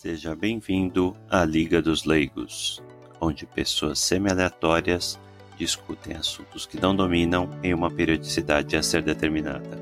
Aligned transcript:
Seja 0.00 0.32
bem-vindo 0.32 1.16
à 1.28 1.44
Liga 1.44 1.82
dos 1.82 2.04
Leigos, 2.04 2.80
onde 3.20 3.44
pessoas 3.44 3.98
semi-aleatórias 3.98 5.18
discutem 5.56 6.14
assuntos 6.14 6.64
que 6.64 6.80
não 6.80 6.94
dominam 6.94 7.50
em 7.64 7.74
uma 7.74 7.90
periodicidade 7.90 8.76
a 8.76 8.82
ser 8.84 9.02
determinada. 9.02 9.76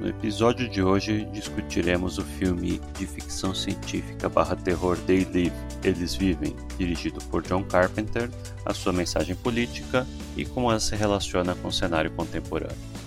No 0.00 0.08
episódio 0.08 0.68
de 0.68 0.82
hoje 0.82 1.24
discutiremos 1.26 2.18
o 2.18 2.24
filme 2.24 2.80
de 2.98 3.06
ficção 3.06 3.54
científica 3.54 4.28
barra 4.28 4.56
terror 4.56 4.98
They 5.06 5.24
Live, 5.32 5.52
Eles 5.84 6.16
Vivem, 6.16 6.56
dirigido 6.76 7.20
por 7.26 7.44
John 7.44 7.62
Carpenter, 7.62 8.28
a 8.64 8.74
sua 8.74 8.92
mensagem 8.92 9.36
política 9.36 10.04
e 10.36 10.44
como 10.44 10.68
ela 10.68 10.80
se 10.80 10.96
relaciona 10.96 11.54
com 11.54 11.68
o 11.68 11.72
cenário 11.72 12.10
contemporâneo. 12.10 13.05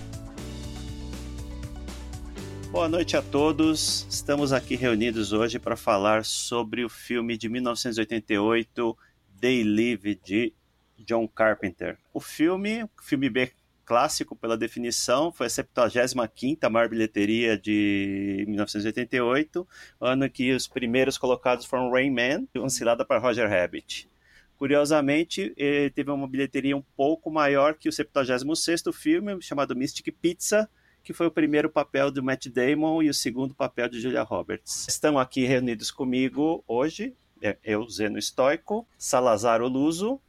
Boa 2.80 2.88
noite 2.88 3.18
a 3.18 3.22
todos. 3.22 4.08
Estamos 4.10 4.54
aqui 4.54 4.74
reunidos 4.74 5.34
hoje 5.34 5.60
para 5.60 5.76
falar 5.76 6.24
sobre 6.24 6.86
o 6.86 6.88
filme 6.88 7.38
de 7.38 7.50
1988, 7.50 8.98
They 9.42 9.66
Live, 9.66 10.16
de 10.16 10.54
John 10.98 11.28
Carpenter. 11.28 11.98
O 12.14 12.22
filme, 12.22 12.90
filme 13.04 13.30
B 13.30 13.52
clássico 13.84 14.34
pela 14.34 14.58
definição, 14.58 15.30
foi 15.30 15.48
a 15.48 15.50
75ª 15.50 16.70
maior 16.70 16.88
bilheteria 16.88 17.58
de 17.58 18.46
1988, 18.48 19.68
ano 20.00 20.30
que 20.30 20.54
os 20.54 20.66
primeiros 20.66 21.18
colocados 21.18 21.66
foram 21.66 21.92
Rain 21.92 22.12
Man 22.12 22.48
e 22.56 22.60
Uma 22.60 22.70
Cilada 22.70 23.04
para 23.04 23.20
Roger 23.20 23.50
Rabbit. 23.50 24.10
Curiosamente, 24.58 25.54
teve 25.94 26.10
uma 26.10 26.30
bilheteria 26.30 26.78
um 26.78 26.84
pouco 26.96 27.30
maior 27.30 27.74
que 27.74 27.90
o 27.90 27.92
76º 27.92 28.94
filme, 28.94 29.42
chamado 29.42 29.76
Mystic 29.76 30.16
Pizza, 30.22 30.70
que 31.04 31.14
foi 31.14 31.28
o 31.28 31.32
primeiro 31.32 31.70
papel 31.70 32.12
do 32.12 32.24
Matt 32.24 32.48
Damon 32.48 33.02
e 33.02 33.10
o 33.10 33.14
segundo 33.14 33.54
papel 33.54 33.90
de 33.90 34.00
Julia 34.00 34.24
Roberts. 34.24 34.88
Estão 34.88 35.18
aqui 35.18 35.46
reunidos 35.46 35.92
comigo 35.92 36.64
hoje, 36.68 37.16
é, 37.42 37.58
eu, 37.64 37.88
Zeno 37.90 38.18
Estoico, 38.18 38.88
Salazar 38.98 39.62
Oluso. 39.62 40.20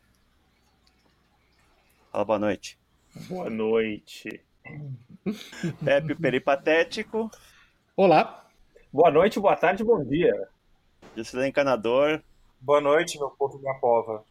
Fala 2.11 2.25
boa 2.25 2.39
noite. 2.39 2.79
Boa 3.29 3.51
noite. 3.51 4.41
Pepe 5.85 6.15
Peripatético. 6.15 7.31
Olá. 7.97 8.49
Boa 8.93 9.11
noite, 9.11 9.39
boa 9.39 9.57
tarde, 9.57 9.85
bom 9.85 10.05
dia. 10.05 10.49
Juscelino 11.17 11.49
Encanador. 11.49 12.23
Boa 12.61 12.81
noite, 12.81 13.19
meu 13.19 13.31
povo 13.31 13.59
e 13.59 13.61
minha 13.61 13.75
pova. 13.75 14.25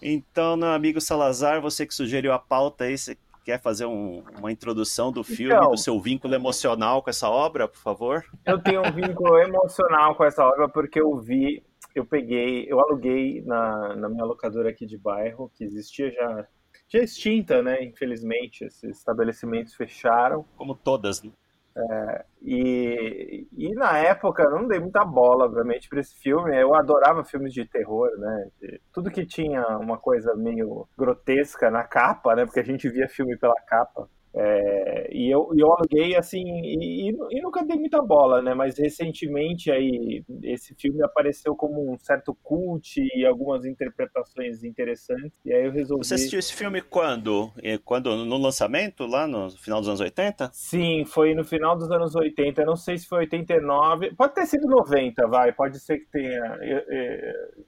Então, 0.00 0.56
meu 0.56 0.68
amigo 0.68 1.00
Salazar, 1.00 1.60
você 1.60 1.86
que 1.86 1.94
sugeriu 1.94 2.32
a 2.32 2.38
pauta 2.38 2.84
aí, 2.84 2.96
você 2.96 3.16
quer 3.46 3.62
fazer 3.62 3.86
um, 3.86 4.24
uma 4.36 4.50
introdução 4.50 5.12
do 5.12 5.22
filme, 5.22 5.54
então, 5.54 5.70
do 5.70 5.78
seu 5.78 6.00
vínculo 6.00 6.34
emocional 6.34 7.00
com 7.00 7.08
essa 7.08 7.30
obra, 7.30 7.68
por 7.68 7.78
favor? 7.78 8.24
Eu 8.44 8.60
tenho 8.60 8.80
um 8.80 8.90
vínculo 8.90 9.38
emocional 9.38 10.16
com 10.16 10.24
essa 10.24 10.44
obra 10.44 10.68
porque 10.68 11.00
eu 11.00 11.16
vi, 11.16 11.62
eu 11.94 12.04
peguei, 12.04 12.66
eu 12.68 12.80
aluguei 12.80 13.42
na, 13.42 13.94
na 13.94 14.08
minha 14.08 14.24
locadora 14.24 14.68
aqui 14.68 14.84
de 14.84 14.98
bairro, 14.98 15.48
que 15.54 15.62
existia 15.62 16.10
já, 16.10 16.48
já 16.88 16.98
extinta, 16.98 17.62
né? 17.62 17.84
Infelizmente, 17.84 18.64
esses 18.64 18.98
estabelecimentos 18.98 19.74
fecharam. 19.74 20.44
Como 20.56 20.74
todas, 20.74 21.22
né? 21.22 21.30
É, 21.76 22.24
e, 22.40 23.46
e 23.52 23.74
na 23.74 23.98
época 23.98 24.42
eu 24.42 24.50
não 24.50 24.66
dei 24.66 24.80
muita 24.80 25.04
bola, 25.04 25.44
obviamente, 25.44 25.88
para 25.88 26.00
esse 26.00 26.14
filme. 26.20 26.56
Eu 26.60 26.74
adorava 26.74 27.24
filmes 27.24 27.52
de 27.52 27.66
terror, 27.66 28.08
né? 28.18 28.50
De, 28.60 28.80
tudo 28.92 29.10
que 29.10 29.26
tinha 29.26 29.62
uma 29.78 29.98
coisa 29.98 30.34
meio 30.34 30.88
grotesca 30.96 31.70
na 31.70 31.84
capa, 31.84 32.34
né? 32.34 32.46
Porque 32.46 32.60
a 32.60 32.64
gente 32.64 32.88
via 32.88 33.08
filme 33.08 33.36
pela 33.36 33.60
capa. 33.66 34.08
É, 34.38 35.08
e 35.10 35.30
eu, 35.30 35.50
eu 35.56 35.72
aluguei 35.72 36.14
assim, 36.14 36.42
e, 36.44 37.08
e, 37.08 37.40
nunca 37.40 37.64
dei 37.64 37.78
muita 37.78 38.02
bola, 38.02 38.42
né? 38.42 38.52
Mas 38.52 38.78
recentemente 38.78 39.70
aí 39.70 40.22
esse 40.42 40.74
filme 40.74 41.02
apareceu 41.02 41.56
como 41.56 41.90
um 41.90 41.96
certo 41.98 42.36
cult 42.42 43.00
e 43.00 43.24
algumas 43.24 43.64
interpretações 43.64 44.62
interessantes. 44.62 45.40
E 45.42 45.54
aí 45.54 45.64
eu 45.64 45.72
resolvi. 45.72 46.04
Você 46.04 46.14
assistiu 46.14 46.38
esse 46.38 46.52
filme 46.52 46.82
quando? 46.82 47.50
Quando? 47.82 48.14
No 48.26 48.36
lançamento, 48.36 49.06
lá 49.06 49.26
no 49.26 49.50
final 49.52 49.80
dos 49.80 49.88
anos 49.88 50.00
80? 50.00 50.50
Sim, 50.52 51.06
foi 51.06 51.34
no 51.34 51.42
final 51.44 51.74
dos 51.74 51.90
anos 51.90 52.14
80. 52.14 52.60
Eu 52.60 52.66
não 52.66 52.76
sei 52.76 52.98
se 52.98 53.08
foi 53.08 53.20
89. 53.20 54.14
Pode 54.14 54.34
ter 54.34 54.44
sido 54.44 54.66
90, 54.66 55.26
vai. 55.28 55.50
Pode 55.52 55.80
ser 55.80 55.98
que 55.98 56.10
tenha 56.10 56.58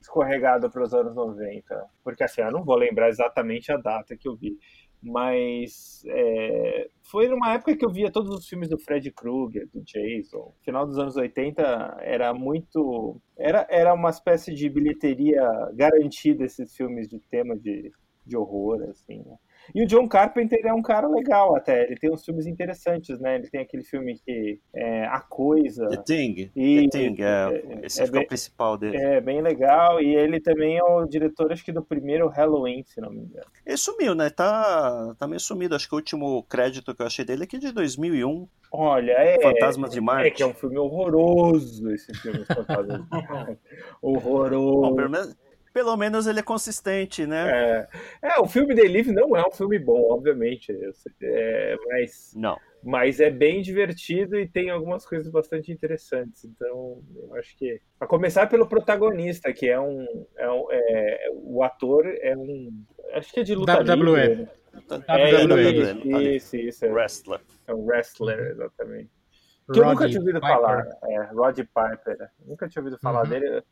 escorregado 0.02 0.70
para 0.70 0.82
os 0.82 0.92
anos 0.92 1.14
90. 1.14 1.82
Porque 2.04 2.24
assim, 2.24 2.42
eu 2.42 2.52
não 2.52 2.62
vou 2.62 2.76
lembrar 2.76 3.08
exatamente 3.08 3.72
a 3.72 3.78
data 3.78 4.14
que 4.14 4.28
eu 4.28 4.36
vi 4.36 4.58
mas 5.02 6.02
é, 6.06 6.88
foi 7.02 7.28
numa 7.28 7.54
época 7.54 7.76
que 7.76 7.84
eu 7.84 7.90
via 7.90 8.10
todos 8.10 8.34
os 8.34 8.48
filmes 8.48 8.68
do 8.68 8.78
Fred 8.78 9.10
Krueger, 9.12 9.68
do 9.72 9.82
Jason. 9.82 10.52
Final 10.64 10.86
dos 10.86 10.98
anos 10.98 11.16
80 11.16 11.98
era 12.00 12.34
muito. 12.34 13.20
Era, 13.36 13.66
era 13.70 13.94
uma 13.94 14.10
espécie 14.10 14.52
de 14.54 14.68
bilheteria 14.68 15.42
garantida 15.74 16.44
esses 16.44 16.74
filmes 16.76 17.08
de 17.08 17.20
tema 17.20 17.56
de, 17.56 17.90
de 18.28 18.36
horror, 18.36 18.82
assim. 18.90 19.22
Né? 19.26 19.36
E 19.74 19.82
o 19.82 19.86
John 19.86 20.08
Carpenter 20.08 20.60
é 20.64 20.72
um 20.72 20.82
cara 20.82 21.06
legal 21.08 21.54
até. 21.54 21.84
Ele 21.84 21.96
tem 21.96 22.10
uns 22.10 22.24
filmes 22.24 22.46
interessantes, 22.46 23.18
né? 23.20 23.36
Ele 23.36 23.48
tem 23.48 23.60
aquele 23.60 23.84
filme 23.84 24.18
que 24.18 24.60
é 24.74 25.04
A 25.06 25.20
Coisa. 25.20 25.88
The 25.88 25.96
Thing. 25.98 26.50
E, 26.56 26.88
The 26.88 26.98
Thing, 26.98 27.16
é, 27.22 27.82
é 27.82 27.86
esse 27.86 28.00
é, 28.00 28.04
é 28.04 28.10
bem, 28.10 28.22
o 28.22 28.26
principal 28.26 28.78
dele. 28.78 28.96
É 28.96 29.20
bem 29.20 29.42
legal. 29.42 30.00
E 30.00 30.14
ele 30.14 30.40
também 30.40 30.78
é 30.78 30.82
o 30.82 31.04
diretor, 31.04 31.52
acho 31.52 31.64
que 31.64 31.72
do 31.72 31.82
primeiro 31.82 32.28
Halloween, 32.28 32.82
se 32.84 33.00
não 33.00 33.10
me 33.10 33.20
engano. 33.20 33.46
Ele 33.66 33.76
sumiu, 33.76 34.14
né? 34.14 34.30
Tá, 34.30 35.14
tá 35.18 35.26
meio 35.26 35.40
sumido. 35.40 35.74
Acho 35.74 35.88
que 35.88 35.94
o 35.94 35.98
último 35.98 36.42
crédito 36.44 36.94
que 36.94 37.02
eu 37.02 37.06
achei 37.06 37.24
dele 37.24 37.44
é 37.44 37.46
que 37.46 37.58
de 37.58 37.72
2001. 37.72 38.48
Olha, 38.70 39.12
é. 39.12 39.40
Fantasmas 39.40 39.90
de 39.90 40.00
Marte. 40.00 40.28
É 40.28 40.30
que 40.30 40.42
é 40.42 40.46
um 40.46 40.54
filme 40.54 40.78
horroroso 40.78 41.90
esse 41.90 42.12
filme, 42.14 42.44
Fantasmas 42.44 43.02
de 43.02 43.10
Marte. 43.10 43.58
horroroso. 44.00 44.80
Bom, 44.80 44.96
pelo 44.96 45.10
menos 45.10 45.36
pelo 45.72 45.96
menos 45.96 46.26
ele 46.26 46.40
é 46.40 46.42
consistente, 46.42 47.26
né? 47.26 47.88
É, 48.22 48.28
é 48.34 48.40
o 48.40 48.46
filme 48.46 48.74
The 48.74 48.82
Live 48.82 49.12
não 49.12 49.36
é 49.36 49.46
um 49.46 49.50
filme 49.50 49.78
bom, 49.78 50.10
obviamente. 50.10 50.72
É, 51.22 51.76
mas, 51.88 52.32
não. 52.34 52.58
mas 52.82 53.20
é 53.20 53.30
bem 53.30 53.62
divertido 53.62 54.38
e 54.38 54.48
tem 54.48 54.70
algumas 54.70 55.04
coisas 55.06 55.30
bastante 55.30 55.72
interessantes. 55.72 56.44
Então, 56.44 57.02
eu 57.16 57.34
acho 57.36 57.56
que. 57.56 57.80
A 58.00 58.06
começar 58.06 58.46
pelo 58.48 58.68
protagonista, 58.68 59.52
que 59.52 59.68
é 59.68 59.78
um. 59.78 60.06
É 60.36 60.50
um 60.50 60.66
é, 60.70 61.30
o 61.34 61.62
ator 61.62 62.06
é 62.06 62.36
um. 62.36 62.84
Acho 63.14 63.32
que 63.32 63.40
é 63.40 63.42
de 63.42 63.54
luta 63.54 63.78
WWE. 63.78 63.96
livre. 63.96 64.36
Né? 64.42 65.04
É, 65.08 65.44
WWE. 65.44 66.36
Isso, 66.36 66.56
isso. 66.56 66.84
É, 66.84 66.88
wrestler. 66.88 67.40
É 67.66 67.74
um 67.74 67.84
wrestler, 67.86 68.38
exatamente. 68.50 69.10
Que 69.72 69.80
eu 69.80 69.84
nunca 69.84 70.08
tinha 70.08 70.20
ouvido 70.20 70.40
Piper. 70.40 70.54
falar. 70.56 70.88
É, 71.04 71.22
Rod 71.34 71.58
Piper. 71.58 72.30
Nunca 72.46 72.68
tinha 72.68 72.82
ouvido 72.82 72.98
falar 72.98 73.24
uhum. 73.24 73.28
dele. 73.28 73.62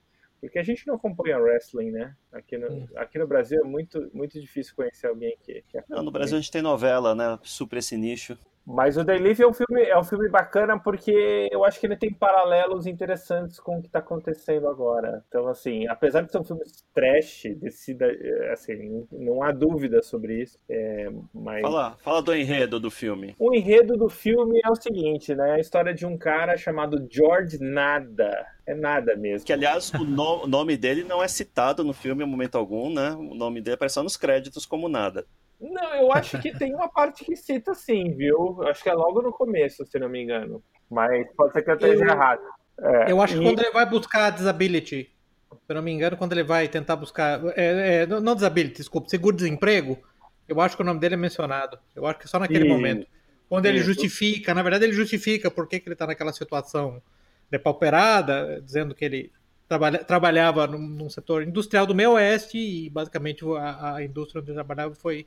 Porque 0.40 0.58
a 0.58 0.62
gente 0.62 0.86
não 0.86 0.94
acompanha 0.94 1.38
wrestling, 1.38 1.90
né? 1.90 2.14
Aqui 2.30 2.58
no, 2.58 2.88
aqui 2.96 3.18
no 3.18 3.26
Brasil 3.26 3.60
é 3.60 3.64
muito, 3.64 4.10
muito 4.12 4.40
difícil 4.40 4.74
conhecer 4.76 5.06
alguém 5.06 5.36
que, 5.42 5.62
que 5.68 5.82
Não, 5.88 6.02
no 6.02 6.10
Brasil 6.10 6.36
a 6.36 6.40
gente 6.40 6.50
tem 6.50 6.62
novela, 6.62 7.14
né? 7.14 7.38
Supra 7.42 7.78
esse 7.78 7.96
nicho. 7.96 8.38
Mas 8.66 8.96
o 8.96 9.04
The 9.04 9.16
Live 9.18 9.42
é 9.42 9.46
um 9.46 9.52
filme, 9.52 9.82
é 9.82 9.96
um 9.96 10.02
filme 10.02 10.28
bacana 10.28 10.76
porque 10.76 11.48
eu 11.52 11.64
acho 11.64 11.78
que 11.78 11.86
ele 11.86 11.96
tem 11.96 12.12
paralelos 12.12 12.86
interessantes 12.86 13.60
com 13.60 13.78
o 13.78 13.80
que 13.80 13.86
está 13.86 14.00
acontecendo 14.00 14.66
agora. 14.66 15.24
Então, 15.28 15.46
assim, 15.46 15.86
apesar 15.86 16.22
de 16.22 16.32
ser 16.32 16.38
um 16.38 16.44
filme 16.44 16.62
trash, 16.92 17.44
decida, 17.56 18.06
assim, 18.52 19.06
não 19.12 19.40
há 19.42 19.52
dúvida 19.52 20.02
sobre 20.02 20.42
isso. 20.42 20.58
É, 20.68 21.08
mas... 21.32 21.62
fala, 21.62 21.96
fala 21.98 22.20
do 22.20 22.34
enredo 22.34 22.80
do 22.80 22.90
filme. 22.90 23.36
O 23.38 23.54
enredo 23.54 23.96
do 23.96 24.08
filme 24.08 24.60
é 24.64 24.68
o 24.68 24.74
seguinte, 24.74 25.32
né? 25.32 25.52
A 25.52 25.60
história 25.60 25.94
de 25.94 26.04
um 26.04 26.18
cara 26.18 26.56
chamado 26.56 27.06
George 27.08 27.58
Nada. 27.60 28.46
É 28.66 28.74
nada 28.74 29.14
mesmo. 29.14 29.46
Que, 29.46 29.52
aliás, 29.52 29.92
o, 29.94 30.04
no, 30.04 30.44
nome 30.48 30.76
dele 30.76 31.04
não 31.04 31.22
é 31.22 31.28
citado 31.28 31.84
no 31.84 31.92
filme 31.92 32.24
em 32.24 32.26
momento 32.26 32.58
algum, 32.58 32.92
né? 32.92 33.12
O 33.12 33.32
nome 33.32 33.60
dele 33.60 33.74
aparece 33.74 33.94
só 33.94 34.02
nos 34.02 34.16
créditos 34.16 34.66
como 34.66 34.88
nada. 34.88 35.24
Não, 35.60 35.94
eu 35.94 36.12
acho 36.12 36.38
que 36.40 36.56
tem 36.56 36.74
uma 36.74 36.88
parte 36.88 37.24
que 37.24 37.34
cita 37.34 37.74
sim, 37.74 38.14
viu? 38.14 38.62
Acho 38.68 38.82
que 38.82 38.88
é 38.88 38.94
logo 38.94 39.22
no 39.22 39.32
começo, 39.32 39.84
se 39.86 39.98
não 39.98 40.08
me 40.08 40.22
engano. 40.22 40.62
Mas 40.90 41.26
pode 41.34 41.52
ser 41.52 41.62
que 41.62 41.70
eu 41.70 41.74
esteja 41.74 42.04
eu, 42.04 42.08
errado. 42.08 42.42
É, 42.78 43.10
eu 43.12 43.20
acho 43.22 43.34
que 43.34 43.40
e... 43.40 43.44
quando 43.44 43.60
ele 43.60 43.70
vai 43.70 43.88
buscar 43.88 44.26
a 44.26 44.30
disability, 44.30 45.10
se 45.66 45.74
não 45.74 45.82
me 45.82 45.90
engano, 45.90 46.16
quando 46.16 46.32
ele 46.32 46.44
vai 46.44 46.68
tentar 46.68 46.96
buscar. 46.96 47.40
É, 47.56 48.02
é, 48.02 48.06
não 48.06 48.34
disability, 48.34 48.76
desculpa, 48.76 49.08
seguro-desemprego, 49.08 49.98
eu 50.46 50.60
acho 50.60 50.76
que 50.76 50.82
o 50.82 50.84
nome 50.84 51.00
dele 51.00 51.14
é 51.14 51.18
mencionado. 51.18 51.78
Eu 51.94 52.06
acho 52.06 52.18
que 52.18 52.26
é 52.26 52.28
só 52.28 52.38
naquele 52.38 52.66
e... 52.66 52.68
momento. 52.68 53.06
Quando 53.48 53.66
ele 53.66 53.78
Isso. 53.78 53.86
justifica, 53.86 54.52
na 54.52 54.62
verdade, 54.62 54.84
ele 54.84 54.92
justifica 54.92 55.50
por 55.50 55.68
que, 55.68 55.78
que 55.78 55.88
ele 55.88 55.94
está 55.94 56.06
naquela 56.06 56.32
situação 56.32 57.00
depauperada, 57.50 58.60
dizendo 58.60 58.94
que 58.94 59.04
ele 59.04 59.32
trabalha, 59.68 59.98
trabalhava 60.02 60.66
num, 60.66 60.78
num, 60.78 61.08
setor 61.08 61.44
industrial 61.44 61.86
do 61.86 61.94
meio 61.94 62.12
oeste 62.12 62.58
e 62.58 62.90
basicamente 62.90 63.44
a, 63.56 63.94
a 63.94 64.04
indústria 64.04 64.40
onde 64.40 64.50
ele 64.50 64.56
trabalhava 64.56 64.94
foi 64.94 65.26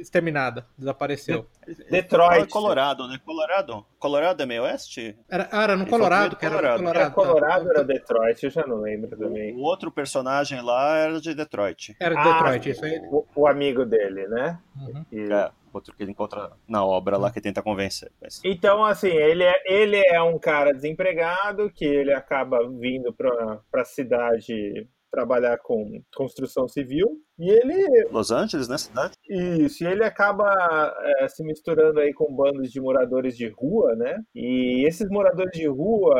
exterminada, 0.00 0.66
desapareceu. 0.76 1.46
Detroit. 1.90 2.48
Colorado, 2.48 3.06
né? 3.08 3.18
Colorado? 3.24 3.86
Colorado 3.98 4.42
é 4.42 4.46
meio 4.46 4.62
oeste? 4.62 5.16
Era, 5.28 5.48
ah, 5.50 5.62
era 5.62 5.76
no 5.76 5.86
Colorado, 5.86 6.36
que 6.36 6.44
era 6.44 6.54
Colorado. 6.56 6.78
Colorado, 6.78 7.00
era, 7.00 7.10
Colorado 7.10 7.64
tá. 7.64 7.70
era 7.70 7.84
Detroit, 7.84 8.42
eu 8.44 8.50
já 8.50 8.66
não 8.66 8.80
lembro 8.80 9.16
também. 9.16 9.54
O, 9.54 9.60
outro 9.60 9.90
personagem 9.90 10.60
lá 10.60 10.96
era 10.96 11.20
de 11.20 11.34
Detroit. 11.34 11.96
Era 12.00 12.14
de 12.14 12.22
Detroit, 12.22 12.68
ah, 12.68 12.72
isso 12.72 12.84
aí. 12.84 13.00
O, 13.10 13.26
o, 13.34 13.46
amigo 13.46 13.84
dele, 13.84 14.26
né? 14.28 14.58
Uhum. 14.76 15.04
E... 15.12 15.32
É. 15.32 15.50
outro 15.72 15.94
que 15.94 16.02
ele 16.02 16.10
encontra 16.10 16.52
na 16.68 16.84
obra 16.84 17.16
lá 17.16 17.30
que 17.30 17.40
tenta 17.40 17.62
convencer. 17.62 18.10
Mas... 18.20 18.40
Então, 18.44 18.84
assim, 18.84 19.08
ele 19.08 19.44
é, 19.44 19.62
ele 19.64 19.96
é 19.96 20.20
um 20.22 20.38
cara 20.38 20.72
desempregado 20.72 21.70
que 21.70 21.84
ele 21.84 22.12
acaba 22.12 22.68
vindo 22.68 23.12
para 23.12 23.60
a 23.74 23.84
cidade 23.84 24.86
trabalhar 25.12 25.58
com 25.58 26.02
construção 26.16 26.66
civil 26.66 27.20
e 27.38 27.50
ele 27.50 28.08
Los 28.10 28.30
Angeles, 28.30 28.66
né, 28.66 28.78
cidade? 28.78 29.14
Isso, 29.28 29.84
e 29.84 29.86
ele 29.86 30.02
acaba 30.02 30.92
é, 31.18 31.28
se 31.28 31.44
misturando 31.44 32.00
aí 32.00 32.14
com 32.14 32.34
bandos 32.34 32.72
de 32.72 32.80
moradores 32.80 33.36
de 33.36 33.48
rua, 33.48 33.94
né? 33.94 34.18
E 34.34 34.84
esses 34.86 35.08
moradores 35.10 35.52
de 35.52 35.68
rua 35.68 36.18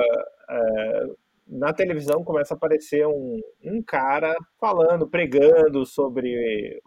é, 0.51 1.07
na 1.49 1.73
televisão 1.73 2.23
começa 2.23 2.55
a 2.55 2.57
aparecer 2.57 3.07
um, 3.07 3.41
um 3.65 3.83
cara 3.83 4.35
falando, 4.61 5.09
pregando 5.09 5.85
sobre 5.87 6.81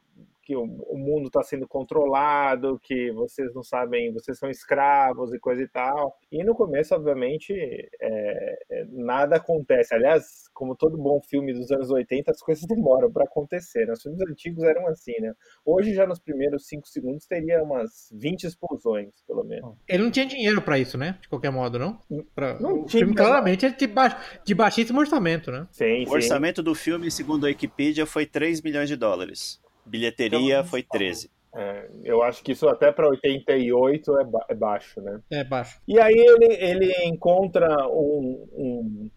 que 0.45 0.55
o, 0.55 0.61
o 0.63 0.97
mundo 0.97 1.25
está 1.25 1.41
sendo 1.41 1.67
controlado, 1.67 2.79
que 2.81 3.11
vocês 3.11 3.51
não 3.53 3.63
sabem, 3.63 4.13
vocês 4.13 4.37
são 4.37 4.49
escravos 4.49 5.33
e 5.33 5.39
coisa 5.39 5.63
e 5.63 5.67
tal. 5.67 6.15
E 6.31 6.43
no 6.43 6.53
começo, 6.53 6.93
obviamente, 6.93 7.51
é, 7.99 8.57
é 8.69 8.85
nada 8.91 9.37
acontece. 9.37 9.95
Aliás, 9.95 10.47
como 10.53 10.75
todo 10.75 10.97
bom 10.97 11.19
filme 11.27 11.51
dos 11.51 11.71
anos 11.71 11.89
80, 11.89 12.31
as 12.31 12.39
coisas 12.41 12.63
demoram 12.69 13.11
para 13.11 13.25
acontecer. 13.25 13.87
Né? 13.87 13.93
Os 13.93 14.03
filmes 14.03 14.21
antigos 14.21 14.63
eram 14.63 14.87
assim, 14.87 15.19
né? 15.19 15.33
Hoje, 15.65 15.95
já 15.95 16.05
nos 16.05 16.19
primeiros 16.19 16.67
cinco 16.67 16.87
segundos, 16.87 17.25
teria 17.25 17.63
umas 17.63 18.09
20 18.13 18.43
explosões, 18.43 19.09
pelo 19.27 19.43
menos. 19.43 19.75
Ele 19.87 20.03
não 20.03 20.11
tinha 20.11 20.27
dinheiro 20.27 20.61
para 20.61 20.77
isso, 20.77 20.95
né? 20.95 21.17
De 21.21 21.27
qualquer 21.27 21.51
modo, 21.51 21.79
não? 21.79 21.99
Pra... 22.35 22.59
Não 22.59 22.81
o 22.81 22.85
tinha, 22.85 23.01
filme, 23.01 23.15
claramente, 23.15 23.65
é 23.65 23.69
de, 23.71 23.87
ba... 23.87 24.15
de 24.45 24.53
baixíssimo 24.53 24.99
orçamento, 24.99 25.51
né? 25.51 25.67
Sim, 25.71 26.03
O 26.03 26.09
sim. 26.09 26.13
orçamento 26.13 26.61
do 26.61 26.75
filme, 26.75 27.09
segundo 27.09 27.45
a 27.45 27.47
Wikipedia, 27.47 28.05
foi 28.05 28.27
3 28.27 28.61
milhões 28.61 28.87
de 28.87 28.95
dólares. 28.95 29.64
Bilheteria 29.85 30.55
Então, 30.59 30.65
foi 30.65 30.83
13. 30.83 31.29
É, 31.57 31.89
eu 32.03 32.21
acho 32.21 32.43
que 32.43 32.51
isso 32.51 32.67
até 32.67 32.91
para 32.91 33.07
88 33.07 34.17
é, 34.19 34.23
ba- 34.25 34.45
é 34.49 34.53
baixo, 34.55 34.99
né? 35.01 35.21
É 35.31 35.43
baixo. 35.43 35.79
E 35.87 35.99
aí 35.99 36.13
ele, 36.13 36.53
ele 36.53 36.93
encontra 37.05 37.87
um, 37.87 38.45
um- 38.53 39.09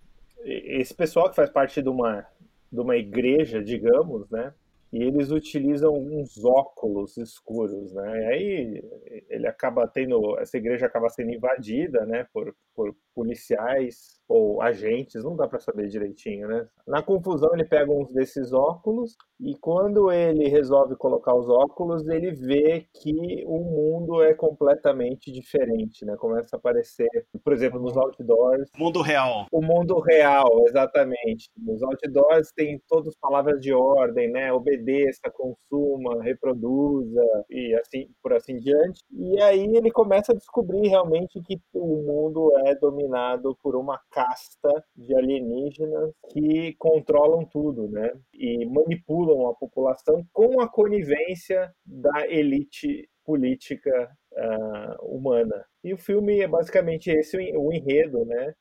esse 0.44 0.94
pessoal 0.94 1.28
que 1.28 1.34
faz 1.36 1.50
parte 1.50 1.82
de 1.82 1.88
uma, 1.88 2.24
de 2.72 2.80
uma 2.80 2.96
igreja, 2.96 3.62
digamos, 3.62 4.28
né? 4.30 4.52
E 4.92 5.02
eles 5.02 5.30
utilizam 5.30 5.92
uns 5.94 6.42
óculos 6.44 7.16
escuros, 7.16 7.92
né? 7.92 8.22
E 8.22 8.26
aí 8.26 8.82
ele 9.28 9.46
acaba 9.46 9.86
tendo, 9.86 10.38
essa 10.38 10.56
igreja 10.56 10.86
acaba 10.86 11.08
sendo 11.08 11.32
invadida, 11.32 12.06
né? 12.06 12.26
Por, 12.32 12.54
por 12.74 12.94
policiais 13.14 14.18
ou 14.28 14.60
agentes, 14.62 15.24
não 15.24 15.34
dá 15.34 15.48
para 15.48 15.58
saber 15.58 15.88
direitinho, 15.88 16.46
né? 16.48 16.68
Na 16.86 17.02
confusão 17.02 17.50
ele 17.54 17.64
pega 17.64 17.90
uns 17.90 18.10
desses 18.12 18.52
óculos 18.52 19.16
e 19.40 19.56
quando 19.56 20.12
ele 20.12 20.48
resolve 20.48 20.96
colocar 20.96 21.34
os 21.34 21.48
óculos, 21.48 22.06
ele 22.08 22.32
vê 22.32 22.86
que 22.92 23.44
o 23.46 23.58
mundo 23.58 24.22
é 24.22 24.34
completamente 24.34 25.32
diferente, 25.32 26.04
né? 26.04 26.16
Começa 26.16 26.56
a 26.56 26.58
aparecer, 26.58 27.08
por 27.42 27.52
exemplo, 27.52 27.80
nos 27.80 27.96
outdoors, 27.96 28.68
Mundo 28.76 29.00
real. 29.00 29.46
o 29.50 29.62
mundo 29.62 29.98
real, 30.00 30.64
exatamente. 30.68 31.50
Nos 31.56 31.82
outdoors 31.82 32.52
tem 32.52 32.80
todas 32.86 33.16
palavras 33.16 33.60
de 33.60 33.72
ordem, 33.72 34.30
né? 34.30 34.52
Obedeça, 34.78 35.30
consuma, 35.32 36.22
reproduza 36.22 37.24
e 37.50 37.74
assim 37.74 38.08
por 38.22 38.32
assim 38.32 38.58
diante. 38.58 39.00
E 39.10 39.40
aí 39.42 39.76
ele 39.76 39.90
começa 39.90 40.32
a 40.32 40.34
descobrir 40.34 40.88
realmente 40.88 41.40
que 41.42 41.60
o 41.72 42.02
mundo 42.02 42.52
é 42.66 42.74
dominado 42.74 43.56
por 43.62 43.76
uma 43.76 43.98
casta 44.10 44.84
de 44.96 45.14
alienígenas 45.14 46.12
que 46.30 46.74
controlam 46.78 47.44
tudo, 47.44 47.88
né? 47.88 48.12
E 48.32 48.66
manipulam 48.66 49.48
a 49.48 49.54
população 49.54 50.24
com 50.32 50.60
a 50.60 50.68
conivência 50.68 51.72
da 51.84 52.26
elite 52.28 53.08
política 53.24 54.10
ah, 54.36 54.96
humana. 55.02 55.64
E 55.84 55.92
o 55.92 55.98
filme 55.98 56.40
é 56.40 56.48
basicamente 56.48 57.10
esse 57.10 57.36
o 57.56 57.72
enredo, 57.72 58.24
né? 58.24 58.54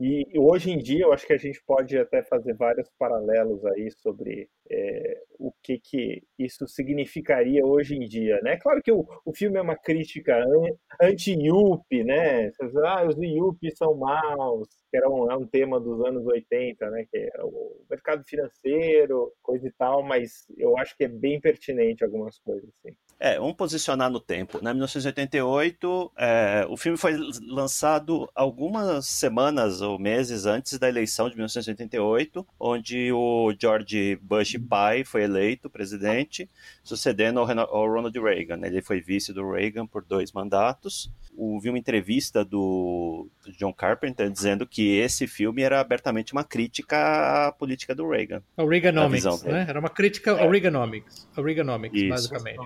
E 0.00 0.26
hoje 0.36 0.70
em 0.70 0.78
dia, 0.78 1.04
eu 1.04 1.12
acho 1.12 1.26
que 1.26 1.32
a 1.32 1.38
gente 1.38 1.62
pode 1.64 1.96
até 1.96 2.22
fazer 2.24 2.54
vários 2.54 2.88
paralelos 2.98 3.64
aí 3.66 3.88
sobre 3.92 4.48
é, 4.68 5.20
o 5.38 5.52
que, 5.62 5.78
que 5.78 6.22
isso 6.38 6.66
significaria 6.66 7.64
hoje 7.64 7.94
em 7.94 8.08
dia, 8.08 8.40
né? 8.42 8.56
Claro 8.56 8.82
que 8.82 8.90
o, 8.90 9.06
o 9.24 9.32
filme 9.32 9.58
é 9.58 9.62
uma 9.62 9.76
crítica 9.76 10.36
an- 10.36 10.76
anti-Yuppie, 11.00 12.02
né? 12.04 12.50
Ah, 12.84 13.04
os 13.06 13.16
Yuppies 13.16 13.74
são 13.76 13.94
maus, 13.94 14.68
que 14.90 14.96
era 14.96 15.08
um, 15.08 15.30
é 15.30 15.36
um 15.36 15.46
tema 15.46 15.78
dos 15.78 16.04
anos 16.04 16.26
80, 16.26 16.90
né? 16.90 17.06
Que 17.10 17.18
é 17.18 17.44
o 17.44 17.84
mercado 17.88 18.24
financeiro, 18.26 19.32
coisa 19.40 19.68
e 19.68 19.72
tal, 19.72 20.02
mas 20.02 20.46
eu 20.56 20.76
acho 20.78 20.96
que 20.96 21.04
é 21.04 21.08
bem 21.08 21.40
pertinente 21.40 22.02
algumas 22.04 22.38
coisas, 22.40 22.68
assim. 22.84 22.96
É, 23.24 23.38
vamos 23.38 23.54
posicionar 23.54 24.10
no 24.10 24.18
tempo. 24.18 24.58
Na 24.60 24.74
1988, 24.74 26.12
é, 26.18 26.66
o 26.68 26.76
filme 26.76 26.98
foi 26.98 27.16
lançado 27.46 28.28
algumas 28.34 29.06
semanas 29.06 29.80
ou 29.80 29.96
meses 29.96 30.44
antes 30.44 30.76
da 30.76 30.88
eleição 30.88 31.28
de 31.30 31.36
1988, 31.36 32.44
onde 32.58 33.12
o 33.12 33.54
George 33.56 34.18
Bush 34.20 34.58
pai 34.68 35.04
foi 35.04 35.22
eleito 35.22 35.70
presidente, 35.70 36.50
sucedendo 36.82 37.38
ao, 37.38 37.46
Ronald 37.86 38.18
Reagan. 38.18 38.58
Ele 38.66 38.82
foi 38.82 39.00
vice 39.00 39.32
do 39.32 39.48
Reagan 39.52 39.86
por 39.86 40.04
dois 40.04 40.32
mandatos. 40.32 41.08
Houve 41.36 41.68
uma 41.68 41.78
entrevista 41.78 42.44
do 42.44 43.28
John 43.56 43.72
Carpenter 43.72 44.28
dizendo 44.30 44.66
que 44.66 44.96
esse 44.98 45.28
filme 45.28 45.62
era 45.62 45.80
abertamente 45.80 46.32
uma 46.32 46.42
crítica 46.42 47.46
à 47.46 47.52
política 47.52 47.94
do 47.94 48.08
Reagan. 48.08 48.42
O 48.56 48.66
Reaganomics, 48.66 49.44
né? 49.44 49.64
Era 49.68 49.78
uma 49.78 49.88
crítica 49.88 50.32
ao 50.32 50.50
Reaganomics. 50.50 51.28
Ao 51.36 51.44
Reaganomics, 51.44 52.00
Isso. 52.00 52.08
basicamente. 52.08 52.58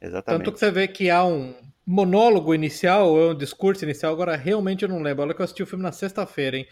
Exatamente. 0.00 0.44
Tanto 0.44 0.52
que 0.52 0.58
você 0.58 0.70
vê 0.70 0.86
que 0.88 1.10
há 1.10 1.24
um 1.24 1.54
monólogo 1.86 2.54
inicial, 2.54 3.08
ou 3.08 3.30
um 3.30 3.34
discurso 3.36 3.84
inicial, 3.84 4.12
agora 4.12 4.36
realmente 4.36 4.82
eu 4.82 4.88
não 4.88 5.00
lembro. 5.00 5.22
Olha 5.22 5.34
que 5.34 5.40
eu 5.40 5.44
assisti 5.44 5.62
o 5.62 5.66
filme 5.66 5.82
na 5.82 5.92
sexta-feira, 5.92 6.56
hein? 6.58 6.66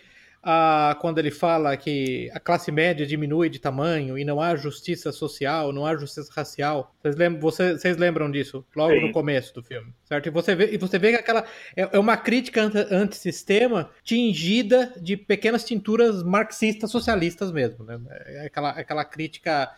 Ah, 0.46 0.94
quando 1.00 1.18
ele 1.18 1.30
fala 1.30 1.74
que 1.74 2.30
a 2.34 2.38
classe 2.38 2.70
média 2.70 3.06
diminui 3.06 3.48
de 3.48 3.58
tamanho 3.58 4.18
e 4.18 4.26
não 4.26 4.42
há 4.42 4.54
justiça 4.54 5.10
social, 5.10 5.72
não 5.72 5.86
há 5.86 5.96
justiça 5.96 6.30
racial. 6.36 6.94
Vocês 7.00 7.16
lembram, 7.16 7.40
você- 7.40 7.78
vocês 7.78 7.96
lembram 7.96 8.30
disso? 8.30 8.62
Logo 8.76 8.92
Sim. 8.92 9.06
no 9.06 9.12
começo 9.12 9.54
do 9.54 9.62
filme, 9.62 9.94
certo? 10.04 10.26
E 10.26 10.30
você 10.30 10.54
vê, 10.54 10.74
e 10.74 10.76
você 10.76 10.98
vê 10.98 11.12
que 11.12 11.16
aquela 11.16 11.46
é, 11.74 11.88
é 11.96 11.98
uma 11.98 12.18
crítica 12.18 12.60
anti- 12.62 12.94
antissistema 12.94 13.88
tingida 14.02 14.92
de 15.00 15.16
pequenas 15.16 15.64
tinturas 15.64 16.22
marxistas 16.22 16.90
socialistas 16.90 17.50
mesmo, 17.50 17.82
né? 17.82 17.98
É 18.26 18.46
aquela, 18.46 18.68
aquela 18.70 19.04
crítica 19.06 19.70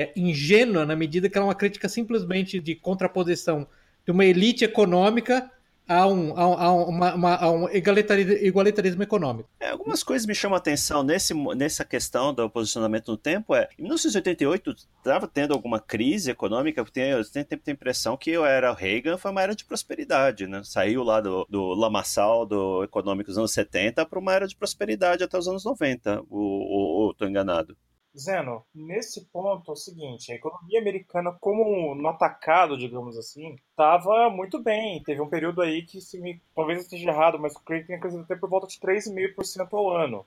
é, 0.00 0.10
ingênua 0.16 0.86
na 0.86 0.96
medida 0.96 1.28
que 1.28 1.36
ela 1.36 1.46
é 1.46 1.48
uma 1.48 1.54
crítica 1.54 1.88
simplesmente 1.88 2.58
de 2.58 2.74
contraposição 2.74 3.66
de 4.04 4.10
uma 4.10 4.24
elite 4.24 4.64
econômica 4.64 5.50
a 5.86 6.06
um, 6.06 6.38
a 6.38 6.48
um, 6.48 6.54
a 6.54 6.72
uma- 6.86 7.14
uma- 7.14 7.36
a 7.36 7.50
um 7.50 7.68
egalitarismo, 7.68 8.32
igualitarismo 8.32 9.02
econômico. 9.02 9.50
É, 9.58 9.70
algumas 9.70 10.02
coisas 10.04 10.24
me 10.24 10.34
chamam 10.34 10.54
a 10.54 10.58
atenção 10.58 11.02
nesse, 11.02 11.34
nessa 11.56 11.84
questão 11.84 12.32
do 12.32 12.48
posicionamento 12.48 13.10
no 13.10 13.16
tempo. 13.16 13.54
É, 13.56 13.68
em 13.76 13.82
1988 13.82 14.70
estava 14.70 15.26
tendo 15.26 15.52
alguma 15.52 15.80
crise 15.80 16.30
econômica, 16.30 16.84
porque 16.84 17.00
eu 17.00 17.22
tenho 17.28 17.46
a 17.66 17.70
impressão 17.72 18.16
que 18.16 18.30
eu 18.30 18.44
era 18.46 18.72
Reagan 18.72 19.18
foi 19.18 19.32
uma 19.32 19.42
era 19.42 19.54
de 19.54 19.64
prosperidade, 19.64 20.46
né? 20.46 20.62
Saiu 20.64 21.02
lá 21.02 21.20
do, 21.20 21.44
do 21.50 21.74
lamaçal 21.74 22.46
do 22.46 22.84
econômico 22.84 23.28
dos 23.28 23.36
anos 23.36 23.52
70 23.52 24.06
para 24.06 24.18
uma 24.18 24.32
era 24.32 24.46
de 24.46 24.56
prosperidade 24.56 25.24
até 25.24 25.36
os 25.36 25.48
anos 25.48 25.64
90. 25.64 26.22
Ou, 26.30 26.40
ou 26.40 27.14
tô 27.14 27.26
enganado? 27.26 27.76
Zeno, 28.16 28.64
nesse 28.74 29.24
ponto 29.26 29.70
é 29.70 29.72
o 29.72 29.76
seguinte, 29.76 30.32
a 30.32 30.34
economia 30.34 30.80
americana, 30.80 31.36
como 31.40 31.94
no 31.94 32.08
atacado, 32.08 32.76
digamos 32.76 33.16
assim, 33.16 33.56
estava 33.70 34.28
muito 34.28 34.58
bem. 34.62 35.02
Teve 35.02 35.20
um 35.20 35.28
período 35.28 35.62
aí 35.62 35.82
que, 35.82 36.00
se 36.00 36.20
me, 36.20 36.40
talvez 36.54 36.78
eu 36.78 36.84
esteja 36.84 37.10
errado, 37.10 37.38
mas 37.38 37.56
creio 37.58 37.82
que 37.82 37.86
tinha 37.86 38.00
crescido 38.00 38.22
até 38.22 38.34
por 38.34 38.50
volta 38.50 38.66
de 38.66 38.78
3,5% 38.80 39.68
ao 39.72 39.90
ano. 39.90 40.26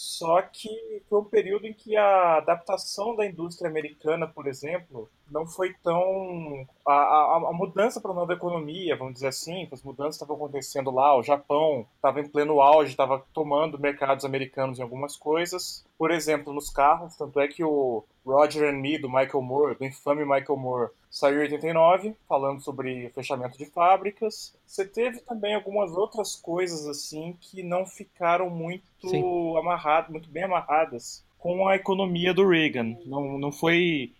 Só 0.00 0.40
que 0.40 1.02
foi 1.10 1.20
um 1.20 1.24
período 1.24 1.66
em 1.66 1.74
que 1.74 1.94
a 1.94 2.38
adaptação 2.38 3.14
da 3.14 3.26
indústria 3.26 3.68
americana, 3.68 4.26
por 4.26 4.46
exemplo, 4.46 5.10
não 5.30 5.46
foi 5.46 5.74
tão. 5.82 6.66
A, 6.86 6.92
a, 6.94 7.36
a 7.50 7.52
mudança 7.52 8.00
para 8.00 8.10
a 8.10 8.14
nova 8.14 8.32
economia, 8.32 8.96
vamos 8.96 9.12
dizer 9.12 9.26
assim, 9.26 9.68
as 9.70 9.82
mudanças 9.82 10.14
estavam 10.14 10.36
acontecendo 10.36 10.90
lá, 10.90 11.14
o 11.14 11.22
Japão 11.22 11.86
estava 11.96 12.18
em 12.18 12.26
pleno 12.26 12.62
auge, 12.62 12.92
estava 12.92 13.22
tomando 13.34 13.78
mercados 13.78 14.24
americanos 14.24 14.78
em 14.78 14.82
algumas 14.82 15.18
coisas. 15.18 15.84
Por 15.98 16.10
exemplo, 16.10 16.50
nos 16.50 16.70
carros, 16.70 17.14
tanto 17.14 17.38
é 17.38 17.46
que 17.46 17.62
o 17.62 18.02
Roger 18.24 18.72
and 18.72 18.78
Me, 18.78 18.96
do 18.96 19.06
Michael 19.06 19.42
Moore, 19.42 19.74
do 19.76 19.84
infame 19.84 20.24
Michael 20.24 20.56
Moore, 20.56 20.90
saiu 21.10 21.38
em 21.38 21.42
89, 21.42 22.14
falando 22.28 22.60
sobre 22.62 23.10
fechamento 23.10 23.58
de 23.58 23.66
fábricas. 23.66 24.56
Você 24.64 24.86
teve 24.86 25.20
também 25.20 25.54
algumas 25.54 25.90
outras 25.90 26.36
coisas 26.36 26.86
assim 26.86 27.36
que 27.40 27.62
não 27.62 27.84
ficaram 27.84 28.48
muito 28.48 28.84
Sim. 29.02 29.22
amarradas, 29.58 30.10
muito 30.10 30.30
bem 30.30 30.44
amarradas 30.44 31.24
com 31.36 31.66
a 31.66 31.74
economia 31.74 32.32
do 32.32 32.46
Reagan. 32.46 32.96
Não, 33.04 33.38
não 33.38 33.50
foi 33.50 34.12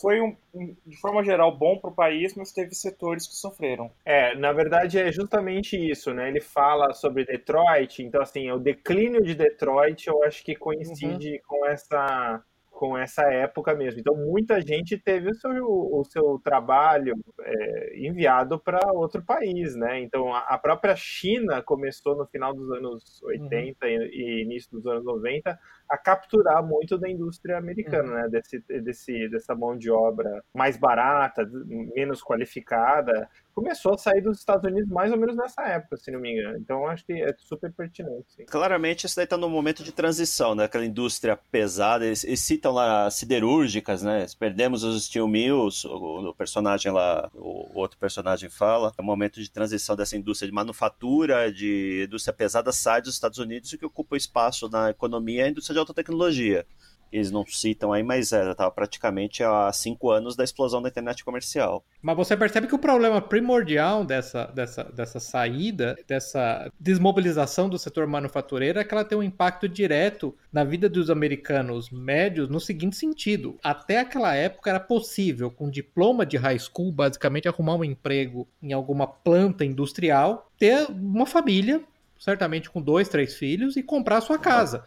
foi 0.00 0.20
um, 0.22 0.34
um, 0.54 0.74
de 0.86 0.96
forma 0.96 1.22
geral 1.22 1.54
bom 1.54 1.76
para 1.76 1.90
o 1.90 1.94
país, 1.94 2.34
mas 2.34 2.50
teve 2.50 2.74
setores 2.74 3.26
que 3.26 3.34
sofreram. 3.34 3.90
É, 4.04 4.34
na 4.34 4.52
verdade 4.52 4.98
é 4.98 5.12
justamente 5.12 5.76
isso, 5.76 6.14
né? 6.14 6.28
Ele 6.28 6.40
fala 6.40 6.94
sobre 6.94 7.26
Detroit, 7.26 8.02
então 8.02 8.22
assim, 8.22 8.50
o 8.50 8.58
declínio 8.58 9.22
de 9.22 9.34
Detroit 9.34 10.06
eu 10.06 10.22
acho 10.24 10.42
que 10.42 10.54
coincide 10.54 11.40
com 11.46 11.66
essa 11.66 12.42
com 12.76 12.96
essa 12.96 13.22
época 13.22 13.74
mesmo. 13.74 13.98
Então, 13.98 14.14
muita 14.14 14.60
gente 14.60 14.98
teve 14.98 15.30
o 15.30 15.34
seu, 15.34 15.64
o 15.64 16.04
seu 16.04 16.38
trabalho 16.44 17.14
é, 17.40 18.06
enviado 18.06 18.60
para 18.60 18.92
outro 18.92 19.22
país, 19.22 19.74
né? 19.74 19.98
Então, 20.02 20.34
a, 20.34 20.40
a, 20.40 20.58
própria 20.58 20.94
China 20.94 21.62
começou 21.62 22.14
no 22.14 22.26
final 22.26 22.54
dos 22.54 22.70
anos 22.70 23.22
80 23.22 23.86
uhum. 23.86 23.90
e, 23.90 23.96
e, 24.12 24.42
início 24.42 24.70
dos 24.70 24.86
anos 24.86 25.04
90 25.06 25.58
a 25.88 25.96
capturar 25.96 26.64
muito 26.64 26.98
da 26.98 27.08
indústria 27.08 27.58
americana, 27.58 28.08
uhum. 28.08 28.14
né? 28.14 28.28
Desse, 28.28 28.58
desse, 28.82 29.28
dessa 29.28 29.54
mão 29.54 29.76
de 29.76 29.90
obra 29.90 30.42
mais 30.54 30.76
barata, 30.76 31.48
menos 31.94 32.22
qualificada, 32.22 33.28
começou 33.54 33.94
a 33.94 33.98
sair 33.98 34.20
dos 34.20 34.38
Estados 34.38 34.70
Unidos 34.70 34.90
mais 34.90 35.10
ou 35.10 35.18
menos 35.18 35.36
nessa 35.36 35.62
época, 35.62 35.96
se 35.96 36.10
não 36.10 36.20
me 36.20 36.32
engano. 36.32 36.58
Então 36.58 36.86
acho 36.86 37.04
que 37.06 37.12
é 37.12 37.34
super 37.38 37.72
pertinente. 37.72 38.26
Sim. 38.28 38.44
Claramente 38.46 39.06
isso 39.06 39.16
daí 39.16 39.24
está 39.24 39.36
num 39.36 39.48
momento 39.48 39.82
de 39.82 39.92
transição, 39.92 40.54
né? 40.54 40.64
Aquela 40.64 40.84
indústria 40.84 41.38
pesada, 41.50 42.04
eles, 42.04 42.24
eles, 42.24 42.40
citam 42.40 42.72
lá 42.72 43.10
siderúrgicas, 43.10 44.02
né? 44.02 44.26
Perdemos 44.38 44.82
os 44.84 45.06
steel 45.06 45.26
mills, 45.26 45.86
o, 45.86 46.28
o 46.28 46.34
personagem 46.34 46.92
lá, 46.92 47.30
o, 47.34 47.72
o, 47.74 47.78
outro 47.78 47.98
personagem 47.98 48.50
fala, 48.50 48.92
é 48.96 49.02
um 49.02 49.04
momento 49.04 49.40
de 49.40 49.50
transição 49.50 49.96
dessa 49.96 50.16
indústria 50.16 50.48
de 50.48 50.54
manufatura, 50.54 51.50
de 51.50 52.04
indústria 52.06 52.34
pesada 52.34 52.72
sai 52.72 53.00
dos 53.00 53.14
Estados 53.14 53.38
Unidos 53.38 53.72
e 53.72 53.78
que 53.78 53.86
ocupa 53.86 54.16
espaço 54.16 54.68
na 54.68 54.90
economia 54.90 55.42
é 55.42 55.44
a 55.44 55.48
indústria 55.48 55.75
de 55.76 55.80
alta 55.80 55.94
tecnologia 55.94 56.66
eles 57.12 57.30
não 57.30 57.44
citam 57.46 57.92
aí, 57.92 58.02
mas 58.02 58.32
é, 58.32 58.50
estava 58.50 58.70
praticamente 58.70 59.42
há 59.42 59.72
cinco 59.72 60.10
anos 60.10 60.36
da 60.36 60.44
explosão 60.44 60.82
da 60.82 60.88
internet 60.88 61.24
comercial. 61.24 61.84
Mas 62.02 62.16
você 62.16 62.36
percebe 62.36 62.66
que 62.66 62.74
o 62.74 62.78
problema 62.78 63.20
primordial 63.20 64.04
dessa, 64.04 64.46
dessa, 64.46 64.84
dessa 64.84 65.20
saída, 65.20 65.96
dessa 66.06 66.70
desmobilização 66.78 67.68
do 67.68 67.78
setor 67.78 68.06
manufatureiro 68.06 68.78
é 68.78 68.84
que 68.84 68.92
ela 68.92 69.04
tem 69.04 69.16
um 69.16 69.22
impacto 69.22 69.68
direto 69.68 70.34
na 70.52 70.64
vida 70.64 70.88
dos 70.88 71.10
americanos 71.10 71.90
médios 71.90 72.48
no 72.48 72.60
seguinte 72.60 72.96
sentido. 72.96 73.58
Até 73.62 74.00
aquela 74.00 74.34
época 74.34 74.70
era 74.70 74.80
possível, 74.80 75.50
com 75.50 75.70
diploma 75.70 76.26
de 76.26 76.36
high 76.36 76.58
school, 76.58 76.92
basicamente 76.92 77.48
arrumar 77.48 77.76
um 77.76 77.84
emprego 77.84 78.48
em 78.62 78.72
alguma 78.72 79.06
planta 79.06 79.64
industrial, 79.64 80.50
ter 80.58 80.86
uma 80.90 81.26
família, 81.26 81.82
certamente 82.18 82.70
com 82.70 82.80
dois, 82.80 83.08
três 83.08 83.34
filhos, 83.34 83.76
e 83.76 83.82
comprar 83.82 84.18
a 84.18 84.22
sua 84.22 84.38
casa. 84.38 84.84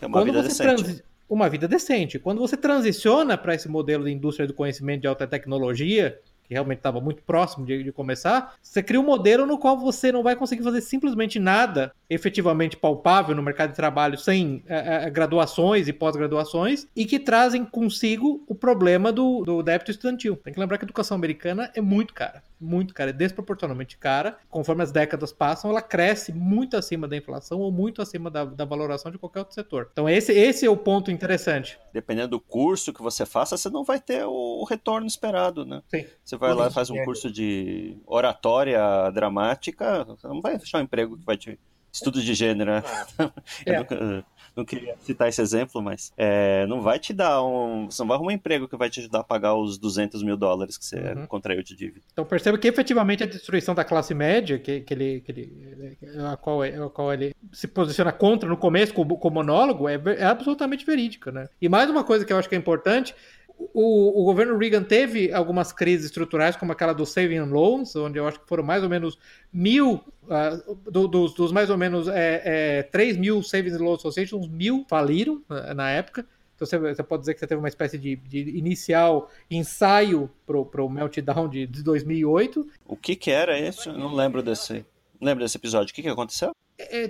É 0.00 0.06
uma 0.06 0.18
Quando 0.18 0.26
vida 0.26 0.42
você 0.42 0.64
decente 0.64 1.02
uma 1.30 1.48
vida 1.48 1.68
decente. 1.68 2.18
Quando 2.18 2.40
você 2.40 2.56
transiciona 2.56 3.38
para 3.38 3.54
esse 3.54 3.68
modelo 3.68 4.04
de 4.04 4.10
indústria 4.10 4.48
do 4.48 4.52
conhecimento 4.52 5.02
de 5.02 5.06
alta 5.06 5.28
tecnologia, 5.28 6.18
que 6.42 6.54
realmente 6.54 6.78
estava 6.78 7.00
muito 7.00 7.22
próximo 7.22 7.64
de, 7.64 7.84
de, 7.84 7.92
começar, 7.92 8.56
você 8.60 8.82
cria 8.82 9.00
um 9.00 9.04
modelo 9.04 9.46
no 9.46 9.56
qual 9.56 9.78
você 9.78 10.10
não 10.10 10.24
vai 10.24 10.34
conseguir 10.34 10.64
fazer 10.64 10.80
simplesmente 10.80 11.38
nada 11.38 11.92
efetivamente 12.10 12.76
palpável 12.76 13.36
no 13.36 13.42
mercado 13.42 13.70
de 13.70 13.76
trabalho 13.76 14.18
sem 14.18 14.64
é, 14.66 15.04
é, 15.06 15.10
graduações 15.10 15.86
e 15.86 15.92
pós-graduações 15.92 16.88
e 16.96 17.06
que 17.06 17.20
trazem 17.20 17.64
consigo 17.64 18.42
o 18.48 18.54
problema 18.54 19.12
do, 19.12 19.44
do 19.44 19.62
débito 19.62 19.92
estudantil. 19.92 20.36
Tem 20.36 20.52
que 20.52 20.58
lembrar 20.58 20.78
que 20.78 20.84
a 20.84 20.86
educação 20.86 21.14
americana 21.14 21.70
é 21.76 21.80
muito 21.80 22.12
cara 22.12 22.42
muito 22.60 22.92
cara, 22.92 23.10
é 23.10 23.12
desproporcionalmente 23.12 23.96
cara. 23.96 24.38
Conforme 24.48 24.82
as 24.82 24.92
décadas 24.92 25.32
passam, 25.32 25.70
ela 25.70 25.80
cresce 25.80 26.32
muito 26.32 26.76
acima 26.76 27.08
da 27.08 27.16
inflação 27.16 27.60
ou 27.60 27.72
muito 27.72 28.02
acima 28.02 28.30
da, 28.30 28.44
da 28.44 28.64
valoração 28.64 29.10
de 29.10 29.18
qualquer 29.18 29.40
outro 29.40 29.54
setor. 29.54 29.88
Então 29.92 30.08
esse, 30.08 30.32
esse 30.32 30.66
é 30.66 30.70
o 30.70 30.76
ponto 30.76 31.10
interessante. 31.10 31.78
Dependendo 31.92 32.28
do 32.28 32.40
curso 32.40 32.92
que 32.92 33.02
você 33.02 33.24
faça, 33.24 33.56
você 33.56 33.70
não 33.70 33.84
vai 33.84 34.00
ter 34.00 34.24
o 34.24 34.64
retorno 34.64 35.06
esperado, 35.06 35.64
né? 35.64 35.82
Sim. 35.88 36.04
Você 36.24 36.36
vai 36.36 36.54
lá 36.54 36.68
e 36.68 36.72
faz 36.72 36.90
um 36.90 37.04
curso 37.04 37.30
de 37.30 37.96
oratória 38.06 38.80
dramática, 39.12 40.04
você 40.04 40.26
não 40.26 40.40
vai 40.40 40.56
achar 40.56 40.78
um 40.78 40.82
emprego 40.82 41.16
que 41.16 41.24
vai 41.24 41.36
te 41.36 41.58
estudo 41.92 42.20
de 42.20 42.34
gênero, 42.34 42.70
né? 42.70 42.82
É. 43.66 43.78
nunca, 43.78 44.24
não 44.56 44.64
queria 44.64 44.94
citar 45.02 45.28
esse 45.28 45.40
exemplo, 45.40 45.82
mas 45.82 46.12
é, 46.16 46.66
não 46.66 46.80
vai 46.80 46.98
te 46.98 47.12
dar 47.12 47.42
um. 47.42 47.90
Você 47.90 48.02
não 48.02 48.08
vai 48.08 48.16
arrumar 48.16 48.32
um 48.32 48.34
emprego 48.34 48.68
que 48.68 48.76
vai 48.76 48.90
te 48.90 49.00
ajudar 49.00 49.20
a 49.20 49.24
pagar 49.24 49.54
os 49.54 49.78
200 49.78 50.22
mil 50.22 50.36
dólares 50.36 50.76
que 50.76 50.84
você 50.84 50.98
uhum. 50.98 51.26
contraiu 51.26 51.62
de 51.62 51.76
dívida. 51.76 52.00
Então 52.12 52.24
perceba 52.24 52.58
que 52.58 52.68
efetivamente 52.68 53.22
a 53.22 53.26
destruição 53.26 53.74
da 53.74 53.84
classe 53.84 54.14
média, 54.14 54.58
que, 54.58 54.80
que, 54.80 54.94
ele, 54.94 55.20
que 55.20 55.32
ele, 55.32 55.98
a, 56.30 56.36
qual, 56.36 56.64
é, 56.64 56.76
a 56.76 56.88
qual 56.88 57.12
ele 57.12 57.34
se 57.52 57.66
posiciona 57.66 58.12
contra 58.12 58.48
no 58.48 58.56
começo 58.56 58.92
como, 58.92 59.16
como 59.16 59.36
monólogo, 59.36 59.88
é, 59.88 60.00
é 60.18 60.24
absolutamente 60.24 60.84
verídica, 60.84 61.30
né? 61.30 61.48
E 61.60 61.68
mais 61.68 61.88
uma 61.88 62.04
coisa 62.04 62.24
que 62.24 62.32
eu 62.32 62.38
acho 62.38 62.48
que 62.48 62.54
é 62.54 62.58
importante 62.58 63.14
o, 63.74 64.22
o, 64.22 64.24
governo 64.24 64.56
Reagan 64.56 64.82
teve 64.82 65.32
algumas 65.32 65.72
crises 65.72 66.06
estruturais, 66.06 66.56
como 66.56 66.72
aquela 66.72 66.92
do 66.92 67.04
Saving 67.04 67.40
Loans, 67.40 67.94
onde 67.94 68.18
eu 68.18 68.26
acho 68.26 68.40
que 68.40 68.48
foram 68.48 68.64
mais 68.64 68.82
ou 68.82 68.88
menos 68.88 69.18
mil, 69.52 70.02
uh, 70.24 70.74
do, 70.90 71.06
dos, 71.06 71.34
dos, 71.34 71.52
mais 71.52 71.68
ou 71.68 71.76
menos 71.76 72.08
é, 72.08 72.42
é, 72.78 72.82
3 72.84 73.18
mil 73.18 73.42
Savings 73.42 73.78
Loan 73.78 73.96
Associations, 73.96 74.48
mil 74.48 74.86
faliram 74.88 75.42
uh, 75.50 75.74
na 75.74 75.90
época. 75.90 76.26
Então 76.54 76.66
você, 76.66 76.78
você, 76.78 77.02
pode 77.02 77.20
dizer 77.20 77.34
que 77.34 77.40
você 77.40 77.46
teve 77.46 77.58
uma 77.58 77.68
espécie 77.68 77.98
de, 77.98 78.16
de 78.16 78.38
inicial 78.56 79.30
ensaio 79.50 80.30
para 80.46 80.82
o 80.82 80.88
meltdown 80.88 81.48
de, 81.48 81.66
de 81.66 81.82
2008. 81.82 82.66
O 82.86 82.96
que, 82.96 83.16
que 83.16 83.30
era 83.30 83.58
isso? 83.58 83.90
Eu 83.90 83.98
não 83.98 84.14
lembro 84.14 84.42
desse, 84.42 84.84
lembro 85.20 85.44
desse 85.44 85.56
episódio. 85.56 85.92
O 85.92 85.94
que, 85.94 86.02
que 86.02 86.08
aconteceu? 86.08 86.50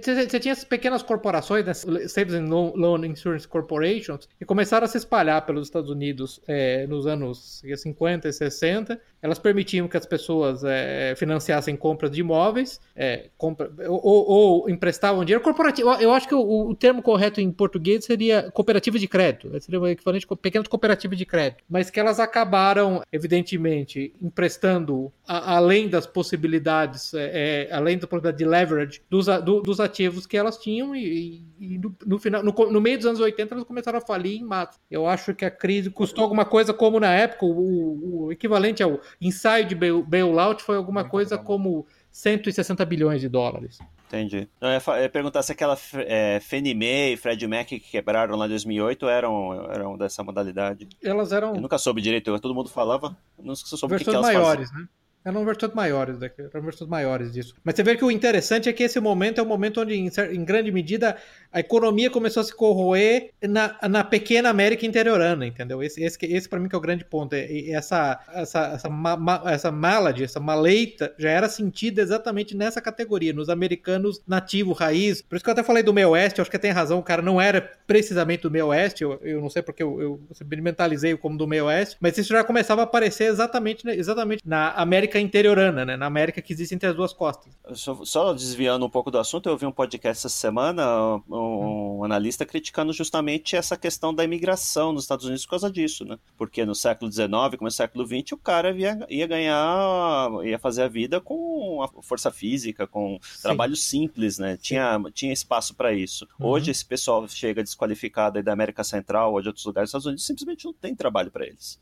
Você 0.02 0.40
tinha 0.40 0.52
essas 0.52 0.64
pequenas 0.64 1.02
corporações, 1.02 1.64
né, 1.64 1.74
Savings 1.74 2.34
and 2.34 2.46
Loan 2.48 3.06
Insurance 3.06 3.46
Corporations, 3.46 4.28
que 4.38 4.44
começaram 4.44 4.84
a 4.84 4.88
se 4.88 4.98
espalhar 4.98 5.44
pelos 5.46 5.68
Estados 5.68 5.90
Unidos 5.90 6.40
é, 6.46 6.86
nos 6.86 7.06
anos 7.06 7.62
50 7.76 8.28
e 8.28 8.32
60. 8.32 9.00
Elas 9.22 9.38
permitiam 9.38 9.86
que 9.86 9.96
as 9.96 10.06
pessoas 10.06 10.62
é, 10.64 11.14
financiassem 11.16 11.76
compras 11.76 12.10
de 12.10 12.20
imóveis, 12.20 12.80
é, 12.96 13.28
compra, 13.36 13.70
ou, 13.86 14.00
ou, 14.04 14.70
emprestavam 14.70 15.24
dinheiro 15.24 15.42
corporativo. 15.42 15.90
Eu 15.94 16.12
acho 16.12 16.26
que 16.26 16.34
o, 16.34 16.68
o, 16.68 16.74
termo 16.74 17.02
correto 17.02 17.40
em 17.40 17.50
português 17.50 18.04
seria 18.04 18.50
cooperativa 18.50 18.98
de 18.98 19.06
crédito, 19.06 19.50
seria 19.60 19.80
o 19.80 19.86
equivalente 19.86 20.26
a 20.28 20.36
pequenas 20.36 20.68
cooperativas 20.68 21.18
de 21.18 21.26
crédito, 21.26 21.62
mas 21.68 21.90
que 21.90 22.00
elas 22.00 22.18
acabaram, 22.18 23.02
evidentemente, 23.12 24.14
emprestando 24.22 25.12
a, 25.26 25.56
além 25.56 25.88
das 25.88 26.06
possibilidades, 26.06 27.12
é, 27.14 27.68
é, 27.68 27.74
além 27.74 27.98
da 27.98 28.06
possibilidade 28.06 28.38
de 28.38 28.44
leverage 28.44 29.02
dos, 29.10 29.26
do, 29.26 29.60
dos 29.60 29.80
ativos 29.80 30.26
que 30.26 30.36
elas 30.36 30.56
tinham 30.56 30.94
e, 30.96 31.44
e 31.58 31.78
no, 31.78 31.94
no, 32.06 32.18
final, 32.18 32.42
no, 32.42 32.52
no, 32.52 32.80
meio 32.80 32.96
dos 32.96 33.06
anos 33.06 33.20
80 33.20 33.54
elas 33.54 33.64
começaram 33.64 33.98
a 33.98 34.02
falir 34.02 34.40
em 34.40 34.44
mato. 34.44 34.78
Eu 34.90 35.06
acho 35.06 35.34
que 35.34 35.44
a 35.44 35.50
crise 35.50 35.90
custou 35.90 36.24
alguma 36.24 36.44
coisa 36.44 36.72
como 36.72 36.98
na 36.98 37.12
época 37.12 37.44
o, 37.44 38.26
o 38.26 38.32
equivalente 38.32 38.82
ao 38.82 39.00
ensaio 39.20 39.66
de 39.66 39.74
bailout 39.74 40.62
foi 40.62 40.76
alguma 40.76 41.04
coisa 41.04 41.38
como 41.38 41.86
160 42.10 42.84
bilhões 42.84 43.20
de 43.20 43.28
dólares. 43.28 43.78
Entendi. 44.08 44.48
Eu 44.60 44.68
ia, 44.68 44.82
eu 44.84 45.02
ia 45.02 45.08
perguntar 45.08 45.42
se 45.42 45.52
aquela 45.52 45.78
é, 45.94 46.40
Fannie 46.40 46.74
Mae 46.74 47.12
e 47.12 47.16
Freddie 47.16 47.46
Mac 47.46 47.68
que 47.68 47.78
quebraram 47.78 48.36
lá 48.36 48.46
em 48.46 48.48
2008 48.48 49.08
eram, 49.08 49.70
eram 49.70 49.96
dessa 49.96 50.24
modalidade. 50.24 50.88
Elas 51.00 51.30
eram. 51.30 51.54
Eu 51.54 51.60
nunca 51.60 51.78
soube 51.78 52.02
direito, 52.02 52.36
todo 52.40 52.54
mundo 52.54 52.68
falava, 52.68 53.16
não 53.38 53.54
soube 53.54 53.94
o 53.94 53.98
que, 53.98 54.04
que 54.04 54.10
elas 54.10 54.22
maiores, 54.22 54.68
faziam. 54.68 54.82
né? 54.82 54.88
Eram 55.22 55.44
versões 55.44 55.74
maiores 55.74 56.18
daqui, 56.18 56.40
eram 56.40 56.62
versões 56.62 56.88
maiores 56.88 57.30
disso. 57.32 57.54
Mas 57.62 57.74
você 57.74 57.82
vê 57.82 57.94
que 57.94 58.04
o 58.04 58.10
interessante 58.10 58.70
é 58.70 58.72
que 58.72 58.82
esse 58.82 58.98
momento 58.98 59.38
é 59.38 59.42
um 59.42 59.46
momento 59.46 59.82
onde, 59.82 59.94
em, 59.94 60.44
grande 60.44 60.72
medida, 60.72 61.16
a 61.52 61.60
economia 61.60 62.08
começou 62.08 62.40
a 62.40 62.44
se 62.44 62.54
corroer 62.54 63.30
na, 63.42 63.76
na 63.88 64.02
pequena 64.02 64.48
América 64.48 64.86
interiorana, 64.86 65.46
entendeu? 65.46 65.82
Esse, 65.82 66.02
esse, 66.02 66.18
esse 66.22 66.48
para 66.48 66.58
mim 66.58 66.68
que 66.68 66.74
é 66.74 66.78
o 66.78 66.80
grande 66.80 67.04
ponto. 67.04 67.34
Essa, 67.34 68.18
essa, 68.32 68.66
essa, 68.74 68.88
ma, 68.88 69.14
ma, 69.14 69.42
essa 69.46 69.70
malady, 69.70 70.24
essa 70.24 70.40
maleita, 70.40 71.14
já 71.18 71.28
era 71.28 71.50
sentida 71.50 72.00
exatamente 72.00 72.56
nessa 72.56 72.80
categoria, 72.80 73.34
nos 73.34 73.50
americanos 73.50 74.22
nativo, 74.26 74.72
raiz. 74.72 75.20
Por 75.20 75.36
isso 75.36 75.44
que 75.44 75.50
eu 75.50 75.52
até 75.52 75.62
falei 75.62 75.82
do 75.82 75.92
meio 75.92 76.10
oeste, 76.10 76.40
acho 76.40 76.50
que 76.50 76.58
tem 76.58 76.70
razão, 76.70 76.98
o 76.98 77.02
cara 77.02 77.20
não 77.20 77.38
era 77.38 77.60
precisamente 77.86 78.42
do 78.42 78.50
meio 78.50 78.68
oeste, 78.68 79.02
eu, 79.02 79.18
eu 79.22 79.40
não 79.40 79.50
sei 79.50 79.60
porque 79.60 79.82
eu, 79.82 80.00
eu, 80.00 80.20
mentalizei 80.62 81.14
como 81.16 81.36
do 81.36 81.46
meio 81.46 81.66
oeste, 81.66 81.96
mas 82.00 82.16
isso 82.16 82.32
já 82.32 82.42
começava 82.42 82.80
a 82.82 82.84
aparecer 82.84 83.24
exatamente, 83.24 83.86
exatamente 83.88 84.42
na 84.46 84.70
América 84.72 85.09
América 85.10 85.20
interiorana, 85.20 85.84
né? 85.84 85.96
Na 85.96 86.06
América 86.06 86.40
que 86.40 86.52
existe 86.52 86.74
entre 86.74 86.88
as 86.88 86.94
duas 86.94 87.12
costas. 87.12 87.52
Só, 87.74 88.04
só 88.04 88.32
desviando 88.32 88.86
um 88.86 88.90
pouco 88.90 89.10
do 89.10 89.18
assunto, 89.18 89.48
eu 89.48 89.56
vi 89.56 89.66
um 89.66 89.72
podcast 89.72 90.26
essa 90.26 90.28
semana, 90.28 90.84
um, 91.28 91.98
um, 91.98 92.04
analista 92.04 92.46
criticando 92.46 92.92
justamente 92.92 93.56
essa 93.56 93.76
questão 93.76 94.14
da 94.14 94.24
imigração 94.24 94.92
nos 94.92 95.04
Estados 95.04 95.26
Unidos 95.26 95.44
por 95.44 95.50
causa 95.50 95.70
disso, 95.70 96.04
né? 96.04 96.18
Porque 96.36 96.64
no 96.64 96.74
século 96.74 97.10
XIX, 97.10 97.30
como 97.56 97.64
no 97.64 97.70
século 97.70 98.06
XX, 98.06 98.32
o 98.32 98.36
cara 98.36 98.70
ia, 98.72 99.06
ia 99.08 99.26
ganhar, 99.26 100.30
ia 100.44 100.58
fazer 100.58 100.82
a 100.82 100.88
vida 100.88 101.20
com 101.20 101.82
a 101.82 102.02
força 102.02 102.30
física, 102.30 102.86
com 102.86 103.18
Sim. 103.22 103.42
trabalho 103.42 103.76
simples, 103.76 104.38
né? 104.38 104.56
Tinha, 104.56 105.00
tinha 105.12 105.32
espaço 105.32 105.74
para 105.74 105.92
isso. 105.92 106.26
Uhum. 106.38 106.46
Hoje, 106.46 106.70
esse 106.70 106.84
pessoal 106.84 107.26
chega 107.28 107.62
desqualificado 107.62 108.38
aí 108.38 108.44
da 108.44 108.52
América 108.52 108.84
Central 108.84 109.32
ou 109.32 109.42
de 109.42 109.48
outros 109.48 109.64
lugares 109.64 109.88
dos 109.88 109.90
Estados 109.90 110.06
Unidos, 110.06 110.26
simplesmente 110.26 110.64
não 110.64 110.72
tem 110.72 110.94
trabalho 110.94 111.30
para 111.30 111.46
eles. 111.46 111.78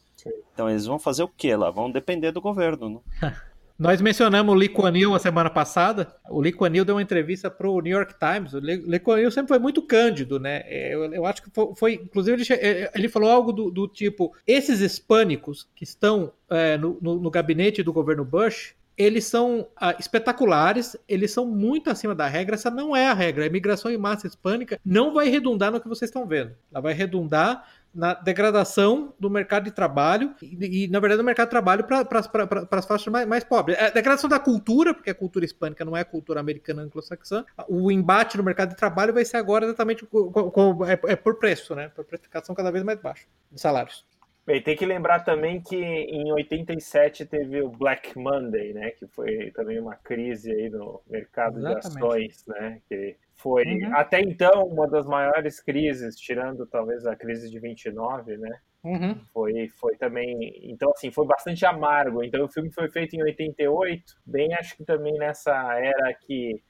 Então 0.52 0.68
eles 0.68 0.86
vão 0.86 0.98
fazer 0.98 1.22
o 1.22 1.28
que 1.28 1.54
lá? 1.54 1.70
Vão 1.70 1.90
depender 1.90 2.32
do 2.32 2.40
governo. 2.40 3.02
Né? 3.22 3.36
Nós 3.78 4.00
mencionamos 4.00 4.52
o 4.52 4.58
Lee 4.58 4.68
Kuan 4.68 4.96
Yew 4.96 5.14
a 5.14 5.20
semana 5.20 5.48
passada. 5.48 6.12
O 6.28 6.40
Lee 6.40 6.50
Kuan 6.50 6.74
Yew 6.74 6.84
deu 6.84 6.96
uma 6.96 7.02
entrevista 7.02 7.48
para 7.48 7.70
o 7.70 7.80
New 7.80 7.96
York 7.96 8.16
Times. 8.18 8.52
O 8.52 8.58
Lee 8.58 8.98
Kuan 8.98 9.20
Yew 9.20 9.30
sempre 9.30 9.50
foi 9.50 9.60
muito 9.60 9.80
cândido, 9.80 10.40
né? 10.40 10.62
É, 10.66 10.92
eu, 10.92 11.14
eu 11.14 11.24
acho 11.24 11.44
que 11.44 11.50
foi, 11.50 11.74
foi 11.76 11.92
inclusive, 11.94 12.42
ele, 12.42 12.60
é, 12.60 12.90
ele, 12.92 13.08
falou 13.08 13.30
algo 13.30 13.52
do, 13.52 13.70
do, 13.70 13.86
tipo: 13.86 14.34
esses 14.44 14.80
hispânicos 14.80 15.68
que 15.76 15.84
estão 15.84 16.32
é, 16.50 16.76
no, 16.76 16.98
no, 17.00 17.20
no, 17.20 17.30
gabinete 17.30 17.80
do 17.84 17.92
governo 17.92 18.24
Bush, 18.24 18.74
eles 18.96 19.26
são 19.26 19.68
ah, 19.76 19.94
espetaculares, 19.96 20.96
eles 21.08 21.30
são 21.30 21.46
muito 21.46 21.88
acima 21.88 22.16
da 22.16 22.26
regra. 22.26 22.56
Essa 22.56 22.72
não 22.72 22.96
é 22.96 23.06
a 23.06 23.14
regra. 23.14 23.44
A 23.44 23.46
imigração 23.46 23.92
em 23.92 23.96
massa 23.96 24.26
hispânica 24.26 24.80
não 24.84 25.14
vai 25.14 25.28
redundar 25.28 25.70
no 25.70 25.80
que 25.80 25.86
vocês 25.86 26.08
estão 26.08 26.26
vendo. 26.26 26.52
Ela 26.72 26.80
vai 26.80 26.94
redundar 26.94 27.64
na 27.94 28.14
degradação 28.14 29.14
do 29.18 29.30
mercado 29.30 29.64
de 29.64 29.70
trabalho 29.70 30.34
e, 30.42 30.84
e 30.84 30.88
na 30.88 31.00
verdade, 31.00 31.20
do 31.20 31.24
mercado 31.24 31.46
de 31.46 31.50
trabalho 31.50 31.84
para 31.84 32.06
as 32.70 32.86
faixas 32.86 33.08
mais, 33.08 33.26
mais 33.26 33.44
pobres. 33.44 33.78
A 33.78 33.90
degradação 33.90 34.28
da 34.28 34.38
cultura, 34.38 34.94
porque 34.94 35.10
a 35.10 35.14
cultura 35.14 35.44
hispânica 35.44 35.84
não 35.84 35.96
é 35.96 36.00
a 36.00 36.04
cultura 36.04 36.40
americana 36.40 36.82
anglo-saxã. 36.82 37.44
O 37.68 37.90
embate 37.90 38.36
no 38.36 38.42
mercado 38.42 38.70
de 38.70 38.76
trabalho 38.76 39.12
vai 39.12 39.24
ser 39.24 39.36
agora 39.36 39.64
exatamente 39.64 40.04
com, 40.06 40.30
com, 40.30 40.84
é, 40.84 40.98
é, 41.06 41.16
por 41.16 41.36
preço, 41.36 41.74
né? 41.74 41.88
Por 41.88 42.04
precificação 42.04 42.54
cada 42.54 42.70
vez 42.70 42.84
mais 42.84 43.00
baixa 43.00 43.26
de 43.50 43.60
salários. 43.60 44.04
Bem, 44.48 44.62
tem 44.62 44.74
que 44.74 44.86
lembrar 44.86 45.20
também 45.20 45.60
que 45.60 45.76
em 45.76 46.32
87 46.32 47.26
teve 47.26 47.60
o 47.60 47.68
Black 47.68 48.18
Monday, 48.18 48.72
né? 48.72 48.92
Que 48.92 49.06
foi 49.06 49.50
também 49.50 49.78
uma 49.78 49.94
crise 49.94 50.50
aí 50.50 50.70
no 50.70 51.02
mercado 51.06 51.58
Exatamente. 51.58 51.90
de 51.90 51.98
ações, 51.98 52.44
né? 52.46 52.80
Que 52.88 53.14
foi 53.34 53.64
uhum. 53.66 53.94
até 53.94 54.22
então 54.22 54.66
uma 54.66 54.88
das 54.88 55.04
maiores 55.04 55.60
crises, 55.60 56.16
tirando 56.16 56.64
talvez 56.64 57.04
a 57.04 57.14
crise 57.14 57.50
de 57.50 57.58
29, 57.58 58.38
né? 58.38 58.58
Uhum. 58.84 59.20
Foi, 59.32 59.68
foi 59.68 59.96
também. 59.96 60.52
Então, 60.62 60.90
assim, 60.92 61.10
foi 61.10 61.26
bastante 61.26 61.66
amargo. 61.66 62.22
Então, 62.22 62.44
o 62.44 62.48
filme 62.48 62.72
foi 62.72 62.88
feito 62.90 63.16
em 63.16 63.22
88, 63.22 64.02
bem 64.24 64.54
acho 64.54 64.76
que 64.76 64.84
também 64.84 65.14
nessa 65.14 65.52
era 65.78 66.14
que 66.14 66.60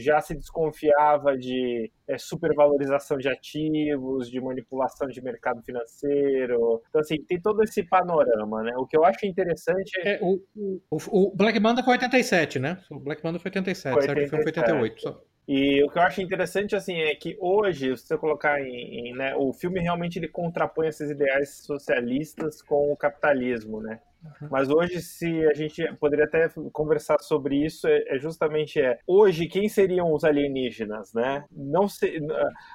já 0.00 0.20
se 0.20 0.34
desconfiava 0.34 1.36
de 1.36 1.90
é, 2.08 2.16
supervalorização 2.18 3.18
de 3.18 3.28
ativos, 3.28 4.30
de 4.30 4.40
manipulação 4.40 5.08
de 5.08 5.22
mercado 5.22 5.62
financeiro. 5.62 6.82
Então, 6.88 7.00
assim, 7.00 7.22
tem 7.24 7.40
todo 7.40 7.62
esse 7.62 7.82
panorama, 7.82 8.62
né? 8.62 8.72
O 8.76 8.86
que 8.86 8.96
eu 8.96 9.04
acho 9.04 9.26
interessante 9.26 9.92
é. 10.00 10.14
é 10.14 10.18
o, 10.22 10.40
o, 10.56 10.80
o, 10.90 11.36
Black 11.36 11.60
Manda 11.60 11.82
foi 11.82 11.92
87, 11.92 12.58
né? 12.58 12.80
O 12.90 12.98
Black 12.98 13.22
Manda 13.22 13.38
foi 13.38 13.50
87, 13.50 13.92
foi 13.92 14.02
87. 14.02 14.06
certo? 14.06 14.26
O 14.26 14.30
filme 14.30 14.42
foi 14.42 14.62
88. 14.62 15.02
Só. 15.02 15.33
E 15.46 15.82
o 15.84 15.90
que 15.90 15.98
eu 15.98 16.02
acho 16.02 16.22
interessante 16.22 16.74
assim 16.74 17.00
é 17.00 17.14
que 17.14 17.36
hoje, 17.38 17.96
se 17.96 18.06
você 18.06 18.16
colocar 18.16 18.60
em, 18.60 19.08
em 19.10 19.14
né, 19.14 19.34
o 19.36 19.52
filme 19.52 19.80
realmente 19.80 20.18
ele 20.18 20.28
contrapõe 20.28 20.88
esses 20.88 21.10
ideais 21.10 21.58
socialistas 21.58 22.62
com 22.62 22.92
o 22.92 22.96
capitalismo, 22.96 23.80
né? 23.80 24.00
Uhum. 24.24 24.48
Mas 24.50 24.70
hoje, 24.70 25.00
se 25.02 25.46
a 25.46 25.52
gente 25.52 25.84
poderia 25.96 26.24
até 26.24 26.48
conversar 26.72 27.18
sobre 27.20 27.56
isso, 27.64 27.86
é, 27.86 28.04
é, 28.08 28.18
justamente 28.18 28.80
é 28.80 28.98
hoje 29.06 29.46
quem 29.46 29.68
seriam 29.68 30.12
os 30.12 30.24
alienígenas, 30.24 31.12
né? 31.12 31.44
Não 31.52 31.86
se, 31.86 32.20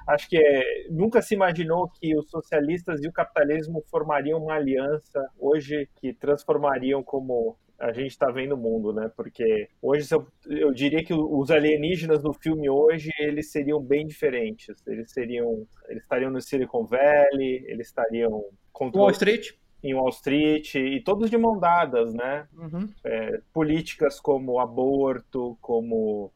acho 0.06 0.28
que 0.28 0.36
é, 0.36 0.86
nunca 0.90 1.20
se 1.20 1.34
imaginou 1.34 1.88
que 1.88 2.16
os 2.16 2.30
socialistas 2.30 3.02
e 3.02 3.08
o 3.08 3.12
capitalismo 3.12 3.82
formariam 3.90 4.40
uma 4.40 4.54
aliança 4.54 5.28
hoje 5.38 5.88
que 5.96 6.12
transformariam 6.14 7.02
como 7.02 7.56
a 7.80 7.92
gente 7.92 8.10
está 8.10 8.30
vendo 8.30 8.54
o 8.54 8.58
mundo, 8.58 8.92
né? 8.92 9.10
Porque 9.16 9.68
hoje 9.80 10.06
eu, 10.12 10.26
eu, 10.46 10.72
diria 10.72 11.02
que 11.02 11.14
os 11.14 11.50
alienígenas 11.50 12.22
no 12.22 12.32
filme 12.32 12.68
hoje 12.68 13.10
eles 13.18 13.50
seriam 13.50 13.80
bem 13.80 14.06
diferentes. 14.06 14.86
Eles 14.86 15.10
seriam, 15.10 15.66
eles 15.88 16.02
estariam 16.02 16.30
no 16.30 16.40
Silicon 16.42 16.84
Valley, 16.84 17.64
eles 17.66 17.86
estariam 17.86 18.44
contra 18.72 19.00
Wall 19.00 19.10
Street 19.10 19.52
em 19.82 19.94
Wall 19.94 20.10
Street 20.10 20.74
e 20.74 21.00
todos 21.00 21.30
de 21.30 21.38
mão 21.38 21.58
dadas, 21.58 22.12
né? 22.12 22.46
Uhum. 22.54 22.88
É, 23.02 23.40
políticas 23.52 24.20
como 24.20 24.60
aborto, 24.60 25.56
como 25.60 26.30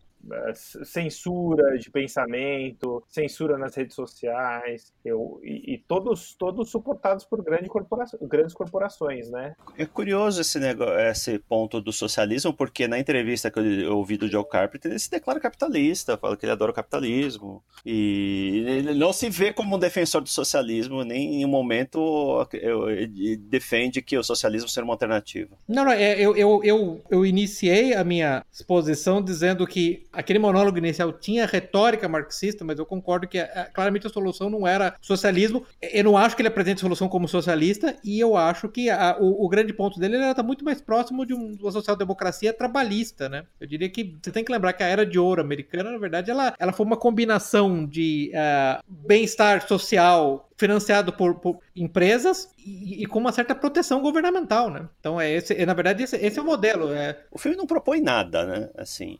censura 0.84 1.78
de 1.78 1.90
pensamento, 1.90 3.02
censura 3.08 3.58
nas 3.58 3.74
redes 3.74 3.94
sociais, 3.94 4.92
eu, 5.04 5.40
e, 5.42 5.74
e, 5.74 5.78
todos, 5.78 6.34
todos 6.34 6.70
suportados 6.70 7.24
por 7.24 7.42
grande 7.42 7.68
corporação, 7.68 8.18
grandes 8.22 8.54
corporações, 8.54 9.30
né? 9.30 9.54
É 9.76 9.86
curioso 9.86 10.40
esse, 10.40 10.58
negócio, 10.58 10.98
esse 10.98 11.38
ponto 11.38 11.80
do 11.80 11.92
socialismo, 11.92 12.52
porque 12.52 12.88
na 12.88 12.98
entrevista 12.98 13.50
que 13.50 13.58
eu 13.58 13.96
ouvi 13.96 14.16
do 14.16 14.28
Joe 14.28 14.46
Carpenter, 14.48 14.90
ele 14.90 14.98
se 14.98 15.10
declara 15.10 15.40
capitalista, 15.40 16.16
fala 16.16 16.36
que 16.36 16.44
ele 16.44 16.52
adora 16.52 16.70
o 16.70 16.74
capitalismo, 16.74 17.62
e 17.84 18.64
ele 18.66 18.94
não 18.94 19.12
se 19.12 19.28
vê 19.28 19.52
como 19.52 19.76
um 19.76 19.78
defensor 19.78 20.22
do 20.22 20.28
socialismo, 20.28 21.04
nem 21.04 21.42
em 21.42 21.44
um 21.44 21.48
momento 21.48 22.46
ele 22.52 23.36
defende 23.36 24.02
que 24.02 24.16
o 24.16 24.22
socialismo 24.22 24.68
seja 24.68 24.84
uma 24.84 24.94
alternativa. 24.94 25.56
Não, 25.68 25.84
não, 25.84 25.92
é, 25.92 26.18
eu, 26.18 26.36
eu, 26.36 26.60
eu, 26.64 27.02
eu 27.10 27.26
iniciei 27.26 27.94
a 27.94 28.04
minha 28.04 28.44
exposição 28.52 29.22
dizendo 29.22 29.66
que 29.66 30.06
aquele 30.14 30.38
monólogo 30.38 30.78
inicial 30.78 31.12
tinha 31.12 31.46
retórica 31.46 32.08
marxista, 32.08 32.64
mas 32.64 32.78
eu 32.78 32.86
concordo 32.86 33.28
que 33.28 33.38
é, 33.38 33.68
claramente 33.72 34.06
a 34.06 34.10
solução 34.10 34.48
não 34.48 34.66
era 34.66 34.94
socialismo. 35.00 35.64
Eu 35.80 36.04
não 36.04 36.16
acho 36.16 36.36
que 36.36 36.42
ele 36.42 36.48
apresente 36.48 36.78
a 36.78 36.80
solução 36.80 37.08
como 37.08 37.28
socialista, 37.28 37.96
e 38.04 38.20
eu 38.20 38.36
acho 38.36 38.68
que 38.68 38.90
a, 38.90 39.16
o, 39.18 39.44
o, 39.44 39.48
grande 39.48 39.72
ponto 39.72 39.98
dele 39.98 40.16
era 40.16 40.30
estar 40.30 40.42
muito 40.42 40.64
mais 40.64 40.80
próximo 40.80 41.26
de 41.26 41.34
uma 41.34 41.70
social-democracia 41.70 42.52
trabalhista, 42.52 43.28
né? 43.28 43.44
Eu 43.60 43.66
diria 43.66 43.88
que 43.88 44.16
você 44.22 44.30
tem 44.30 44.44
que 44.44 44.52
lembrar 44.52 44.72
que 44.72 44.82
a 44.82 44.86
era 44.86 45.06
de 45.06 45.18
ouro 45.18 45.40
americana, 45.40 45.90
na 45.90 45.98
verdade, 45.98 46.30
ela, 46.30 46.54
ela 46.58 46.72
foi 46.72 46.86
uma 46.86 46.96
combinação 46.96 47.86
de 47.86 48.32
uh, 48.34 48.82
bem-estar 48.88 49.66
social 49.66 50.48
financiado 50.56 51.12
por, 51.12 51.34
por 51.36 51.58
empresas 51.76 52.48
e, 52.58 53.02
e, 53.02 53.06
com 53.06 53.18
uma 53.18 53.32
certa 53.32 53.54
proteção 53.54 54.00
governamental, 54.00 54.70
né? 54.70 54.88
Então 55.00 55.20
é 55.20 55.30
esse, 55.30 55.54
é, 55.54 55.66
na 55.66 55.74
verdade 55.74 56.02
esse, 56.02 56.16
esse, 56.16 56.38
é 56.38 56.42
o 56.42 56.44
modelo. 56.44 56.92
É... 56.92 57.24
O 57.30 57.38
filme 57.38 57.56
não 57.56 57.66
propõe 57.66 58.00
nada, 58.00 58.46
né? 58.46 58.70
Assim, 58.76 59.18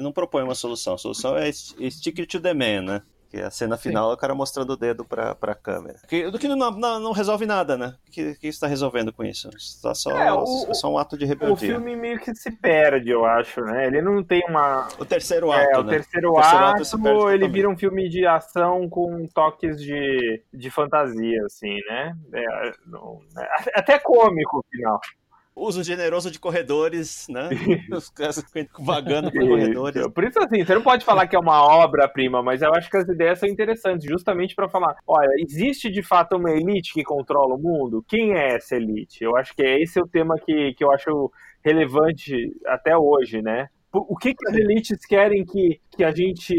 não 0.00 0.12
propõe 0.12 0.42
uma 0.42 0.54
solução. 0.54 0.94
A 0.94 0.98
solução 0.98 1.36
é 1.36 1.50
stick 1.50 2.26
to 2.26 2.40
the 2.40 2.52
man, 2.52 2.82
né? 2.82 3.02
Que 3.28 3.38
é 3.38 3.44
a 3.44 3.50
cena 3.50 3.76
final 3.76 4.06
Sim. 4.06 4.10
é 4.10 4.14
o 4.14 4.16
cara 4.16 4.34
mostrando 4.34 4.70
o 4.70 4.76
dedo 4.76 5.04
pra, 5.04 5.34
pra 5.34 5.54
câmera. 5.54 5.98
Que, 6.06 6.30
do 6.30 6.38
que 6.38 6.48
não, 6.48 6.56
não, 6.56 7.00
não 7.00 7.12
resolve 7.12 7.44
nada, 7.46 7.76
né? 7.76 7.94
O 8.06 8.10
que, 8.10 8.34
que 8.36 8.46
está 8.46 8.66
resolvendo 8.66 9.12
com 9.12 9.24
isso? 9.24 9.48
Está 9.56 9.94
só, 9.94 10.10
é, 10.10 10.32
o, 10.32 10.74
só 10.74 10.92
um 10.92 10.98
ato 10.98 11.18
de 11.18 11.24
rebeldia. 11.24 11.54
O 11.54 11.56
filme 11.56 11.96
meio 11.96 12.20
que 12.20 12.34
se 12.34 12.50
perde, 12.50 13.10
eu 13.10 13.24
acho, 13.24 13.60
né? 13.62 13.86
Ele 13.86 14.00
não 14.00 14.22
tem 14.22 14.42
uma. 14.48 14.88
O 14.98 15.04
terceiro 15.04 15.50
ato. 15.50 15.70
É, 15.70 15.78
o 15.78 15.82
né? 15.82 15.94
terceiro, 15.94 16.30
o 16.30 16.34
terceiro 16.34 16.64
ato, 16.64 16.82
ato 16.82 17.30
ele 17.30 17.48
vira 17.48 17.68
um 17.68 17.76
filme 17.76 18.08
de 18.08 18.26
ação 18.26 18.88
com 18.88 19.26
toques 19.34 19.80
de, 19.80 20.42
de 20.52 20.70
fantasia, 20.70 21.42
assim, 21.46 21.76
né? 21.88 22.16
É, 22.32 22.72
não, 22.86 23.20
é, 23.38 23.78
até 23.78 23.98
cômico, 23.98 24.56
no 24.58 24.64
final 24.70 25.00
uso 25.56 25.82
generoso 25.82 26.30
de 26.30 26.38
corredores, 26.38 27.26
né? 27.30 27.48
Os 27.90 28.10
caras 28.10 28.44
vagando 28.78 29.32
por 29.32 29.40
corredores. 29.40 30.06
Por 30.08 30.24
isso, 30.24 30.38
assim, 30.38 30.62
você 30.62 30.74
não 30.74 30.82
pode 30.82 31.04
falar 31.04 31.26
que 31.26 31.34
é 31.34 31.38
uma 31.38 31.64
obra-prima, 31.64 32.42
mas 32.42 32.60
eu 32.60 32.72
acho 32.74 32.90
que 32.90 32.98
as 32.98 33.08
ideias 33.08 33.38
são 33.38 33.48
interessantes, 33.48 34.06
justamente 34.06 34.54
para 34.54 34.68
falar: 34.68 34.94
olha, 35.06 35.30
existe 35.38 35.90
de 35.90 36.02
fato 36.02 36.36
uma 36.36 36.50
elite 36.50 36.92
que 36.92 37.02
controla 37.02 37.54
o 37.54 37.58
mundo? 37.58 38.04
Quem 38.06 38.34
é 38.34 38.54
essa 38.54 38.76
elite? 38.76 39.24
Eu 39.24 39.34
acho 39.36 39.56
que 39.56 39.62
é 39.62 39.82
esse 39.82 39.98
o 39.98 40.06
tema 40.06 40.34
que, 40.38 40.74
que 40.74 40.84
eu 40.84 40.92
acho 40.92 41.32
relevante 41.64 42.34
até 42.66 42.96
hoje, 42.96 43.40
né? 43.40 43.68
O 43.92 44.16
que, 44.16 44.34
que 44.34 44.48
as 44.48 44.54
elites 44.54 45.06
querem 45.06 45.42
que, 45.44 45.80
que 45.96 46.04
a 46.04 46.10
gente 46.10 46.54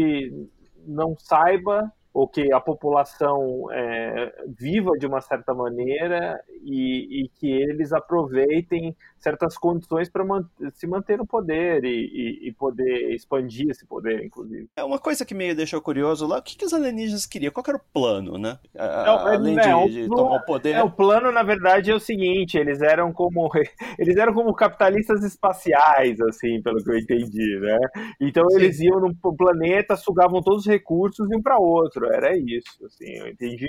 não 0.84 1.14
saiba 1.16 1.92
ou 2.12 2.26
que 2.26 2.52
a 2.52 2.60
população 2.60 3.70
é, 3.70 4.32
viva 4.48 4.92
de 4.98 5.06
uma 5.06 5.20
certa 5.20 5.54
maneira 5.54 6.40
e, 6.62 7.24
e, 7.24 7.28
que 7.28 7.50
eles 7.50 7.92
aproveitem 7.92 8.96
certas 9.18 9.56
condições 9.56 10.08
para 10.08 10.24
man 10.24 10.44
se 10.74 10.86
manter 10.86 11.18
no 11.18 11.26
poder 11.26 11.84
e, 11.84 11.88
e, 11.88 12.48
e, 12.48 12.52
poder 12.52 13.14
expandir 13.14 13.68
esse 13.70 13.84
poder, 13.86 14.24
inclusive. 14.24 14.68
É 14.76 14.84
uma 14.84 14.98
coisa 14.98 15.24
que 15.24 15.34
me 15.34 15.54
deixou 15.54 15.80
curioso 15.80 16.26
lá, 16.26 16.38
o 16.38 16.42
que, 16.42 16.56
que 16.56 16.64
os 16.64 16.72
alienígenas 16.72 17.26
queriam? 17.26 17.52
Qual 17.52 17.64
era 17.68 17.76
o 17.76 17.92
plano, 17.92 18.38
né? 18.38 18.58
A, 18.76 18.84
é, 18.84 19.34
além 19.34 19.56
de, 19.56 19.68
o, 19.68 19.88
de, 19.88 20.08
tomar 20.08 20.36
o 20.36 20.44
poder. 20.44 20.74
É, 20.74 20.82
o 20.82 20.90
plano, 20.90 21.32
na 21.32 21.42
verdade, 21.42 21.90
é 21.90 21.94
o 21.94 22.00
seguinte, 22.00 22.56
eles 22.56 22.80
eram 22.80 23.12
como 23.12 23.50
eles 23.98 24.16
eram 24.16 24.32
como 24.32 24.54
capitalistas 24.54 25.22
espaciais, 25.24 26.20
assim, 26.20 26.62
pelo 26.62 26.82
que 26.82 26.90
eu 26.90 26.98
entendi, 26.98 27.60
né? 27.60 27.78
Então 28.20 28.48
Sim. 28.50 28.56
eles 28.56 28.80
iam 28.80 29.00
no 29.00 29.36
planeta, 29.36 29.96
sugavam 29.96 30.40
todos 30.42 30.60
os 30.60 30.66
recursos 30.66 31.28
e 31.28 31.32
iam 31.32 31.42
para 31.42 31.58
outro. 31.58 31.97
Era 32.06 32.36
isso, 32.36 32.84
assim, 32.86 33.12
eu 33.16 33.28
entendi. 33.28 33.66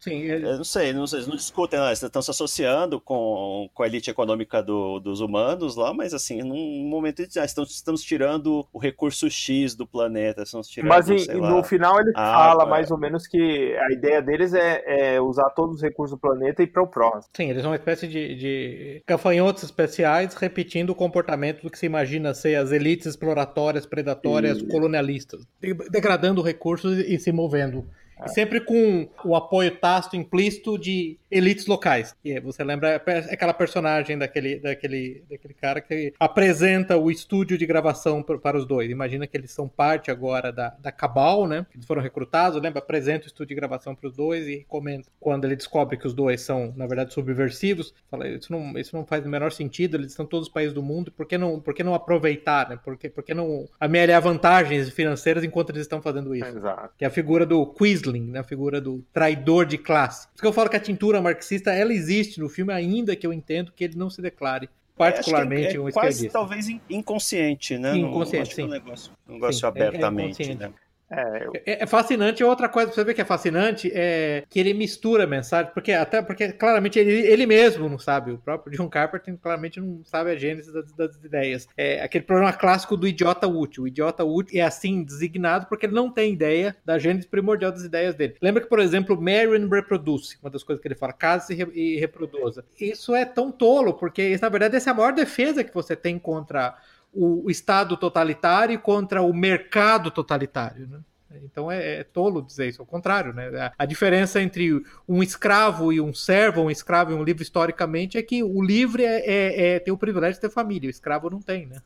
Sim, 0.00 0.22
ele... 0.22 0.46
Eu 0.46 0.56
não 0.56 0.64
sei, 0.64 0.94
não, 0.94 1.04
eles 1.04 1.26
não 1.26 1.36
discutem, 1.36 1.78
não, 1.78 1.86
eles 1.86 2.02
estão 2.02 2.22
se 2.22 2.30
associando 2.30 2.98
com, 2.98 3.68
com 3.74 3.82
a 3.82 3.86
elite 3.86 4.10
econômica 4.10 4.62
do, 4.62 4.98
dos 4.98 5.20
humanos 5.20 5.76
lá, 5.76 5.92
mas 5.92 6.14
assim, 6.14 6.42
num 6.42 6.88
momento 6.88 7.26
de, 7.26 7.38
ah, 7.38 7.44
estamos, 7.44 7.70
estamos 7.70 8.02
tirando 8.02 8.66
o 8.72 8.78
recurso 8.78 9.28
X 9.28 9.74
do 9.74 9.86
planeta, 9.86 10.42
estamos 10.42 10.68
tirando, 10.68 10.88
Mas 10.88 11.06
no 11.06 11.56
lá, 11.56 11.62
final 11.62 12.00
ele 12.00 12.12
fala 12.12 12.64
mais 12.64 12.90
ou 12.90 12.96
menos 12.96 13.26
que 13.26 13.76
a 13.76 13.92
ideia 13.92 14.22
deles 14.22 14.54
é, 14.54 15.14
é 15.14 15.20
usar 15.20 15.50
todos 15.50 15.76
os 15.76 15.82
recursos 15.82 16.16
do 16.16 16.20
planeta 16.20 16.62
e 16.62 16.66
para 16.66 16.82
o 16.82 16.86
próximo. 16.86 17.30
Sim, 17.36 17.50
eles 17.50 17.60
são 17.60 17.70
uma 17.70 17.76
espécie 17.76 18.08
de, 18.08 18.34
de 18.36 19.02
gafanhotos 19.06 19.62
especiais 19.62 20.34
repetindo 20.34 20.90
o 20.90 20.94
comportamento 20.94 21.62
do 21.62 21.70
que 21.70 21.78
se 21.78 21.84
imagina 21.84 22.32
ser 22.32 22.54
as 22.54 22.72
elites 22.72 23.06
exploratórias, 23.06 23.84
predatórias, 23.84 24.58
e... 24.58 24.66
colonialistas, 24.66 25.46
degradando 25.90 26.40
recursos 26.40 26.98
e 26.98 27.18
se 27.18 27.30
movendo 27.32 27.84
sempre 28.28 28.60
com 28.60 29.08
o 29.24 29.34
apoio 29.34 29.70
tácito 29.76 30.16
implícito 30.16 30.78
de 30.78 31.18
elites 31.30 31.66
locais. 31.66 32.14
E 32.24 32.38
você 32.40 32.64
lembra 32.64 32.96
aquela 32.96 33.54
personagem 33.54 34.18
daquele, 34.18 34.58
daquele, 34.58 35.22
daquele 35.30 35.54
cara 35.54 35.80
que 35.80 36.12
apresenta 36.18 36.96
o 36.96 37.10
estúdio 37.10 37.56
de 37.56 37.64
gravação 37.66 38.22
para 38.22 38.56
os 38.56 38.66
dois. 38.66 38.90
Imagina 38.90 39.26
que 39.26 39.36
eles 39.36 39.52
são 39.52 39.68
parte 39.68 40.10
agora 40.10 40.52
da, 40.52 40.70
da 40.80 40.90
Cabal, 40.90 41.46
né? 41.46 41.64
Eles 41.74 41.86
foram 41.86 42.02
recrutados, 42.02 42.60
lembra? 42.60 42.80
Apresenta 42.80 43.24
o 43.24 43.26
estúdio 43.28 43.50
de 43.50 43.54
gravação 43.54 43.94
para 43.94 44.08
os 44.08 44.16
dois 44.16 44.48
e 44.48 44.64
comenta. 44.68 45.08
Quando 45.20 45.44
ele 45.44 45.56
descobre 45.56 45.96
que 45.96 46.06
os 46.06 46.14
dois 46.14 46.40
são, 46.40 46.72
na 46.76 46.86
verdade, 46.86 47.14
subversivos, 47.14 47.94
fala, 48.10 48.28
isso 48.28 48.50
não, 48.50 48.76
isso 48.78 48.96
não 48.96 49.06
faz 49.06 49.24
o 49.24 49.28
menor 49.28 49.52
sentido, 49.52 49.96
eles 49.96 50.08
estão 50.08 50.26
todos 50.26 50.48
os 50.48 50.52
países 50.52 50.74
do 50.74 50.82
mundo, 50.82 51.12
por 51.12 51.26
que 51.26 51.38
não, 51.38 51.60
por 51.60 51.74
que 51.74 51.84
não 51.84 51.94
aproveitar, 51.94 52.68
né? 52.68 52.78
Por 52.82 52.96
que, 52.96 53.08
por 53.08 53.22
que 53.22 53.34
não 53.34 53.68
amealhar 53.78 54.20
vantagens 54.20 54.90
financeiras 54.90 55.44
enquanto 55.44 55.70
eles 55.70 55.82
estão 55.82 56.02
fazendo 56.02 56.34
isso? 56.34 56.46
Exato. 56.46 56.90
Que 56.98 57.04
é 57.04 57.08
a 57.08 57.10
figura 57.10 57.46
do 57.46 57.64
Quisler 57.66 58.09
Quisling, 58.10 58.30
na 58.30 58.42
figura 58.42 58.80
do 58.80 59.04
traidor 59.12 59.66
de 59.66 59.78
classe. 59.78 60.26
Por 60.28 60.34
isso 60.34 60.42
que 60.42 60.46
eu 60.46 60.52
falo 60.52 60.68
que 60.68 60.76
a 60.76 60.80
tintura 60.80 61.20
marxista 61.20 61.72
ela 61.72 61.92
existe 61.92 62.40
no 62.40 62.48
filme, 62.48 62.72
ainda 62.72 63.14
que 63.14 63.26
eu 63.26 63.32
entendo 63.32 63.72
que 63.72 63.84
ele 63.84 63.96
não 63.96 64.10
se 64.10 64.20
declare 64.20 64.68
particularmente 64.96 65.76
é, 65.76 65.80
um 65.80 65.90
quase 65.90 66.28
talvez 66.28 66.66
inconsciente, 66.90 67.78
né? 67.78 67.96
Inconsciente, 67.96 68.54
sim. 68.54 68.64
Um 68.64 68.68
negócio, 68.68 69.12
um 69.26 69.34
negócio 69.34 69.60
sim, 69.60 69.66
abertamente, 69.66 70.42
é, 70.42 70.52
é 70.52 70.54
né? 70.54 70.72
É, 71.10 71.44
eu... 71.44 71.52
é, 71.66 71.82
é, 71.82 71.86
fascinante. 71.86 72.44
Outra 72.44 72.68
coisa 72.68 72.88
pra 72.88 72.94
você 72.94 73.04
ver 73.04 73.14
que 73.14 73.20
é 73.20 73.24
fascinante 73.24 73.90
é 73.92 74.44
que 74.48 74.60
ele 74.60 74.72
mistura 74.72 75.26
mensagem, 75.26 75.72
porque 75.74 75.92
até 75.92 76.22
porque 76.22 76.52
claramente 76.52 76.98
ele, 76.98 77.26
ele 77.26 77.46
mesmo 77.46 77.88
não 77.88 77.98
sabe, 77.98 78.32
o 78.32 78.38
próprio 78.38 78.76
John 78.76 78.88
Carpenter 78.88 79.36
claramente 79.36 79.80
não 79.80 80.04
sabe 80.04 80.30
a 80.30 80.36
gênese 80.36 80.72
das, 80.72 80.92
das 80.92 81.16
ideias. 81.16 81.68
É 81.76 82.02
aquele 82.02 82.24
problema 82.24 82.52
clássico 82.52 82.96
do 82.96 83.08
idiota 83.08 83.46
útil. 83.46 83.84
O 83.84 83.88
idiota 83.88 84.24
útil 84.24 84.60
é 84.60 84.62
assim 84.62 85.02
designado 85.02 85.66
porque 85.66 85.86
ele 85.86 85.94
não 85.94 86.10
tem 86.10 86.32
ideia 86.32 86.76
da 86.84 86.98
gênese 86.98 87.26
primordial 87.26 87.72
das 87.72 87.82
ideias 87.82 88.14
dele. 88.14 88.36
Lembra 88.40 88.62
que, 88.62 88.68
por 88.68 88.78
exemplo, 88.78 89.20
Marion 89.20 89.68
reproduce, 89.68 90.38
uma 90.40 90.50
das 90.50 90.62
coisas 90.62 90.80
que 90.80 90.86
ele 90.86 90.94
fala, 90.94 91.12
case 91.12 91.54
e 91.74 91.98
reproduza. 91.98 92.64
Isso 92.80 93.14
é 93.14 93.24
tão 93.24 93.50
tolo, 93.50 93.94
porque 93.94 94.38
na 94.40 94.48
verdade 94.48 94.76
essa 94.76 94.90
é 94.90 94.92
a 94.92 94.94
maior 94.94 95.12
defesa 95.12 95.64
que 95.64 95.74
você 95.74 95.96
tem 95.96 96.18
contra 96.18 96.76
o 97.12 97.50
Estado 97.50 97.96
totalitário 97.96 98.78
contra 98.78 99.22
o 99.22 99.32
mercado 99.32 100.10
totalitário. 100.10 100.86
Né? 100.86 101.00
Então 101.44 101.70
é, 101.70 102.00
é, 102.00 102.04
tolo 102.04 102.42
dizer 102.42 102.68
isso, 102.68 102.82
ao 102.82 102.86
contrário, 102.86 103.32
né? 103.32 103.48
A, 103.56 103.72
a, 103.78 103.86
diferença 103.86 104.42
entre 104.42 104.82
um 105.08 105.22
escravo 105.22 105.92
e 105.92 106.00
um 106.00 106.12
servo, 106.12 106.62
um 106.62 106.70
escravo 106.70 107.12
e 107.12 107.14
um 107.14 107.22
livre 107.22 107.42
historicamente 107.42 108.18
é 108.18 108.22
que 108.22 108.42
o 108.42 108.60
livre 108.60 109.04
é, 109.04 109.20
é, 109.20 109.68
é 109.74 109.78
tem 109.78 109.94
o 109.94 109.96
privilégio 109.96 110.34
de 110.34 110.40
ter 110.40 110.50
família, 110.50 110.88
o 110.88 110.90
escravo 110.90 111.30
não 111.30 111.40
tem, 111.40 111.66
né? 111.66 111.80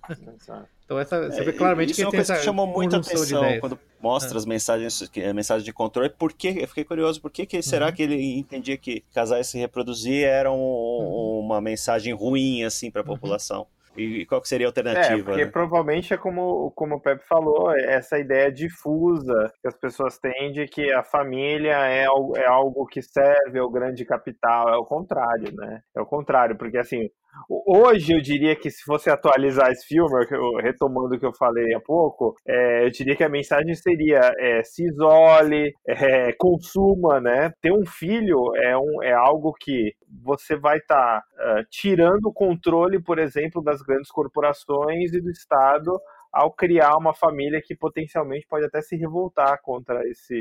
Então 0.85 0.99
essa, 0.99 1.31
você 1.31 1.43
vê 1.43 1.51
é, 1.51 1.53
claramente 1.55 1.93
isso 1.93 1.97
que 1.97 2.03
é 2.03 2.07
uma 2.07 2.13
coisa 2.13 2.37
que 2.37 2.45
chamou 2.45 2.67
muita 2.67 2.99
atenção 2.99 3.59
quando 3.59 3.79
mostra 4.03 4.37
as 4.37 4.45
mensagens, 4.45 5.11
mensagens 5.35 5.65
de 5.65 5.73
controle. 5.73 6.11
Por 6.11 6.33
que, 6.33 6.49
eu 6.61 6.69
fiquei 6.69 6.85
curioso, 6.85 7.23
por 7.23 7.31
que, 7.31 7.47
que 7.47 7.63
será 7.63 7.87
uhum. 7.87 7.93
que 7.93 8.03
ele 8.03 8.39
entendia 8.39 8.77
que 8.77 9.03
casais 9.15 9.47
se 9.47 9.59
reproduzir 9.59 10.25
era 10.25 10.53
um, 10.53 10.57
uhum. 10.57 11.41
uma 11.41 11.61
mensagem 11.61 12.13
ruim 12.13 12.65
assim 12.65 12.91
para 12.91 13.01
a 13.01 13.05
uhum. 13.05 13.67
E 13.97 14.27
qual 14.27 14.45
seria 14.45 14.67
a 14.67 14.71
alternativa? 14.71 15.15
É, 15.15 15.23
porque 15.23 15.45
né? 15.45 15.51
provavelmente 15.51 16.13
é 16.13 16.17
como, 16.17 16.71
como 16.73 16.97
o 16.97 17.01
Pepe 17.01 17.25
falou, 17.27 17.71
é 17.73 17.95
essa 17.95 18.19
ideia 18.19 18.51
difusa 18.51 19.53
que 19.61 19.69
as 19.69 19.77
pessoas 19.77 20.19
têm 20.19 20.53
de 20.53 20.67
que 20.67 20.93
a 20.93 21.03
família 21.03 21.77
é, 21.87 22.05
é 22.37 22.47
algo 22.47 22.87
que 22.87 23.03
serve 23.03 23.59
ao 23.59 23.71
grande 23.71 24.05
capital. 24.05 24.69
É 24.69 24.77
o 24.77 24.85
contrário, 24.85 25.55
né? 25.55 25.81
É 25.97 26.01
o 26.01 26.07
contrário, 26.07 26.57
porque 26.57 26.79
assim, 26.79 27.09
Hoje 27.49 28.13
eu 28.13 28.21
diria 28.21 28.57
que 28.57 28.71
se 28.71 28.83
fosse 28.85 29.11
atualizar 29.11 29.71
esse 29.71 29.87
filme, 29.87 30.25
retomando 30.63 31.15
o 31.15 31.19
que 31.19 31.27
eu 31.27 31.35
falei 31.35 31.75
há 31.75 31.81
pouco, 31.81 32.35
é, 32.47 32.87
eu 32.87 32.91
diria 32.91 33.17
que 33.17 33.25
a 33.25 33.29
mensagem 33.29 33.75
seria 33.75 34.33
é, 34.39 34.63
se 34.63 34.87
isole, 34.87 35.73
é, 35.87 36.33
consuma, 36.39 37.21
né? 37.21 37.53
Ter 37.61 37.73
um 37.73 37.85
filho 37.85 38.55
é, 38.57 38.77
um, 38.77 39.03
é 39.03 39.13
algo 39.13 39.53
que 39.61 39.95
você 40.23 40.57
vai 40.57 40.79
estar 40.79 41.21
tá, 41.21 41.61
uh, 41.61 41.65
tirando 41.71 42.27
o 42.27 42.33
controle, 42.33 43.03
por 43.03 43.19
exemplo, 43.19 43.63
das 43.63 43.83
grandes 43.85 44.11
corporações 44.11 45.13
e 45.13 45.21
do 45.21 45.31
Estado 45.31 46.01
ao 46.35 46.51
criar 46.51 46.97
uma 46.97 47.15
família 47.15 47.63
que 47.65 47.77
potencialmente 47.77 48.45
pode 48.49 48.65
até 48.67 48.83
se 48.83 48.97
revoltar 48.97 49.63
contra 49.63 50.07
esse, 50.09 50.35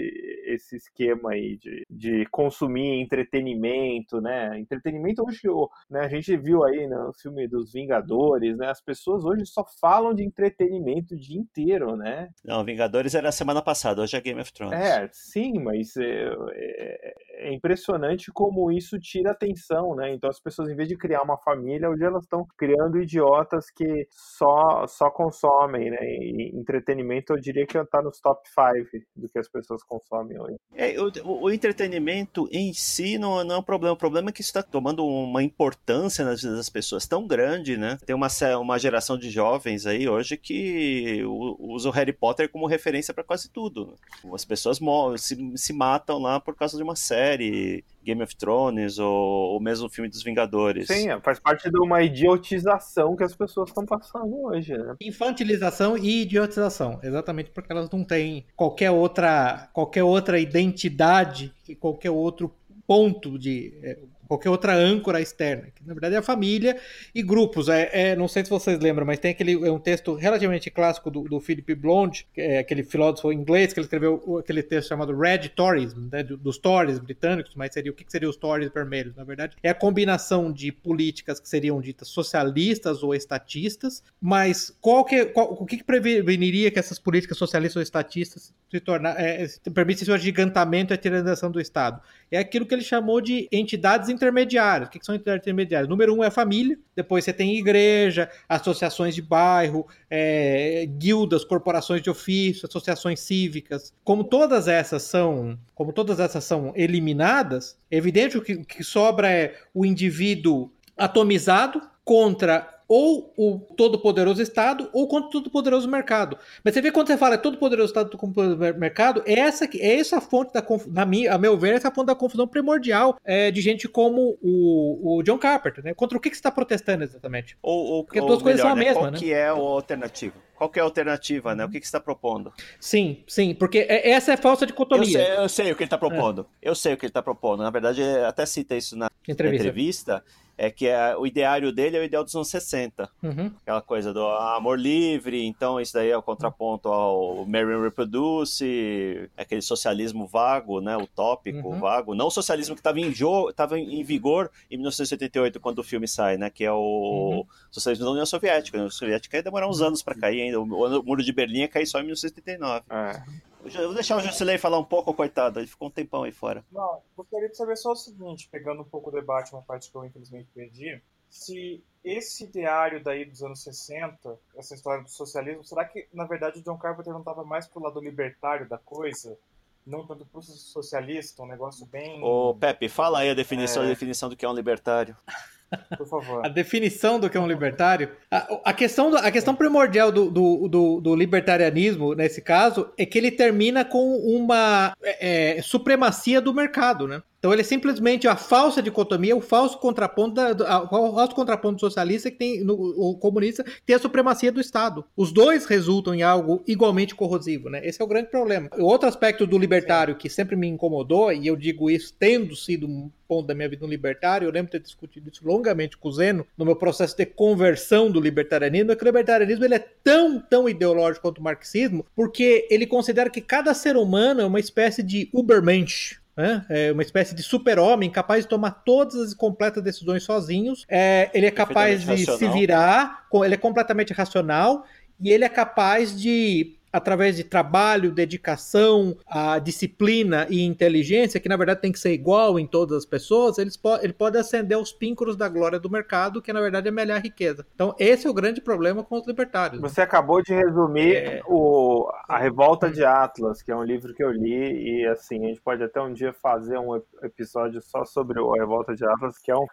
esse 0.48 0.76
esquema 0.76 1.34
aí 1.34 1.56
de, 1.58 1.86
de 1.88 2.26
consumir 2.32 3.00
entretenimento, 3.00 4.20
né? 4.20 4.58
Entretenimento 4.60 5.24
hoje, 5.24 5.42
né, 5.88 6.02
a 6.02 6.08
gente 6.08 6.36
viu 6.36 6.64
aí 6.64 6.88
no 6.88 7.14
filme 7.14 7.48
dos 7.48 7.72
Vingadores, 7.72 8.58
né? 8.58 8.70
As 8.72 8.82
pessoas 8.82 9.24
hoje 9.24 9.46
só 9.46 9.64
falam 9.80 10.16
de 10.16 10.24
entretenimento 10.24 11.14
o 11.14 11.20
dia 11.20 11.40
inteiro, 11.40 11.96
né? 11.96 12.30
Não, 12.44 12.64
Vingadores 12.64 13.14
era 13.14 13.32
semana 13.32 13.62
passada, 13.62 14.02
hoje 14.02 14.18
é 14.18 14.22
Game 14.22 14.42
of 14.42 14.52
Thrones. 14.52 14.74
É, 14.74 15.08
sim, 15.12 15.60
mas 15.60 15.96
é, 15.96 16.34
é, 16.54 17.14
é 17.50 17.54
impressionante 17.54 18.32
como 18.32 18.72
isso 18.72 18.98
tira 19.00 19.32
atenção, 19.32 19.96
né? 19.96 20.12
Então 20.12 20.28
as 20.28 20.40
pessoas, 20.40 20.70
em 20.70 20.76
vez 20.76 20.90
de 20.90 20.98
criar 20.98 21.22
uma 21.22 21.38
família, 21.38 21.88
hoje 21.88 22.04
elas 22.04 22.24
estão 22.24 22.44
criando 22.58 23.00
idiotas 23.00 23.70
que 23.70 24.08
só, 24.10 24.88
só 24.88 25.12
consomem 25.12 25.83
né? 25.90 25.98
E 26.02 26.52
entretenimento 26.54 27.34
eu 27.34 27.40
diria 27.40 27.66
que 27.66 27.78
está 27.78 28.02
nos 28.02 28.20
top 28.20 28.42
5 28.48 29.06
do 29.16 29.30
que 29.30 29.40
as 29.40 29.50
pessoas 29.50 29.84
consomem 29.84 30.40
hoje. 30.40 30.56
É, 30.76 30.96
o, 31.00 31.12
o, 31.44 31.52
entretenimento 31.52 32.48
em 32.52 32.74
si 32.74 33.18
não, 33.18 33.44
não 33.44 33.56
é 33.56 33.58
um 33.60 33.64
problema. 33.64 33.94
O 33.94 33.98
problema 33.98 34.30
é 34.30 34.32
que 34.32 34.42
isso 34.42 34.50
está 34.50 34.64
tomando 34.64 35.06
uma 35.06 35.44
importância 35.44 36.26
nas 36.26 36.42
vidas 36.42 36.58
das 36.58 36.70
pessoas 36.70 37.08
tão 37.08 37.28
grande, 37.28 37.78
né? 37.78 37.98
Tem 38.06 38.16
uma, 38.16 38.28
uma 38.60 38.80
geração 38.80 39.18
de 39.18 39.30
jovens 39.30 39.86
aí 39.86 40.08
hoje 40.08 40.38
que 40.38 41.24
usa 41.60 41.90
o 41.90 41.92
Harry 41.92 42.14
Potter 42.14 42.50
como 42.50 42.68
referência 42.68 43.14
para 43.14 43.24
quase 43.24 43.50
tudo. 43.50 43.96
As 44.34 44.46
pessoas 44.46 44.80
se, 45.18 45.38
se 45.56 45.74
matam 45.74 46.20
lá 46.20 46.40
por 46.40 46.56
causa 46.56 46.78
de 46.78 46.84
uma 46.84 46.96
série 46.96 47.84
Game 48.04 48.22
of 48.22 48.36
Thrones 48.36 49.00
ou 49.00 49.58
o 49.58 49.60
mesmo 49.60 49.90
filme 49.90 50.10
dos 50.10 50.24
Vingadores. 50.24 50.88
Sim, 50.88 51.10
é, 51.10 51.20
faz 51.22 51.40
parte 51.40 51.70
de 51.70 51.80
uma 51.80 52.02
idiotização 52.02 53.16
que 53.16 53.24
as 53.24 53.36
pessoas 53.36 53.70
estão 53.70 53.86
passando 53.86 54.44
hoje, 54.44 54.78
né? 54.78 54.96
Infantilização 55.02 55.98
e 55.98 56.22
idiotização, 56.24 57.00
exatamente 57.04 57.52
porque 57.52 57.72
elas 57.72 57.90
não 57.90 58.04
têm 58.04 58.46
qualquer 58.56 58.92
outra, 58.92 59.70
qualquer 59.74 60.04
outra 60.04 60.40
identidade 60.40 61.54
e 61.68 61.76
qualquer 61.76 62.12
outro 62.12 62.54
ponto 62.86 63.40
de 63.40 63.74
é, 63.82 63.98
qualquer 64.34 64.50
outra 64.50 64.76
âncora 64.76 65.22
externa, 65.22 65.68
que 65.74 65.86
na 65.86 65.94
verdade 65.94 66.16
é 66.16 66.18
a 66.18 66.22
família 66.22 66.78
e 67.14 67.22
grupos. 67.22 67.70
É, 67.70 67.90
é, 67.94 68.16
não 68.16 68.28
sei 68.28 68.44
se 68.44 68.50
vocês 68.50 68.80
lembram, 68.80 69.06
mas 69.06 69.20
tem 69.20 69.32
aquele 69.32 69.54
é 69.54 69.72
um 69.72 69.80
texto 69.80 70.14
relativamente 70.16 70.70
clássico 70.70 71.12
do, 71.12 71.24
do 71.24 71.40
Philip 71.40 71.76
Blonde, 71.76 72.28
é 72.36 72.60
aquele 72.60 72.84
filósofo 72.84 73.32
inglês 73.32 73.74
que 73.74 73.80
ele 73.80 73.86
escreveu 73.86 74.38
aquele 74.40 74.64
texto 74.64 74.90
chamado 74.90 75.16
Red 75.18 75.50
Tories, 75.50 75.94
né, 75.94 76.24
dos 76.24 76.58
Tories 76.58 77.00
britânicos, 77.00 77.54
mas 77.56 77.74
seria 77.74 77.92
o 77.92 77.96
que, 77.96 78.04
que 78.04 78.12
seriam 78.12 78.30
os 78.30 78.38
Tories 78.38 78.72
vermelhos? 78.72 79.16
Na 79.16 79.24
verdade, 79.24 79.56
é 79.62 79.70
a 79.70 79.76
combinação 79.76 80.52
de 80.52 80.72
políticas 80.72 81.40
que 81.40 81.48
seriam 81.48 81.80
ditas 81.80 82.08
socialistas 82.08 83.04
ou 83.04 83.14
estatistas, 83.14 84.04
mas 84.20 84.76
qual 84.82 85.06
que, 85.06 85.26
qual, 85.26 85.54
o 85.54 85.66
que, 85.66 85.78
que 85.78 85.84
preveniria 85.84 86.72
que 86.72 86.80
essas 86.80 87.00
políticas 87.00 87.38
socialistas 87.38 87.76
ou 87.78 87.82
estatistas 87.82 88.54
se 88.70 88.80
tornar, 88.80 89.20
é, 89.20 89.48
permitissem 89.74 90.12
o 90.12 90.16
agigantamento 90.16 90.94
e 90.94 90.96
a 90.96 90.98
tiranização 90.98 91.52
do 91.52 91.62
Estado? 91.62 92.02
É 92.34 92.40
aquilo 92.40 92.66
que 92.66 92.74
ele 92.74 92.82
chamou 92.82 93.22
de 93.22 93.48
entidades 93.52 94.10
intermediárias. 94.10 94.90
O 94.90 94.92
que 94.92 95.06
são 95.06 95.14
entidades 95.14 95.44
intermediárias? 95.44 95.88
Número 95.88 96.16
um 96.16 96.24
é 96.24 96.28
a 96.28 96.32
família, 96.32 96.80
depois 96.96 97.24
você 97.24 97.32
tem 97.32 97.56
igreja, 97.56 98.28
associações 98.50 99.14
de 99.14 99.22
bairro, 99.22 99.86
é, 100.10 100.84
guildas, 100.98 101.46
corporações 101.46 102.02
de 102.02 102.10
ofício, 102.10 102.68
associações 102.68 103.20
cívicas. 103.20 103.94
Como 104.04 104.24
todas 104.24 104.68
essas 104.68 105.04
são, 105.04 105.60
como 105.76 105.94
todas 105.94 106.20
essas 106.20 106.44
são 106.44 106.74
eliminadas, 106.76 107.78
é 107.92 107.98
evidente 107.98 108.42
que 108.42 108.54
o 108.54 108.66
que 108.66 108.84
sobra 108.84 109.30
é 109.30 109.56
o 109.72 109.86
indivíduo 109.86 110.72
atomizado 110.98 111.82
contra 112.04 112.73
ou 112.88 113.34
o 113.38 113.60
todo-poderoso 113.76 114.42
Estado 114.42 114.90
ou 114.94 115.08
contra 115.08 115.28
o 115.28 115.32
todo-poderoso 115.32 115.88
mercado. 115.88 116.38
Mas 116.64 116.74
você 116.74 116.82
vê 116.82 116.92
quando 116.92 117.08
você 117.08 117.18
fala 117.18 117.38
todo-poderoso 117.38 117.90
Estado 117.90 118.10
todo-poderoso 118.10 118.80
mercado, 118.80 119.24
é 119.26 119.40
essa, 119.40 119.66
é 119.66 120.00
essa 120.00 120.20
fonte 120.22 120.54
da 120.54 120.64
na 120.88 121.06
minha, 121.06 121.34
a 121.34 121.38
meu 121.38 121.58
ver, 121.58 121.74
essa 121.74 121.92
fonte 121.92 122.08
da 122.08 122.16
confusão 122.16 122.48
primordial 122.48 123.18
é, 123.24 123.52
de 123.52 123.62
gente 123.62 123.88
como 123.88 124.38
o, 124.42 125.18
o 125.18 125.24
John 125.24 125.38
Carpenter, 125.38 125.84
né? 125.84 125.94
Contra 125.94 126.18
o 126.18 126.22
que, 126.22 126.30
que 126.30 126.36
você 126.36 126.40
está 126.40 126.52
protestando 126.52 127.04
exatamente? 127.04 127.58
Ou, 127.62 127.86
ou, 127.86 128.04
Porque 128.04 128.20
as 128.20 128.42
coisas 128.42 128.62
são 128.62 128.72
a 128.72 128.76
né? 128.76 128.86
mesma, 128.86 129.02
qual 129.02 129.12
né? 129.12 129.18
que 129.18 129.34
é 129.34 129.48
a 129.48 129.52
alternativa? 129.52 130.36
Qual 130.56 130.70
que 130.70 130.80
é 130.80 130.82
a 130.82 130.86
alternativa, 130.86 131.56
né? 131.56 131.66
O 131.66 131.70
que, 131.70 131.80
que 131.80 131.86
você 131.86 131.90
está 131.90 132.00
propondo? 132.00 132.54
Sim, 132.80 133.24
sim, 133.28 133.54
porque 133.54 133.80
é, 133.80 134.12
essa 134.12 134.32
é 134.32 134.34
a 134.36 134.38
falsa 134.38 134.66
dicotomia. 134.66 135.20
Eu 135.20 135.26
sei, 135.26 135.38
eu 135.44 135.50
sei 135.50 135.72
o 135.72 135.76
que 135.76 135.84
ele 135.84 135.88
está 135.88 135.98
propondo. 135.98 136.48
É. 136.62 136.70
Eu 136.70 136.76
sei 136.76 136.94
o 136.94 136.98
que 136.98 137.06
ele 137.06 137.10
está 137.10 137.22
propondo. 137.22 137.64
Na 137.64 137.70
verdade, 137.70 138.02
até 138.26 138.46
cita 138.46 138.76
isso 138.76 138.96
na 138.96 139.10
entrevista. 139.28 139.62
entrevista 139.62 140.24
é 140.58 140.70
que 140.70 140.88
é, 140.88 141.16
o 141.18 141.26
ideário 141.26 141.72
dele 141.72 141.98
é 141.98 142.00
o 142.00 142.04
ideal 142.04 142.24
dos 142.24 142.36
anos 142.36 142.50
60. 142.50 143.10
Uhum. 143.22 143.52
Aquela 143.62 143.82
coisa 143.82 144.14
do 144.14 144.26
amor 144.26 144.80
livre, 144.80 145.44
então 145.46 145.80
isso 145.80 145.94
daí 145.94 146.10
é 146.10 146.18
o 146.18 146.22
contraponto 146.22 146.90
ao 146.90 147.46
Marion 147.46 147.82
Reproduce, 147.82 149.30
aquele 149.36 149.62
socialismo 149.62 150.28
vago, 150.28 150.80
né, 150.80 150.96
utópico, 150.96 151.70
uhum. 151.70 151.80
vago. 151.80 152.14
Não 152.16 152.28
o 152.28 152.32
socialismo 152.32 152.76
que 152.76 152.82
estava 152.82 153.00
em, 153.00 153.14
tava 153.56 153.80
em 153.80 154.04
vigor 154.04 154.52
em 154.70 154.78
1978, 154.78 155.60
quando 155.60 155.80
o 155.80 155.84
filme 155.84 156.08
sai, 156.08 156.38
né, 156.38 156.50
que 156.50 156.64
é 156.64 156.72
o 156.72 156.78
uhum. 156.78 157.46
socialismo 157.72 158.06
da 158.06 158.12
União 158.12 158.26
Soviética. 158.26 158.78
A 158.78 158.82
União 158.82 158.92
Soviética 158.92 159.38
ia 159.38 159.44
demorar 159.44 159.68
uns 159.68 159.82
anos 159.82 160.04
para 160.04 160.16
cair 160.16 160.42
ainda. 160.42 160.60
O, 160.60 160.64
o 160.64 161.04
Muro 161.04 161.24
de 161.24 161.34
Berlim 161.34 161.60
ia 161.60 161.68
cair 161.68 161.88
só 161.88 162.00
em 162.00 162.04
1979. 162.04 162.86
É. 162.90 163.24
Vou 163.64 163.94
deixar 163.94 164.18
o 164.18 164.20
Jusilei 164.20 164.58
falar 164.58 164.78
um 164.78 164.84
pouco, 164.84 165.14
coitado. 165.14 165.60
Ele 165.60 165.68
ficou 165.68 165.88
um 165.88 165.92
tempão 165.92 166.24
aí 166.24 166.32
fora. 166.32 166.64
Não, 166.72 167.02
gostaria 167.16 167.50
de 167.50 167.56
saber 167.56 167.78
só 167.78 167.92
o 167.92 167.96
seguinte, 167.96 168.50
pegando 168.52 168.82
um 168.82 168.86
pouco 168.86 169.10
o 169.10 169.14
debate, 169.14 169.54
uma 169.54 169.62
parte 169.62 169.90
que 169.90 169.96
eu 169.96 170.06
infelizmente 170.06 170.50
perdi. 170.54 171.02
Se 171.30 171.84
esse 172.04 172.46
diário 172.46 173.02
daí 173.02 173.26
dos 173.26 173.42
anos 173.42 173.64
60, 173.64 174.38
essa 174.56 174.76
história 174.76 175.04
do 175.04 175.10
socialismo, 175.10 175.64
será 175.64 175.86
que 175.86 176.08
na 176.14 176.26
verdade 176.26 176.60
o 176.60 176.62
John 176.62 176.78
Carpenter 176.78 177.14
não 177.14 177.22
estava 177.22 177.44
mais 177.44 177.66
pro 177.66 177.82
lado 177.82 178.00
libertário 178.00 178.68
da 178.68 178.78
coisa? 178.78 179.38
Não 179.86 180.06
tanto 180.06 180.26
pro 180.26 180.42
socialista, 180.42 181.42
um 181.42 181.48
negócio 181.48 181.86
bem. 181.86 182.24
Ô, 182.24 182.54
Pepe, 182.54 182.88
fala 182.88 183.20
aí 183.20 183.30
a 183.30 183.34
definição, 183.34 183.84
é... 183.84 183.86
a 183.86 183.90
definição 183.90 184.30
do 184.30 184.36
que 184.36 184.46
é 184.46 184.50
um 184.50 184.54
libertário. 184.54 185.16
Por 185.98 186.08
favor. 186.08 186.46
A 186.46 186.50
definição 186.50 187.20
do 187.20 187.30
que 187.30 187.38
é 187.38 187.40
um 187.40 187.48
libertário. 187.48 188.10
A, 188.30 188.60
a 188.66 188.74
questão, 188.74 189.12
do, 189.12 189.18
a 189.18 189.32
questão 189.32 189.56
primordial 189.56 190.12
do, 190.12 190.30
do, 190.30 190.68
do, 190.68 191.02
do, 191.02 191.16
libertarianismo, 191.16 192.14
nesse 192.14 192.42
caso, 192.42 192.92
é 192.98 193.06
que 193.06 193.18
ele 193.18 193.32
termina 193.32 193.84
com 193.86 194.18
uma 194.18 194.94
é, 195.02 195.58
é 195.58 195.62
supremacia 195.62 196.42
do 196.42 196.54
mercado, 196.54 197.08
né? 197.08 197.22
Então 197.44 197.52
ele 197.52 197.60
é 197.60 197.66
simplesmente 197.66 198.26
a 198.26 198.38
falsa 198.38 198.82
dicotomia, 198.82 199.36
o 199.36 199.42
falso 199.42 199.78
contraponto, 199.78 200.36
da, 200.36 200.82
o 200.82 200.88
falso 201.14 201.36
contraponto 201.36 201.78
socialista 201.78 202.32
que 202.32 202.38
tem 202.38 202.64
no, 202.64 202.74
o 202.74 203.18
comunista 203.18 203.66
que 203.66 203.82
tem 203.86 203.98
a 203.98 204.00
supremacia 204.00 204.50
do 204.50 204.62
Estado. 204.62 205.04
Os 205.14 205.34
dois 205.34 205.66
resultam 205.66 206.16
em 206.16 206.24
algo 206.24 206.64
igualmente 206.66 207.14
corrosivo, 207.14 207.70
né? 207.70 207.86
Esse 207.86 208.02
é 208.02 208.06
o 208.06 208.08
grande 208.08 208.30
problema. 208.30 208.70
Outro 208.80 209.10
aspecto 209.10 209.46
do 209.46 209.58
libertário 209.58 210.16
que 210.16 210.30
sempre 210.30 210.56
me 210.56 210.70
incomodou 210.70 211.34
e 211.34 211.46
eu 211.46 211.58
digo 211.58 211.92
isso 211.92 212.16
tendo 212.18 212.56
sido 212.56 212.88
um 212.88 213.12
ponto 213.28 213.46
da 213.46 213.54
minha 213.54 213.68
vida 213.68 213.86
no 213.86 213.92
libertário, 213.92 214.46
eu 214.46 214.52
lembro 214.52 214.72
de 214.72 214.80
ter 214.80 214.84
discutido 214.86 215.30
isso 215.30 215.46
longamente 215.46 215.98
com 215.98 216.08
o 216.08 216.14
Zeno 216.14 216.48
no 216.58 216.64
meu 216.64 216.78
processo 216.78 217.18
de 217.18 217.26
conversão 217.26 218.10
do 218.10 218.22
libertarianismo, 218.22 218.94
é 218.94 218.96
que 218.96 219.04
o 219.04 219.06
libertarianismo 219.06 219.66
ele 219.66 219.76
é 219.76 219.86
tão, 220.02 220.40
tão 220.40 220.70
ideológico 220.70 221.24
quanto 221.24 221.40
o 221.40 221.44
marxismo, 221.44 222.06
porque 222.16 222.66
ele 222.72 222.88
considera 222.88 223.30
que 223.30 223.42
cada 223.42 223.74
ser 223.74 223.98
humano 223.98 224.40
é 224.40 224.46
uma 224.46 224.62
espécie 224.62 225.04
de 225.04 225.30
Ubermensch? 225.34 226.23
É 226.70 226.92
uma 226.92 227.04
espécie 227.04 227.36
de 227.36 227.44
super-homem 227.44 228.10
capaz 228.10 228.44
de 228.44 228.50
tomar 228.50 228.72
todas 228.84 229.16
as 229.16 229.34
completas 229.34 229.84
decisões 229.84 230.24
sozinhos. 230.24 230.86
É, 230.90 231.30
ele 231.34 231.46
é 231.46 231.52
capaz 231.52 232.02
de 232.02 232.08
racional. 232.08 232.38
se 232.38 232.48
virar, 232.50 233.28
ele 233.44 233.54
é 233.54 233.58
completamente 233.58 234.14
racional 234.14 234.86
e 235.20 235.32
ele 235.32 235.44
é 235.44 235.50
capaz 235.50 236.20
de 236.20 236.76
através 236.94 237.36
de 237.36 237.44
trabalho, 237.44 238.12
dedicação, 238.12 239.18
a 239.28 239.58
disciplina 239.58 240.46
e 240.50 240.62
inteligência, 240.62 241.40
que 241.40 241.50
na 241.50 241.58
verdade 241.58 241.82
tem 241.82 241.92
que 241.92 242.00
ser 242.00 242.14
igual 242.14 242.60
em 242.60 242.68
todas 242.68 243.00
as 243.00 243.06
pessoas, 243.06 243.58
eles 243.58 243.76
po 243.76 243.98
ele 244.02 244.14
pode 244.14 244.38
ascender 244.38 244.78
aos 244.78 244.94
píncaros 244.94 245.36
da 245.36 245.50
glória 245.50 245.80
do 245.80 245.90
mercado, 245.90 246.42
que 246.42 246.54
na 246.54 246.62
verdade 246.62 246.88
é 246.88 246.92
a 246.92 246.94
melhor 246.94 247.20
riqueza. 247.20 247.66
Então, 247.74 247.96
esse 248.00 248.28
é 248.28 248.30
o 248.30 248.34
grande 248.34 248.62
problema 248.62 249.04
com 249.04 249.16
os 249.16 249.28
libertários. 249.28 249.82
Você 249.82 250.02
acabou 250.02 250.42
de 250.42 250.54
resumir 250.54 251.16
é... 251.16 251.42
o, 251.48 252.10
A 252.28 252.38
Revolta 252.38 252.90
de 252.90 253.04
Atlas, 253.04 253.62
que 253.62 253.72
é 253.72 253.76
um 253.76 253.84
livro 253.84 254.14
que 254.14 254.24
eu 254.24 254.32
li, 254.32 255.02
e 255.02 255.08
assim, 255.08 255.44
a 255.46 255.48
gente 255.48 255.62
pode 255.62 255.84
até 255.84 256.00
um 256.02 256.14
dia 256.14 256.34
fazer 256.34 256.78
um 256.78 257.02
episódio 257.24 257.82
só 257.82 258.06
sobre 258.06 258.40
a 258.40 258.60
Revolta 258.60 258.96
de 258.96 259.06
Atlas, 259.06 259.38
que 259.40 259.52
é 259.52 259.56
um, 259.56 259.66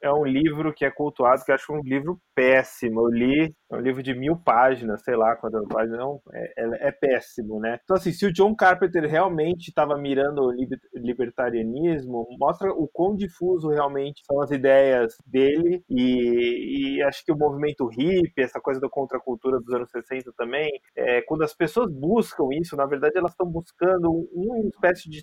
é 0.00 0.12
um 0.12 0.24
livro 0.24 0.72
que 0.72 0.84
é 0.84 0.90
cultuado, 0.90 1.44
que 1.44 1.50
eu 1.50 1.54
acho 1.54 1.72
um 1.72 1.82
livro 1.82 2.20
péssimo. 2.34 3.00
Eu 3.00 3.08
li, 3.08 3.54
é 3.70 3.76
um 3.76 3.80
livro 3.80 4.02
de 4.02 4.14
mil 4.14 4.36
páginas, 4.36 5.02
sei 5.02 5.16
lá 5.16 5.36
quantas 5.36 5.66
páginas, 5.68 5.98
não, 5.98 6.20
é, 6.32 6.52
é 6.56 6.88
é 6.88 6.92
péssimo, 6.92 7.60
né? 7.60 7.78
Então, 7.84 7.96
assim, 7.96 8.12
se 8.12 8.26
o 8.26 8.32
John 8.32 8.54
Carpenter 8.54 9.08
realmente 9.08 9.68
estava 9.68 9.96
mirando 9.96 10.42
o 10.42 10.52
libertarianismo, 10.94 12.26
mostra 12.38 12.70
o 12.72 12.88
quão 12.88 13.14
difuso 13.14 13.68
realmente 13.68 14.22
são 14.26 14.40
as 14.40 14.50
ideias 14.50 15.16
dele 15.26 15.82
e, 15.88 16.96
e 16.96 17.02
acho 17.02 17.24
que 17.24 17.32
o 17.32 17.36
movimento 17.36 17.86
hippie, 17.86 18.42
essa 18.42 18.60
coisa 18.60 18.80
da 18.80 18.88
contracultura 18.88 19.60
dos 19.60 19.72
anos 19.74 19.90
60 19.90 20.32
também, 20.36 20.70
é, 20.96 21.22
quando 21.22 21.42
as 21.42 21.54
pessoas 21.54 21.92
buscam 21.92 22.48
isso, 22.52 22.76
na 22.76 22.86
verdade 22.86 23.18
elas 23.18 23.32
estão 23.32 23.46
buscando 23.46 24.10
uma 24.32 24.58
espécie 24.60 25.08
de 25.10 25.22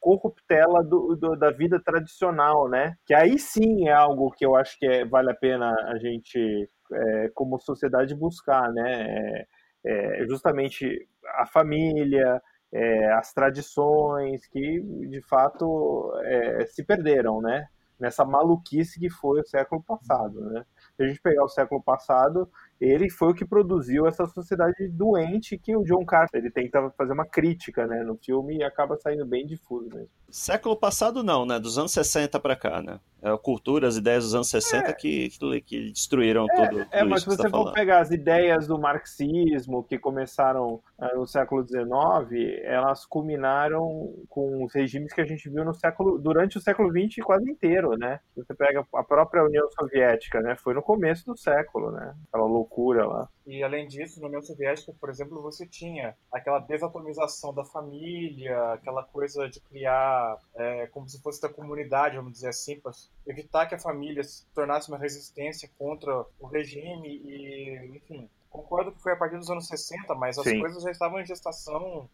corruptela 0.00 0.82
do, 0.84 1.16
do, 1.16 1.36
da 1.36 1.50
vida 1.50 1.80
tradicional, 1.82 2.68
né? 2.68 2.94
Que 3.06 3.14
aí 3.14 3.38
sim 3.38 3.88
é 3.88 3.92
algo 3.92 4.30
que 4.32 4.44
eu 4.44 4.54
acho 4.56 4.78
que 4.78 4.86
é, 4.86 5.04
vale 5.04 5.30
a 5.30 5.34
pena 5.34 5.72
a 5.86 5.98
gente 5.98 6.68
é, 6.92 7.30
como 7.34 7.58
sociedade 7.58 8.14
buscar, 8.14 8.72
né? 8.72 9.02
É, 9.02 9.46
é, 9.84 10.26
justamente 10.26 11.08
a 11.38 11.46
família, 11.46 12.42
é, 12.72 13.12
as 13.12 13.32
tradições 13.32 14.46
que 14.46 14.80
de 15.08 15.22
fato 15.22 16.12
é, 16.24 16.66
se 16.66 16.84
perderam, 16.84 17.40
né? 17.40 17.68
Nessa 17.98 18.24
maluquice 18.24 19.00
que 19.00 19.08
foi 19.08 19.40
o 19.40 19.46
século 19.46 19.82
passado, 19.82 20.40
né? 20.50 20.64
Se 20.96 21.02
a 21.02 21.06
gente 21.06 21.20
pegar 21.20 21.44
o 21.44 21.48
século 21.48 21.82
passado, 21.82 22.50
ele 22.80 23.10
foi 23.10 23.28
o 23.28 23.34
que 23.34 23.44
produziu 23.44 24.06
essa 24.06 24.26
sociedade 24.26 24.88
doente 24.88 25.58
que 25.58 25.76
o 25.76 25.84
John 25.84 26.04
Carter 26.04 26.40
ele 26.40 26.50
tenta 26.50 26.90
fazer 26.96 27.12
uma 27.12 27.26
crítica, 27.26 27.86
né, 27.86 28.02
no 28.02 28.16
filme 28.16 28.58
e 28.58 28.64
acaba 28.64 28.96
saindo 28.96 29.24
bem 29.24 29.46
difuso 29.46 29.88
mesmo. 29.88 30.10
Século 30.28 30.76
passado 30.76 31.22
não, 31.22 31.46
né, 31.46 31.58
dos 31.58 31.78
anos 31.78 31.92
60 31.92 32.38
para 32.40 32.56
cá, 32.56 32.82
né? 32.82 32.98
É 33.22 33.30
a 33.30 33.38
cultura, 33.38 33.88
as 33.88 33.96
ideias 33.96 34.24
dos 34.24 34.34
anos 34.34 34.48
60 34.48 34.90
é. 34.90 34.92
que, 34.92 35.30
que, 35.64 35.90
destruíram 35.90 36.46
é, 36.50 36.68
tudo, 36.68 36.86
É, 36.92 37.02
mas 37.02 37.22
se 37.22 37.26
você 37.26 37.42
tá 37.42 37.50
for 37.50 37.72
pegar 37.72 38.00
as 38.00 38.10
ideias 38.10 38.66
do 38.66 38.78
marxismo 38.78 39.82
que 39.82 39.98
começaram 39.98 40.74
uh, 40.98 41.18
no 41.18 41.26
século 41.26 41.66
XIX, 41.66 42.60
elas 42.62 43.06
culminaram 43.06 44.14
com 44.28 44.64
os 44.64 44.74
regimes 44.74 45.12
que 45.12 45.20
a 45.20 45.24
gente 45.24 45.48
viu 45.48 45.64
no 45.64 45.74
século 45.74 46.18
durante 46.18 46.58
o 46.58 46.60
século 46.60 46.90
XX 46.90 47.24
quase 47.24 47.50
inteiro, 47.50 47.96
né? 47.96 48.20
Você 48.36 48.54
pega 48.54 48.86
a 48.94 49.02
própria 49.02 49.44
União 49.44 49.66
Soviética, 49.70 50.40
né? 50.40 50.54
Foi 50.56 50.74
no 50.74 50.82
começo 50.82 51.24
do 51.24 51.36
século, 51.36 51.90
né? 51.90 52.14
Aquela 52.28 52.46
loucura 52.46 52.65
lá. 53.06 53.28
E 53.46 53.62
além 53.62 53.86
disso, 53.86 54.20
na 54.20 54.26
União 54.26 54.42
Soviética, 54.42 54.92
por 55.00 55.08
exemplo, 55.08 55.40
você 55.40 55.66
tinha 55.66 56.16
aquela 56.32 56.58
desatomização 56.58 57.54
da 57.54 57.64
família, 57.64 58.72
aquela 58.72 59.02
coisa 59.02 59.48
de 59.48 59.60
criar 59.60 60.38
é, 60.54 60.86
como 60.88 61.08
se 61.08 61.20
fosse 61.22 61.40
da 61.40 61.48
comunidade, 61.48 62.16
vamos 62.16 62.32
dizer 62.32 62.48
assim, 62.48 62.78
para 62.80 62.92
evitar 63.26 63.66
que 63.66 63.74
a 63.74 63.78
família 63.78 64.22
se 64.24 64.44
tornasse 64.54 64.88
uma 64.88 64.98
resistência 64.98 65.70
contra 65.78 66.24
o 66.40 66.46
regime 66.46 67.08
e, 67.08 67.96
enfim. 67.96 68.28
Concordo 68.50 68.92
que 68.92 69.02
foi 69.02 69.12
a 69.12 69.16
partir 69.16 69.36
dos 69.36 69.50
anos 69.50 69.68
60, 69.68 70.14
mas 70.14 70.38
as 70.38 70.44
Sim. 70.44 70.60
coisas 70.60 70.82
já 70.82 70.90
estavam 70.90 71.20
em 71.20 71.26
gestação 71.26 72.08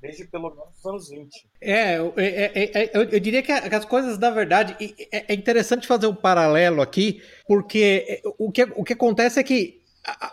desde 0.00 0.24
pelo 0.26 0.50
menos 0.50 0.78
os 0.78 0.86
anos 0.86 1.08
20. 1.10 1.46
É, 1.60 1.94
é, 1.94 1.98
é, 2.16 2.82
é 2.82 2.90
eu, 2.94 3.02
eu, 3.02 3.20
diria 3.20 3.42
que 3.42 3.52
as 3.52 3.84
coisas, 3.84 4.18
na 4.18 4.30
verdade, 4.30 4.76
é, 5.12 5.32
é 5.32 5.34
interessante 5.34 5.86
fazer 5.86 6.06
um 6.06 6.14
paralelo 6.14 6.80
aqui, 6.80 7.22
porque 7.46 8.22
o 8.38 8.50
que, 8.50 8.62
o 8.62 8.84
que 8.84 8.92
acontece 8.92 9.40
é 9.40 9.42
que 9.42 9.77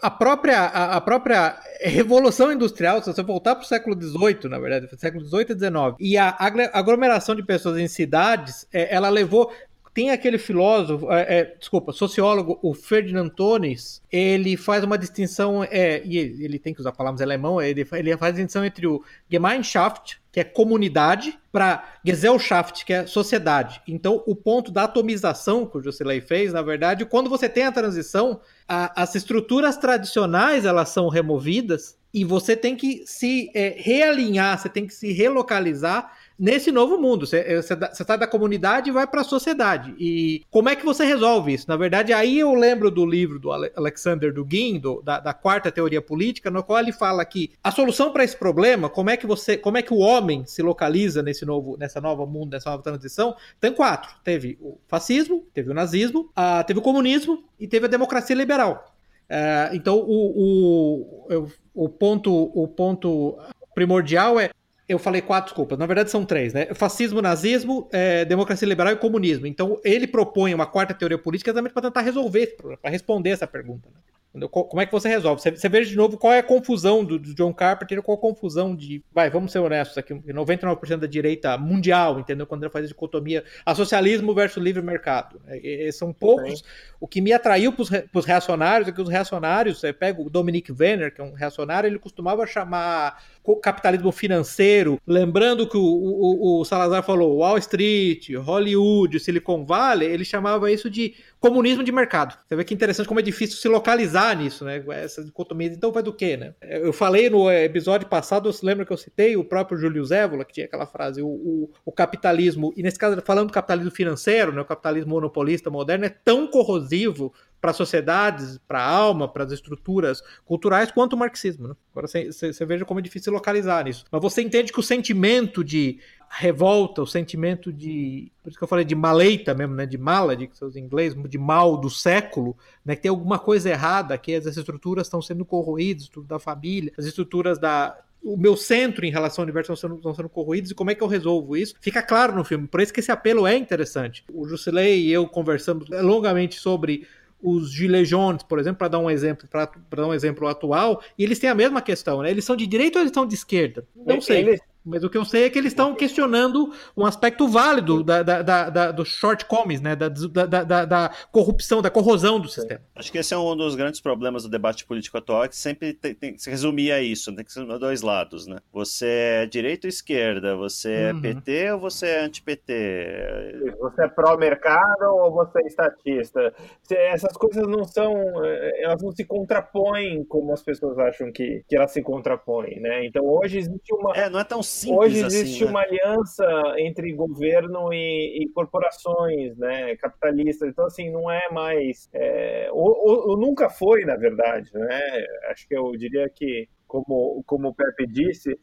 a 0.02 0.10
própria, 0.10 0.66
a, 0.66 1.02
própria 1.02 1.60
revolução 1.82 2.52
industrial, 2.52 3.02
se 3.02 3.12
você 3.12 3.22
voltar 3.22 3.56
para 3.56 3.64
o 3.64 3.68
século 3.68 3.96
XVIII, 4.00 4.50
na 4.50 4.58
verdade, 4.58 4.88
século 4.98 5.26
XVIII 5.26 5.48
e 5.50 5.54
XIX, 5.54 5.96
e 6.00 6.18
a 6.18 6.36
aglomeração 6.74 7.36
de 7.36 7.44
pessoas 7.44 7.78
em 7.78 7.88
cidades, 7.88 8.68
é, 8.72 8.94
ela 8.94 9.10
levou 9.10 9.52
tem 9.96 10.12
aquele 10.12 10.38
filósofo, 10.38 11.10
é, 11.10 11.40
é, 11.40 11.56
desculpa, 11.58 11.94
sociólogo, 11.94 12.60
o 12.62 12.74
Ferdinand 12.74 13.30
Tones, 13.30 14.02
ele 14.12 14.58
faz 14.58 14.84
uma 14.84 14.98
distinção, 14.98 15.64
é, 15.64 16.02
e 16.04 16.18
ele 16.18 16.60
tem 16.60 16.74
que 16.74 16.82
usar 16.82 16.92
palavras 16.92 17.22
alemão, 17.22 17.62
ele, 17.62 17.88
ele 17.94 18.18
faz 18.18 18.34
a 18.34 18.36
distinção 18.36 18.66
entre 18.66 18.86
o 18.86 19.02
Gemeinschaft, 19.32 20.20
que 20.34 20.42
é 20.42 20.44
comunidade, 20.44 21.40
para 21.50 21.96
Gesellschaft, 22.04 22.84
que 22.84 22.92
é 22.92 23.08
sociedade. 23.08 23.82
Então, 23.88 24.22
o 24.28 24.36
ponto 24.36 24.70
da 24.70 24.84
atomização 24.84 25.66
que 25.66 25.78
o 25.78 25.82
Jocelyn 25.82 26.20
fez, 26.20 26.52
na 26.52 26.62
verdade, 26.62 27.06
quando 27.06 27.30
você 27.30 27.48
tem 27.48 27.64
a 27.64 27.72
transição, 27.72 28.42
a, 28.68 29.04
as 29.04 29.16
estruturas 29.16 29.78
tradicionais 29.78 30.66
elas 30.66 30.90
são 30.90 31.08
removidas 31.08 31.98
e 32.14 32.24
você 32.24 32.56
tem 32.56 32.76
que 32.76 33.04
se 33.06 33.52
é, 33.54 33.76
realinhar, 33.78 34.58
você 34.58 34.70
tem 34.70 34.88
que 34.88 34.94
se 34.94 35.12
relocalizar 35.12 36.12
nesse 36.38 36.72
novo 36.72 36.98
mundo. 36.98 37.26
Você, 37.26 37.62
você, 37.62 38.04
sai 38.04 38.18
da 38.18 38.28
comunidade 38.28 38.90
e 38.90 38.94
vai 38.94 39.08
para 39.08 39.22
a 39.22 39.24
sociedade. 39.24 39.96
E 39.98 40.44
como 40.52 40.70
é 40.70 40.76
que 40.76 40.86
você 40.86 41.06
resolve 41.06 41.54
isso? 41.54 41.66
Na 41.68 41.78
verdade, 41.78 42.14
aí 42.14 42.40
eu 42.40 42.54
lembro 42.54 42.92
do 42.92 43.06
livro 43.06 43.40
do 43.40 43.52
Alexander 43.52 44.34
Dugin, 44.34 44.80
do, 44.80 45.02
da, 45.02 45.20
da, 45.20 45.34
quarta 45.34 45.72
teoria 45.72 46.02
política, 46.02 46.52
no 46.52 46.64
qual 46.64 46.80
ele 46.80 46.92
fala 46.92 47.24
que 47.26 47.52
a 47.64 47.72
solução 47.72 48.12
para 48.12 48.24
esse 48.24 48.38
problema, 48.38 48.90
como 48.90 49.10
é 49.10 49.18
que 49.18 49.26
você, 49.26 49.58
como 49.58 49.78
é 49.78 49.82
que 49.82 49.94
o 49.94 50.00
homem 50.00 50.46
se 50.46 50.62
localiza 50.62 51.24
nesse 51.24 51.46
novo, 51.46 51.78
nessa 51.78 52.02
nova 52.02 52.26
mundo, 52.26 52.52
nessa 52.52 52.70
nova 52.70 52.84
transição, 52.84 53.36
tem 53.60 53.74
quatro. 53.74 54.16
Teve 54.24 54.58
o 54.62 54.78
fascismo, 54.88 55.46
teve 55.54 55.70
o 55.70 55.74
nazismo, 55.74 56.32
uh, 56.32 56.64
teve 56.66 56.80
o 56.80 56.84
comunismo 56.84 57.44
e 57.60 57.68
teve 57.68 57.86
a 57.86 57.90
democracia 57.90 58.36
liberal. 58.36 58.96
Uh, 59.30 59.76
então 59.76 59.98
o, 59.98 61.26
o, 61.28 61.48
o, 61.74 61.90
ponto, 61.90 62.32
o 62.54 62.68
ponto 62.68 63.38
primordial 63.74 64.40
é 64.40 64.52
eu 64.88 65.00
falei 65.00 65.22
quatro, 65.22 65.50
desculpas. 65.50 65.78
Na 65.78 65.86
verdade, 65.86 66.12
são 66.12 66.24
três, 66.24 66.54
né? 66.54 66.68
Fascismo, 66.74 67.22
nazismo, 67.22 67.88
é, 67.92 68.24
democracia 68.26 68.68
liberal 68.68 68.94
e 68.94 68.98
comunismo. 68.98 69.48
Então, 69.48 69.80
ele 69.84 70.06
propõe 70.08 70.54
uma 70.54 70.66
quarta 70.66 70.94
teoria 70.94 71.18
política 71.18 71.50
exatamente 71.50 71.74
para 71.74 71.84
tentar 71.84 72.02
resolver 72.02 72.42
esse 72.42 72.56
problema, 72.56 72.80
para 72.82 72.92
responder 72.92 73.32
essa 73.32 73.48
pergunta. 73.48 73.90
Né? 73.90 74.48
Como 74.50 74.82
é 74.82 74.86
que 74.86 74.92
você 74.92 75.08
resolve? 75.08 75.42
Você, 75.42 75.52
você 75.52 75.70
veja 75.70 75.90
de 75.90 75.96
novo 75.96 76.18
qual 76.18 76.34
é 76.34 76.40
a 76.40 76.44
confusão 76.44 77.06
do, 77.06 77.18
do, 77.18 77.34
John 77.34 77.54
Carpenter, 77.54 78.02
qual 78.02 78.18
a 78.18 78.22
confusão 78.22 78.76
de. 78.76 79.02
Vai, 79.14 79.30
vamos 79.30 79.52
ser 79.52 79.60
honestos 79.60 79.98
aqui: 79.98 80.14
99% 80.14 80.98
da 80.98 81.08
direita 81.08 81.58
mundial, 81.58 82.20
entendeu? 82.20 82.46
Quando 82.46 82.64
ele 82.64 82.72
faz 82.72 82.86
a 82.86 82.88
dicotomia 82.90 83.46
a 83.66 83.74
socialismo 83.74 84.34
versus 84.34 84.62
livre 84.62 84.84
mercado. 84.84 85.42
É, 85.48 85.88
é, 85.88 85.92
são 85.92 86.12
poucos. 86.12 86.60
Sim. 86.60 86.66
O 87.00 87.08
que 87.08 87.22
me 87.22 87.32
atraiu 87.32 87.72
para 87.72 87.84
os 88.14 88.26
reacionários 88.26 88.90
é 88.90 88.92
que 88.92 89.02
os 89.02 89.10
reacionários, 89.10 89.80
você 89.80 89.94
pega 89.94 90.22
o 90.22 90.30
Dominic 90.30 90.72
Venner, 90.72 91.14
que 91.14 91.22
é 91.22 91.24
um 91.24 91.34
reacionário, 91.34 91.88
ele 91.88 92.00
costumava 92.00 92.46
chamar 92.46 93.24
capitalismo 93.58 94.12
financeiro, 94.12 95.00
lembrando 95.06 95.68
que 95.68 95.78
o, 95.78 95.82
o, 95.82 96.62
o 96.62 96.66
Salazar 96.66 97.04
falou 97.04 97.38
Wall 97.38 97.58
Street, 97.58 98.34
Hollywood, 98.34 99.20
Silicon 99.20 99.66
Valley, 99.66 100.10
ele 100.10 100.26
chamava 100.26 100.72
isso 100.72 100.90
de 100.90 101.16
comunismo 101.40 101.84
de 101.84 101.92
mercado. 101.92 102.38
Você 102.48 102.56
vê 102.56 102.64
que 102.64 102.74
interessante 102.74 103.08
como 103.08 103.20
é 103.20 103.24
difícil 103.24 103.58
se 103.58 103.68
localizar 103.68 104.36
nisso, 104.36 104.66
né? 104.66 104.84
Essa 104.90 105.24
dicotomia. 105.24 105.68
Então 105.68 105.92
vai 105.92 106.02
do 106.02 106.14
quê, 106.14 106.38
né? 106.38 106.56
Eu 106.62 106.92
falei 106.94 107.30
no 107.30 107.52
episódio 107.52 108.08
passado, 108.08 108.52
você 108.52 108.66
lembra 108.66 108.86
que 108.86 108.94
eu 108.94 108.98
citei 108.98 109.38
o 109.38 109.44
próprio 109.44 109.78
Júlio 109.78 110.04
Zévola, 110.04 110.46
que 110.46 110.54
tinha 110.54 110.66
aquela 110.66 110.88
frase, 110.88 111.22
o, 111.22 111.28
o, 111.28 111.70
o 111.86 111.92
capitalismo, 111.92 112.74
e 112.76 112.82
nesse 112.82 112.98
caso 112.98 113.22
falando 113.24 113.48
do 113.48 113.54
capitalismo 113.54 113.92
financeiro, 113.92 114.52
né? 114.52 114.62
o 114.62 114.66
capitalismo 114.66 115.12
monopolista 115.12 115.70
moderno 115.70 116.06
é 116.06 116.10
tão 116.10 116.48
corrosivo 116.48 117.34
para 117.60 117.72
as 117.72 117.78
sociedades, 117.78 118.60
para 118.68 118.80
a 118.80 118.88
alma, 118.88 119.28
para 119.28 119.44
as 119.44 119.52
estruturas 119.52 120.22
culturais, 120.46 120.92
quanto 120.92 121.14
o 121.14 121.18
marxismo. 121.18 121.70
Né? 121.70 121.76
Agora 121.92 122.08
você 122.08 122.66
veja 122.66 122.86
como 122.86 123.00
é 123.00 123.04
difícil 123.04 123.34
localizar 123.34 123.84
nisso. 123.86 124.06
Mas 124.12 124.22
você 124.22 124.42
entende 124.42 124.72
que 124.72 124.80
o 124.80 124.84
sentimento 124.84 125.64
de 125.64 126.00
revolta, 126.30 127.02
o 127.02 127.08
sentimento 127.08 127.72
de. 127.72 128.32
Por 128.44 128.50
isso 128.50 128.58
que 128.58 128.64
eu 128.64 128.68
falei 128.68 128.84
de 128.84 128.96
maleita 128.96 129.54
mesmo, 129.54 129.74
né? 129.76 129.86
De 129.86 129.98
mala, 129.98 130.36
de 130.36 130.50
seus 130.54 130.76
inglês, 130.76 131.16
de 131.30 131.38
mal 131.38 131.78
do 131.78 131.90
século, 131.90 132.58
né? 132.84 132.96
Que 132.96 133.04
tem 133.04 133.10
alguma 133.10 133.40
coisa 133.40 133.70
errada, 133.70 134.18
que 134.18 134.34
as 134.36 134.46
estruturas 134.46 135.08
estão 135.08 135.22
sendo 135.22 135.46
corroídas, 135.46 136.04
estrutura 136.04 136.36
da 136.36 136.40
família, 136.40 136.92
as 136.98 137.06
estruturas 137.06 137.58
da, 137.58 137.98
o 138.26 138.36
meu 138.36 138.58
centro 138.58 139.06
em 139.06 139.12
relação 139.12 139.44
ao 139.44 139.46
universo 139.46 139.72
estão 139.72 139.90
sendo, 139.90 139.98
estão 139.98 140.16
sendo 140.16 140.28
corroídos 140.28 140.72
e 140.72 140.76
como 140.76 140.90
é 140.90 140.96
que 140.96 141.04
eu 141.04 141.08
resolvo 141.08 141.56
isso? 141.56 141.76
Fica 141.80 142.02
claro 142.02 142.36
no 142.36 142.44
filme, 142.44 142.68
por 142.68 142.82
isso 142.82 142.92
que 142.92 143.00
esse 143.00 143.12
apelo 143.12 143.46
é 143.46 143.56
interessante. 143.56 144.26
O 144.34 144.48
Jusilei 144.48 145.06
e 145.06 145.12
eu 145.12 145.28
conversamos 145.28 145.88
longamente 145.90 146.60
sobre 146.60 147.08
os 147.42 147.72
Gilets 147.72 148.10
jaunes, 148.10 148.44
por 148.44 148.60
exemplo, 148.60 148.80
para 148.80 148.88
dar 148.88 149.00
um 149.00 149.10
exemplo, 149.10 149.48
para 149.50 149.70
dar 149.92 150.08
um 150.08 150.14
exemplo 150.14 150.48
atual, 150.48 151.02
e 151.18 151.24
eles 151.24 151.40
têm 151.40 151.50
a 151.50 151.56
mesma 151.56 151.82
questão, 151.82 152.22
né? 152.22 152.32
Eles 152.32 152.46
são 152.46 152.56
de 152.56 152.66
direita 152.66 153.00
ou 153.00 153.04
eles 153.04 153.14
são 153.14 153.26
de 153.26 153.36
esquerda? 153.36 153.88
Não 153.96 154.20
sei. 154.20 154.40
Eles, 154.42 154.62
mas 154.86 155.04
o 155.04 155.10
que 155.10 155.18
eu 155.18 155.26
sei 155.26 155.46
é 155.46 155.50
que 155.50 155.58
eles 155.58 155.72
estão 155.72 155.96
questionando 155.96 156.72
um 156.96 157.06
aspecto 157.06 157.48
válido 157.48 158.04
da, 158.04 158.22
da, 158.22 158.42
da, 158.42 158.70
da 158.70 158.92
dos 158.92 159.10
shortcomings, 159.10 159.82
né? 159.82 159.96
Da, 159.96 160.10
da, 160.10 160.86
da, 160.86 161.12
corrupção, 161.32 161.82
da 161.82 161.90
corrosão 161.90 162.40
do 162.40 162.48
sistema. 162.48 162.82
Acho 162.96 163.12
que 163.12 163.18
esse 163.18 163.34
é 163.34 163.38
um 163.38 163.56
dos 163.56 163.76
grandes 163.76 164.00
problemas 164.00 164.44
do 164.44 164.50
debate 164.50 164.86
político 164.86 165.18
atual, 165.18 165.48
que 165.50 165.56
sempre 165.56 165.94
tem, 165.94 166.14
tem, 166.14 166.38
se 166.38 166.50
resumia 166.50 166.96
a 166.96 167.02
isso, 167.02 167.34
tem 167.36 167.44
que 167.44 167.52
ser 167.52 167.66
dois 167.80 168.02
lados, 168.02 168.46
né? 168.46 168.58
Você 168.72 169.08
é 169.08 169.46
direita 169.46 169.88
ou 169.88 169.90
esquerda? 169.90 170.56
Você 170.56 170.92
é 170.92 171.14
uhum. 171.14 171.22
PT 171.22 171.72
ou 171.72 171.80
você 171.80 172.08
é 172.08 172.22
anti-PT? 172.22 173.74
Você 173.80 174.04
é 174.04 174.08
pró-mercado 174.08 175.06
ou 175.06 175.32
você 175.32 175.60
é 175.64 175.68
estatista? 175.68 176.54
Essas 176.92 177.36
coisas 177.38 177.68
não 177.68 177.84
são... 177.86 178.14
Eh, 178.46 178.84
elas 178.84 179.02
não 179.02 179.12
se 179.12 179.26
contrapõem 179.26 180.24
como 180.26 180.54
as 180.54 180.62
pessoas 180.62 180.98
acham 181.00 181.32
que, 181.32 181.64
que 181.68 181.76
elas 181.76 181.92
se 181.92 182.02
contrapõem, 182.02 182.80
né? 182.80 183.06
Então 183.06 183.26
hoje 183.26 183.58
existe 183.60 183.94
uma... 183.94 184.16
É, 184.16 184.30
não 184.30 184.40
é 184.40 184.44
tão 184.44 184.62
simples 184.76 185.00
Hoje 185.00 185.24
assim, 185.24 185.38
existe 185.38 185.64
assim, 185.64 185.72
uma 185.72 185.82
né? 185.82 185.88
aliança 185.88 186.46
entre 186.78 187.14
governo 187.14 187.94
e, 187.94 188.44
e, 188.44 188.50
corporações, 188.50 189.58
né, 189.58 189.96
capitalistas. 189.98 190.70
Então, 190.70 190.86
assim, 190.86 191.10
não 191.12 191.30
é 191.30 191.50
mais... 191.52 192.10
É, 192.14 192.70
ou, 192.72 192.90
ou, 192.90 193.30
ou 193.30 193.38
nunca 193.38 193.70
foi, 193.70 194.06
na 194.06 194.16
verdade, 194.16 194.70
né? 194.74 195.02
Acho 195.50 195.68
que 195.68 195.76
eu 195.76 195.92
diria 195.94 196.30
que 196.30 196.68
como, 196.88 197.44
como 197.46 197.70
o 197.70 197.76
Pepe 197.76 198.08
disse, 198.08 198.60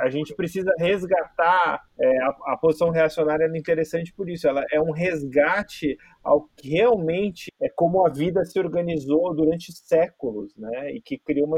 a 0.00 0.10
gente 0.10 0.34
precisa 0.34 0.70
resgatar 0.78 1.82
é, 1.98 2.18
a, 2.22 2.28
a, 2.52 2.56
posição 2.56 2.90
reacionária 2.90 3.44
é 3.44 3.58
interessante 3.58 4.12
por 4.12 4.28
isso. 4.28 4.46
Ela 4.46 4.64
é 4.70 4.80
um 4.80 4.92
resgate 4.92 5.96
ao 6.22 6.48
que 6.56 6.70
realmente 6.70 7.52
é 7.60 7.68
como 7.68 8.06
a 8.06 8.10
vida 8.10 8.44
se 8.44 8.58
organizou 8.58 9.34
durante 9.34 9.72
séculos, 9.72 10.54
né? 10.56 10.92
E 10.92 11.00
que 11.00 11.18
criou 11.18 11.46
uma, 11.46 11.56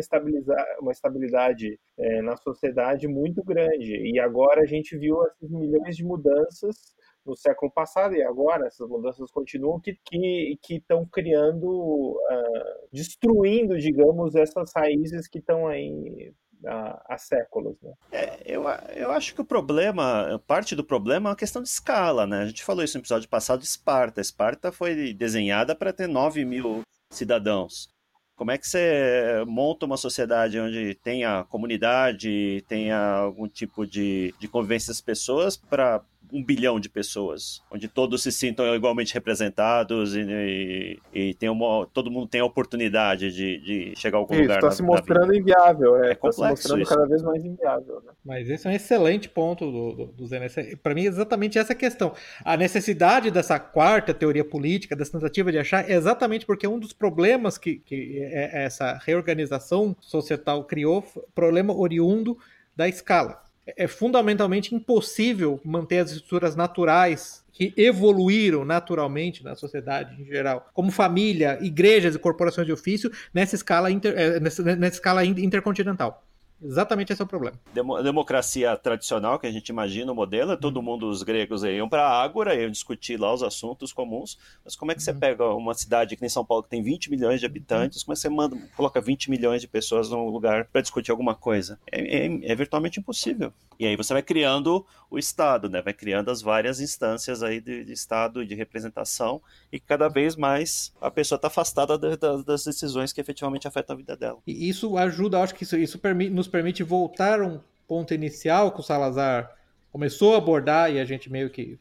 uma 0.80 0.92
estabilidade 0.92 1.78
é, 1.98 2.22
na 2.22 2.36
sociedade 2.36 3.08
muito 3.08 3.42
grande. 3.42 4.12
E 4.12 4.18
agora 4.20 4.62
a 4.62 4.66
gente 4.66 4.96
viu 4.96 5.24
essas 5.26 5.50
milhões 5.50 5.96
de 5.96 6.04
mudanças 6.04 6.94
no 7.24 7.36
século 7.36 7.70
passado 7.70 8.14
e 8.14 8.22
agora 8.22 8.66
essas 8.66 8.88
mudanças 8.88 9.30
continuam 9.30 9.80
que 9.80 9.98
que 10.04 10.74
estão 10.76 11.06
criando, 11.06 11.68
uh, 11.68 12.88
destruindo, 12.92 13.78
digamos, 13.78 14.34
essas 14.34 14.70
raízes 14.74 15.26
que 15.28 15.38
estão 15.38 15.66
aí 15.66 16.32
há, 16.66 17.16
séculos. 17.18 17.76
Né? 17.82 17.92
É, 18.12 18.42
eu, 18.44 18.64
eu 18.94 19.10
acho 19.10 19.34
que 19.34 19.40
o 19.40 19.44
problema, 19.44 20.40
parte 20.46 20.74
do 20.74 20.84
problema 20.84 21.28
é 21.28 21.32
uma 21.32 21.36
questão 21.36 21.62
de 21.62 21.68
escala, 21.68 22.26
né? 22.26 22.42
A 22.42 22.46
gente 22.46 22.64
falou 22.64 22.84
isso 22.84 22.96
no 22.96 23.02
episódio 23.02 23.28
passado 23.28 23.60
de 23.60 23.66
Esparta. 23.66 24.20
Esparta 24.20 24.72
foi 24.72 25.12
desenhada 25.14 25.74
para 25.74 25.92
ter 25.92 26.08
9 26.08 26.44
mil 26.44 26.82
cidadãos. 27.10 27.88
Como 28.36 28.50
é 28.50 28.58
que 28.58 28.66
você 28.66 29.44
monta 29.46 29.86
uma 29.86 29.96
sociedade 29.96 30.58
onde 30.58 30.94
tenha 30.96 31.44
comunidade, 31.44 32.64
tenha 32.66 32.98
algum 32.98 33.46
tipo 33.46 33.86
de, 33.86 34.34
de 34.40 34.48
convivência 34.48 34.88
das 34.88 35.00
pessoas 35.00 35.56
para 35.56 36.02
um 36.32 36.44
bilhão 36.44 36.80
de 36.80 36.88
pessoas, 36.88 37.62
onde 37.70 37.88
todos 37.88 38.22
se 38.22 38.32
sintam 38.32 38.74
igualmente 38.74 39.14
representados 39.14 40.14
e, 40.14 40.20
e, 40.20 41.00
e 41.12 41.34
tem 41.34 41.48
uma, 41.48 41.86
todo 41.92 42.10
mundo 42.10 42.26
tem 42.26 42.40
a 42.40 42.44
oportunidade 42.44 43.30
de, 43.32 43.58
de 43.58 43.94
chegar 43.96 44.18
a 44.18 44.20
algum 44.20 44.34
isso, 44.34 44.42
lugar. 44.42 44.58
Está 44.58 44.70
se 44.70 44.82
mostrando 44.82 45.34
inviável, 45.34 45.96
é, 46.02 46.12
é 46.12 46.14
tá 46.14 46.32
se 46.32 46.40
mostrando 46.40 46.82
isso. 46.82 46.94
cada 46.94 47.06
vez 47.06 47.22
mais 47.22 47.44
inviável. 47.44 48.02
Né? 48.04 48.12
Mas 48.24 48.48
esse 48.48 48.66
é 48.66 48.70
um 48.70 48.72
excelente 48.72 49.28
ponto 49.28 49.70
do, 49.70 49.92
do, 49.92 50.06
do 50.12 50.26
Zé. 50.26 50.48
Para 50.82 50.94
mim, 50.94 51.04
é 51.04 51.08
exatamente 51.08 51.58
essa 51.58 51.74
questão. 51.74 52.14
A 52.44 52.56
necessidade 52.56 53.30
dessa 53.30 53.58
quarta 53.58 54.12
teoria 54.12 54.44
política, 54.44 54.96
dessa 54.96 55.12
tentativa 55.12 55.52
de 55.52 55.58
achar, 55.58 55.88
é 55.88 55.94
exatamente 55.94 56.46
porque 56.46 56.66
um 56.66 56.78
dos 56.78 56.92
problemas 56.92 57.58
que, 57.58 57.76
que 57.76 58.18
é, 58.18 58.62
é 58.62 58.64
essa 58.64 58.98
reorganização 59.04 59.96
societal 60.00 60.64
criou, 60.64 61.04
problema 61.34 61.74
oriundo 61.74 62.36
da 62.76 62.88
escala 62.88 63.43
é 63.66 63.86
fundamentalmente 63.86 64.74
impossível 64.74 65.60
manter 65.64 65.98
as 65.98 66.10
estruturas 66.12 66.54
naturais 66.54 67.44
que 67.52 67.72
evoluíram 67.76 68.64
naturalmente 68.64 69.44
na 69.44 69.54
sociedade 69.54 70.20
em 70.20 70.26
geral, 70.26 70.68
como 70.74 70.90
família, 70.90 71.58
igrejas 71.62 72.14
e 72.14 72.18
corporações 72.18 72.66
de 72.66 72.72
ofício, 72.72 73.10
nessa 73.32 73.54
escala, 73.54 73.90
inter, 73.90 74.12
é, 74.16 74.40
nessa, 74.40 74.62
nessa 74.76 74.96
escala 74.96 75.24
intercontinental. 75.24 76.24
Exatamente 76.64 77.12
esse 77.12 77.20
é 77.20 77.24
o 77.24 77.28
problema. 77.28 77.58
Demo 77.72 78.02
democracia 78.02 78.76
tradicional, 78.76 79.38
que 79.38 79.46
a 79.46 79.50
gente 79.50 79.68
imagina 79.68 80.10
o 80.10 80.14
modelo, 80.14 80.52
é 80.52 80.56
todo 80.56 80.78
uhum. 80.78 80.82
mundo, 80.82 81.08
os 81.08 81.22
gregos 81.22 81.62
iam 81.62 81.88
para 81.88 82.06
a 82.06 82.22
Ágora, 82.22 82.54
iam 82.54 82.70
discutir 82.70 83.20
lá 83.20 83.32
os 83.32 83.42
assuntos 83.42 83.92
comuns, 83.92 84.38
mas 84.64 84.74
como 84.74 84.90
é 84.90 84.94
que 84.94 85.02
você 85.02 85.10
uhum. 85.10 85.18
pega 85.18 85.46
uma 85.54 85.74
cidade 85.74 86.16
que 86.16 86.22
nem 86.22 86.28
São 86.28 86.44
Paulo, 86.44 86.62
que 86.62 86.70
tem 86.70 86.82
20 86.82 87.10
milhões 87.10 87.40
de 87.40 87.46
habitantes, 87.46 88.02
como 88.02 88.14
é 88.14 88.16
que 88.16 88.20
você 88.20 88.28
manda, 88.28 88.56
coloca 88.76 89.00
20 89.00 89.30
milhões 89.30 89.60
de 89.60 89.68
pessoas 89.68 90.08
num 90.08 90.28
lugar 90.28 90.64
para 90.66 90.80
discutir 90.80 91.10
alguma 91.10 91.34
coisa? 91.34 91.78
É, 91.92 92.26
é, 92.26 92.52
é, 92.52 92.54
virtualmente 92.54 92.98
impossível. 92.98 93.52
E 93.78 93.86
aí 93.86 93.96
você 93.96 94.12
vai 94.12 94.22
criando 94.22 94.86
o 95.14 95.18
Estado, 95.18 95.68
né? 95.68 95.80
vai 95.80 95.92
criando 95.92 96.30
as 96.30 96.42
várias 96.42 96.80
instâncias 96.80 97.42
aí 97.42 97.60
de, 97.60 97.84
de 97.84 97.92
Estado 97.92 98.44
de 98.44 98.54
representação, 98.54 99.40
e 99.72 99.78
cada 99.78 100.08
vez 100.08 100.36
mais 100.36 100.92
a 101.00 101.10
pessoa 101.10 101.36
está 101.36 101.48
afastada 101.48 101.96
da, 101.96 102.16
da, 102.16 102.36
das 102.38 102.64
decisões 102.64 103.12
que 103.12 103.20
efetivamente 103.20 103.68
afetam 103.68 103.94
a 103.94 103.96
vida 103.96 104.16
dela. 104.16 104.38
E 104.46 104.68
isso 104.68 104.98
ajuda, 104.98 105.40
acho 105.40 105.54
que 105.54 105.62
isso, 105.62 105.76
isso 105.76 106.00
nos 106.32 106.48
permite 106.48 106.82
voltar 106.82 107.40
a 107.40 107.46
um 107.46 107.60
ponto 107.86 108.12
inicial 108.12 108.72
que 108.72 108.80
o 108.80 108.82
Salazar 108.82 109.50
começou 109.92 110.34
a 110.34 110.38
abordar 110.38 110.92
e 110.92 110.98
a 110.98 111.04
gente 111.04 111.30
meio 111.30 111.50
que 111.50 111.78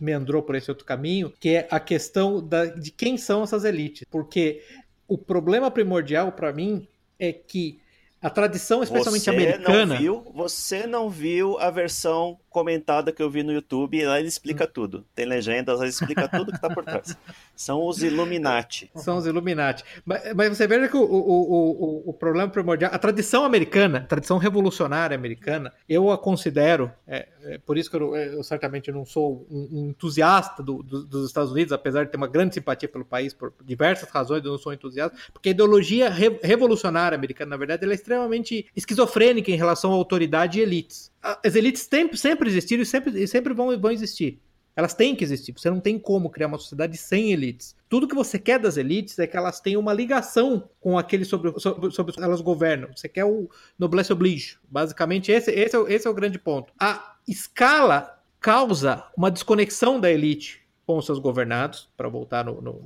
meandrou 0.00 0.42
por 0.42 0.54
esse 0.54 0.70
outro 0.70 0.86
caminho, 0.86 1.32
que 1.38 1.50
é 1.50 1.68
a 1.70 1.78
questão 1.78 2.46
da, 2.46 2.66
de 2.66 2.90
quem 2.90 3.16
são 3.16 3.42
essas 3.42 3.64
elites. 3.64 4.06
Porque 4.10 4.62
o 5.06 5.18
problema 5.18 5.70
primordial 5.70 6.32
para 6.32 6.52
mim 6.52 6.86
é 7.18 7.32
que 7.32 7.80
a 8.22 8.28
tradição, 8.28 8.82
especialmente 8.82 9.24
você 9.24 9.30
americana. 9.30 9.94
Não 9.94 9.96
viu, 9.96 10.32
você 10.34 10.86
não 10.86 11.08
viu 11.08 11.58
a 11.58 11.70
versão 11.70 12.38
comentada 12.50 13.12
que 13.12 13.22
eu 13.22 13.30
vi 13.30 13.42
no 13.42 13.52
YouTube 13.52 13.96
e 13.96 14.04
lá 14.04 14.18
ele 14.18 14.28
explica 14.28 14.64
hum. 14.64 14.70
tudo. 14.72 15.06
Tem 15.14 15.24
legendas, 15.24 15.80
ele 15.80 15.88
explica 15.88 16.28
tudo 16.28 16.50
que 16.50 16.58
está 16.58 16.68
por 16.68 16.84
trás. 16.84 17.16
São 17.56 17.86
os 17.86 18.02
Illuminati. 18.02 18.90
São 18.94 19.16
os 19.16 19.26
Illuminati. 19.26 19.84
Mas, 20.04 20.34
mas 20.34 20.56
você 20.56 20.66
veja 20.66 20.88
que 20.88 20.96
o, 20.96 21.02
o, 21.02 21.04
o, 21.06 22.10
o, 22.10 22.12
problema 22.12 22.48
primordial, 22.50 22.90
a 22.92 22.98
tradição 22.98 23.44
americana, 23.44 23.98
a 23.98 24.06
tradição 24.06 24.36
revolucionária 24.36 25.14
americana, 25.14 25.72
eu 25.88 26.10
a 26.10 26.18
considero, 26.18 26.92
é, 27.06 27.28
é 27.44 27.58
por 27.58 27.78
isso 27.78 27.90
que 27.90 27.96
eu, 27.96 28.14
eu, 28.16 28.42
certamente 28.42 28.90
não 28.92 29.04
sou 29.04 29.46
um, 29.50 29.88
entusiasta 29.88 30.62
do, 30.62 30.82
do, 30.82 31.04
dos 31.04 31.26
Estados 31.26 31.52
Unidos, 31.52 31.72
apesar 31.72 32.04
de 32.04 32.10
ter 32.10 32.16
uma 32.16 32.26
grande 32.26 32.54
simpatia 32.54 32.88
pelo 32.88 33.04
país 33.04 33.32
por 33.32 33.52
diversas 33.64 34.08
razões, 34.10 34.44
eu 34.44 34.50
não 34.50 34.58
sou 34.58 34.72
entusiasta, 34.72 35.16
porque 35.32 35.48
a 35.48 35.52
ideologia 35.52 36.08
re, 36.08 36.38
revolucionária 36.42 37.16
americana, 37.16 37.50
na 37.50 37.56
verdade, 37.56 37.84
ela 37.84 37.92
é 37.92 37.94
extremamente 37.94 38.66
esquizofrênica 38.74 39.50
em 39.50 39.56
relação 39.56 39.92
à 39.92 39.94
autoridade 39.94 40.58
e 40.58 40.62
elites. 40.62 41.10
As 41.22 41.54
elites 41.54 41.82
sempre, 41.82 42.16
sempre 42.16 42.48
existiram 42.48 42.82
e 42.82 42.86
sempre, 42.86 43.26
sempre 43.26 43.54
vão, 43.54 43.78
vão 43.78 43.90
existir. 43.90 44.40
Elas 44.74 44.94
têm 44.94 45.14
que 45.14 45.24
existir. 45.24 45.52
Você 45.52 45.68
não 45.68 45.80
tem 45.80 45.98
como 45.98 46.30
criar 46.30 46.46
uma 46.46 46.58
sociedade 46.58 46.96
sem 46.96 47.32
elites. 47.32 47.76
Tudo 47.88 48.06
que 48.06 48.14
você 48.14 48.38
quer 48.38 48.58
das 48.58 48.76
elites 48.76 49.18
é 49.18 49.26
que 49.26 49.36
elas 49.36 49.60
tenham 49.60 49.80
uma 49.80 49.92
ligação 49.92 50.70
com 50.80 50.96
aquele 50.96 51.24
sobre, 51.24 51.52
sobre, 51.58 51.90
sobre 51.90 52.14
elas 52.18 52.40
governam. 52.40 52.88
Você 52.94 53.08
quer 53.08 53.24
o 53.24 53.50
noblesse 53.78 54.12
oblige. 54.12 54.58
Basicamente, 54.70 55.32
esse, 55.32 55.50
esse, 55.50 55.76
é, 55.76 55.92
esse 55.92 56.06
é 56.06 56.10
o 56.10 56.14
grande 56.14 56.38
ponto. 56.38 56.72
A 56.78 57.16
escala 57.30 58.18
causa 58.40 59.04
uma 59.16 59.30
desconexão 59.30 60.00
da 60.00 60.10
elite 60.10 60.60
com 60.86 60.98
os 60.98 61.06
seus 61.06 61.18
governados, 61.18 61.88
para 61.96 62.08
voltar 62.08 62.44
no, 62.44 62.60
no, 62.60 62.82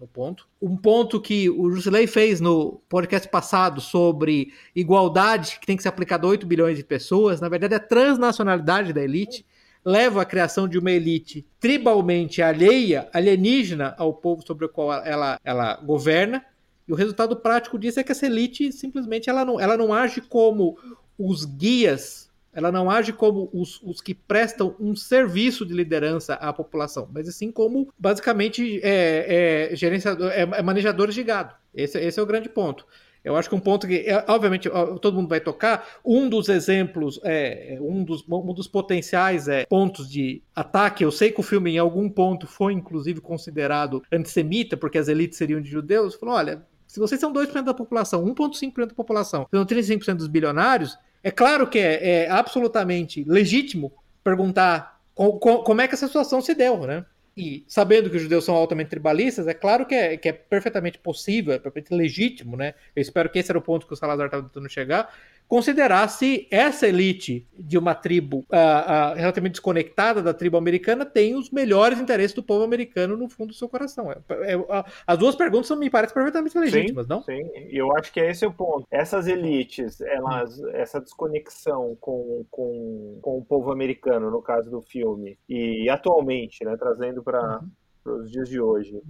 no 0.00 0.06
ponto. 0.06 0.48
Um 0.62 0.76
ponto 0.76 1.20
que 1.20 1.50
o 1.50 1.70
Jusilei 1.70 2.06
fez 2.06 2.40
no 2.40 2.80
podcast 2.88 3.28
passado 3.28 3.80
sobre 3.80 4.52
igualdade 4.74 5.58
que 5.60 5.66
tem 5.66 5.76
que 5.76 5.82
ser 5.82 5.90
aplicada 5.90 6.26
a 6.26 6.30
8 6.30 6.46
bilhões 6.46 6.76
de 6.78 6.84
pessoas, 6.84 7.40
na 7.40 7.48
verdade, 7.48 7.74
a 7.74 7.80
transnacionalidade 7.80 8.92
da 8.92 9.02
elite 9.02 9.44
leva 9.84 10.22
à 10.22 10.24
criação 10.24 10.66
de 10.66 10.78
uma 10.78 10.90
elite 10.90 11.46
tribalmente 11.60 12.40
alheia, 12.40 13.08
alienígena 13.12 13.94
ao 13.98 14.14
povo 14.14 14.42
sobre 14.46 14.64
o 14.64 14.68
qual 14.68 14.92
ela, 15.04 15.38
ela 15.44 15.76
governa. 15.76 16.42
E 16.88 16.92
o 16.92 16.96
resultado 16.96 17.36
prático 17.36 17.78
disso 17.78 18.00
é 18.00 18.04
que 18.04 18.12
essa 18.12 18.26
elite 18.26 18.72
simplesmente 18.72 19.28
ela 19.28 19.44
não, 19.44 19.60
ela 19.60 19.76
não 19.76 19.92
age 19.92 20.22
como 20.22 20.78
os 21.18 21.44
guias 21.44 22.30
ela 22.54 22.70
não 22.70 22.90
age 22.90 23.12
como 23.12 23.50
os, 23.52 23.82
os 23.82 24.00
que 24.00 24.14
prestam 24.14 24.74
um 24.78 24.94
serviço 24.94 25.66
de 25.66 25.74
liderança 25.74 26.34
à 26.34 26.52
população, 26.52 27.08
mas 27.12 27.28
assim 27.28 27.50
como 27.50 27.92
basicamente 27.98 28.80
é, 28.82 29.70
é, 29.72 29.76
gerenciador, 29.76 30.30
é, 30.30 30.42
é 30.42 30.62
manejadores 30.62 31.14
de 31.14 31.22
gado. 31.22 31.54
Esse, 31.74 31.98
esse 31.98 32.18
é 32.18 32.22
o 32.22 32.26
grande 32.26 32.48
ponto. 32.48 32.86
Eu 33.24 33.36
acho 33.36 33.48
que 33.48 33.54
um 33.54 33.60
ponto 33.60 33.86
que, 33.86 34.00
é, 34.00 34.22
obviamente, 34.28 34.68
todo 35.00 35.14
mundo 35.14 35.28
vai 35.30 35.40
tocar. 35.40 35.88
Um 36.04 36.28
dos 36.28 36.50
exemplos, 36.50 37.18
é, 37.24 37.78
um, 37.80 38.04
dos, 38.04 38.22
um 38.28 38.52
dos 38.52 38.68
potenciais 38.68 39.48
é, 39.48 39.64
pontos 39.64 40.10
de 40.10 40.42
ataque. 40.54 41.02
Eu 41.02 41.10
sei 41.10 41.32
que 41.32 41.40
o 41.40 41.42
filme, 41.42 41.72
em 41.72 41.78
algum 41.78 42.08
ponto, 42.10 42.46
foi 42.46 42.74
inclusive 42.74 43.22
considerado 43.22 44.02
antissemita, 44.12 44.76
porque 44.76 44.98
as 44.98 45.08
elites 45.08 45.38
seriam 45.38 45.60
de 45.60 45.70
judeus. 45.70 46.14
Falou: 46.14 46.34
olha, 46.34 46.66
se 46.86 47.00
vocês 47.00 47.18
são 47.18 47.32
2% 47.32 47.62
da 47.62 47.72
população, 47.72 48.22
1,5% 48.26 48.88
da 48.88 48.94
população, 48.94 49.46
são 49.50 49.64
35% 49.64 50.16
dos 50.16 50.28
bilionários, 50.28 50.98
é 51.24 51.30
claro 51.30 51.66
que 51.66 51.78
é, 51.78 52.24
é 52.24 52.30
absolutamente 52.30 53.24
legítimo 53.24 53.90
perguntar 54.22 55.00
co 55.14 55.38
co 55.38 55.64
como 55.64 55.80
é 55.80 55.88
que 55.88 55.94
essa 55.94 56.06
situação 56.06 56.42
se 56.42 56.54
deu, 56.54 56.86
né? 56.86 57.04
E 57.36 57.64
sabendo 57.66 58.08
que 58.10 58.16
os 58.16 58.22
judeus 58.22 58.44
são 58.44 58.54
altamente 58.54 58.90
tribalistas, 58.90 59.48
é 59.48 59.54
claro 59.54 59.86
que 59.86 59.94
é, 59.94 60.16
que 60.16 60.28
é 60.28 60.32
perfeitamente 60.32 60.98
possível, 60.98 61.52
é 61.52 61.58
perfeitamente 61.58 62.00
legítimo, 62.00 62.56
né? 62.56 62.74
Eu 62.94 63.00
espero 63.00 63.28
que 63.30 63.38
esse 63.38 63.50
era 63.50 63.58
o 63.58 63.62
ponto 63.62 63.86
que 63.86 63.92
o 63.92 63.96
Salazar 63.96 64.26
estava 64.26 64.44
tentando 64.44 64.68
chegar, 64.68 65.12
considerasse 65.48 66.48
essa 66.50 66.86
elite 66.86 67.46
de 67.56 67.76
uma 67.76 67.94
tribo 67.94 68.38
uh, 68.38 69.12
uh, 69.12 69.14
relativamente 69.14 69.52
desconectada 69.52 70.22
da 70.22 70.32
tribo 70.32 70.56
americana 70.56 71.04
tem 71.04 71.34
os 71.34 71.50
melhores 71.50 72.00
interesses 72.00 72.34
do 72.34 72.42
povo 72.42 72.64
americano 72.64 73.16
no 73.16 73.28
fundo 73.28 73.48
do 73.48 73.54
seu 73.54 73.68
coração. 73.68 74.10
É, 74.10 74.52
é, 74.52 74.56
uh, 74.56 74.64
as 75.06 75.18
duas 75.18 75.36
perguntas 75.36 75.70
me 75.78 75.90
parecem 75.90 76.14
perfeitamente 76.14 76.58
legítimas, 76.58 77.06
sim, 77.06 77.10
não? 77.10 77.22
Sim, 77.22 77.50
eu 77.70 77.94
acho 77.96 78.12
que 78.12 78.20
esse 78.20 78.44
é 78.44 78.48
o 78.48 78.52
ponto. 78.52 78.86
Essas 78.90 79.26
elites, 79.26 80.00
elas, 80.00 80.62
essa 80.72 81.00
desconexão 81.00 81.96
com, 82.00 82.44
com, 82.50 83.18
com 83.20 83.38
o 83.38 83.44
povo 83.44 83.70
americano, 83.70 84.30
no 84.30 84.42
caso 84.42 84.70
do 84.70 84.80
filme, 84.80 85.38
e 85.48 85.88
atualmente, 85.88 86.64
né, 86.64 86.76
trazendo 86.76 87.22
para 87.22 87.60
uhum. 88.06 88.22
os 88.22 88.30
dias 88.30 88.48
de 88.48 88.60
hoje, 88.60 89.00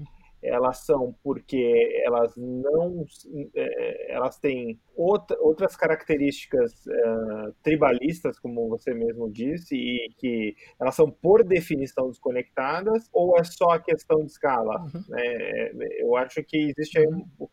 elas 0.45 0.85
são 0.85 1.15
porque 1.23 2.03
elas 2.05 2.37
não 2.37 3.07
é, 3.55 4.13
elas 4.15 4.39
têm 4.39 4.79
outra, 4.97 5.37
outras 5.41 5.75
características 5.77 6.87
uh, 6.87 7.53
tribalistas, 7.63 8.39
como 8.39 8.69
você 8.69 8.93
mesmo 8.93 9.31
disse, 9.31 9.75
e 9.75 10.11
que 10.19 10.55
elas 10.81 10.95
são 10.95 11.11
por 11.11 11.43
definição 11.45 12.09
desconectadas, 12.09 13.09
ou 13.13 13.39
é 13.39 13.45
só 13.45 13.71
a 13.71 13.81
questão 13.81 14.21
de 14.25 14.31
escala? 14.31 14.81
Uhum. 14.83 15.03
É, 15.17 16.03
eu 16.03 16.17
acho 16.17 16.43
que 16.43 16.73
existe 16.77 16.99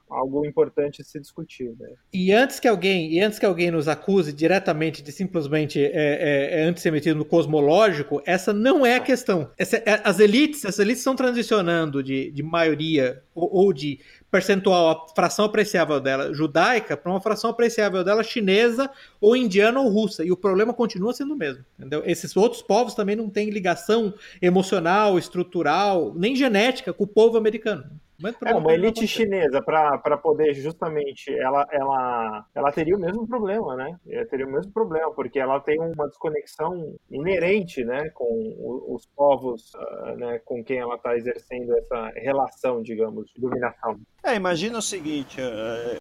algo 0.09 0.45
importante 0.45 1.01
a 1.01 1.05
se 1.05 1.19
discutir. 1.19 1.73
Né? 1.79 1.89
E 2.13 2.31
antes 2.31 2.59
que 2.59 2.67
alguém 2.67 3.13
e 3.13 3.21
antes 3.21 3.39
que 3.39 3.45
alguém 3.45 3.71
nos 3.71 3.87
acuse 3.87 4.33
diretamente 4.33 5.01
de 5.01 5.11
simplesmente 5.11 5.83
é, 5.83 5.89
é, 5.93 6.61
é 6.61 6.63
antissemitismo 6.63 7.25
cosmológico, 7.25 8.21
essa 8.25 8.53
não 8.53 8.85
é 8.85 8.95
a 8.95 8.99
questão. 8.99 9.49
Essa, 9.57 9.81
as 10.03 10.19
elites, 10.19 10.65
as 10.65 10.77
elites 10.79 10.99
estão 10.99 11.15
transicionando 11.15 12.03
de, 12.03 12.31
de 12.31 12.43
maioria 12.43 12.80
ou, 13.35 13.49
ou 13.53 13.73
de 13.73 13.99
percentual, 14.29 14.89
a 14.89 15.13
fração 15.13 15.45
apreciável 15.45 15.99
dela 15.99 16.33
judaica 16.33 16.95
para 16.95 17.11
uma 17.11 17.21
fração 17.21 17.49
apreciável 17.49 18.03
dela 18.03 18.23
chinesa 18.23 18.89
ou 19.19 19.35
indiana 19.35 19.79
ou 19.79 19.89
russa. 19.89 20.23
E 20.23 20.31
o 20.31 20.37
problema 20.37 20.73
continua 20.73 21.13
sendo 21.13 21.33
o 21.33 21.37
mesmo. 21.37 21.65
Entendeu? 21.77 22.01
Esses 22.05 22.35
outros 22.37 22.61
povos 22.61 22.93
também 22.93 23.15
não 23.15 23.29
têm 23.29 23.49
ligação 23.49 24.13
emocional, 24.41 25.19
estrutural, 25.19 26.13
nem 26.15 26.35
genética 26.35 26.93
com 26.93 27.03
o 27.03 27.07
povo 27.07 27.37
americano. 27.37 27.85
É, 28.45 28.53
uma 28.53 28.73
elite 28.73 29.07
chinesa, 29.07 29.61
para 29.61 30.17
poder 30.17 30.53
justamente, 30.53 31.33
ela, 31.39 31.67
ela, 31.71 32.45
ela 32.53 32.71
teria 32.71 32.95
o 32.95 32.99
mesmo 32.99 33.27
problema, 33.27 33.75
né? 33.75 33.97
Ela 34.07 34.25
teria 34.25 34.45
o 34.45 34.51
mesmo 34.51 34.71
problema, 34.71 35.11
porque 35.13 35.39
ela 35.39 35.59
tem 35.59 35.79
uma 35.79 36.07
desconexão 36.07 36.95
inerente, 37.09 37.83
né, 37.83 38.09
com 38.13 38.55
os 38.93 39.05
povos 39.15 39.71
uh, 39.75 40.15
né, 40.17 40.39
com 40.45 40.63
quem 40.63 40.79
ela 40.79 40.95
está 40.95 41.15
exercendo 41.15 41.75
essa 41.77 42.09
relação, 42.15 42.81
digamos, 42.81 43.25
de 43.33 43.41
dominação. 43.41 43.99
É, 44.23 44.35
imagina 44.35 44.77
o 44.77 44.81
seguinte, 44.81 45.39
eh, 45.39 45.97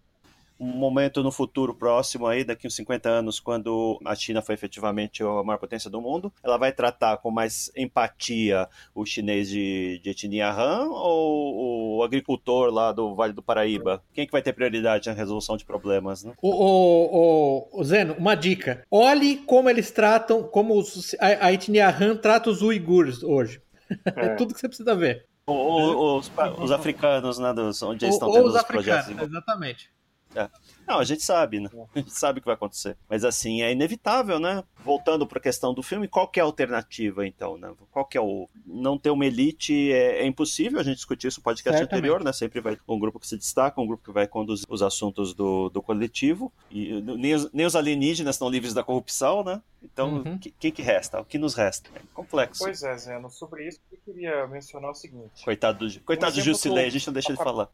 um 0.61 0.77
momento 0.77 1.23
no 1.23 1.31
futuro 1.31 1.73
próximo 1.73 2.27
aí, 2.27 2.43
daqui 2.43 2.67
uns 2.67 2.75
50 2.75 3.09
anos, 3.09 3.39
quando 3.39 3.99
a 4.05 4.13
China 4.13 4.43
foi 4.43 4.53
efetivamente 4.53 5.23
a 5.23 5.43
maior 5.43 5.57
potência 5.57 5.89
do 5.89 5.99
mundo, 5.99 6.31
ela 6.43 6.55
vai 6.55 6.71
tratar 6.71 7.17
com 7.17 7.31
mais 7.31 7.71
empatia 7.75 8.69
o 8.93 9.03
chinês 9.03 9.49
de, 9.49 9.99
de 10.03 10.11
etnia 10.11 10.51
Han 10.51 10.85
ou 10.91 11.97
o 11.97 12.03
agricultor 12.03 12.71
lá 12.71 12.91
do 12.91 13.15
Vale 13.15 13.33
do 13.33 13.41
Paraíba? 13.41 14.03
Quem 14.13 14.27
que 14.27 14.31
vai 14.31 14.43
ter 14.43 14.53
prioridade 14.53 15.09
na 15.09 15.15
resolução 15.15 15.57
de 15.57 15.65
problemas, 15.65 16.23
né? 16.23 16.33
O, 16.39 16.49
o, 16.49 17.79
o, 17.79 17.83
Zeno, 17.83 18.13
uma 18.19 18.35
dica. 18.35 18.85
Olhe 18.91 19.37
como 19.37 19.67
eles 19.67 19.89
tratam, 19.89 20.43
como 20.43 20.77
os, 20.77 21.15
a, 21.19 21.47
a 21.47 21.53
etnia 21.53 21.89
Han 21.89 22.15
trata 22.15 22.51
os 22.51 22.61
uigures 22.61 23.23
hoje. 23.23 23.61
É. 24.15 24.27
é 24.27 24.35
tudo 24.35 24.53
que 24.53 24.59
você 24.59 24.69
precisa 24.69 24.95
ver. 24.95 25.25
Ou, 25.45 26.17
os, 26.17 26.31
os, 26.59 26.71
africanos, 26.71 27.37
né, 27.39 27.53
dos, 27.53 27.81
onde 27.83 28.05
eles 28.05 28.15
estão 28.15 28.31
tendo 28.31 28.45
os, 28.45 28.55
os 28.55 28.63
projetos. 28.63 29.09
Exatamente. 29.21 29.91
É. 30.35 30.49
Não, 30.87 30.99
a 30.99 31.03
gente 31.03 31.23
sabe, 31.23 31.59
né? 31.59 31.69
A 31.95 31.99
gente 31.99 32.13
sabe 32.13 32.39
o 32.39 32.41
que 32.41 32.45
vai 32.45 32.55
acontecer. 32.55 32.97
Mas 33.07 33.23
assim, 33.23 33.61
é 33.61 33.71
inevitável, 33.71 34.39
né? 34.39 34.63
Voltando 34.83 35.25
para 35.25 35.39
a 35.39 35.41
questão 35.41 35.73
do 35.73 35.83
filme, 35.83 36.07
qual 36.07 36.27
que 36.27 36.39
é 36.39 36.43
a 36.43 36.45
alternativa, 36.45 37.25
então, 37.25 37.57
né? 37.57 37.73
Qual 37.91 38.05
que 38.05 38.17
é 38.17 38.21
o... 38.21 38.49
Não 38.65 38.97
ter 38.97 39.09
uma 39.09 39.25
elite 39.25 39.91
é, 39.91 40.23
é 40.23 40.25
impossível, 40.25 40.79
a 40.79 40.83
gente 40.83 40.97
discutiu 40.97 41.27
isso 41.27 41.39
no 41.39 41.43
podcast 41.43 41.77
Certamente. 41.77 41.99
anterior, 41.99 42.23
né? 42.23 42.33
Sempre 42.33 42.59
vai 42.59 42.77
um 42.87 42.99
grupo 42.99 43.19
que 43.19 43.27
se 43.27 43.37
destaca, 43.37 43.79
um 43.79 43.87
grupo 43.87 44.03
que 44.03 44.11
vai 44.11 44.27
conduzir 44.27 44.65
os 44.69 44.81
assuntos 44.81 45.33
do, 45.33 45.69
do 45.69 45.81
coletivo. 45.81 46.51
E 46.69 47.01
nem 47.01 47.35
os, 47.35 47.51
nem 47.53 47.65
os 47.65 47.75
alienígenas 47.75 48.35
estão 48.35 48.49
livres 48.49 48.73
da 48.73 48.83
corrupção, 48.83 49.43
né? 49.43 49.61
Então, 49.81 50.15
o 50.15 50.27
uhum. 50.27 50.37
que, 50.37 50.51
que, 50.51 50.71
que, 50.71 50.81
resta? 50.81 51.19
O 51.19 51.25
que 51.25 51.37
nos 51.37 51.53
resta? 51.53 51.89
É 51.95 52.01
complexo. 52.13 52.63
Pois 52.63 52.83
é, 52.83 52.97
Zeno. 52.97 53.29
Sobre 53.29 53.67
isso, 53.67 53.79
eu 53.91 53.97
queria 54.05 54.47
mencionar 54.47 54.91
o 54.91 54.95
seguinte. 54.95 55.43
Coitado 55.43 55.87
do, 55.87 55.99
coitado 56.01 56.33
um 56.33 56.35
do 56.35 56.41
Jusilei, 56.41 56.85
a 56.85 56.89
gente 56.89 57.07
não 57.07 57.13
deixa 57.13 57.29
ele 57.29 57.37
falar. 57.37 57.69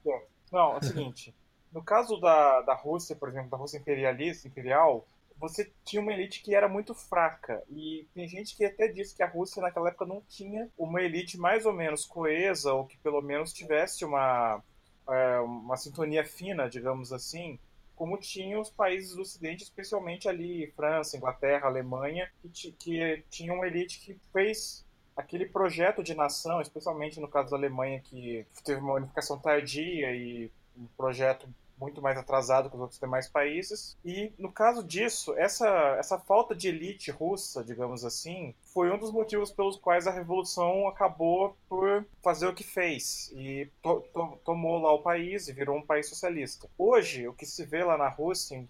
Não, 0.52 0.74
é 0.76 0.78
o 0.78 0.84
seguinte... 0.84 1.34
No 1.78 1.84
caso 1.84 2.20
da, 2.20 2.62
da 2.62 2.74
Rússia, 2.74 3.16
por 3.16 3.30
exemplo, 3.30 3.52
da 3.52 3.58
Rússia 3.58 3.78
imperialista, 3.78 4.48
imperial, 4.48 5.06
você 5.40 5.72
tinha 5.86 6.02
uma 6.02 6.12
elite 6.12 6.42
que 6.42 6.56
era 6.56 6.68
muito 6.68 6.96
fraca. 6.96 7.64
E 7.70 8.08
tem 8.16 8.28
gente 8.28 8.58
que 8.58 8.66
até 8.66 8.88
disse 8.88 9.16
que 9.16 9.22
a 9.22 9.30
Rússia 9.30 9.62
naquela 9.62 9.90
época 9.90 10.08
não 10.08 10.20
tinha 10.28 10.68
uma 10.76 11.04
elite 11.04 11.38
mais 11.38 11.68
ou 11.68 11.74
menos 11.74 12.04
coesa, 12.04 12.74
ou 12.74 12.88
que 12.88 12.98
pelo 12.98 13.22
menos 13.22 13.54
tivesse 13.54 14.04
uma, 14.04 14.60
é, 15.08 15.40
uma 15.42 15.78
sintonia 15.78 16.26
fina, 16.26 16.68
digamos 16.68 17.14
assim, 17.14 17.60
como 17.96 18.18
tinham 18.18 18.60
os 18.60 18.72
países 18.72 19.14
do 19.14 19.22
Ocidente, 19.22 19.64
especialmente 19.64 20.28
ali 20.28 20.74
França, 20.76 21.16
Inglaterra, 21.16 21.68
Alemanha, 21.68 22.28
que, 22.52 22.72
que 22.72 23.24
tinham 23.30 23.58
uma 23.58 23.68
elite 23.68 24.00
que 24.00 24.20
fez 24.34 24.84
aquele 25.16 25.46
projeto 25.46 26.02
de 26.02 26.16
nação, 26.16 26.60
especialmente 26.60 27.20
no 27.20 27.28
caso 27.28 27.52
da 27.52 27.58
Alemanha, 27.58 28.02
que 28.02 28.48
teve 28.66 28.82
uma 28.82 28.96
unificação 28.96 29.38
tardia 29.38 30.12
e 30.16 30.52
um 30.76 30.88
projeto 30.98 31.48
muito 31.80 32.02
mais 32.02 32.18
atrasado 32.18 32.70
que 32.70 32.76
os 32.76 32.82
outros 32.82 33.00
demais 33.00 33.28
países. 33.30 33.98
E 34.04 34.32
no 34.38 34.52
caso 34.52 34.84
disso, 34.84 35.34
essa, 35.38 35.68
essa 36.00 36.18
falta 36.20 36.56
de 36.56 36.70
elite 36.70 37.12
russa, 37.12 37.64
digamos 37.64 38.04
assim, 38.04 38.54
foi 38.74 38.92
um 38.92 38.98
dos 38.98 39.12
motivos 39.12 39.52
pelos 39.52 39.78
quais 39.78 40.08
a 40.08 40.12
revolução 40.12 40.88
acabou 40.88 41.56
por 41.70 42.06
fazer 42.24 42.48
o 42.48 42.54
que 42.54 42.64
fez 42.64 43.32
e 43.36 43.70
to, 43.82 44.02
to, 44.14 44.40
tomou 44.44 44.80
lá 44.80 44.92
o 44.94 45.02
país 45.02 45.48
e 45.48 45.54
virou 45.54 45.78
um 45.78 45.86
país 45.86 46.10
socialista. 46.10 46.70
Hoje, 46.78 47.28
o 47.28 47.34
que 47.34 47.46
se 47.46 47.66
vê 47.66 47.84
lá 47.84 47.98
na 47.98 48.10
Rússia, 48.10 48.56
em 48.56 48.68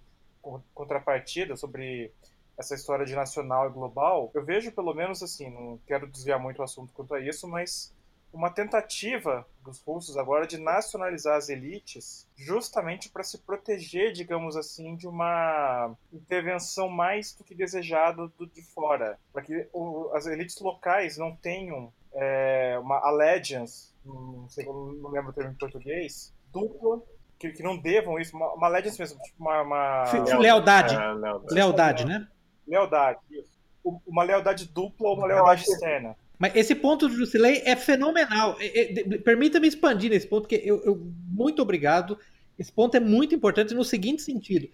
contrapartida 0.73 1.55
sobre 1.55 2.11
essa 2.57 2.73
história 2.73 3.05
de 3.05 3.13
nacional 3.15 3.67
e 3.67 3.73
global, 3.73 4.31
eu 4.33 4.43
vejo 4.43 4.71
pelo 4.71 4.93
menos 4.93 5.21
assim, 5.21 5.49
não 5.49 5.79
quero 5.85 6.07
desviar 6.07 6.39
muito 6.39 6.59
o 6.59 6.63
assunto 6.63 6.91
quanto 6.93 7.13
a 7.13 7.19
isso, 7.19 7.47
mas 7.47 7.93
uma 8.37 8.51
tentativa 8.51 9.45
dos 9.63 9.81
russos 9.81 10.15
agora 10.15 10.45
de 10.45 10.59
nacionalizar 10.59 11.35
as 11.35 11.49
elites, 11.49 12.27
justamente 12.37 13.09
para 13.09 13.23
se 13.23 13.39
proteger, 13.39 14.13
digamos 14.13 14.55
assim, 14.55 14.95
de 14.95 15.07
uma 15.07 15.95
intervenção 16.13 16.87
mais 16.87 17.33
do 17.33 17.43
que 17.43 17.55
desejada 17.55 18.27
do 18.37 18.45
de 18.45 18.61
fora, 18.61 19.17
para 19.33 19.41
que 19.41 19.67
o, 19.73 20.11
as 20.13 20.27
elites 20.27 20.59
locais 20.59 21.17
não 21.17 21.35
tenham 21.35 21.91
é, 22.13 22.77
uma 22.79 22.99
allegiance, 22.99 23.91
não 24.05 24.47
sei, 24.47 24.65
não 24.65 25.09
lembro 25.09 25.31
o 25.31 25.33
termo 25.33 25.51
em 25.51 25.55
português, 25.55 26.31
dupla 26.53 27.01
que, 27.39 27.51
que, 27.51 27.63
não 27.63 27.77
devam 27.77 28.19
isso, 28.19 28.35
uma, 28.35 28.53
uma 28.53 28.67
allegiance 28.67 28.99
mesmo, 28.99 29.19
tipo 29.19 29.35
uma. 29.39 29.61
uma... 29.61 30.03
Lealdade. 30.39 30.95
É, 30.95 30.97
lealdade. 30.97 31.53
lealdade, 31.53 32.05
né? 32.05 32.27
Lealdade, 32.67 33.19
isso. 33.31 33.57
Uma 34.05 34.23
lealdade 34.23 34.67
dupla 34.67 35.09
ou 35.09 35.17
uma 35.17 35.27
lealdade 35.27 35.63
externa. 35.63 36.15
Mas 36.37 36.55
esse 36.55 36.75
ponto 36.75 37.07
do 37.07 37.15
Jusilei 37.15 37.61
é 37.65 37.75
fenomenal. 37.75 38.57
É, 38.59 38.99
é, 38.99 39.17
Permita-me 39.19 39.67
expandir 39.67 40.09
nesse 40.09 40.27
ponto, 40.27 40.47
que 40.47 40.55
eu, 40.55 40.83
eu, 40.83 41.11
muito 41.29 41.61
obrigado. 41.61 42.17
Esse 42.57 42.71
ponto 42.71 42.95
é 42.95 42.99
muito 42.99 43.33
importante 43.33 43.73
no 43.73 43.83
seguinte 43.83 44.21
sentido. 44.21 44.67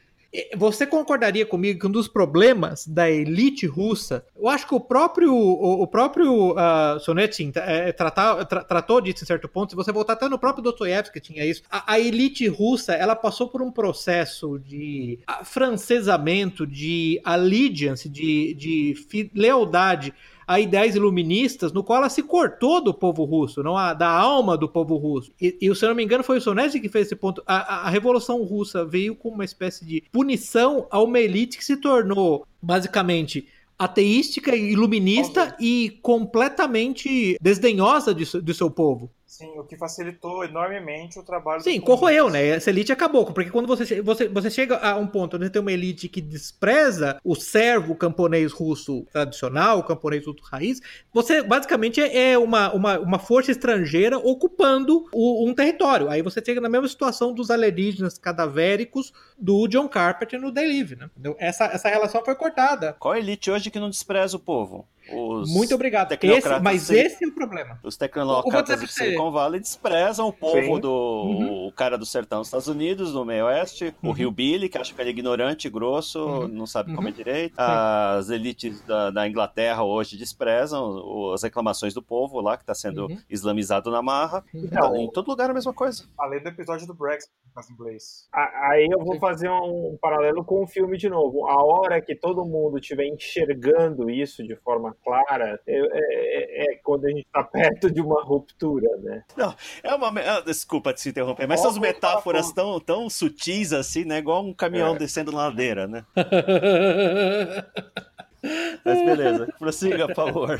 Você 0.57 0.87
concordaria 0.87 1.45
comigo 1.45 1.79
que 1.79 1.85
um 1.85 1.91
dos 1.91 2.07
problemas 2.07 2.87
da 2.87 3.07
elite 3.07 3.67
russa, 3.67 4.25
eu 4.35 4.49
acho 4.49 4.67
que 4.67 4.73
o 4.73 4.79
próprio 4.79 5.31
o, 5.31 5.83
o 5.83 5.87
próprio 5.87 6.53
uh, 6.53 6.99
Sonetin 6.99 7.51
é, 7.55 7.91
tratar, 7.91 8.43
tra, 8.45 8.63
tratou 8.63 8.99
disso 8.99 9.23
em 9.23 9.27
certo 9.27 9.47
ponto. 9.47 9.69
Se 9.69 9.75
você 9.75 9.91
voltar 9.91 10.13
até 10.13 10.27
no 10.27 10.39
próprio 10.39 10.63
Dostoiévski 10.63 11.19
tinha 11.19 11.45
isso. 11.45 11.61
A, 11.69 11.93
a, 11.93 11.99
elite 11.99 12.47
russa 12.47 12.93
ela 12.93 13.15
passou 13.15 13.47
por 13.47 13.61
um 13.61 13.71
processo 13.71 14.57
de 14.57 15.19
francesamento, 15.43 16.65
de 16.65 17.21
allegiance, 17.23 18.09
de, 18.09 18.55
de 18.55 19.29
lealdade 19.35 20.15
a 20.53 20.59
ideias 20.59 20.95
iluministas, 20.95 21.71
no 21.71 21.83
qual 21.83 21.97
ela 21.97 22.09
se 22.09 22.21
cortou 22.21 22.81
do 22.81 22.93
povo 22.93 23.23
russo, 23.23 23.63
não 23.63 23.75
a, 23.75 23.93
da 23.93 24.07
alma 24.07 24.55
do 24.55 24.69
povo 24.69 24.95
russo. 24.97 25.31
E, 25.41 25.57
e 25.59 25.75
se 25.75 25.83
eu 25.83 25.89
não 25.89 25.95
me 25.95 26.03
engano, 26.03 26.23
foi 26.23 26.37
o 26.37 26.41
Sonesi 26.41 26.79
que 26.79 26.89
fez 26.89 27.07
esse 27.07 27.15
ponto. 27.15 27.41
A, 27.47 27.55
a, 27.55 27.87
a 27.87 27.89
Revolução 27.89 28.43
Russa 28.43 28.85
veio 28.85 29.15
como 29.15 29.35
uma 29.35 29.45
espécie 29.45 29.83
de 29.83 30.03
punição 30.11 30.87
a 30.91 31.01
uma 31.01 31.19
elite 31.19 31.57
que 31.57 31.65
se 31.65 31.77
tornou, 31.77 32.45
basicamente, 32.61 33.47
ateística, 33.79 34.55
iluminista 34.55 35.55
e 35.59 35.97
completamente 36.01 37.35
desdenhosa 37.41 38.13
de, 38.13 38.25
do 38.39 38.53
seu 38.53 38.69
povo. 38.69 39.09
Sim, 39.33 39.57
o 39.57 39.63
que 39.63 39.75
facilitou 39.75 40.43
enormemente 40.43 41.17
o 41.17 41.23
trabalho. 41.23 41.63
Sim, 41.63 41.81
corroeu, 41.81 42.29
né? 42.29 42.49
Essa 42.49 42.69
elite 42.69 42.91
acabou, 42.91 43.25
porque 43.25 43.49
quando 43.49 43.65
você, 43.65 43.99
você, 43.99 44.27
você 44.27 44.51
chega 44.51 44.77
a 44.77 44.95
um 44.95 45.07
ponto 45.07 45.37
onde 45.37 45.49
tem 45.49 45.59
uma 45.59 45.71
elite 45.71 46.07
que 46.07 46.21
despreza 46.21 47.19
o 47.23 47.33
servo 47.33 47.95
camponês 47.95 48.51
russo 48.51 49.07
tradicional, 49.11 49.79
o 49.79 49.83
camponês 49.83 50.23
russo 50.27 50.43
raiz, 50.43 50.79
você 51.11 51.41
basicamente 51.41 51.99
é 51.99 52.37
uma, 52.37 52.71
uma, 52.75 52.99
uma 52.99 53.17
força 53.17 53.49
estrangeira 53.49 54.19
ocupando 54.19 55.09
o, 55.11 55.49
um 55.49 55.51
território. 55.55 56.11
Aí 56.11 56.21
você 56.21 56.39
chega 56.45 56.61
na 56.61 56.69
mesma 56.69 56.87
situação 56.87 57.33
dos 57.33 57.49
alienígenas 57.49 58.19
cadavéricos 58.19 59.11
do 59.35 59.67
John 59.67 59.89
Carpenter 59.89 60.39
no 60.39 60.51
Day 60.51 60.67
Live, 60.67 60.95
né? 60.95 61.09
Essa, 61.39 61.65
essa 61.65 61.89
relação 61.89 62.23
foi 62.23 62.35
cortada. 62.35 62.95
Qual 62.99 63.15
elite 63.15 63.49
hoje 63.49 63.71
que 63.71 63.79
não 63.79 63.89
despreza 63.89 64.37
o 64.37 64.39
povo? 64.39 64.87
Os 65.13 65.49
Muito 65.49 65.75
obrigado. 65.75 66.11
Esse, 66.13 66.59
mas 66.59 66.89
esse 66.89 67.23
é 67.23 67.27
o 67.27 67.31
problema. 67.31 67.79
Os 67.83 67.97
tecnocratas 67.97 68.79
do 68.79 68.87
Silicon 68.87 69.31
Valley 69.31 69.59
desprezam 69.59 70.27
o 70.27 70.33
povo 70.33 70.75
Sim. 70.75 70.79
do 70.79 70.91
uhum. 70.91 71.67
o 71.67 71.71
cara 71.71 71.97
do 71.97 72.05
sertão 72.05 72.39
dos 72.39 72.47
Estados 72.47 72.67
Unidos, 72.67 73.13
do 73.13 73.25
meio 73.25 73.45
oeste, 73.45 73.95
uhum. 74.01 74.09
o 74.09 74.13
Rio 74.13 74.31
Billy, 74.31 74.69
que 74.69 74.77
acha 74.77 74.93
que 74.93 75.01
ele 75.01 75.09
é 75.09 75.13
ignorante, 75.13 75.69
grosso, 75.69 76.19
uhum. 76.19 76.47
não 76.47 76.65
sabe 76.65 76.91
uhum. 76.91 76.95
comer 76.97 77.11
direito. 77.11 77.55
As 77.57 78.29
elites 78.29 78.81
da, 78.81 79.09
da, 79.11 79.27
Inglaterra 79.27 79.83
hoje 79.83 80.17
desprezam 80.17 81.31
as 81.33 81.43
reclamações 81.43 81.93
do 81.93 82.01
povo 82.01 82.39
lá, 82.41 82.57
que 82.57 82.63
está 82.63 82.73
sendo 82.73 83.07
uhum. 83.07 83.17
islamizado 83.29 83.91
na 83.91 84.01
marra. 84.01 84.43
Uhum. 84.53 84.65
Então, 84.65 84.95
em 84.95 85.09
todo 85.11 85.27
lugar 85.27 85.47
é 85.47 85.51
a 85.51 85.53
mesma 85.53 85.73
coisa. 85.73 86.03
Além 86.17 86.41
do 86.41 86.49
episódio 86.49 86.85
do 86.87 86.93
Brexit, 86.93 87.31
em 87.69 87.73
inglês. 87.73 88.27
Aí 88.33 88.87
eu 88.91 88.99
vou 89.03 89.19
fazer 89.19 89.49
um 89.49 89.97
paralelo 90.01 90.43
com 90.43 90.63
o 90.63 90.67
filme 90.67 90.97
de 90.97 91.09
novo. 91.09 91.47
A 91.47 91.63
hora 91.63 92.01
que 92.01 92.15
todo 92.15 92.45
mundo 92.45 92.79
estiver 92.79 93.05
enxergando 93.05 94.09
isso 94.09 94.43
de 94.43 94.55
forma 94.55 94.95
clara 95.03 95.59
é, 95.67 95.77
é, 95.77 96.73
é 96.73 96.75
quando 96.83 97.05
a 97.05 97.09
gente 97.09 97.25
está 97.25 97.43
perto 97.43 97.91
de 97.91 98.01
uma 98.01 98.23
ruptura, 98.23 98.89
né? 98.97 99.23
Não, 99.35 99.53
é 99.83 99.93
uma. 99.93 100.07
Ah, 100.21 100.41
desculpa 100.41 100.93
te 100.93 101.09
interromper, 101.09 101.47
mas 101.47 101.59
essas 101.59 101.77
metáforas 101.77 102.51
tão, 102.51 102.79
tão 102.79 103.09
sutis 103.09 103.73
assim, 103.73 104.05
né? 104.05 104.19
Igual 104.19 104.45
um 104.45 104.53
caminhão 104.53 104.95
é. 104.95 104.97
descendo 104.97 105.35
ladeira, 105.35 105.87
né? 105.87 106.05
mas 108.83 109.05
beleza, 109.05 109.47
prossiga, 109.59 110.07
por 110.07 110.15
favor. 110.15 110.59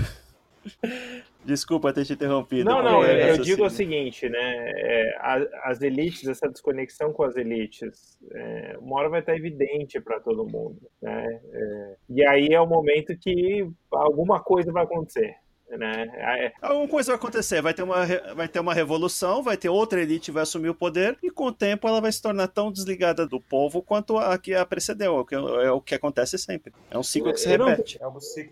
Desculpa 1.45 1.93
ter 1.93 2.05
te 2.05 2.13
interrompido. 2.13 2.69
Não, 2.69 2.81
não, 2.81 3.03
eu, 3.03 3.17
eu 3.17 3.37
digo 3.37 3.65
o 3.65 3.69
seguinte, 3.69 4.29
né? 4.29 4.71
É, 4.75 5.17
as 5.63 5.81
elites, 5.81 6.27
essa 6.27 6.49
desconexão 6.49 7.11
com 7.11 7.23
as 7.23 7.35
elites, 7.35 8.17
é, 8.31 8.77
uma 8.79 8.97
hora 8.97 9.09
vai 9.09 9.19
estar 9.19 9.35
evidente 9.35 9.99
para 9.99 10.19
todo 10.19 10.47
mundo, 10.47 10.79
né? 11.01 11.41
É, 11.51 11.95
e 12.09 12.25
aí 12.25 12.47
é 12.51 12.59
o 12.59 12.67
momento 12.67 13.17
que 13.17 13.67
alguma 13.91 14.41
coisa 14.41 14.71
vai 14.71 14.83
acontecer. 14.83 15.35
Né? 15.77 16.11
É... 16.15 16.51
Alguma 16.61 16.87
coisa 16.87 17.11
vai 17.11 17.15
acontecer, 17.15 17.61
vai 17.61 17.73
ter, 17.73 17.83
uma, 17.83 18.05
vai 18.35 18.47
ter 18.47 18.59
uma 18.59 18.73
revolução, 18.73 19.41
vai 19.41 19.57
ter 19.57 19.69
outra 19.69 20.01
elite 20.01 20.31
vai 20.31 20.43
assumir 20.43 20.69
o 20.69 20.75
poder, 20.75 21.17
e 21.21 21.29
com 21.29 21.45
o 21.45 21.51
tempo 21.51 21.87
ela 21.87 22.01
vai 22.01 22.11
se 22.11 22.21
tornar 22.21 22.47
tão 22.47 22.71
desligada 22.71 23.25
do 23.25 23.39
povo 23.39 23.81
quanto 23.81 24.17
a 24.17 24.37
que 24.37 24.53
a 24.53 24.65
precedeu, 24.65 25.17
o 25.17 25.25
que, 25.25 25.35
é 25.35 25.71
o 25.71 25.81
que 25.81 25.95
acontece 25.95 26.37
sempre. 26.37 26.73
É 26.89 26.97
um 26.97 27.03
ciclo 27.03 27.31
que 27.33 27.39
se 27.39 27.49
repete. 27.49 27.99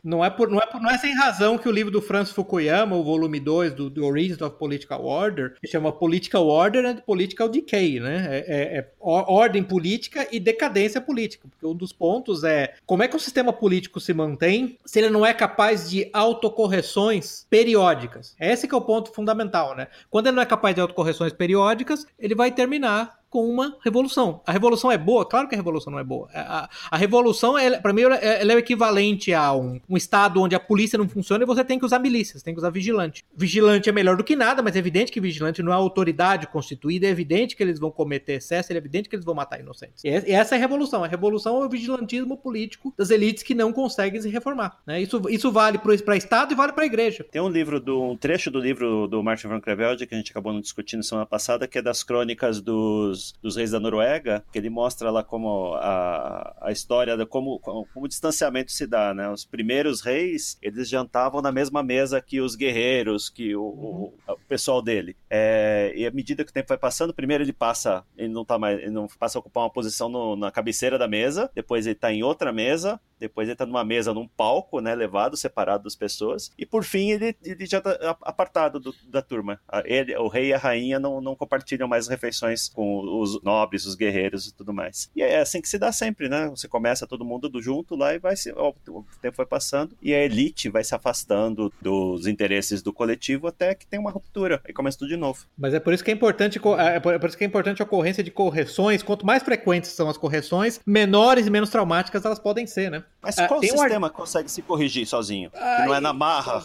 Não, 0.03 0.24
é 0.24 0.30
por, 0.30 0.49
não, 0.49 0.59
é 0.59 0.65
por, 0.65 0.82
não 0.82 0.89
é 0.89 0.97
sem 0.97 1.15
razão 1.15 1.57
que 1.57 1.67
o 1.67 1.72
livro 1.72 1.91
do 1.91 2.01
Francis 2.01 2.34
Fukuyama, 2.34 2.95
o 2.95 3.03
volume 3.03 3.39
2 3.39 3.74
do 3.74 3.89
The 3.89 4.01
Origins 4.01 4.41
of 4.41 4.57
Political 4.57 5.05
Order, 5.05 5.55
se 5.63 5.72
chama 5.72 5.91
Political 5.91 6.47
Order 6.47 6.86
and 6.86 6.97
Political 6.97 7.49
Decay, 7.49 7.99
né? 7.99 8.28
É, 8.32 8.45
é, 8.47 8.78
é 8.80 8.88
ordem 8.99 9.63
política 9.63 10.28
e 10.32 10.39
decadência 10.39 11.01
política, 11.01 11.47
porque 11.49 11.65
um 11.65 11.76
dos 11.76 11.91
pontos 11.91 12.43
é 12.43 12.74
como 12.86 13.03
é 13.03 13.07
que 13.07 13.15
o 13.15 13.19
sistema 13.19 13.51
político 13.51 13.99
se 13.99 14.13
mantém 14.13 14.78
se 14.86 14.99
ele 14.99 15.09
não 15.09 15.26
é 15.26 15.34
capaz 15.34 15.89
de 15.89 16.09
autocorreções 16.13 17.11
autocorreções 17.12 17.45
periódicas. 17.49 18.36
Esse 18.39 18.68
é 18.72 18.76
o 18.76 18.82
ponto 18.82 19.12
fundamental, 19.14 19.76
né? 19.76 19.88
Quando 20.09 20.28
ele 20.28 20.36
não 20.36 20.43
é 20.43 20.45
capaz 20.45 20.76
de 20.76 20.82
autocorreções 20.82 21.34
periódicas, 21.34 22.05
ele 22.18 22.36
vai 22.36 22.51
terminar 22.51 23.20
com 23.32 23.49
uma 23.49 23.77
revolução. 23.82 24.41
A 24.45 24.51
revolução 24.51 24.91
é 24.91 24.97
boa? 24.97 25.25
Claro 25.25 25.47
que 25.47 25.55
a 25.55 25.57
revolução 25.57 25.89
não 25.89 25.97
é 25.97 26.03
boa. 26.03 26.29
A, 26.34 26.69
a 26.91 26.97
revolução, 26.97 27.55
para 27.82 27.93
mim, 27.93 28.01
ela, 28.01 28.15
ela, 28.17 28.51
é 28.51 28.55
o 28.55 28.59
equivalente 28.59 29.34
a 29.34 29.53
um, 29.53 29.79
um, 29.89 29.95
estado 29.95 30.41
onde 30.41 30.53
a 30.53 30.59
polícia 30.59 30.97
não 30.97 31.07
funciona 31.07 31.41
e 31.41 31.47
você 31.47 31.63
tem 31.63 31.79
que 31.79 31.86
usar 31.86 31.97
milícias, 31.97 32.43
tem 32.43 32.53
que 32.53 32.59
usar 32.59 32.69
vigilante. 32.69 33.23
Vigilante 33.34 33.88
é 33.88 33.91
melhor 33.93 34.17
do 34.17 34.23
que 34.23 34.36
nada, 34.36 34.61
mas 34.61 34.75
é 34.75 34.79
evidente 34.79 35.13
que 35.13 35.21
vigilante 35.21 35.63
não 35.63 35.71
é 35.71 35.75
autoridade 35.75 36.45
constituída, 36.47 37.07
é 37.07 37.09
evidente 37.09 37.55
que 37.55 37.63
eles 37.63 37.79
vão 37.79 37.89
cometer 37.89 38.34
excesso, 38.34 38.73
é 38.73 38.75
evidente 38.75 39.07
que 39.07 39.15
eles 39.15 39.25
vão 39.25 39.34
matar 39.34 39.61
inocentes. 39.61 40.03
E 40.03 40.09
essa 40.09 40.55
é 40.55 40.57
a 40.57 40.59
revolução. 40.59 41.01
A 41.01 41.07
revolução 41.07 41.63
é 41.63 41.65
o 41.65 41.69
vigilantismo 41.69 42.36
político 42.36 42.93
das 42.97 43.11
elites 43.11 43.43
que 43.43 43.55
não 43.55 43.71
conseguem 43.71 44.21
se 44.21 44.27
reformar. 44.27 44.77
Né? 44.86 45.01
Isso, 45.01 45.21
isso 45.29 45.49
vale 45.53 45.77
para 45.77 46.17
Estado 46.17 46.51
e 46.51 46.55
vale 46.55 46.73
para 46.73 46.84
a 46.84 46.88
igreja. 46.88 47.25
Tem 47.32 47.41
um 47.41 47.49
livro, 47.49 47.79
do, 47.79 48.11
um 48.11 48.17
trecho 48.17 48.51
do 48.51 48.59
livro 48.59 49.07
do 49.07 49.23
Martin 49.23 49.47
van 49.47 49.61
Crevelde 49.61 50.05
que 50.05 50.13
a 50.13 50.17
gente 50.17 50.32
acabou 50.32 50.59
discutindo 50.59 51.01
semana 51.01 51.25
passada, 51.25 51.65
que 51.65 51.77
é 51.77 51.82
das 51.82 52.03
crônicas 52.03 52.59
dos 52.59 53.20
dos, 53.22 53.34
dos 53.41 53.55
reis 53.55 53.72
da 53.72 53.80
Noruega, 53.80 54.43
que 54.51 54.57
ele 54.57 54.69
mostra 54.69 55.11
lá 55.11 55.24
como 55.24 55.74
a, 55.76 56.55
a 56.61 56.72
história, 56.72 57.15
de 57.15 57.26
como, 57.26 57.59
como, 57.59 57.86
como 57.93 58.05
o 58.05 58.09
distanciamento 58.09 58.72
se 58.72 58.88
dá, 58.88 59.13
né? 59.13 59.30
Os 59.30 59.45
primeiros 59.45 60.01
reis, 60.01 60.57
eles 60.61 60.89
jantavam 60.89 61.41
na 61.41 61.51
mesma 61.51 61.84
mesa 61.84 62.22
que 62.22 62.41
os 62.41 62.55
guerreiros, 62.55 63.30
que 63.30 63.55
o, 63.55 63.61
uhum. 63.63 64.13
o, 64.28 64.34
o 64.34 64.38
pessoal 64.47 64.82
dele. 64.82 65.15
É, 65.30 65.93
e 65.95 66.05
à 66.05 66.11
medida 66.11 66.43
que 66.43 66.51
o 66.51 66.53
tempo 66.53 66.69
vai 66.69 66.78
passando, 66.78 67.13
primeiro 67.13 67.43
ele 67.43 67.53
passa, 67.53 68.03
ele 68.17 68.34
não 68.34 68.43
tá 68.43 68.57
mais, 68.57 68.80
ele 68.80 68.91
não 68.91 69.07
passa 69.19 69.38
a 69.38 69.41
ocupar 69.41 69.63
uma 69.63 69.69
posição 69.69 70.09
no, 70.09 70.36
na 70.36 70.51
cabeceira 70.51 70.97
da 70.97 71.07
mesa, 71.07 71.49
depois 71.53 71.86
ele 71.86 71.95
está 71.95 72.11
em 72.11 72.24
outra 72.24 72.51
mesa, 72.51 72.99
depois 73.22 73.47
ele 73.47 73.53
está 73.53 73.67
numa 73.67 73.86
mesa, 73.86 74.13
num 74.13 74.28
palco, 74.28 74.82
né, 74.82 74.95
levado, 74.95 75.38
separado 75.38 75.84
das 75.84 75.95
pessoas, 75.95 76.51
e 76.57 76.65
por 76.65 76.84
fim 76.84 77.11
ele, 77.11 77.36
ele 77.43 77.67
já 77.67 77.78
está 77.78 78.17
apartado 78.22 78.80
do, 78.80 78.93
da 79.07 79.22
turma. 79.22 79.59
Ele, 79.86 80.15
o 80.17 80.28
rei 80.28 80.47
e 80.47 80.53
a 80.53 80.57
rainha 80.57 80.99
não, 80.99 81.22
não 81.22 81.36
compartilham 81.36 81.88
mais 81.88 82.07
refeições 82.07 82.67
com 82.67 83.22
os 83.22 83.41
nobres, 83.43 83.86
os 83.86 83.93
guerreiros 83.93 84.47
e 84.47 84.55
tudo 84.55 84.74
mais. 84.74 85.11
E 85.15 85.22
é 85.22 85.39
assim 85.39 85.61
que 85.61 85.69
se 85.69 85.78
dá 85.78 85.91
sempre, 85.91 86.28
né? 86.28 86.49
Você 86.49 86.67
começa 86.67 87.05
todo 87.05 87.24
mundo 87.24 87.47
do 87.47 87.61
junto 87.61 87.95
lá 87.95 88.15
e 88.15 88.19
vai 88.19 88.36
se. 88.36 88.51
Ó, 88.53 88.74
o 88.89 89.05
tempo 89.22 89.38
vai 89.38 89.45
passando 89.45 89.95
e 90.01 90.13
a 90.13 90.24
elite 90.24 90.67
vai 90.67 90.84
se 90.84 90.95
afastando 90.95 91.72
dos 91.80 92.26
interesses 92.26 92.82
do 92.82 92.91
coletivo 92.91 93.47
até 93.47 93.76
que 93.76 93.86
tem 93.86 93.99
uma 93.99 94.09
ruptura. 94.09 94.61
Aí 94.67 94.74
começa 94.74 94.97
tudo 94.97 95.09
de 95.09 95.17
novo. 95.17 95.45
Mas 95.55 95.76
é 95.76 95.80
por 95.80 95.93
isso 95.93 96.03
que 96.03 96.09
é 96.09 96.13
importante, 96.13 96.59
é, 96.80 96.95
é 96.95 96.99
por 96.99 97.30
isso 97.30 97.38
que 97.38 97.43
é 97.43 97.47
importante 97.47 97.84
a 97.84 97.86
ocorrência 97.86 98.24
de 98.24 98.32
correções. 98.32 99.03
Quanto 99.03 99.26
mais 99.26 99.43
frequentes 99.43 99.91
são 99.91 100.09
as 100.09 100.17
correções, 100.17 100.80
menores 100.86 101.45
e 101.45 101.51
menos 101.51 101.69
traumáticas 101.69 102.26
elas 102.26 102.39
podem 102.39 102.65
ser, 102.65 102.89
né? 102.89 103.03
Mas 103.22 103.38
ah, 103.38 103.47
qual 103.47 103.59
ah, 103.59 103.64
sistema 103.64 104.07
um... 104.07 104.09
consegue 104.09 104.49
se 104.49 104.62
corrigir 104.62 105.05
sozinho? 105.05 105.51
Que 105.51 105.86
não 105.86 105.93
é 105.93 105.99
na 105.99 106.12
marra? 106.12 106.64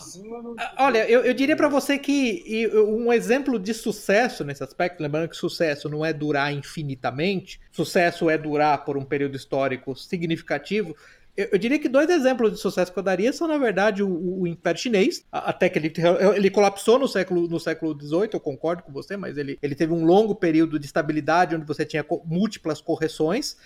Olha, 0.78 1.09
eu, 1.09 1.22
eu 1.22 1.34
diria 1.34 1.55
para 1.55 1.68
você 1.68 1.99
que 1.99 2.66
um 2.74 3.12
exemplo 3.12 3.59
de 3.59 3.74
sucesso 3.74 4.42
nesse 4.42 4.64
aspecto, 4.64 5.03
lembrando 5.03 5.28
que 5.28 5.36
sucesso 5.36 5.88
não 5.88 6.05
é 6.05 6.12
durar 6.12 6.53
infinitamente, 6.53 7.61
sucesso 7.70 8.30
é 8.30 8.38
durar 8.38 8.84
por 8.84 8.97
um 8.97 9.05
período 9.05 9.36
histórico 9.36 9.94
significativo. 9.94 10.97
Eu, 11.36 11.49
eu, 11.53 11.59
diria 11.59 11.78
que 11.78 11.88
dois 11.88 12.09
exemplos 12.09 12.51
de 12.53 12.59
sucesso 12.59 12.90
que 12.90 12.99
eu 12.99 13.03
daria 13.03 13.30
são, 13.30 13.47
na 13.47 13.59
verdade, 13.59 14.03
o, 14.03 14.40
o 14.40 14.47
Império 14.47 14.80
Chinês, 14.80 15.22
até 15.30 15.68
que 15.68 15.78
ele, 15.78 15.92
ele 16.34 16.51
colapsou 16.51 16.99
no 16.99 17.07
século, 17.07 17.47
no 17.47 17.61
século 17.61 17.94
XVIII, 17.94 18.30
eu 18.32 18.40
concordo 18.40 18.82
com 18.82 18.90
você, 18.90 19.18
mas 19.18 19.36
ele, 19.36 19.59
ele 19.61 19.74
teve 19.74 19.92
um 19.92 20.07
longo 20.07 20.34
período 20.34 20.78
de 20.78 20.86
estabilidade 20.86 21.55
onde 21.55 21.66
você 21.66 21.84
tinha 21.84 22.05
múltiplas 22.24 22.80
correções. 22.80 23.59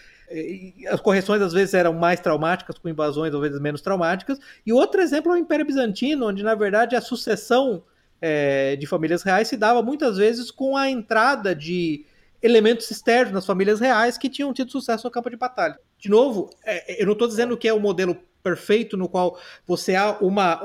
As 0.88 1.00
correções 1.00 1.42
às 1.42 1.52
vezes 1.52 1.74
eram 1.74 1.92
mais 1.92 2.20
traumáticas, 2.20 2.78
com 2.78 2.88
invasões 2.88 3.34
às 3.34 3.40
vezes 3.40 3.60
menos 3.60 3.80
traumáticas. 3.80 4.38
E 4.64 4.72
outro 4.72 5.00
exemplo 5.00 5.32
é 5.32 5.34
o 5.34 5.38
Império 5.38 5.66
Bizantino, 5.66 6.28
onde 6.28 6.42
na 6.42 6.54
verdade 6.54 6.94
a 6.94 7.00
sucessão 7.00 7.82
é, 8.20 8.76
de 8.76 8.86
famílias 8.86 9.22
reais 9.22 9.48
se 9.48 9.56
dava 9.56 9.82
muitas 9.82 10.18
vezes 10.18 10.50
com 10.50 10.76
a 10.76 10.88
entrada 10.88 11.54
de 11.54 12.04
elementos 12.42 12.90
externos 12.90 13.32
nas 13.32 13.46
famílias 13.46 13.80
reais 13.80 14.16
que 14.16 14.28
tinham 14.28 14.52
tido 14.52 14.70
sucesso 14.70 15.06
no 15.06 15.10
campo 15.10 15.30
de 15.30 15.36
batalha. 15.36 15.78
De 15.98 16.08
novo, 16.08 16.50
é, 16.64 17.02
eu 17.02 17.06
não 17.06 17.12
estou 17.12 17.28
dizendo 17.28 17.56
que 17.56 17.68
é 17.68 17.72
o 17.72 17.80
modelo 17.80 18.16
perfeito 18.42 18.96
no 18.96 19.08
qual 19.08 19.38
você 19.66 19.94
há 19.94 20.16
uma, 20.20 20.60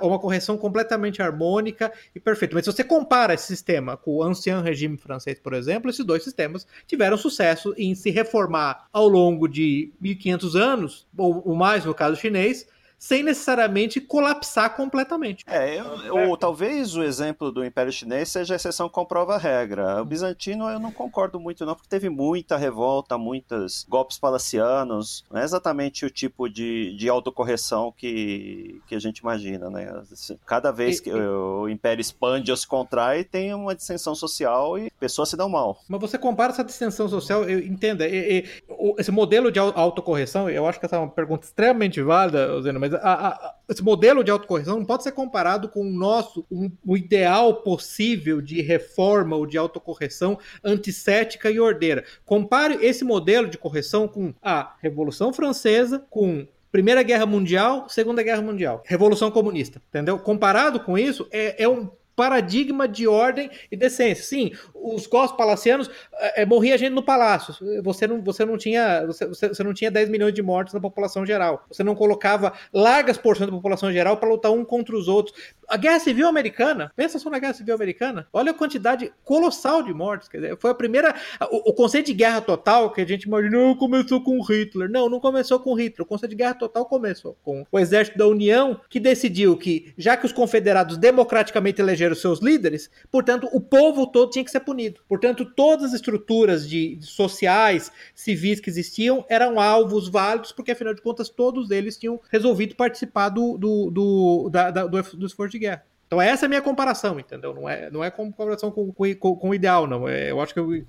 uma 0.00 0.18
correção 0.18 0.56
completamente 0.56 1.20
harmônica 1.22 1.92
e 2.14 2.20
perfeita. 2.20 2.54
Mas 2.54 2.64
se 2.64 2.72
você 2.72 2.84
compara 2.84 3.34
esse 3.34 3.46
sistema 3.46 3.96
com 3.96 4.16
o 4.16 4.22
ancien 4.22 4.62
regime 4.62 4.96
francês, 4.96 5.38
por 5.38 5.52
exemplo, 5.52 5.90
esses 5.90 6.04
dois 6.04 6.22
sistemas 6.22 6.66
tiveram 6.86 7.16
sucesso 7.16 7.74
em 7.76 7.94
se 7.94 8.10
reformar 8.10 8.86
ao 8.92 9.08
longo 9.08 9.48
de 9.48 9.92
1500 10.00 10.56
anos, 10.56 11.06
ou 11.16 11.54
mais 11.54 11.84
no 11.84 11.94
caso 11.94 12.16
chinês, 12.16 12.66
sem 12.98 13.22
necessariamente 13.22 14.00
colapsar 14.00 14.74
completamente. 14.74 15.44
É, 15.46 15.78
eu, 15.78 16.28
ou 16.28 16.36
talvez 16.36 16.96
o 16.96 17.02
exemplo 17.02 17.52
do 17.52 17.64
Império 17.64 17.92
Chinês 17.92 18.28
seja 18.28 18.54
a 18.54 18.56
exceção 18.56 18.88
que 18.88 18.94
comprova 18.94 19.34
a 19.34 19.38
regra. 19.38 20.00
O 20.00 20.04
bizantino 20.04 20.68
eu 20.68 20.78
não 20.78 20.90
concordo 20.90 21.38
muito 21.38 21.64
não, 21.66 21.74
porque 21.74 21.88
teve 21.88 22.08
muita 22.08 22.56
revolta, 22.56 23.18
muitos 23.18 23.86
golpes 23.88 24.18
palacianos, 24.18 25.24
não 25.30 25.40
é 25.40 25.44
exatamente 25.44 26.04
o 26.04 26.10
tipo 26.10 26.48
de, 26.48 26.96
de 26.96 27.08
autocorreção 27.08 27.92
que, 27.96 28.80
que 28.86 28.94
a 28.94 28.98
gente 28.98 29.18
imagina, 29.18 29.68
né? 29.70 30.02
Assim, 30.12 30.38
cada 30.46 30.70
vez 30.70 31.00
que 31.00 31.12
o 31.12 31.68
Império 31.68 32.00
expande 32.00 32.50
ou 32.50 32.56
se 32.56 32.66
contrai, 32.66 33.24
tem 33.24 33.54
uma 33.54 33.74
dissensão 33.74 34.14
social 34.14 34.78
e 34.78 34.90
pessoas 34.98 35.28
se 35.28 35.36
dão 35.36 35.48
mal. 35.48 35.80
Mas 35.88 36.00
você 36.00 36.18
compara 36.18 36.52
essa 36.52 36.64
dissensão 36.64 37.08
social, 37.08 37.44
eu, 37.44 37.58
entenda, 37.58 38.06
esse 38.08 39.10
modelo 39.10 39.52
de 39.52 39.58
autocorreção, 39.58 40.48
eu 40.48 40.66
acho 40.66 40.78
que 40.80 40.86
essa 40.86 40.96
é 40.96 40.98
uma 40.98 41.10
pergunta 41.10 41.44
extremamente 41.44 42.00
válida, 42.02 42.60
Zeno, 42.62 42.85
mas 42.86 42.94
a, 42.94 43.28
a, 43.28 43.54
esse 43.68 43.82
modelo 43.82 44.22
de 44.22 44.30
autocorreção 44.30 44.78
não 44.78 44.84
pode 44.84 45.02
ser 45.02 45.12
comparado 45.12 45.68
com 45.68 45.80
o 45.80 45.90
nosso, 45.90 46.46
um, 46.50 46.70
o 46.84 46.96
ideal 46.96 47.62
possível 47.62 48.40
de 48.40 48.62
reforma 48.62 49.36
ou 49.36 49.46
de 49.46 49.58
autocorreção 49.58 50.38
antissética 50.62 51.50
e 51.50 51.58
ordeira. 51.58 52.04
Compare 52.24 52.78
esse 52.80 53.04
modelo 53.04 53.48
de 53.48 53.58
correção 53.58 54.06
com 54.06 54.32
a 54.40 54.74
Revolução 54.80 55.32
Francesa, 55.32 56.04
com 56.08 56.46
Primeira 56.70 57.02
Guerra 57.02 57.26
Mundial, 57.26 57.88
Segunda 57.88 58.22
Guerra 58.22 58.42
Mundial, 58.42 58.82
Revolução 58.86 59.30
Comunista, 59.30 59.82
entendeu? 59.88 60.18
Comparado 60.18 60.80
com 60.80 60.96
isso, 60.96 61.26
é, 61.30 61.62
é 61.62 61.68
um 61.68 61.90
paradigma 62.16 62.88
de 62.88 63.06
ordem 63.06 63.50
e 63.70 63.76
decência. 63.76 64.24
Sim, 64.24 64.50
os 64.74 65.06
costos 65.06 65.36
palacianos 65.36 65.90
é, 66.14 66.42
é, 66.42 66.46
morria 66.46 66.78
gente 66.78 66.94
no 66.94 67.02
palácio. 67.02 67.54
Você 67.82 68.06
não, 68.06 68.22
você 68.22 68.44
não 68.44 68.56
tinha 68.56 69.06
você, 69.06 69.26
você 69.26 69.62
não 69.62 69.74
tinha 69.74 69.90
10 69.90 70.08
milhões 70.08 70.32
de 70.32 70.42
mortes 70.42 70.72
na 70.72 70.80
população 70.80 71.26
geral. 71.26 71.64
Você 71.70 71.84
não 71.84 71.94
colocava 71.94 72.54
largas 72.72 73.18
porções 73.18 73.50
da 73.50 73.54
população 73.54 73.92
geral 73.92 74.16
para 74.16 74.28
lutar 74.28 74.50
um 74.50 74.64
contra 74.64 74.96
os 74.96 75.06
outros. 75.06 75.36
A 75.68 75.76
Guerra 75.76 75.98
Civil 75.98 76.26
Americana, 76.26 76.90
pensa 76.96 77.18
só 77.18 77.28
na 77.28 77.38
Guerra 77.38 77.54
Civil 77.54 77.74
Americana. 77.74 78.26
Olha 78.32 78.52
a 78.52 78.54
quantidade 78.54 79.12
colossal 79.22 79.82
de 79.82 79.92
mortes. 79.92 80.28
Quer 80.28 80.38
dizer, 80.38 80.58
foi 80.58 80.70
a 80.70 80.74
primeira. 80.74 81.14
O, 81.50 81.70
o 81.70 81.74
conceito 81.74 82.06
de 82.06 82.14
guerra 82.14 82.40
total 82.40 82.90
que 82.92 83.02
a 83.02 83.06
gente 83.06 83.24
imaginou 83.24 83.76
começou 83.76 84.22
com 84.22 84.40
Hitler. 84.40 84.88
Não, 84.88 85.10
não 85.10 85.20
começou 85.20 85.60
com 85.60 85.74
Hitler. 85.74 86.02
O 86.02 86.06
conceito 86.08 86.30
de 86.30 86.36
guerra 86.36 86.54
total 86.54 86.86
começou 86.86 87.36
com 87.44 87.66
o 87.70 87.78
exército 87.78 88.16
da 88.16 88.26
União 88.26 88.80
que 88.88 88.98
decidiu 88.98 89.56
que, 89.56 89.92
já 89.98 90.16
que 90.16 90.24
os 90.24 90.32
confederados 90.32 90.96
democraticamente 90.96 91.80
elegeram 91.80 92.05
seus 92.14 92.40
líderes, 92.40 92.90
portanto, 93.10 93.48
o 93.52 93.60
povo 93.60 94.06
todo 94.06 94.30
tinha 94.30 94.44
que 94.44 94.50
ser 94.50 94.60
punido. 94.60 95.00
Portanto, 95.08 95.44
todas 95.44 95.86
as 95.86 95.94
estruturas 95.94 96.68
de, 96.68 96.96
de 96.96 97.06
sociais, 97.06 97.90
civis 98.14 98.60
que 98.60 98.70
existiam 98.70 99.24
eram 99.28 99.58
alvos 99.60 100.08
válidos, 100.08 100.52
porque 100.52 100.72
afinal 100.72 100.94
de 100.94 101.02
contas 101.02 101.28
todos 101.28 101.70
eles 101.70 101.96
tinham 101.96 102.20
resolvido 102.30 102.76
participar 102.76 103.30
do, 103.30 103.56
do, 103.58 103.90
do, 103.90 104.50
da, 104.50 104.70
da, 104.70 104.86
do, 104.86 105.02
do 105.02 105.26
esforço 105.26 105.52
de 105.52 105.58
guerra. 105.58 105.84
Então 106.06 106.22
essa 106.22 106.44
é 106.44 106.46
a 106.46 106.48
minha 106.48 106.62
comparação, 106.62 107.18
entendeu? 107.18 107.52
Não 107.52 107.68
é, 107.68 107.90
não 107.90 108.02
é 108.02 108.10
comparação 108.10 108.70
com, 108.70 108.92
com, 108.92 109.14
com 109.14 109.48
o 109.48 109.54
ideal, 109.54 109.86
não. 109.86 110.08
É, 110.08 110.30
eu 110.30 110.40
acho 110.40 110.54
que 110.54 110.60
o, 110.60 110.84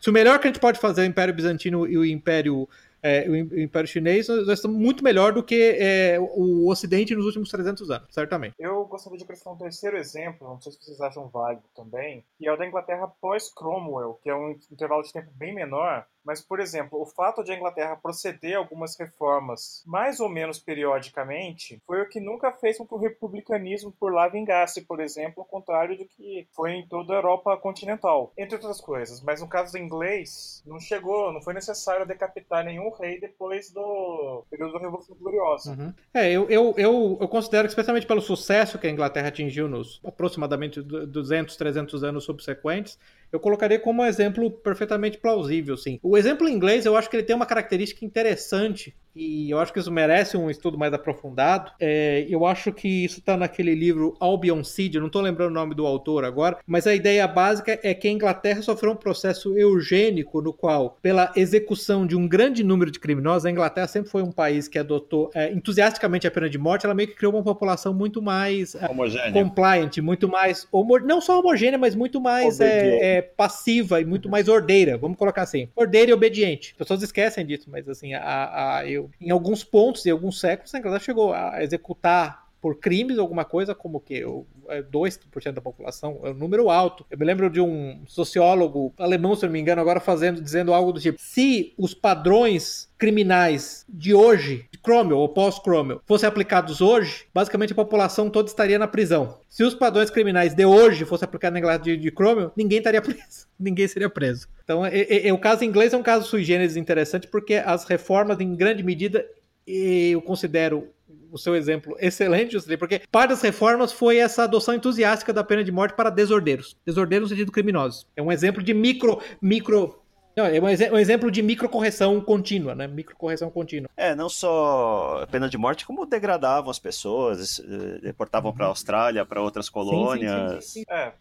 se 0.00 0.10
o 0.10 0.12
melhor 0.12 0.38
que 0.38 0.46
a 0.46 0.50
gente 0.50 0.60
pode 0.60 0.78
fazer 0.78 1.02
é 1.02 1.04
o 1.04 1.08
Império 1.08 1.32
Bizantino 1.32 1.86
e 1.86 1.96
o 1.96 2.04
Império 2.04 2.68
é, 3.02 3.28
o 3.28 3.36
Império 3.36 3.88
Chinês, 3.88 4.28
nós 4.28 4.48
estamos 4.48 4.76
muito 4.76 5.02
melhor 5.02 5.32
do 5.32 5.42
que 5.42 5.76
é, 5.78 6.18
o 6.20 6.68
Ocidente 6.68 7.14
nos 7.14 7.26
últimos 7.26 7.50
300 7.50 7.90
anos, 7.90 8.06
certamente. 8.10 8.54
Eu 8.58 8.84
gostaria 8.84 9.18
de 9.18 9.24
acrescentar 9.24 9.54
um 9.54 9.58
terceiro 9.58 9.96
exemplo, 9.96 10.48
não 10.48 10.60
sei 10.60 10.72
se 10.72 10.78
vocês 10.82 11.00
acham 11.00 11.28
válido 11.28 11.64
também, 11.74 12.24
que 12.38 12.46
é 12.46 12.52
o 12.52 12.56
da 12.56 12.66
Inglaterra 12.66 13.08
pós-Cromwell, 13.20 14.20
que 14.22 14.30
é 14.30 14.34
um 14.34 14.50
intervalo 14.70 15.02
de 15.02 15.12
tempo 15.12 15.30
bem 15.34 15.54
menor, 15.54 16.06
mas, 16.24 16.40
por 16.40 16.60
exemplo, 16.60 17.00
o 17.00 17.06
fato 17.06 17.42
de 17.42 17.52
a 17.52 17.56
Inglaterra 17.56 17.96
proceder 17.96 18.56
a 18.56 18.58
algumas 18.58 18.96
reformas 18.96 19.82
mais 19.86 20.20
ou 20.20 20.28
menos 20.28 20.58
periodicamente 20.58 21.80
foi 21.86 22.02
o 22.02 22.08
que 22.08 22.20
nunca 22.20 22.52
fez 22.52 22.78
com 22.78 22.86
que 22.86 22.94
o 22.94 22.98
republicanismo 22.98 23.92
por 23.92 24.12
lá 24.12 24.28
vingasse, 24.28 24.82
por 24.82 25.00
exemplo, 25.00 25.40
ao 25.40 25.44
contrário 25.44 25.96
do 25.96 26.04
que 26.04 26.46
foi 26.52 26.72
em 26.72 26.86
toda 26.86 27.12
a 27.12 27.16
Europa 27.16 27.56
continental, 27.56 28.32
entre 28.36 28.56
outras 28.56 28.80
coisas. 28.80 29.20
Mas 29.20 29.40
no 29.40 29.48
caso 29.48 29.72
do 29.72 29.78
inglês, 29.78 30.62
não 30.66 30.78
chegou, 30.78 31.32
não 31.32 31.42
foi 31.42 31.54
necessário 31.54 32.06
decapitar 32.06 32.64
nenhum 32.64 32.90
rei 32.90 33.20
depois 33.20 33.70
do 33.70 34.44
período 34.50 34.74
da 34.74 34.78
Revolução 34.78 35.16
Gloriosa. 35.16 35.72
Uhum. 35.72 35.92
É, 36.14 36.30
eu, 36.30 36.48
eu, 36.48 36.74
eu, 36.76 37.18
eu, 37.20 37.28
considero 37.28 37.64
que, 37.64 37.70
especialmente 37.70 38.06
pelo 38.06 38.20
sucesso 38.20 38.78
que 38.78 38.86
a 38.86 38.90
Inglaterra 38.90 39.28
atingiu 39.28 39.68
nos 39.68 40.00
aproximadamente 40.04 40.80
200, 40.80 41.56
300 41.56 42.04
anos 42.04 42.24
subsequentes, 42.24 42.98
eu 43.32 43.40
colocaria 43.40 43.80
como 43.80 44.02
um 44.02 44.06
exemplo 44.06 44.50
perfeitamente 44.50 45.18
plausível, 45.18 45.76
sim. 45.76 45.98
O 46.02 46.16
exemplo 46.18 46.48
inglês, 46.48 46.84
eu 46.84 46.96
acho 46.96 47.08
que 47.08 47.16
ele 47.16 47.24
tem 47.24 47.34
uma 47.34 47.46
característica 47.46 48.04
interessante 48.04 48.94
e 49.14 49.50
eu 49.50 49.58
acho 49.58 49.72
que 49.72 49.78
isso 49.78 49.92
merece 49.92 50.36
um 50.36 50.50
estudo 50.50 50.78
mais 50.78 50.92
aprofundado. 50.92 51.70
É, 51.78 52.26
eu 52.28 52.46
acho 52.46 52.72
que 52.72 53.04
isso 53.04 53.18
está 53.18 53.36
naquele 53.36 53.74
livro 53.74 54.16
Albion 54.18 54.64
Seed, 54.64 54.96
não 54.96 55.06
estou 55.06 55.20
lembrando 55.20 55.50
o 55.50 55.54
nome 55.54 55.74
do 55.74 55.86
autor 55.86 56.24
agora, 56.24 56.58
mas 56.66 56.86
a 56.86 56.94
ideia 56.94 57.26
básica 57.26 57.78
é 57.82 57.92
que 57.94 58.08
a 58.08 58.10
Inglaterra 58.10 58.62
sofreu 58.62 58.92
um 58.92 58.96
processo 58.96 59.56
eugênico 59.56 60.40
no 60.40 60.52
qual, 60.52 60.98
pela 61.02 61.30
execução 61.36 62.06
de 62.06 62.16
um 62.16 62.26
grande 62.26 62.64
número 62.64 62.90
de 62.90 62.98
criminosos, 62.98 63.44
a 63.44 63.50
Inglaterra 63.50 63.86
sempre 63.86 64.10
foi 64.10 64.22
um 64.22 64.32
país 64.32 64.66
que 64.66 64.78
adotou 64.78 65.30
é, 65.34 65.52
entusiasticamente 65.52 66.26
a 66.26 66.30
pena 66.30 66.48
de 66.48 66.58
morte, 66.58 66.86
ela 66.86 66.94
meio 66.94 67.08
que 67.08 67.14
criou 67.14 67.34
uma 67.34 67.42
população 67.42 67.92
muito 67.92 68.22
mais 68.22 68.74
é, 68.74 69.30
compliant, 69.32 69.98
muito 69.98 70.28
mais, 70.28 70.66
não 71.04 71.20
só 71.20 71.38
homogênea, 71.38 71.78
mas 71.78 71.94
muito 71.94 72.20
mais 72.20 72.60
é, 72.60 73.18
é, 73.18 73.22
passiva 73.22 74.00
e 74.00 74.04
muito 74.04 74.28
mais 74.28 74.48
ordeira, 74.48 74.96
vamos 74.96 75.18
colocar 75.18 75.42
assim, 75.42 75.68
ordeira 75.76 76.10
e 76.10 76.14
obediente. 76.14 76.70
As 76.72 76.78
pessoas 76.78 77.02
esquecem 77.02 77.44
disso, 77.44 77.68
mas 77.70 77.88
assim, 77.88 78.14
a, 78.14 78.78
a 78.78 78.86
eu 78.88 79.01
em 79.20 79.30
alguns 79.30 79.64
pontos, 79.64 80.04
em 80.06 80.10
alguns 80.10 80.40
séculos, 80.40 80.74
a 80.74 80.78
Inglaterra 80.78 81.04
chegou 81.04 81.32
a 81.32 81.62
executar 81.62 82.41
por 82.62 82.76
crimes 82.78 83.18
alguma 83.18 83.44
coisa 83.44 83.74
como 83.74 84.00
que 84.00 84.22
2% 84.22 85.46
é 85.46 85.52
da 85.52 85.60
população, 85.60 86.20
é 86.22 86.30
um 86.30 86.34
número 86.34 86.70
alto. 86.70 87.04
Eu 87.10 87.18
me 87.18 87.26
lembro 87.26 87.50
de 87.50 87.60
um 87.60 88.04
sociólogo 88.06 88.94
alemão, 88.96 89.34
se 89.34 89.44
não 89.44 89.52
me 89.52 89.58
engano, 89.58 89.80
agora 89.80 89.98
fazendo 89.98 90.40
dizendo 90.40 90.72
algo 90.72 90.92
do 90.92 91.00
tipo: 91.00 91.18
se 91.20 91.74
os 91.76 91.92
padrões 91.92 92.88
criminais 92.96 93.84
de 93.88 94.14
hoje, 94.14 94.68
de 94.70 94.78
Cromwell 94.78 95.18
ou 95.18 95.28
pós-Cromwell, 95.28 96.00
fossem 96.06 96.28
aplicados 96.28 96.80
hoje, 96.80 97.26
basicamente 97.34 97.72
a 97.72 97.76
população 97.76 98.30
toda 98.30 98.48
estaria 98.48 98.78
na 98.78 98.86
prisão. 98.86 99.40
Se 99.48 99.64
os 99.64 99.74
padrões 99.74 100.08
criminais 100.08 100.54
de 100.54 100.64
hoje 100.64 101.04
fossem 101.04 101.26
aplicados 101.26 101.54
na 101.54 101.58
Inglaterra 101.58 101.82
de, 101.82 101.96
de 101.96 102.10
Cromwell, 102.12 102.52
ninguém 102.56 102.78
estaria 102.78 103.02
preso. 103.02 103.48
ninguém 103.58 103.88
seria 103.88 104.08
preso. 104.08 104.46
Então, 104.62 104.86
é, 104.86 104.96
é, 104.96 105.26
é, 105.26 105.32
o 105.32 105.38
caso 105.38 105.64
inglês 105.64 105.92
é 105.92 105.96
um 105.96 106.02
caso 106.02 106.28
sui 106.28 106.44
generis 106.44 106.76
interessante 106.76 107.26
porque 107.26 107.54
as 107.54 107.84
reformas, 107.84 108.38
em 108.38 108.54
grande 108.54 108.84
medida, 108.84 109.26
eu 109.66 110.22
considero 110.22 110.88
o 111.32 111.38
seu 111.38 111.56
exemplo 111.56 111.96
excelente, 111.98 112.52
Juscelino, 112.52 112.78
porque 112.78 113.02
parte 113.10 113.30
das 113.30 113.40
reformas 113.40 113.90
foi 113.90 114.18
essa 114.18 114.44
adoção 114.44 114.74
entusiástica 114.74 115.32
da 115.32 115.42
pena 115.42 115.64
de 115.64 115.72
morte 115.72 115.94
para 115.94 116.10
desordeiros. 116.10 116.76
Desordeiros 116.84 117.30
no 117.30 117.34
sentido 117.34 117.50
criminosos. 117.50 118.06
É 118.14 118.22
um 118.22 118.30
exemplo 118.30 118.62
de 118.62 118.74
micro, 118.74 119.20
micro 119.40 120.02
não, 120.36 120.46
é 120.46 120.60
um, 120.60 120.98
exemplo 120.98 121.30
de 121.30 121.42
microcorreção 121.42 122.18
contínua, 122.20 122.74
né? 122.74 122.86
Microcorreção 122.86 123.50
contínua. 123.50 123.90
É, 123.94 124.14
não 124.14 124.30
só 124.30 125.26
pena 125.30 125.46
de 125.46 125.58
morte, 125.58 125.84
como 125.84 126.06
degradavam 126.06 126.70
as 126.70 126.78
pessoas, 126.78 127.60
eh, 127.60 127.98
deportavam 128.00 128.50
uhum. 128.50 128.56
para 128.56 128.64
a 128.64 128.68
Austrália, 128.68 129.26
para 129.26 129.42
outras 129.42 129.68
colônias. 129.68 130.64
Sim, 130.64 130.80
sim, 130.80 130.80
sim, 130.80 130.84
é, 130.88 131.12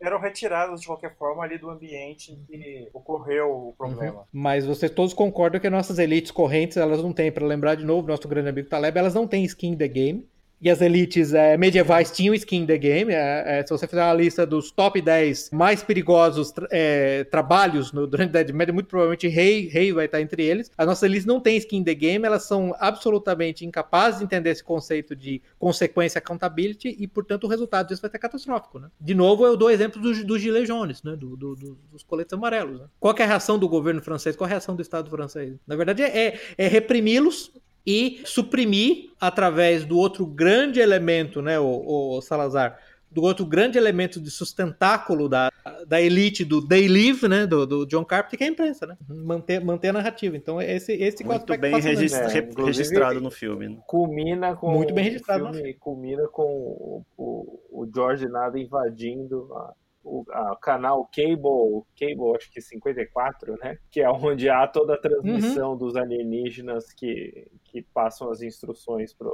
eram 0.00 0.20
retirados 0.20 0.80
de 0.80 0.86
qualquer 0.86 1.14
forma 1.16 1.42
ali 1.42 1.58
do 1.58 1.70
ambiente 1.70 2.32
em 2.32 2.58
que 2.58 2.88
ocorreu 2.92 3.68
o 3.68 3.74
problema. 3.76 4.20
Uhum. 4.20 4.24
Mas 4.32 4.64
vocês 4.64 4.90
todos 4.90 5.12
concordam 5.12 5.60
que 5.60 5.68
nossas 5.68 5.98
elites 5.98 6.30
correntes, 6.30 6.76
elas 6.76 7.02
não 7.02 7.12
têm, 7.12 7.32
para 7.32 7.46
lembrar 7.46 7.74
de 7.74 7.84
novo, 7.84 8.06
nosso 8.06 8.28
grande 8.28 8.48
amigo 8.48 8.68
Taleb, 8.68 8.98
elas 8.98 9.14
não 9.14 9.26
têm 9.26 9.44
skin 9.44 9.72
in 9.72 9.76
the 9.76 9.88
game 9.88 10.28
e 10.60 10.68
as 10.68 10.80
elites 10.80 11.32
é, 11.32 11.56
medievais 11.56 12.10
tinham 12.10 12.34
skin 12.34 12.66
the 12.66 12.76
game. 12.76 13.12
É, 13.12 13.58
é, 13.58 13.66
se 13.66 13.70
você 13.70 13.86
fizer 13.86 14.02
uma 14.02 14.14
lista 14.14 14.46
dos 14.46 14.70
top 14.70 15.00
10 15.00 15.50
mais 15.52 15.82
perigosos 15.82 16.52
é, 16.70 17.24
trabalhos 17.24 17.92
no, 17.92 18.06
durante 18.08 18.28
a 18.28 18.40
Idade 18.40 18.52
Média, 18.52 18.74
muito 18.74 18.88
provavelmente 18.88 19.28
rei, 19.28 19.68
rei 19.68 19.92
vai 19.92 20.06
estar 20.06 20.20
entre 20.20 20.42
eles. 20.42 20.70
As 20.76 20.86
nossas 20.86 21.04
elites 21.04 21.26
não 21.26 21.40
têm 21.40 21.56
skin 21.56 21.84
the 21.84 21.94
game, 21.94 22.24
elas 22.24 22.44
são 22.44 22.74
absolutamente 22.78 23.64
incapazes 23.64 24.18
de 24.18 24.24
entender 24.24 24.50
esse 24.50 24.64
conceito 24.64 25.14
de 25.14 25.40
consequência 25.58 26.18
accountability 26.18 26.96
e, 26.98 27.06
portanto, 27.06 27.44
o 27.44 27.48
resultado 27.48 27.88
disso 27.88 28.02
vai 28.02 28.10
ser 28.10 28.18
catastrófico. 28.18 28.78
Né? 28.78 28.88
De 29.00 29.14
novo, 29.14 29.46
eu 29.46 29.56
dou 29.56 29.70
exemplo 29.70 30.00
dos 30.00 30.24
do 30.24 30.38
Gilets 30.38 30.68
Jaunes, 30.68 31.02
né? 31.02 31.16
Do, 31.16 31.36
do, 31.36 31.54
dos 31.90 32.02
coletes 32.02 32.32
amarelos. 32.32 32.80
Né? 32.80 32.86
Qual 32.98 33.14
é 33.16 33.22
a 33.22 33.26
reação 33.26 33.58
do 33.58 33.68
governo 33.68 34.02
francês? 34.02 34.36
Qual 34.36 34.46
a 34.46 34.50
reação 34.50 34.74
do 34.74 34.82
Estado 34.82 35.08
francês? 35.08 35.54
Na 35.66 35.76
verdade, 35.76 36.02
é, 36.02 36.38
é 36.56 36.68
reprimi-los 36.68 37.52
e 37.88 38.20
suprimir 38.22 39.08
através 39.18 39.86
do 39.86 39.96
outro 39.96 40.26
grande 40.26 40.78
elemento, 40.78 41.40
né, 41.40 41.58
o, 41.58 42.18
o 42.18 42.20
Salazar, 42.20 42.78
do 43.10 43.22
outro 43.22 43.46
grande 43.46 43.78
elemento 43.78 44.20
de 44.20 44.30
sustentáculo 44.30 45.26
da, 45.26 45.50
da 45.86 45.98
elite 45.98 46.44
do 46.44 46.60
They 46.60 46.86
Live, 46.86 47.26
né, 47.26 47.46
do, 47.46 47.66
do 47.66 47.86
John 47.86 48.04
Carpenter, 48.04 48.36
que 48.36 48.44
é 48.44 48.48
a 48.48 48.50
imprensa, 48.50 48.86
né? 48.86 48.98
Manter, 49.08 49.64
manter 49.64 49.88
a 49.88 49.92
narrativa. 49.94 50.36
Então, 50.36 50.60
esse, 50.60 50.92
esse 50.92 51.24
Muito 51.24 51.56
bem 51.56 51.80
registra, 51.80 52.30
é, 52.30 52.48
registrado 52.62 53.22
no 53.22 53.30
filme. 53.30 53.70
Né? 53.70 53.78
Culmina 53.86 54.54
com 54.54 54.70
Muito 54.70 54.92
bem 54.92 55.04
registrado 55.04 55.48
o 55.48 55.54
filme, 55.54 55.72
culmina 55.72 56.28
com 56.28 56.42
o, 56.42 57.02
o, 57.16 57.60
o 57.84 57.90
George 57.90 58.26
Nada 58.26 58.60
invadindo 58.60 59.48
a, 59.54 59.72
o 60.08 60.24
a 60.30 60.56
canal 60.56 61.08
Cable, 61.14 61.84
Cable 61.98 62.36
acho 62.36 62.50
que 62.50 62.60
54, 62.60 63.56
né? 63.60 63.78
Que 63.90 64.00
é 64.00 64.10
onde 64.10 64.48
há 64.48 64.66
toda 64.66 64.94
a 64.94 65.00
transmissão 65.00 65.72
uhum. 65.72 65.76
dos 65.76 65.96
alienígenas 65.96 66.92
que, 66.92 67.48
que 67.64 67.82
passam 67.82 68.30
as 68.30 68.42
instruções 68.42 69.12
para 69.12 69.28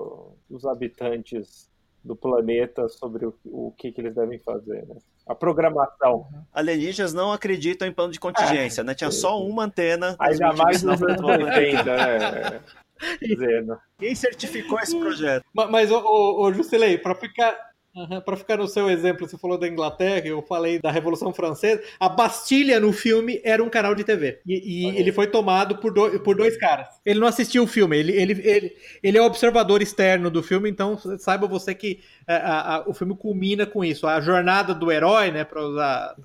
os 0.51 0.65
habitantes 0.65 1.71
do 2.05 2.15
planeta 2.15 2.87
sobre 2.89 3.25
o, 3.25 3.35
o 3.47 3.73
que, 3.73 3.91
que 3.91 4.01
eles 4.01 4.15
devem 4.15 4.39
fazer, 4.39 4.87
né? 4.87 4.97
A 5.27 5.35
programação. 5.35 6.27
Alienígenas 6.53 7.15
não 7.15 7.33
acreditam 7.33 7.89
em 7.89 7.93
plano 7.93 8.13
de 8.13 8.21
contingência, 8.21 8.83
é, 8.83 8.85
né? 8.85 8.95
Tinha 8.95 9.11
só 9.11 9.43
uma 9.43 9.65
antena. 9.65 10.15
Ainda 10.21 10.53
mais 10.53 10.83
nos 10.85 11.03
anos 11.03 11.23
80, 11.23 11.85
né? 11.85 12.61
Dizendo. 13.23 13.79
Quem 13.99 14.15
certificou 14.15 14.79
esse 14.81 14.99
projeto? 14.99 15.45
Mas, 15.55 15.71
mas 15.71 15.91
ô, 15.91 15.99
ô, 15.99 16.49
ô 16.49 16.99
para 17.03 17.15
ficar, 17.15 17.57
Uhum. 17.95 18.21
Para 18.21 18.37
ficar 18.37 18.57
no 18.57 18.67
seu 18.67 18.91
exemplo, 18.91 19.29
você 19.29 19.39
falou 19.39 19.57
da 19.57 19.69
Inglaterra, 19.69 20.27
eu 20.27 20.43
falei 20.43 20.81
da 20.81 20.91
Revolução 20.91 21.33
Francesa. 21.33 21.81
A 22.01 22.09
Bastilha 22.09 22.81
no 22.81 22.93
filme 22.93 23.41
era 23.45 23.63
um 23.63 23.69
canal 23.69 23.95
de 23.95 24.03
TV. 24.03 24.41
E, 24.45 24.87
e 24.87 24.99
ele 24.99 25.13
foi 25.13 25.29
tomado 25.29 25.77
por, 25.79 25.93
do, 25.93 26.19
por 26.21 26.35
dois 26.37 26.57
caras. 26.57 26.89
Ele 27.07 27.21
não 27.21 27.29
assistiu 27.29 27.63
o 27.63 27.67
filme, 27.69 27.97
ele, 27.97 28.13
ele, 28.13 28.33
ele, 28.43 28.77
ele 29.01 29.19
é 29.19 29.23
observador 29.23 29.81
externo 29.81 30.29
do 30.29 30.43
filme, 30.43 30.69
então 30.69 30.99
saiba 31.19 31.47
você 31.47 31.73
que 31.73 32.01
a, 32.27 32.35
a, 32.35 32.77
a, 32.77 32.89
o 32.89 32.93
filme 32.93 33.17
culmina 33.17 33.65
com 33.65 33.85
isso. 33.85 34.09
A 34.09 34.21
jornada 34.21 34.75
do 34.75 34.91
herói, 34.91 35.31
né, 35.31 35.45
para 35.45 35.63
usar, 35.63 36.17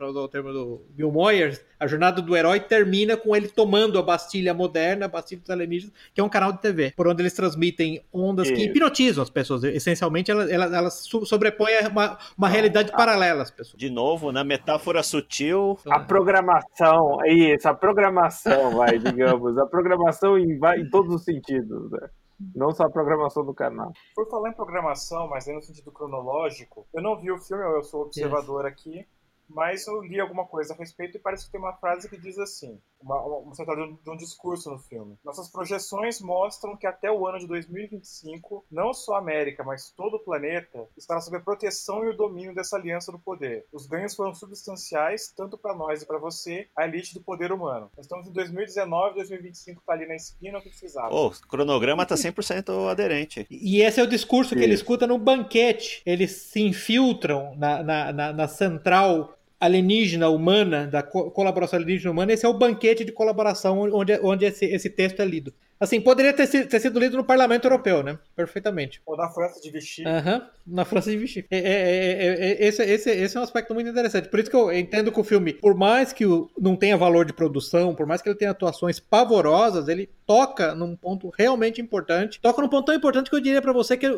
usar 0.00 0.20
o 0.20 0.28
termo 0.28 0.52
do 0.52 0.84
Bill 0.90 1.10
Moyers, 1.10 1.60
a 1.78 1.86
jornada 1.86 2.22
do 2.22 2.36
herói 2.36 2.60
termina 2.60 3.16
com 3.16 3.34
ele 3.34 3.48
tomando 3.48 3.98
a 3.98 4.02
Bastilha 4.02 4.54
moderna, 4.54 5.06
a 5.06 5.08
Bastilha 5.08 5.40
dos 5.40 5.50
alienígenas, 5.50 5.94
que 6.14 6.20
é 6.20 6.24
um 6.24 6.28
canal 6.28 6.52
de 6.52 6.60
TV, 6.60 6.92
por 6.96 7.08
onde 7.08 7.22
eles 7.22 7.32
transmitem 7.32 8.02
ondas 8.12 8.50
que 8.50 8.64
hipnotizam 8.64 9.22
as 9.22 9.30
pessoas. 9.30 9.64
Essencialmente, 9.64 10.30
elas, 10.30 10.50
elas, 10.50 10.72
elas 10.72 11.08
sobrepõe 11.24 11.72
uma, 11.90 12.18
uma 12.36 12.48
realidade 12.48 12.90
a, 12.92 12.96
paralela 12.96 13.42
às 13.42 13.50
pessoas. 13.50 13.78
De 13.78 13.90
novo, 13.90 14.32
na 14.32 14.44
metáfora 14.44 15.02
sutil. 15.02 15.78
A 15.88 16.00
programação, 16.00 17.18
é 17.24 17.32
isso, 17.32 17.68
a 17.68 17.74
programação, 17.74 18.76
vai, 18.76 18.98
digamos. 18.98 19.56
A 19.58 19.66
programação 19.66 20.38
em, 20.38 20.58
vai, 20.58 20.80
em 20.80 20.88
todos 20.88 21.14
os 21.14 21.24
sentidos, 21.24 21.90
né? 21.90 22.08
Não 22.54 22.72
só 22.72 22.84
a 22.84 22.90
programação 22.90 23.44
do 23.44 23.54
canal. 23.54 23.92
Por 24.14 24.28
falar 24.28 24.50
em 24.50 24.54
programação, 24.54 25.28
mas 25.28 25.46
no 25.46 25.62
sentido 25.62 25.92
cronológico, 25.92 26.86
eu 26.92 27.02
não 27.02 27.18
vi 27.18 27.30
o 27.30 27.38
filme, 27.38 27.62
eu 27.62 27.82
sou 27.82 28.02
observador 28.02 28.64
yes. 28.64 28.72
aqui, 28.72 29.06
mas 29.54 29.86
eu 29.86 30.02
li 30.02 30.18
alguma 30.18 30.44
coisa 30.44 30.74
a 30.74 30.76
respeito 30.76 31.16
e 31.16 31.20
parece 31.20 31.46
que 31.46 31.52
tem 31.52 31.60
uma 31.60 31.74
frase 31.74 32.10
que 32.10 32.20
diz 32.20 32.36
assim: 32.38 32.78
uma, 33.00 33.20
uma, 33.22 33.52
de, 33.52 34.02
de 34.02 34.10
um 34.10 34.16
discurso 34.16 34.70
no 34.70 34.78
filme. 34.78 35.16
Nossas 35.24 35.48
projeções 35.48 36.20
mostram 36.20 36.76
que 36.76 36.86
até 36.86 37.10
o 37.10 37.26
ano 37.26 37.38
de 37.38 37.46
2025, 37.46 38.66
não 38.70 38.92
só 38.92 39.14
a 39.14 39.18
América, 39.18 39.62
mas 39.62 39.90
todo 39.90 40.14
o 40.14 40.24
planeta 40.24 40.88
estará 40.96 41.20
sob 41.20 41.36
a 41.36 41.40
proteção 41.40 42.04
e 42.04 42.08
o 42.08 42.16
domínio 42.16 42.54
dessa 42.54 42.76
aliança 42.76 43.12
do 43.12 43.18
poder. 43.18 43.66
Os 43.72 43.86
ganhos 43.86 44.14
foram 44.14 44.34
substanciais, 44.34 45.32
tanto 45.36 45.56
para 45.56 45.74
nós 45.74 46.02
e 46.02 46.06
para 46.06 46.18
você, 46.18 46.66
a 46.76 46.84
elite 46.84 47.14
do 47.14 47.22
poder 47.22 47.52
humano. 47.52 47.90
Nós 47.96 48.06
estamos 48.06 48.26
em 48.26 48.32
2019, 48.32 49.14
2025 49.14 49.80
está 49.80 49.92
ali 49.92 50.06
na 50.06 50.16
esquina, 50.16 50.58
o 50.58 50.62
que 50.62 50.70
vocês 50.70 50.96
acham? 50.96 51.12
Oh, 51.12 51.28
o 51.28 51.48
cronograma 51.48 52.02
está 52.02 52.16
100% 52.16 52.90
aderente. 52.90 53.46
E 53.50 53.82
esse 53.82 54.00
é 54.00 54.02
o 54.02 54.08
discurso 54.08 54.56
que 54.56 54.62
ele 54.62 54.74
escuta 54.74 55.06
no 55.06 55.18
banquete. 55.18 56.02
Eles 56.04 56.32
se 56.32 56.60
infiltram 56.60 57.54
na, 57.56 57.82
na, 57.82 58.12
na, 58.12 58.32
na 58.32 58.48
central 58.48 59.34
alienígena 59.64 60.28
humana, 60.28 60.86
da 60.86 61.02
co 61.02 61.30
colaboração 61.30 61.78
alienígena 61.78 62.10
humana, 62.10 62.32
esse 62.32 62.44
é 62.44 62.48
o 62.48 62.54
banquete 62.54 63.04
de 63.04 63.12
colaboração 63.12 63.80
onde, 63.92 64.18
onde 64.22 64.44
esse, 64.44 64.64
esse 64.66 64.90
texto 64.90 65.20
é 65.20 65.24
lido. 65.24 65.52
Assim, 65.78 66.00
poderia 66.00 66.32
ter, 66.32 66.46
ter, 66.46 66.80
sido 66.80 67.00
lido 67.00 67.16
no 67.16 67.24
Parlamento 67.24 67.64
Europeu, 67.64 68.02
né? 68.02 68.16
Perfeitamente. 68.36 69.02
Ou 69.04 69.16
na 69.16 69.28
França 69.28 69.60
de 69.60 69.70
Vichy. 69.70 70.06
Aham, 70.06 70.36
uhum, 70.36 70.42
na 70.66 70.84
França 70.84 71.10
de 71.10 71.16
Vichy. 71.16 71.44
É, 71.50 71.58
é, 71.58 72.62
é, 72.62 72.66
esse, 72.66 72.82
esse, 72.82 73.10
esse 73.10 73.36
é 73.36 73.40
um 73.40 73.42
aspecto 73.42 73.74
muito 73.74 73.90
interessante. 73.90 74.28
Por 74.28 74.38
isso 74.38 74.48
que 74.48 74.56
eu 74.56 74.72
entendo 74.72 75.10
que 75.10 75.20
o 75.20 75.24
filme, 75.24 75.52
por 75.52 75.74
mais 75.74 76.12
que 76.12 76.24
não 76.58 76.76
tenha 76.76 76.96
valor 76.96 77.24
de 77.24 77.32
produção, 77.32 77.94
por 77.94 78.06
mais 78.06 78.22
que 78.22 78.28
ele 78.28 78.38
tenha 78.38 78.52
atuações 78.52 79.00
pavorosas, 79.00 79.88
ele 79.88 80.08
toca 80.24 80.74
num 80.74 80.94
ponto 80.94 81.30
realmente 81.36 81.82
importante. 81.82 82.40
Toca 82.40 82.62
num 82.62 82.68
ponto 82.68 82.86
tão 82.86 82.94
importante 82.94 83.28
que 83.28 83.36
eu 83.36 83.40
diria 83.40 83.60
para 83.60 83.72
você 83.72 83.96
que 83.96 84.08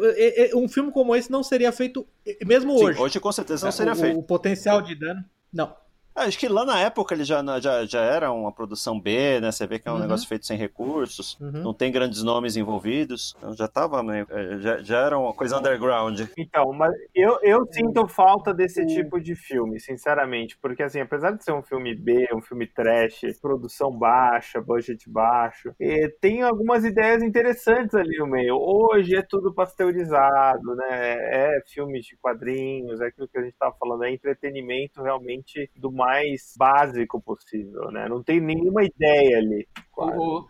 um 0.54 0.68
filme 0.68 0.92
como 0.92 1.16
esse 1.16 1.30
não 1.32 1.42
seria 1.42 1.72
feito 1.72 2.06
mesmo 2.44 2.78
Sim, 2.78 2.84
hoje. 2.84 3.00
Hoje, 3.00 3.20
com 3.20 3.32
certeza, 3.32 3.64
não 3.64 3.72
seria 3.72 3.92
o, 3.92 3.96
feito. 3.96 4.18
O 4.18 4.22
potencial 4.22 4.82
de 4.82 4.94
dano. 4.94 5.24
Não. 5.52 5.85
Ah, 6.16 6.24
acho 6.24 6.38
que 6.38 6.48
lá 6.48 6.64
na 6.64 6.80
época 6.80 7.14
ele 7.14 7.24
já, 7.24 7.42
já, 7.60 7.84
já 7.84 8.00
era 8.00 8.32
uma 8.32 8.50
produção 8.50 8.98
B, 8.98 9.38
né? 9.38 9.52
Você 9.52 9.66
vê 9.66 9.78
que 9.78 9.86
é 9.86 9.90
um 9.90 9.96
uhum. 9.96 10.00
negócio 10.00 10.26
feito 10.26 10.46
sem 10.46 10.56
recursos, 10.56 11.38
uhum. 11.38 11.62
não 11.62 11.74
tem 11.74 11.92
grandes 11.92 12.22
nomes 12.22 12.56
envolvidos, 12.56 13.34
então 13.36 13.52
já 13.52 13.68
tava 13.68 14.02
meio, 14.02 14.26
é, 14.30 14.58
já, 14.58 14.82
já 14.82 14.98
era 15.00 15.18
uma 15.18 15.34
coisa 15.34 15.58
underground. 15.58 16.22
Então, 16.38 16.72
mas 16.72 16.94
eu, 17.14 17.38
eu 17.42 17.66
sinto 17.70 18.08
falta 18.08 18.54
desse 18.54 18.86
tipo 18.86 19.20
de 19.20 19.34
filme, 19.34 19.78
sinceramente, 19.78 20.56
porque 20.58 20.82
assim, 20.82 21.00
apesar 21.00 21.32
de 21.32 21.44
ser 21.44 21.52
um 21.52 21.62
filme 21.62 21.94
B, 21.94 22.26
um 22.32 22.40
filme 22.40 22.66
trash, 22.66 23.20
produção 23.42 23.90
baixa, 23.90 24.58
budget 24.58 25.10
baixo, 25.10 25.74
tem 26.20 26.42
algumas 26.42 26.82
ideias 26.82 27.22
interessantes 27.22 27.94
ali 27.94 28.16
no 28.16 28.26
meio. 28.26 28.56
Hoje 28.56 29.16
é 29.16 29.22
tudo 29.22 29.52
pasteurizado, 29.52 30.74
né? 30.76 31.56
É 31.58 31.60
filmes 31.66 32.06
de 32.06 32.16
quadrinhos, 32.16 33.02
é 33.02 33.08
aquilo 33.08 33.28
que 33.28 33.38
a 33.38 33.42
gente 33.42 33.56
tava 33.58 33.76
falando, 33.78 34.04
é 34.04 34.10
entretenimento 34.10 35.02
realmente 35.02 35.70
do 35.76 35.92
mais 35.92 36.05
mais 36.06 36.54
básico 36.56 37.20
possível, 37.20 37.90
né? 37.90 38.08
Não 38.08 38.22
tem 38.22 38.40
nenhuma 38.40 38.84
ideia 38.84 39.38
ali. 39.38 39.66
O, 39.96 40.44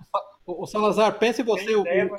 o, 0.47 0.63
o, 0.63 0.67
Salazar, 0.67 1.19
pense 1.19 1.43
você. 1.43 1.75
O, 1.75 1.81
ideia, 1.81 2.11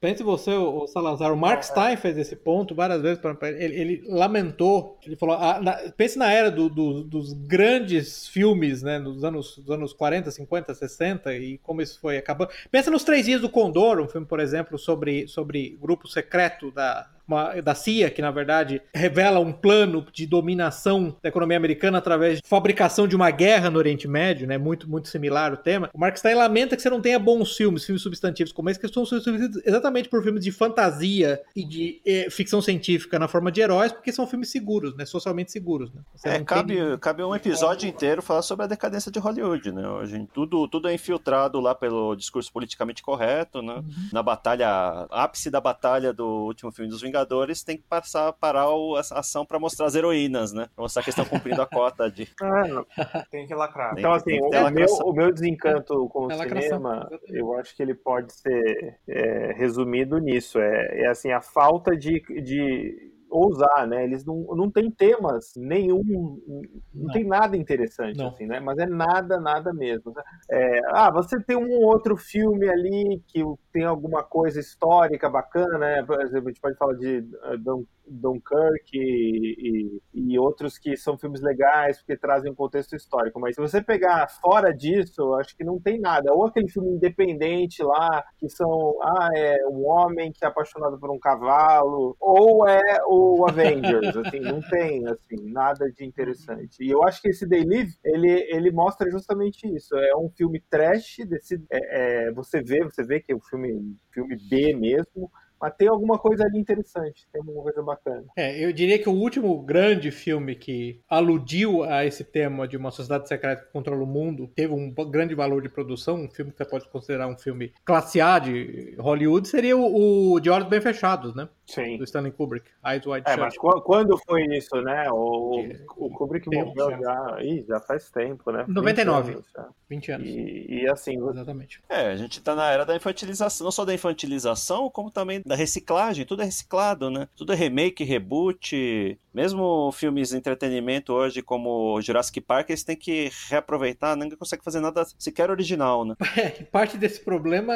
pense 0.00 0.22
você, 0.22 0.52
o, 0.52 0.86
Salazar. 0.86 1.32
O 1.32 1.36
Mark 1.36 1.58
é, 1.58 1.62
Stein 1.62 1.96
fez 1.96 2.16
esse 2.16 2.36
ponto 2.36 2.72
várias 2.72 3.02
vezes. 3.02 3.18
Pra, 3.18 3.36
ele, 3.48 3.74
ele, 3.74 4.02
lamentou. 4.06 4.96
Ele 5.04 5.16
falou: 5.16 5.34
ah, 5.34 5.60
na, 5.60 5.72
pense 5.96 6.16
na 6.16 6.30
era 6.32 6.52
do, 6.52 6.68
do, 6.68 7.02
dos 7.02 7.32
grandes 7.32 8.28
filmes, 8.28 8.80
né? 8.80 9.00
Dos 9.00 9.24
anos, 9.24 9.56
dos 9.56 9.70
anos 9.70 9.92
40, 9.92 10.30
50, 10.30 10.72
60 10.72 11.34
e 11.34 11.58
como 11.58 11.82
isso 11.82 11.98
foi 12.00 12.16
acabando. 12.16 12.52
Pensa 12.70 12.92
nos 12.92 13.02
Três 13.02 13.26
Dias 13.26 13.40
do 13.40 13.50
Condor, 13.50 13.98
um 13.98 14.08
filme, 14.08 14.26
por 14.26 14.38
exemplo, 14.38 14.78
sobre, 14.78 15.26
sobre 15.26 15.76
grupo 15.80 16.06
secreto 16.06 16.70
da 16.70 17.10
uma, 17.30 17.60
da 17.60 17.74
CIA, 17.74 18.10
que 18.10 18.20
na 18.20 18.30
verdade 18.30 18.82
revela 18.92 19.38
um 19.38 19.52
plano 19.52 20.04
de 20.12 20.26
dominação 20.26 21.16
da 21.22 21.28
economia 21.28 21.56
americana 21.56 21.98
através 21.98 22.40
de 22.40 22.48
fabricação 22.48 23.06
de 23.06 23.14
uma 23.14 23.30
guerra 23.30 23.70
no 23.70 23.78
Oriente 23.78 24.08
Médio, 24.08 24.46
né? 24.46 24.58
Muito, 24.58 24.90
muito 24.90 25.08
similar 25.08 25.52
o 25.52 25.56
tema. 25.56 25.88
O 25.94 25.98
Mark 25.98 26.16
Stein 26.16 26.34
lamenta 26.34 26.74
que 26.74 26.82
você 26.82 26.90
não 26.90 27.00
tenha 27.00 27.18
bons 27.18 27.56
filmes, 27.56 27.84
filmes 27.84 28.02
substantivos 28.02 28.52
como 28.52 28.68
esse, 28.68 28.80
que 28.80 28.88
são 28.88 29.06
substituídos 29.06 29.62
exatamente 29.64 30.08
por 30.08 30.22
filmes 30.22 30.42
de 30.42 30.50
fantasia 30.50 31.40
e 31.54 31.64
de 31.64 32.00
eh, 32.04 32.28
ficção 32.30 32.60
científica 32.60 33.18
na 33.18 33.28
forma 33.28 33.52
de 33.52 33.60
heróis, 33.60 33.92
porque 33.92 34.12
são 34.12 34.26
filmes 34.26 34.50
seguros, 34.50 34.96
né? 34.96 35.04
Socialmente 35.06 35.52
seguros, 35.52 35.92
né? 35.92 36.02
é, 36.24 36.40
cabe, 36.40 36.74
tem... 36.74 36.98
cabe 36.98 37.22
um 37.22 37.34
episódio 37.34 37.88
inteiro 37.88 38.20
falar 38.20 38.42
sobre 38.42 38.64
a 38.64 38.68
decadência 38.68 39.10
de 39.10 39.18
Hollywood, 39.18 39.72
né? 39.72 39.88
Hoje 39.88 40.28
tudo, 40.32 40.66
tudo 40.68 40.88
é 40.88 40.94
infiltrado 40.94 41.60
lá 41.60 41.74
pelo 41.74 42.14
discurso 42.16 42.52
politicamente 42.52 43.02
correto, 43.02 43.62
né? 43.62 43.74
Uhum. 43.74 44.08
Na 44.12 44.22
batalha, 44.22 45.06
ápice 45.10 45.50
da 45.50 45.60
batalha 45.60 46.12
do 46.12 46.26
último 46.26 46.72
filme 46.72 46.90
dos 46.90 47.00
Vingadores 47.00 47.19
Vingadores 47.20 47.62
tem 47.62 47.76
que 47.76 47.82
passar 47.82 48.32
parar 48.32 48.64
a 48.64 49.18
ação 49.18 49.44
para 49.44 49.58
mostrar 49.58 49.86
as 49.86 49.94
heroínas, 49.94 50.52
né? 50.52 50.68
Pra 50.74 50.82
mostrar 50.82 51.02
que 51.02 51.10
estão 51.10 51.24
cumprindo 51.24 51.60
a 51.60 51.66
cota 51.66 52.10
de. 52.10 52.28
Ah, 52.42 53.24
tem 53.30 53.46
que 53.46 53.54
lacrar. 53.54 53.94
Então, 53.96 54.12
assim, 54.12 54.40
o, 54.40 54.70
meu, 54.70 54.86
o 55.04 55.12
meu 55.12 55.32
desencanto 55.32 56.08
com 56.08 56.26
o 56.26 56.30
cinema, 56.30 57.08
eu 57.28 57.54
acho 57.54 57.74
que 57.76 57.82
ele 57.82 57.94
pode 57.94 58.32
ser 58.32 58.98
é, 59.08 59.52
resumido 59.52 60.18
nisso. 60.18 60.58
É, 60.58 61.02
é 61.02 61.06
assim, 61.06 61.30
a 61.30 61.40
falta 61.40 61.96
de, 61.96 62.20
de 62.42 63.09
ousar, 63.30 63.86
né? 63.86 64.04
Eles 64.04 64.24
não, 64.24 64.42
não 64.54 64.70
têm 64.70 64.90
temas 64.90 65.52
nenhum, 65.56 66.02
não, 66.46 66.62
não 66.92 67.12
tem 67.12 67.24
nada 67.24 67.56
interessante, 67.56 68.18
não. 68.18 68.28
assim, 68.28 68.46
né? 68.46 68.60
Mas 68.60 68.78
é 68.78 68.86
nada, 68.86 69.40
nada 69.40 69.72
mesmo. 69.72 70.12
Né? 70.14 70.22
É, 70.50 70.80
ah, 70.88 71.10
você 71.10 71.40
tem 71.40 71.56
um 71.56 71.84
outro 71.84 72.16
filme 72.16 72.68
ali 72.68 73.22
que 73.28 73.42
tem 73.72 73.84
alguma 73.84 74.22
coisa 74.22 74.58
histórica 74.58 75.30
bacana, 75.30 75.78
né? 75.78 76.02
Por 76.02 76.20
exemplo, 76.20 76.48
a 76.48 76.50
gente 76.50 76.60
pode 76.60 76.76
falar 76.76 76.94
de 76.94 77.18
uh, 77.18 77.86
Dunkirk 78.10 78.90
e, 78.92 80.00
e, 80.14 80.32
e, 80.34 80.38
outros 80.38 80.78
que 80.78 80.96
são 80.96 81.16
filmes 81.16 81.40
legais 81.40 81.98
porque 81.98 82.16
trazem 82.16 82.50
um 82.50 82.54
contexto 82.54 82.96
histórico. 82.96 83.40
Mas 83.40 83.54
se 83.54 83.60
você 83.60 83.82
pegar 83.82 84.28
fora 84.40 84.74
disso, 84.74 85.34
acho 85.34 85.56
que 85.56 85.64
não 85.64 85.80
tem 85.80 86.00
nada. 86.00 86.32
Ou 86.32 86.46
aquele 86.46 86.68
filme 86.68 86.90
independente 86.90 87.82
lá, 87.82 88.24
que 88.38 88.48
são, 88.48 88.98
ah, 89.02 89.28
é 89.34 89.56
um 89.68 89.86
homem 89.86 90.32
que 90.32 90.44
é 90.44 90.48
apaixonado 90.48 90.98
por 90.98 91.10
um 91.10 91.18
cavalo, 91.18 92.16
ou 92.18 92.66
é 92.68 92.98
o 93.06 93.46
Avengers, 93.48 94.16
assim, 94.16 94.40
não 94.40 94.60
tem, 94.60 95.06
assim, 95.06 95.50
nada 95.52 95.90
de 95.90 96.04
interessante. 96.04 96.82
E 96.82 96.90
eu 96.90 97.02
acho 97.04 97.22
que 97.22 97.28
esse 97.28 97.46
Day 97.46 97.64
Live, 97.64 97.92
ele, 98.04 98.46
ele 98.50 98.70
mostra 98.70 99.10
justamente 99.10 99.66
isso. 99.74 99.94
É 99.96 100.16
um 100.16 100.28
filme 100.30 100.62
trash, 100.68 101.18
desse, 101.28 101.62
é, 101.70 102.28
é, 102.28 102.32
você 102.32 102.62
vê, 102.62 102.82
você 102.82 103.04
vê 103.04 103.20
que 103.20 103.32
é 103.32 103.36
um 103.36 103.40
filme, 103.40 103.96
filme 104.12 104.36
B 104.48 104.74
mesmo, 104.74 105.30
Mas 105.60 105.74
tem 105.76 105.88
alguma 105.88 106.18
coisa 106.18 106.44
ali 106.44 106.58
interessante, 106.58 107.28
tem 107.32 107.40
alguma 107.40 107.62
coisa 107.62 107.82
bacana. 107.82 108.24
É, 108.36 108.64
eu 108.64 108.72
diria 108.72 108.98
que 108.98 109.08
o 109.08 109.12
último 109.12 109.60
grande 109.62 110.10
filme 110.10 110.54
que 110.54 111.00
aludiu 111.08 111.82
a 111.84 112.04
esse 112.04 112.24
tema 112.24 112.66
de 112.66 112.76
uma 112.76 112.90
sociedade 112.90 113.28
secreta 113.28 113.64
que 113.64 113.72
controla 113.72 114.02
o 114.02 114.06
mundo, 114.06 114.48
teve 114.54 114.72
um 114.72 114.92
grande 115.10 115.34
valor 115.34 115.60
de 115.62 115.68
produção, 115.68 116.16
um 116.16 116.30
filme 116.30 116.50
que 116.52 116.58
você 116.58 116.64
pode 116.64 116.88
considerar 116.88 117.28
um 117.28 117.36
filme 117.36 117.72
classe 117.84 118.20
A 118.20 118.38
de 118.38 118.94
Hollywood, 118.98 119.46
seria 119.48 119.76
o, 119.76 120.32
o 120.34 120.40
De 120.40 120.48
Olhos 120.50 120.68
Bem 120.68 120.80
Fechados, 120.80 121.34
né? 121.34 121.48
Sim. 121.66 121.98
Do 121.98 122.04
Stanley 122.04 122.32
Kubrick, 122.32 122.68
Eyes 122.84 123.06
Wide 123.06 123.24
É, 123.28 123.30
Shut. 123.30 123.40
mas 123.40 123.56
qu- 123.56 123.80
quando 123.82 124.16
foi 124.18 124.42
isso, 124.56 124.74
né? 124.82 125.08
O, 125.12 125.62
o 125.96 126.10
Kubrick 126.10 126.50
tem 126.50 126.64
morreu 126.64 126.90
já, 127.00 127.36
ih, 127.42 127.64
já 127.68 127.78
faz 127.80 128.10
tempo, 128.10 128.50
né? 128.50 128.64
99. 128.66 129.28
20 129.32 129.36
anos 129.36 129.46
já. 129.54 129.68
20 129.88 130.12
anos. 130.12 130.28
E, 130.28 130.66
e 130.82 130.88
assim, 130.88 131.16
Exatamente. 131.30 131.80
É, 131.88 132.08
a 132.08 132.16
gente 132.16 132.42
tá 132.42 132.56
na 132.56 132.70
era 132.70 132.84
da 132.84 132.96
infantilização, 132.96 133.64
não 133.64 133.70
só 133.70 133.84
da 133.84 133.94
infantilização, 133.94 134.90
como 134.90 135.10
também 135.12 135.42
da 135.50 135.56
reciclagem, 135.56 136.24
tudo 136.24 136.42
é 136.42 136.44
reciclado, 136.44 137.10
né? 137.10 137.26
Tudo 137.36 137.52
é 137.52 137.56
remake, 137.56 138.04
reboot, 138.04 139.18
mesmo 139.34 139.90
filmes 139.92 140.28
de 140.30 140.36
entretenimento 140.36 141.12
hoje 141.12 141.42
como 141.42 142.00
Jurassic 142.00 142.40
Park, 142.40 142.70
eles 142.70 142.84
têm 142.84 142.96
que 142.96 143.30
reaproveitar, 143.48 144.14
ninguém 144.16 144.38
consegue 144.38 144.62
fazer 144.64 144.78
nada 144.80 145.04
sequer 145.18 145.50
original, 145.50 146.04
né? 146.04 146.14
É, 146.40 146.60
e 146.60 146.64
parte 146.64 146.96
desse 146.96 147.20
problema 147.20 147.74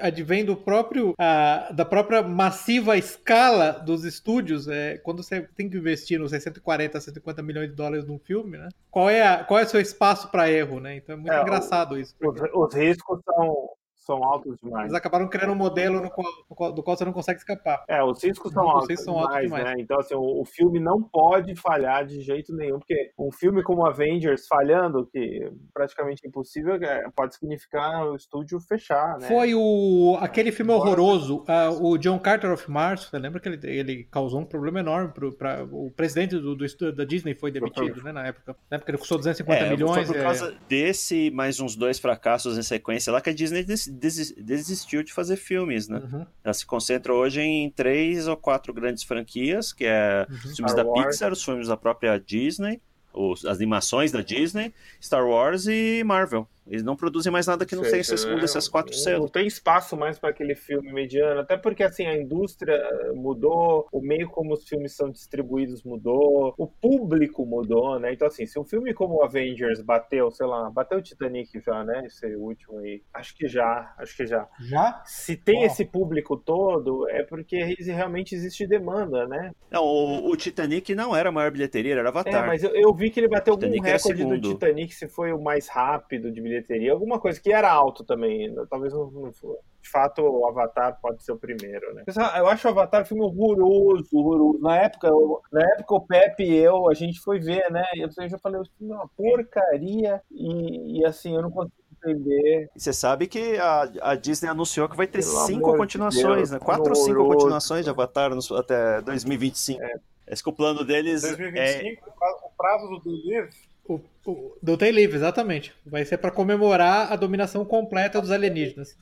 advém 0.00 0.44
do 0.44 0.56
próprio, 0.56 1.14
a- 1.18 1.70
da 1.72 1.84
própria 1.84 2.22
massiva 2.22 2.96
escala 2.96 3.72
dos 3.72 4.04
estúdios. 4.04 4.68
É, 4.68 4.98
quando 4.98 5.22
você 5.22 5.42
tem 5.56 5.68
que 5.68 5.76
investir 5.76 6.18
nos 6.18 6.30
140, 6.30 7.00
150 7.00 7.42
milhões 7.42 7.68
de 7.68 7.74
dólares 7.74 8.06
num 8.06 8.18
filme, 8.18 8.56
né? 8.58 8.68
Qual 8.90 9.10
é, 9.10 9.26
a- 9.26 9.44
qual 9.44 9.60
é 9.60 9.64
o 9.64 9.68
seu 9.68 9.80
espaço 9.80 10.28
para 10.30 10.50
erro, 10.50 10.80
né? 10.80 10.96
Então 10.96 11.14
é 11.14 11.18
muito 11.18 11.32
É, 11.32 11.38
o- 11.40 11.42
engraçado 11.42 11.98
isso. 11.98 12.14
os, 12.22 12.40
os 12.54 12.74
riscos 12.74 13.20
são, 13.24 13.68
são 14.06 14.22
altos 14.22 14.56
demais. 14.62 14.84
Eles 14.84 14.94
acabaram 14.94 15.28
criando 15.28 15.52
um 15.52 15.56
modelo 15.56 16.00
no 16.00 16.10
qual- 16.10 16.32
no 16.48 16.56
qual- 16.56 16.72
do 16.72 16.82
qual 16.82 16.96
você 16.96 17.04
não 17.04 17.12
consegue 17.12 17.38
escapar. 17.38 17.84
É, 17.88 18.02
os 18.02 18.22
riscos 18.22 18.52
são 18.52 18.68
altos, 18.68 19.00
são 19.02 19.18
altos 19.18 19.40
demais, 19.40 19.44
demais. 19.46 19.64
né? 19.64 19.74
Então, 19.82 19.98
assim, 19.98 20.14
o, 20.14 20.40
o 20.40 20.44
filme 20.44 20.78
não 20.78 21.02
pode 21.02 21.54
falhar 21.56 22.06
de 22.06 22.20
jeito 22.20 22.54
nenhum, 22.54 22.78
porque 22.78 23.10
um 23.18 23.32
filme 23.32 23.62
como 23.62 23.84
Avengers 23.86 24.46
falhando, 24.46 25.06
que 25.06 25.44
é 25.44 25.50
praticamente 25.74 26.26
impossível, 26.26 26.74
é, 26.76 27.04
pode 27.14 27.34
significar 27.34 28.06
o 28.06 28.14
estúdio 28.16 28.60
fechar, 28.60 29.18
né? 29.18 29.26
Foi 29.28 29.54
o 29.54 30.16
aquele 30.20 30.52
filme 30.52 30.72
horroroso, 30.72 31.44
ah, 31.48 31.70
o 31.70 31.98
John 31.98 32.18
Carter 32.18 32.52
of 32.52 32.70
Mars. 32.70 33.04
Você 33.08 33.18
lembra 33.18 33.40
que 33.40 33.48
ele, 33.48 33.58
ele 33.66 34.04
causou 34.04 34.40
um 34.40 34.44
problema 34.44 34.80
enorme 34.80 35.12
para 35.36 35.64
o 35.64 35.90
presidente 35.90 36.36
do, 36.38 36.54
do 36.54 36.64
estúdio 36.64 36.94
da 36.94 37.04
Disney 37.04 37.34
foi 37.34 37.50
demitido, 37.50 38.02
né, 38.02 38.12
na 38.12 38.26
época. 38.26 38.56
Na 38.70 38.76
época 38.76 38.90
ele 38.92 38.98
custou 38.98 39.18
250 39.18 39.64
É, 39.64 39.70
milhões. 39.70 39.94
Foi 40.06 40.14
por 40.14 40.16
é, 40.16 40.22
causa 40.22 40.54
desse 40.68 41.30
mais 41.30 41.58
uns 41.60 41.74
dois 41.76 41.98
fracassos 41.98 42.56
em 42.58 42.62
sequência 42.62 43.12
lá 43.12 43.20
que 43.20 43.30
a 43.30 43.34
Disney 43.34 43.64
desistiu 43.96 45.02
de 45.02 45.12
fazer 45.12 45.36
filmes, 45.36 45.88
né? 45.88 45.98
Uhum, 45.98 46.26
Ela 46.44 46.54
se 46.54 46.64
concentra 46.64 47.12
hoje 47.12 47.40
em 47.40 47.70
três 47.70 48.26
ou 48.28 48.36
quatro 48.36 48.72
grandes 48.72 49.02
franquias, 49.02 49.72
que 49.72 49.84
é 49.84 50.26
uhum. 50.28 50.36
os 50.36 50.56
filmes 50.56 50.72
Star 50.72 50.84
da 50.84 50.84
Wars. 50.84 51.06
Pixar, 51.06 51.32
os 51.32 51.42
filmes 51.42 51.68
da 51.68 51.76
própria 51.76 52.18
Disney, 52.18 52.80
os, 53.12 53.44
as 53.44 53.56
animações 53.56 54.12
da 54.12 54.20
Disney, 54.20 54.72
Star 55.00 55.26
Wars 55.26 55.66
e 55.66 56.02
Marvel. 56.04 56.48
Eles 56.66 56.82
não 56.82 56.96
produzem 56.96 57.32
mais 57.32 57.46
nada 57.46 57.64
que 57.64 57.74
não 57.76 57.82
Sei, 57.82 57.92
tenha 57.92 58.00
esses, 58.00 58.20
sei, 58.20 58.32
um 58.32 58.70
quatro 58.70 58.94
selos. 58.94 59.20
Não 59.20 59.28
tem 59.28 59.46
espaço 59.46 59.96
mais 59.96 60.18
para 60.18 60.30
aquele 60.30 60.54
filme 60.54 60.92
mediano, 60.92 61.40
até 61.40 61.56
porque 61.56 61.82
assim 61.82 62.06
a 62.06 62.16
indústria 62.16 62.76
mudou, 63.14 63.86
o 63.92 64.00
meio 64.00 64.28
como 64.28 64.52
os 64.54 64.66
filmes 64.68 64.92
são 64.94 65.10
distribuídos 65.10 65.82
mudou, 65.84 66.54
o 66.58 66.66
público 66.66 67.46
mudou, 67.46 67.98
né? 67.98 68.12
Então 68.12 68.26
assim, 68.26 68.46
se 68.46 68.58
um 68.58 68.64
filme 68.64 68.92
como 68.92 69.22
Avengers 69.22 69.80
bateu, 69.80 70.30
sei 70.30 70.46
lá, 70.46 70.68
bateu 70.70 70.98
o 70.98 71.02
Titanic 71.02 71.60
já, 71.60 71.84
né? 71.84 72.04
Esse 72.06 72.34
último 72.34 72.78
aí, 72.78 73.02
acho 73.14 73.36
que 73.36 73.46
já, 73.46 73.94
acho 73.98 74.16
que 74.16 74.26
já. 74.26 74.48
Já? 74.60 75.02
Se 75.06 75.36
tem 75.36 75.58
Uau. 75.58 75.66
esse 75.66 75.84
público 75.84 76.36
todo, 76.36 77.08
é 77.08 77.22
porque 77.22 77.76
realmente 77.80 78.34
existe 78.34 78.66
demanda, 78.66 79.26
né? 79.26 79.52
Não, 79.70 79.84
o, 79.84 80.30
o 80.30 80.36
Titanic 80.36 80.94
não 80.94 81.14
era 81.14 81.28
a 81.28 81.32
maior 81.32 81.50
bilheteria, 81.50 81.92
era 81.92 82.06
É, 82.06 82.08
Avatar. 82.08 82.46
mas 82.46 82.62
eu, 82.62 82.70
eu 82.74 82.92
vi 82.94 83.10
que 83.10 83.20
ele 83.20 83.28
bateu 83.28 83.54
algum 83.54 83.80
recorde 83.80 84.24
do. 84.24 84.54
Titanic, 84.54 84.94
se 84.94 85.08
foi 85.08 85.32
o 85.32 85.40
mais 85.40 85.68
rápido 85.68 86.30
de 86.30 86.40
bilheteria, 86.40 86.55
alguma 86.90 87.18
coisa 87.20 87.40
que 87.40 87.52
era 87.52 87.70
alto 87.70 88.04
também, 88.04 88.54
talvez 88.68 88.92
não, 88.92 89.10
não 89.10 89.32
for. 89.32 89.58
De 89.82 89.88
fato, 89.88 90.20
o 90.22 90.46
Avatar 90.48 90.98
pode 91.00 91.22
ser 91.22 91.30
o 91.32 91.38
primeiro, 91.38 91.94
né? 91.94 92.02
Ah, 92.18 92.38
Eu 92.38 92.48
acho 92.48 92.66
o 92.66 92.70
Avatar 92.70 93.02
um 93.02 93.04
filme 93.04 93.22
horroroso, 93.22 94.08
horroroso. 94.12 94.58
Na 94.60 94.76
época, 94.78 95.06
eu- 95.08 95.40
na 95.52 95.62
época 95.74 95.94
o 95.94 96.00
Pepe 96.00 96.42
e 96.44 96.56
eu, 96.56 96.88
a 96.88 96.94
gente 96.94 97.20
foi 97.20 97.38
ver, 97.38 97.70
né? 97.70 97.84
E 97.94 98.00
eu 98.00 98.10
já 98.28 98.38
falei, 98.38 98.60
o 98.60 98.64
filme 98.76 98.92
é 98.92 98.96
uma 98.96 99.08
porcaria 99.08 100.20
e, 100.30 101.00
e, 101.00 101.04
assim, 101.04 101.34
eu 101.36 101.42
não 101.42 101.50
consigo 101.50 101.72
entender. 102.04 102.68
E 102.74 102.80
você 102.80 102.92
sabe 102.92 103.26
que 103.28 103.56
a, 103.58 103.82
a 104.02 104.14
Disney 104.16 104.48
anunciou 104.48 104.88
que 104.88 104.96
vai 104.96 105.06
ter 105.06 105.20
Pelo 105.20 105.46
cinco 105.46 105.70
de 105.72 105.78
continuações, 105.78 106.24
Deus, 106.36 106.50
né? 106.50 106.58
Quatro 106.58 106.88
ou 106.88 106.94
cinco 106.96 107.24
continuações 107.26 107.84
de 107.84 107.90
Avatar 107.90 108.34
nos- 108.34 108.50
até 108.50 109.00
2025. 109.02 109.82
É. 109.82 109.94
Esse 110.28 110.42
que 110.42 110.48
o 110.50 110.52
plano 110.52 110.84
deles 110.84 111.22
é 111.22 111.28
2025, 111.36 112.10
o 112.44 112.50
prazo 112.56 112.88
do 112.88 113.00
Believe 113.00 113.50
O, 113.88 114.00
o, 114.26 114.56
do 114.62 114.76
Day 114.76 114.90
Live, 114.92 115.14
exatamente. 115.14 115.72
Vai 115.84 116.04
ser 116.04 116.18
para 116.18 116.30
comemorar 116.30 117.12
a 117.12 117.16
dominação 117.16 117.64
completa 117.64 118.20
dos 118.20 118.30
alienígenas. 118.30 118.96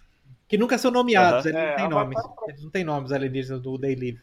Que 0.47 0.59
nunca 0.59 0.77
são 0.77 0.91
nomeados, 0.91 1.47
Aham. 1.47 1.49
eles 1.49 1.55
não 1.55 1.61
É, 1.61 1.75
têm 1.77 1.85
Avatar- 1.87 2.05
nomes. 2.05 2.19
Eles 2.49 2.63
não 2.63 2.71
têm 2.71 2.85
nomes 2.85 3.13
alienígenas 3.13 3.61
do 3.63 3.79
Day 3.79 3.95
Live. 3.95 4.21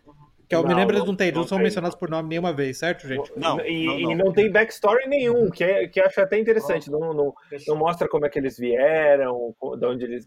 Que 0.51 0.55
eu 0.57 0.63
me 0.63 0.69
Não, 0.71 0.75
lembro, 0.75 0.93
eles 0.95 0.99
não- 1.05 1.07
não 1.13 1.15
têm, 1.15 1.31
não, 1.31 1.41
não 1.41 1.47
são 1.47 1.57
tem. 1.57 1.63
mencionados 1.63 1.95
por 1.97 2.09
nome 2.09 2.27
nenhuma 2.27 2.51
vez, 2.51 2.77
certo, 2.77 3.07
gente? 3.07 3.31
Não, 3.37 3.57
e, 3.65 3.85
não, 3.85 3.99
e 3.99 4.03
não. 4.03 4.25
não 4.25 4.33
tem 4.33 4.51
backstory 4.51 5.07
nenhum, 5.07 5.49
que, 5.49 5.63
é, 5.63 5.87
que 5.87 5.97
eu 6.01 6.05
acho 6.05 6.19
até 6.19 6.37
interessante. 6.37 6.91
Não, 6.91 7.13
não, 7.13 7.33
não 7.67 7.75
mostra 7.77 8.05
como 8.09 8.25
é 8.25 8.29
que 8.29 8.37
eles 8.37 8.57
vieram, 8.57 9.55
de 9.79 9.85
onde 9.85 10.03
eles. 10.03 10.25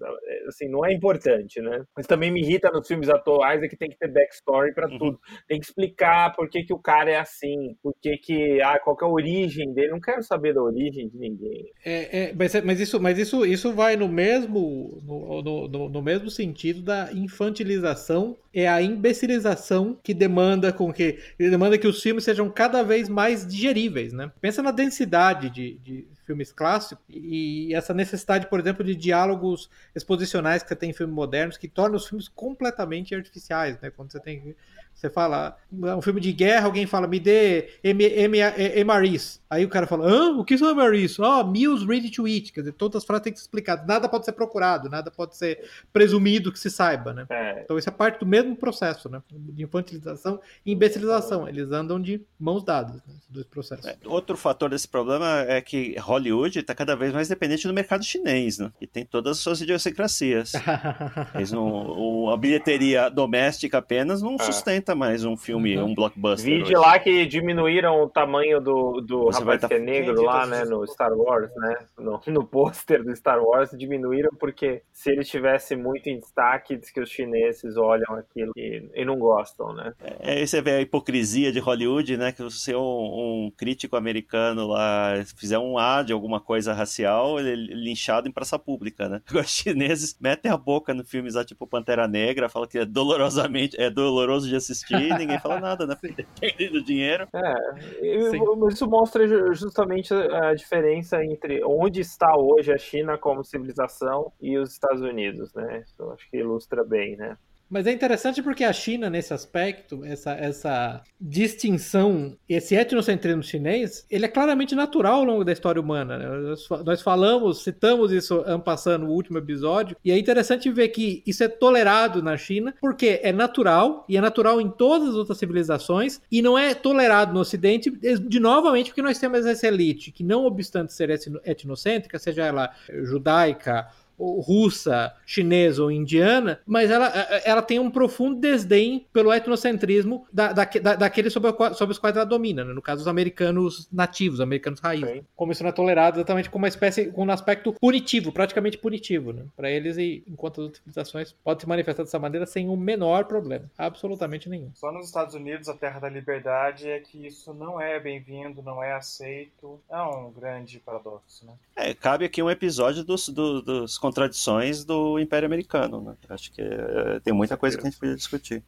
Assim, 0.48 0.66
não 0.68 0.82
é 0.82 0.94
importante, 0.94 1.60
né? 1.60 1.84
Mas 1.94 2.06
também 2.06 2.30
me 2.30 2.40
irrita 2.40 2.70
nos 2.70 2.88
filmes 2.88 3.10
atuais 3.10 3.62
é 3.62 3.68
que 3.68 3.76
tem 3.76 3.90
que 3.90 3.98
ter 3.98 4.08
backstory 4.08 4.72
pra 4.72 4.88
Uhum. 4.88 4.98
tudo. 4.98 5.20
Tem 5.46 5.60
que 5.60 5.66
explicar 5.66 6.32
por 6.34 6.48
que, 6.48 6.62
que 6.64 6.72
o 6.72 6.78
cara 6.78 7.10
é 7.10 7.16
assim, 7.18 7.76
por 7.82 7.92
que, 8.00 8.16
que. 8.16 8.62
Ah, 8.62 8.78
qual 8.78 8.96
que 8.96 9.04
é 9.04 9.06
a 9.06 9.10
origem 9.10 9.74
dele. 9.74 9.90
Não 9.90 10.00
quero 10.00 10.22
saber 10.22 10.54
da 10.54 10.62
origem 10.62 11.06
de 11.06 11.18
ninguém. 11.18 11.70
É, 11.84 12.28
é, 12.28 12.32
mas, 12.34 12.54
mas 12.64 12.80
isso, 12.80 12.98
mas 12.98 13.18
isso, 13.18 13.44
isso 13.44 13.74
vai 13.74 13.94
no 13.94 14.08
mesmo, 14.08 15.02
no, 15.04 15.42
no, 15.42 15.68
no- 15.68 15.88
no 15.90 16.02
mesmo 16.02 16.30
sentido 16.30 16.80
da 16.80 17.10
infantilização 17.12 18.36
é 18.54 18.68
a 18.68 18.80
imbecilização 18.80 19.98
que 20.02 20.14
demanda 20.14 20.72
com 20.72 20.92
que 20.92 21.14
que 21.36 21.50
demanda 21.50 21.76
que 21.76 21.86
os 21.86 22.00
filmes 22.00 22.24
sejam 22.24 22.48
cada 22.48 22.82
vez 22.82 23.08
mais 23.08 23.46
digeríveis, 23.46 24.12
né? 24.12 24.30
Pensa 24.40 24.62
na 24.62 24.70
densidade 24.70 25.50
de, 25.50 25.78
de 25.78 26.06
filmes 26.24 26.52
clássicos 26.52 27.04
e 27.08 27.74
essa 27.74 27.92
necessidade, 27.92 28.48
por 28.48 28.60
exemplo, 28.60 28.84
de 28.84 28.94
diálogos 28.94 29.68
exposicionais 29.94 30.62
que 30.62 30.68
você 30.68 30.76
tem 30.76 30.90
em 30.90 30.94
filmes 30.94 31.14
modernos 31.14 31.56
que 31.56 31.68
tornam 31.68 31.96
os 31.96 32.06
filmes 32.06 32.28
completamente 32.28 33.14
artificiais, 33.14 33.78
né? 33.80 33.90
Quando 33.90 34.12
você 34.12 34.20
tem 34.20 34.54
você 34.94 35.10
fala, 35.10 35.56
um 35.72 36.00
filme 36.00 36.20
de 36.20 36.32
guerra, 36.32 36.66
alguém 36.66 36.86
fala, 36.86 37.06
me 37.06 37.20
dê 37.20 37.68
M- 37.82 38.04
M- 38.04 38.38
MRIs. 38.84 39.40
Aí 39.50 39.64
o 39.64 39.68
cara 39.68 39.86
fala, 39.86 40.06
Hã? 40.08 40.30
o 40.38 40.44
que 40.44 40.56
são 40.56 40.70
MRIs? 40.74 41.18
Ah, 41.20 41.44
meals 41.44 41.84
ready 41.86 42.10
to 42.10 42.26
eat. 42.26 42.52
Quer 42.52 42.60
dizer, 42.60 42.72
todas 42.72 42.96
as 43.02 43.04
frases 43.04 43.24
têm 43.24 43.32
que 43.32 43.38
ser 43.38 43.44
explicadas. 43.44 43.86
Nada 43.86 44.08
pode 44.08 44.24
ser 44.24 44.32
procurado, 44.32 44.88
nada 44.88 45.10
pode 45.10 45.36
ser 45.36 45.62
presumido 45.92 46.50
que 46.50 46.58
se 46.58 46.70
saiba, 46.70 47.12
né? 47.12 47.26
É, 47.28 47.60
Então 47.64 47.76
isso 47.78 47.88
é 47.88 47.92
parte 47.92 48.18
do 48.20 48.26
mesmo 48.26 48.56
processo, 48.56 49.08
né? 49.08 49.20
De 49.30 49.62
infantilização 49.62 50.40
e 50.64 50.72
imbecilização. 50.72 51.46
Eles 51.48 51.70
andam 51.70 52.00
de 52.00 52.20
mãos 52.40 52.64
dadas, 52.64 52.96
né? 52.96 53.14
Esses 53.18 53.28
dois 53.30 53.46
processos. 53.46 53.84
É, 53.86 53.96
Outro 54.06 54.36
fator 54.36 54.70
desse 54.70 54.88
problema 54.88 55.40
é 55.48 55.60
que 55.60 55.96
Hollywood 55.98 56.58
está 56.60 56.74
cada 56.74 56.96
vez 56.96 57.12
mais 57.12 57.28
dependente 57.28 57.66
do 57.68 57.74
mercado 57.74 58.04
chinês, 58.04 58.58
né? 58.58 58.72
E 58.80 58.86
tem 58.86 59.04
todas 59.04 59.36
as 59.36 59.42
suas 59.42 59.60
idiosincrasias. 59.60 60.52
Eles 61.34 61.52
não, 61.52 61.66
o- 61.98 62.30
a 62.30 62.36
bilheteria 62.36 63.08
doméstica 63.08 63.78
apenas 63.78 64.22
não 64.22 64.34
É. 64.34 64.38
sustenta 64.84 64.94
mais 64.94 65.24
um 65.24 65.36
filme, 65.36 65.76
Uhum. 65.76 65.86
um 65.90 65.94
blockbuster. 65.94 66.44
Vi 66.44 66.58
de 66.58 66.62
hoje. 66.64 66.72
lá 66.74 66.98
que 66.98 67.26
diminuíram 67.26 68.02
o 68.02 68.08
tamanho 68.08 68.60
do, 68.60 69.00
do 69.00 69.24
Você 69.24 69.40
rapaz 69.40 69.60
tá- 69.62 69.68
que 69.68 69.74
é 69.74 69.78
negro 69.78 70.22
lá, 70.22 70.46
né, 70.46 70.64
no 70.64 70.86
Star 70.86 71.12
Wars, 71.12 71.50
né? 71.56 71.76
No, 71.98 72.20
no 72.26 72.44
pôster 72.44 73.02
do 73.02 73.14
Star 73.16 73.42
Wars 73.42 73.70
diminuíram 73.76 74.30
porque 74.38 74.82
se 74.92 75.10
ele 75.10 75.24
tivesse 75.24 75.74
muito 75.74 76.08
em 76.08 76.18
destaque, 76.18 76.76
diz 76.76 76.90
que 76.90 77.00
os 77.00 77.08
chineses 77.08 77.76
olham 77.76 78.14
aquilo 78.14 78.52
e, 78.56 78.88
e 78.94 79.04
não 79.04 79.18
gostam, 79.18 79.72
né? 79.72 79.92
É, 80.20 80.32
aí 80.38 80.46
você 80.46 80.60
vê 80.60 80.72
a 80.72 80.80
hipocrisia 80.80 81.50
de 81.50 81.58
Hollywood, 81.58 82.16
né? 82.16 82.32
Que 82.32 82.48
se 82.50 82.74
um, 82.74 82.78
um 82.80 83.52
crítico 83.56 83.96
americano 83.96 84.66
lá 84.66 85.14
fizer 85.36 85.58
um 85.58 85.78
A 85.78 86.02
de 86.02 86.12
alguma 86.12 86.40
coisa 86.40 86.72
racial, 86.72 87.38
ele 87.40 87.50
é 87.50 87.54
linchado 87.74 88.28
em 88.28 88.32
praça 88.32 88.58
pública, 88.58 89.08
né? 89.08 89.22
Os 89.34 89.50
chineses 89.50 90.16
metem 90.20 90.50
a 90.50 90.56
boca 90.56 90.92
no 90.92 91.04
filmes 91.04 91.34
lá, 91.34 91.44
tipo 91.44 91.66
Pantera 91.66 92.06
Negra, 92.06 92.48
falam 92.48 92.68
que 92.68 92.78
é 92.78 92.84
dolorosamente, 92.84 93.80
é 93.80 93.88
doloroso 93.90 94.48
de 94.48 94.56
assistir 94.56 94.73
e 94.90 95.14
ninguém 95.18 95.38
fala 95.38 95.60
nada, 95.60 95.86
né? 95.86 95.96
Porque 96.00 96.22
depende 96.40 96.68
do 96.70 96.82
dinheiro. 96.82 97.28
É, 97.32 98.30
Sim. 98.30 98.40
isso 98.70 98.88
mostra 98.88 99.26
ju- 99.26 99.52
justamente 99.54 100.12
a 100.14 100.54
diferença 100.54 101.24
entre 101.24 101.62
onde 101.64 102.00
está 102.00 102.36
hoje 102.36 102.72
a 102.72 102.78
China 102.78 103.16
como 103.18 103.44
civilização 103.44 104.32
e 104.40 104.58
os 104.58 104.72
Estados 104.72 105.02
Unidos, 105.02 105.52
né? 105.54 105.82
Isso 105.84 105.94
eu 105.98 106.12
acho 106.12 106.28
que 106.30 106.38
ilustra 106.38 106.84
bem, 106.84 107.16
né? 107.16 107.36
Mas 107.68 107.86
é 107.86 107.92
interessante 107.92 108.42
porque 108.42 108.62
a 108.62 108.72
China, 108.72 109.10
nesse 109.10 109.32
aspecto, 109.34 110.04
essa, 110.04 110.32
essa 110.32 111.02
distinção, 111.20 112.36
esse 112.48 112.74
etnocentrismo 112.74 113.42
chinês, 113.42 114.06
ele 114.10 114.26
é 114.26 114.28
claramente 114.28 114.74
natural 114.74 115.20
ao 115.20 115.24
longo 115.24 115.44
da 115.44 115.52
história 115.52 115.80
humana. 115.80 116.18
Né? 116.18 116.54
Nós, 116.84 117.02
falamos, 117.02 117.64
citamos 117.64 118.12
isso 118.12 118.44
passando 118.64 119.06
no 119.06 119.12
último 119.12 119.38
episódio, 119.38 119.96
e 120.04 120.12
é 120.12 120.18
interessante 120.18 120.70
ver 120.70 120.88
que 120.88 121.22
isso 121.26 121.42
é 121.42 121.48
tolerado 121.48 122.22
na 122.22 122.36
China, 122.36 122.74
porque 122.80 123.20
é 123.22 123.32
natural, 123.32 124.04
e 124.08 124.16
é 124.16 124.20
natural 124.20 124.60
em 124.60 124.70
todas 124.70 125.08
as 125.10 125.14
outras 125.14 125.38
civilizações, 125.38 126.20
e 126.30 126.42
não 126.42 126.58
é 126.58 126.74
tolerado 126.74 127.32
no 127.32 127.40
Ocidente, 127.40 127.90
de 127.90 128.40
novamente, 128.40 128.90
porque 128.90 129.02
nós 129.02 129.18
temos 129.18 129.44
essa 129.46 129.66
elite 129.66 130.12
que, 130.12 130.22
não 130.22 130.44
obstante 130.44 130.92
ser 130.92 131.10
etnocêntrica, 131.44 132.18
seja 132.18 132.44
ela 132.44 132.70
judaica, 133.02 133.88
russa, 134.18 135.14
chinesa 135.26 135.82
ou 135.82 135.90
indiana, 135.90 136.60
mas 136.66 136.90
ela, 136.90 137.06
ela 137.44 137.62
tem 137.62 137.78
um 137.78 137.90
profundo 137.90 138.40
desdém 138.40 139.06
pelo 139.12 139.32
etnocentrismo 139.32 140.26
da, 140.32 140.52
da, 140.52 140.64
da 140.64 140.94
daqueles 140.96 141.32
sobre, 141.32 141.52
sobre, 141.74 141.92
os 141.92 141.98
quais 141.98 142.16
ela 142.16 142.24
domina, 142.24 142.64
né? 142.64 142.72
no 142.72 142.82
caso 142.82 143.02
os 143.02 143.08
americanos 143.08 143.88
nativos, 143.92 144.40
americanos 144.40 144.80
raiz. 144.80 145.06
Sim. 145.06 145.24
Como 145.36 145.52
isso 145.52 145.62
não 145.62 145.70
é 145.70 145.72
tolerado 145.72 146.18
exatamente 146.18 146.50
como 146.50 146.64
uma 146.64 146.68
espécie, 146.68 147.06
com 147.06 147.24
um 147.24 147.30
aspecto 147.30 147.72
punitivo, 147.74 148.32
praticamente 148.32 148.78
punitivo, 148.78 149.32
né? 149.32 149.44
para 149.56 149.70
eles 149.70 149.96
e 149.96 150.24
enquanto 150.26 150.60
as 150.60 150.64
outras 150.64 150.78
civilizações 150.78 151.32
pode 151.44 151.62
se 151.62 151.68
manifestar 151.68 152.02
dessa 152.02 152.18
maneira 152.18 152.46
sem 152.46 152.68
o 152.68 152.76
menor 152.76 153.24
problema, 153.24 153.70
absolutamente 153.76 154.48
nenhum. 154.48 154.70
Só 154.74 154.92
nos 154.92 155.06
Estados 155.06 155.34
Unidos, 155.34 155.68
a 155.68 155.74
terra 155.74 156.00
da 156.00 156.08
liberdade, 156.08 156.88
é 156.88 157.00
que 157.00 157.26
isso 157.26 157.52
não 157.54 157.80
é 157.80 157.98
bem-vindo, 158.00 158.62
não 158.62 158.82
é 158.82 158.92
aceito, 158.92 159.80
é 159.90 160.00
um 160.02 160.30
grande 160.30 160.78
paradoxo, 160.80 161.46
né? 161.46 161.52
É, 161.76 161.94
cabe 161.94 162.24
aqui 162.24 162.42
um 162.42 162.50
episódio 162.50 163.04
dos, 163.04 163.28
dos, 163.28 163.62
dos 163.62 163.98
contradições 164.04 164.84
do 164.84 165.18
Império 165.18 165.46
Americano, 165.46 165.98
né? 165.98 166.14
Acho 166.28 166.52
que 166.52 166.60
é, 166.60 167.20
tem 167.20 167.32
muita 167.32 167.56
coisa 167.56 167.74
que 167.74 167.86
a 167.86 167.88
gente 167.88 167.98
podia 167.98 168.14
discutir. 168.14 168.62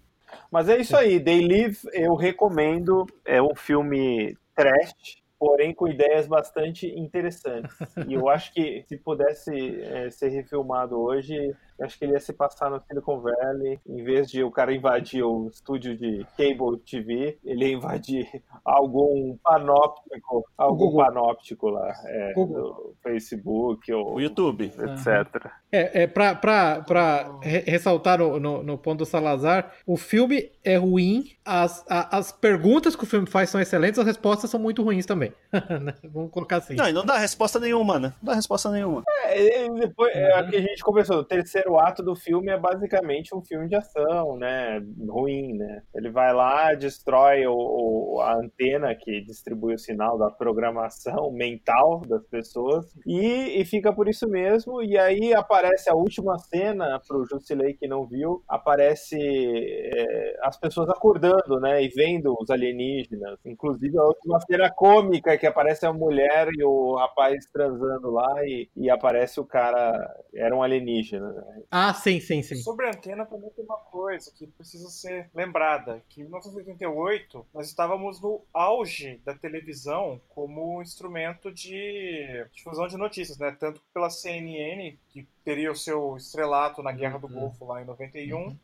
Mas 0.50 0.66
é 0.66 0.78
isso 0.78 0.96
aí, 0.96 1.22
They 1.22 1.46
Live 1.46 1.78
eu 1.92 2.14
recomendo, 2.14 3.04
é 3.22 3.42
um 3.42 3.54
filme 3.54 4.34
trash, 4.54 5.18
porém 5.38 5.74
com 5.74 5.86
ideias 5.86 6.26
bastante 6.26 6.86
interessantes. 6.86 7.76
E 8.08 8.14
eu 8.14 8.30
acho 8.30 8.50
que 8.54 8.82
se 8.88 8.96
pudesse 8.96 9.82
é, 9.82 10.10
ser 10.10 10.28
refilmado 10.28 10.98
hoje, 10.98 11.54
eu 11.78 11.86
acho 11.86 11.98
que 11.98 12.04
ele 12.04 12.12
ia 12.12 12.20
se 12.20 12.32
passar 12.32 12.70
no 12.70 12.80
Silicon 12.80 13.20
Valley, 13.20 13.80
em 13.86 14.02
vez 14.02 14.30
de 14.30 14.42
o 14.42 14.50
cara 14.50 14.74
invadir 14.74 15.22
o 15.22 15.48
estúdio 15.48 15.96
de 15.96 16.26
cable 16.36 16.78
TV, 16.78 17.38
ele 17.44 17.66
ia 17.66 17.74
invadir 17.74 18.42
algum 18.64 19.36
panóptico, 19.42 20.44
algum 20.56 20.90
Google. 20.90 21.04
panóptico 21.04 21.68
lá, 21.68 21.92
é, 22.04 22.34
do 22.34 22.94
Facebook 23.02 23.92
ou 23.92 24.14
o 24.14 24.20
YouTube, 24.20 24.64
etc. 24.64 25.50
É, 25.70 26.02
é 26.02 26.06
para 26.06 27.38
ressaltar 27.42 28.18
no, 28.18 28.38
no, 28.40 28.62
no, 28.62 28.78
ponto 28.78 28.98
do 28.98 29.06
Salazar, 29.06 29.72
o 29.86 29.96
filme 29.96 30.50
é 30.64 30.76
ruim, 30.76 31.30
as, 31.44 31.84
a, 31.88 32.16
as 32.16 32.32
perguntas 32.32 32.96
que 32.96 33.04
o 33.04 33.06
filme 33.06 33.26
faz 33.26 33.50
são 33.50 33.60
excelentes, 33.60 33.98
as 33.98 34.06
respostas 34.06 34.50
são 34.50 34.60
muito 34.60 34.82
ruins 34.82 35.06
também. 35.06 35.32
Vamos 36.12 36.30
colocar 36.30 36.56
assim. 36.56 36.74
Não, 36.74 36.88
e 36.88 36.92
não 36.92 37.04
dá 37.04 37.18
resposta 37.18 37.60
nenhuma, 37.60 37.98
né? 37.98 38.12
Não 38.22 38.32
dá 38.32 38.34
resposta 38.34 38.70
nenhuma. 38.70 39.02
É, 39.24 39.68
depois, 39.68 40.14
é, 40.14 40.40
uhum. 40.40 40.50
que 40.50 40.56
a 40.56 40.60
gente 40.60 40.82
começou, 40.82 41.18
o 41.18 41.24
terceiro 41.24 41.65
primeiro 41.66 41.78
ato 41.78 42.02
do 42.02 42.14
filme 42.14 42.50
é 42.50 42.58
basicamente 42.58 43.34
um 43.34 43.42
filme 43.42 43.68
de 43.68 43.74
ação, 43.74 44.36
né? 44.36 44.80
Ruim, 45.08 45.54
né? 45.54 45.82
Ele 45.94 46.10
vai 46.10 46.32
lá, 46.32 46.72
destrói 46.74 47.46
o, 47.46 47.54
o, 47.54 48.20
a 48.20 48.34
antena 48.36 48.94
que 48.94 49.20
distribui 49.22 49.74
o 49.74 49.78
sinal 49.78 50.16
da 50.16 50.30
programação 50.30 51.30
mental 51.34 52.00
das 52.06 52.24
pessoas 52.26 52.86
e, 53.06 53.60
e 53.60 53.64
fica 53.64 53.92
por 53.92 54.08
isso 54.08 54.28
mesmo. 54.28 54.82
E 54.82 54.96
aí 54.96 55.34
aparece 55.34 55.90
a 55.90 55.94
última 55.94 56.38
cena 56.38 57.00
pro 57.06 57.26
Jusilei 57.28 57.74
que 57.74 57.88
não 57.88 58.06
viu, 58.06 58.42
aparece 58.48 59.16
é, 59.18 60.36
as 60.42 60.58
pessoas 60.58 60.88
acordando, 60.88 61.58
né? 61.60 61.82
E 61.82 61.88
vendo 61.88 62.34
os 62.40 62.50
alienígenas. 62.50 63.38
Inclusive 63.44 63.98
a 63.98 64.04
última 64.04 64.40
cena 64.40 64.70
cômica 64.70 65.36
que 65.36 65.46
aparece 65.46 65.84
a 65.84 65.92
mulher 65.92 66.48
e 66.56 66.64
o 66.64 66.94
rapaz 66.94 67.46
transando 67.52 68.10
lá 68.10 68.44
e, 68.44 68.68
e 68.76 68.90
aparece 68.90 69.40
o 69.40 69.44
cara 69.44 69.92
era 70.34 70.54
um 70.54 70.62
alienígena. 70.62 71.32
Né? 71.32 71.55
Ah, 71.70 71.92
sim, 71.94 72.20
sim, 72.20 72.42
sim. 72.42 72.56
Sobre 72.56 72.86
a 72.86 72.90
antena 72.90 73.24
também 73.26 73.50
tem 73.50 73.64
uma 73.64 73.76
coisa 73.76 74.30
que 74.32 74.46
precisa 74.46 74.88
ser 74.88 75.30
lembrada, 75.34 76.02
que 76.08 76.20
em 76.20 76.24
1988 76.24 77.46
nós 77.52 77.68
estávamos 77.68 78.20
no 78.20 78.42
auge 78.52 79.20
da 79.24 79.34
televisão 79.34 80.20
como 80.28 80.82
instrumento 80.82 81.52
de 81.52 82.46
difusão 82.52 82.86
de 82.86 82.96
notícias, 82.96 83.38
né? 83.38 83.56
Tanto 83.58 83.80
pela 83.92 84.10
CNN, 84.10 84.96
que 85.08 85.26
teria 85.44 85.70
o 85.70 85.76
seu 85.76 86.16
estrelato 86.16 86.82
na 86.82 86.92
Guerra 86.92 87.18
do 87.18 87.26
uhum. 87.26 87.40
Golfo 87.40 87.66
lá 87.66 87.82
em 87.82 87.84
91, 87.84 88.36
uhum. 88.36 88.58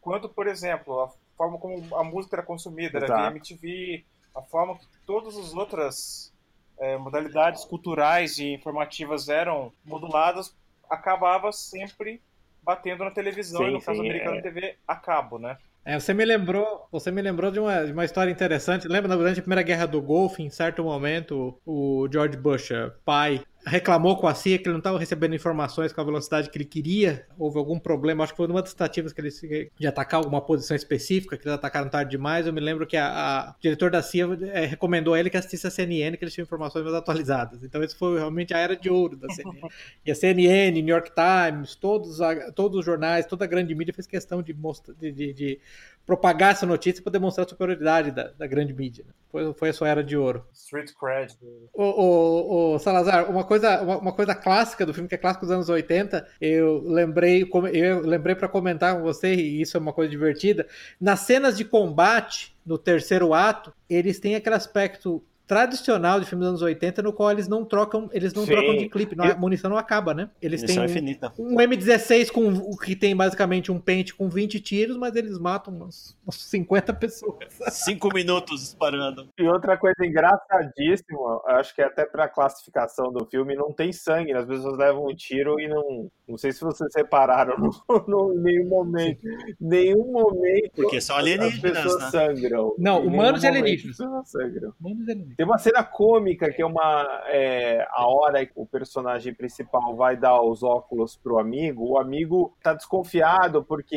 quanto, 0.00 0.28
por 0.28 0.46
exemplo, 0.46 1.00
a 1.00 1.10
forma 1.36 1.58
como 1.58 1.96
a 1.96 2.04
música 2.04 2.36
era 2.36 2.42
consumida, 2.42 2.98
Exato. 2.98 3.12
era 3.12 3.22
via 3.22 3.30
MTV, 3.30 4.04
a 4.34 4.42
forma 4.42 4.78
que 4.78 4.86
todas 5.06 5.36
as 5.36 5.54
outras 5.54 6.32
é, 6.78 6.96
modalidades 6.96 7.64
culturais 7.64 8.38
e 8.38 8.52
informativas 8.52 9.28
eram 9.28 9.72
moduladas 9.84 10.54
acabava 10.92 11.50
sempre 11.52 12.22
batendo 12.62 13.02
na 13.04 13.10
televisão, 13.10 13.62
sim, 13.62 13.68
e 13.68 13.72
no 13.72 13.80
sim, 13.80 13.86
caso 13.86 14.00
americano 14.00 14.36
é. 14.36 14.42
TV 14.42 14.76
a 14.86 14.94
cabo, 14.94 15.38
né? 15.38 15.56
É, 15.84 15.98
você 15.98 16.14
me 16.14 16.24
lembrou, 16.24 16.86
você 16.92 17.10
me 17.10 17.20
lembrou 17.20 17.50
de 17.50 17.58
uma, 17.58 17.84
de 17.84 17.92
uma 17.92 18.04
história 18.04 18.30
interessante. 18.30 18.86
Lembra 18.86 19.16
durante 19.16 19.40
a 19.40 19.42
Primeira 19.42 19.62
Guerra 19.62 19.86
do 19.86 20.00
Golfo, 20.00 20.40
em 20.40 20.48
certo 20.48 20.84
momento, 20.84 21.58
o 21.66 22.06
George 22.12 22.36
Bush, 22.36 22.68
pai, 23.04 23.42
reclamou 23.64 24.16
com 24.16 24.26
a 24.26 24.34
CIA 24.34 24.58
que 24.58 24.64
ele 24.64 24.72
não 24.72 24.78
estava 24.78 24.98
recebendo 24.98 25.34
informações 25.34 25.92
com 25.92 26.00
a 26.00 26.04
velocidade 26.04 26.50
que 26.50 26.56
ele 26.58 26.64
queria. 26.64 27.26
Houve 27.38 27.58
algum 27.58 27.78
problema, 27.78 28.24
acho 28.24 28.32
que 28.32 28.36
foi 28.36 28.46
uma 28.46 28.60
das 28.60 28.72
tentativas 28.72 29.12
que 29.12 29.20
eles 29.20 29.40
de 29.78 29.86
atacar 29.86 30.18
alguma 30.18 30.40
posição 30.40 30.76
específica, 30.76 31.36
que 31.36 31.46
eles 31.46 31.54
atacaram 31.54 31.88
tarde 31.88 32.10
demais. 32.10 32.46
Eu 32.46 32.52
me 32.52 32.60
lembro 32.60 32.86
que 32.86 32.96
a, 32.96 33.06
a 33.08 33.56
diretor 33.60 33.90
da 33.90 34.02
CIA 34.02 34.26
é, 34.52 34.66
recomendou 34.66 35.14
a 35.14 35.20
ele 35.20 35.30
que 35.30 35.36
assistisse 35.36 35.66
a 35.66 35.70
CNN, 35.70 36.16
que 36.16 36.24
eles 36.24 36.34
tinham 36.34 36.44
informações 36.44 36.82
mais 36.82 36.94
atualizadas. 36.94 37.62
Então, 37.62 37.82
isso 37.82 37.96
foi 37.96 38.18
realmente 38.18 38.52
a 38.52 38.58
era 38.58 38.76
de 38.76 38.90
ouro 38.90 39.16
da 39.16 39.28
CNN. 39.30 39.60
e 40.04 40.10
a 40.10 40.14
CNN, 40.14 40.82
New 40.82 40.94
York 40.94 41.12
Times, 41.14 41.76
todos, 41.76 42.18
todos 42.54 42.78
os 42.78 42.84
jornais, 42.84 43.26
toda 43.26 43.44
a 43.44 43.48
grande 43.48 43.74
mídia 43.74 43.94
fez 43.94 44.06
questão 44.06 44.42
de, 44.42 44.54
de, 44.98 45.12
de, 45.12 45.32
de 45.32 45.60
propagar 46.06 46.52
essa 46.52 46.66
notícia 46.66 47.02
para 47.02 47.12
demonstrar 47.12 47.46
a 47.46 47.48
superioridade 47.48 48.10
da, 48.10 48.32
da 48.36 48.46
grande 48.46 48.72
mídia. 48.72 49.04
Né? 49.06 49.12
Foi, 49.30 49.54
foi 49.54 49.68
a 49.70 49.72
sua 49.72 49.88
era 49.88 50.04
de 50.04 50.16
ouro. 50.16 50.44
Street 50.52 50.90
cred. 50.98 51.34
O, 51.72 51.82
o, 51.82 52.74
o 52.74 52.78
Salazar, 52.78 53.30
uma 53.30 53.44
coisa, 53.44 53.80
uma, 53.80 53.98
uma, 53.98 54.12
coisa 54.12 54.34
clássica 54.34 54.84
do 54.84 54.92
filme, 54.92 55.08
que 55.08 55.14
é 55.14 55.18
clássico 55.18 55.46
dos 55.46 55.54
anos 55.54 55.68
80, 55.68 56.26
eu 56.40 56.82
lembrei, 56.84 57.48
eu 57.72 58.00
lembrei 58.00 58.34
para 58.34 58.48
comentar 58.48 58.96
com 58.96 59.02
você, 59.02 59.34
e 59.34 59.60
isso 59.60 59.76
é 59.76 59.80
uma 59.80 59.92
coisa 59.92 60.10
divertida. 60.10 60.66
Nas 61.00 61.20
cenas 61.20 61.56
de 61.56 61.64
combate, 61.64 62.54
no 62.64 62.76
terceiro 62.76 63.32
ato, 63.32 63.72
eles 63.88 64.20
têm 64.20 64.34
aquele 64.34 64.56
aspecto 64.56 65.24
tradicional 65.52 66.18
de 66.18 66.24
filmes 66.24 66.46
dos 66.46 66.48
anos 66.48 66.62
80, 66.62 67.02
no 67.02 67.12
qual 67.12 67.30
eles 67.30 67.46
não 67.46 67.62
trocam, 67.62 68.08
eles 68.10 68.32
não 68.32 68.46
Sim. 68.46 68.52
trocam 68.52 68.74
de 68.74 68.88
clipe, 68.88 69.14
não, 69.14 69.26
a 69.26 69.36
munição 69.36 69.68
não 69.68 69.76
acaba, 69.76 70.14
né? 70.14 70.30
Eles 70.40 70.62
munição 70.62 70.86
têm 70.86 70.90
infinita. 70.90 71.30
um, 71.38 71.52
um 71.52 71.56
M16 71.56 72.30
com 72.30 72.48
o 72.48 72.74
que 72.78 72.96
tem 72.96 73.14
basicamente 73.14 73.70
um 73.70 73.78
pente 73.78 74.14
com 74.14 74.30
20 74.30 74.58
tiros, 74.60 74.96
mas 74.96 75.14
eles 75.14 75.38
matam 75.38 75.74
umas, 75.74 76.16
umas 76.24 76.36
50 76.36 76.94
pessoas. 76.94 77.36
Cinco 77.68 78.08
minutos 78.14 78.60
disparando. 78.60 79.28
E 79.38 79.46
outra 79.46 79.76
coisa 79.76 80.06
engraçadíssima, 80.06 81.42
acho 81.48 81.74
que 81.74 81.82
até 81.82 82.06
pra 82.06 82.28
classificação 82.28 83.12
do 83.12 83.26
filme, 83.26 83.54
não 83.54 83.74
tem 83.74 83.92
sangue, 83.92 84.32
as 84.32 84.46
pessoas 84.46 84.78
levam 84.78 85.06
um 85.06 85.14
tiro 85.14 85.60
e 85.60 85.68
não. 85.68 86.10
Não 86.26 86.38
sei 86.38 86.50
se 86.50 86.62
vocês 86.62 86.90
separaram 86.90 87.58
no, 87.58 87.70
no 88.08 88.40
nenhum 88.40 88.68
momento. 88.68 89.20
Nenhum 89.60 90.10
momento. 90.10 90.70
Porque 90.76 90.98
são 90.98 91.16
alienígenas. 91.16 91.76
As 91.76 91.82
pessoas 91.82 92.02
né? 92.04 92.10
sangram. 92.10 92.74
Não, 92.78 93.04
humanos 93.04 93.42
e 93.42 93.46
alienígenas. 93.46 93.98
Sangram. 94.24 94.72
Humanos 94.80 95.08
e 95.08 95.10
alienígenas. 95.10 95.34
Tem 95.42 95.48
uma 95.48 95.58
cena 95.58 95.82
cômica 95.82 96.52
que 96.52 96.62
é 96.62 96.64
uma 96.64 97.24
é, 97.26 97.84
a 97.90 98.06
hora 98.06 98.46
que 98.46 98.52
o 98.54 98.64
personagem 98.64 99.34
principal 99.34 99.96
vai 99.96 100.16
dar 100.16 100.40
os 100.40 100.62
óculos 100.62 101.16
pro 101.16 101.40
amigo. 101.40 101.84
O 101.84 101.98
amigo 101.98 102.56
tá 102.62 102.72
desconfiado 102.72 103.64
porque 103.64 103.96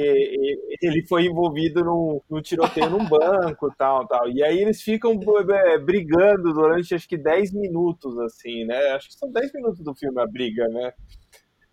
ele 0.81 1.05
foi 1.07 1.27
envolvido 1.27 1.83
num 1.83 2.41
tiroteio 2.41 2.89
num 2.89 3.07
banco, 3.07 3.71
tal, 3.77 4.07
tal. 4.07 4.27
E 4.27 4.41
aí 4.41 4.57
eles 4.57 4.81
ficam 4.81 5.19
é, 5.51 5.77
brigando 5.77 6.51
durante 6.51 6.95
acho 6.95 7.07
que 7.07 7.15
10 7.15 7.53
minutos, 7.53 8.17
assim, 8.21 8.65
né? 8.65 8.79
Acho 8.95 9.09
que 9.09 9.13
são 9.13 9.31
10 9.31 9.53
minutos 9.53 9.83
do 9.83 9.93
filme 9.93 10.19
a 10.19 10.25
briga, 10.25 10.67
né? 10.69 10.93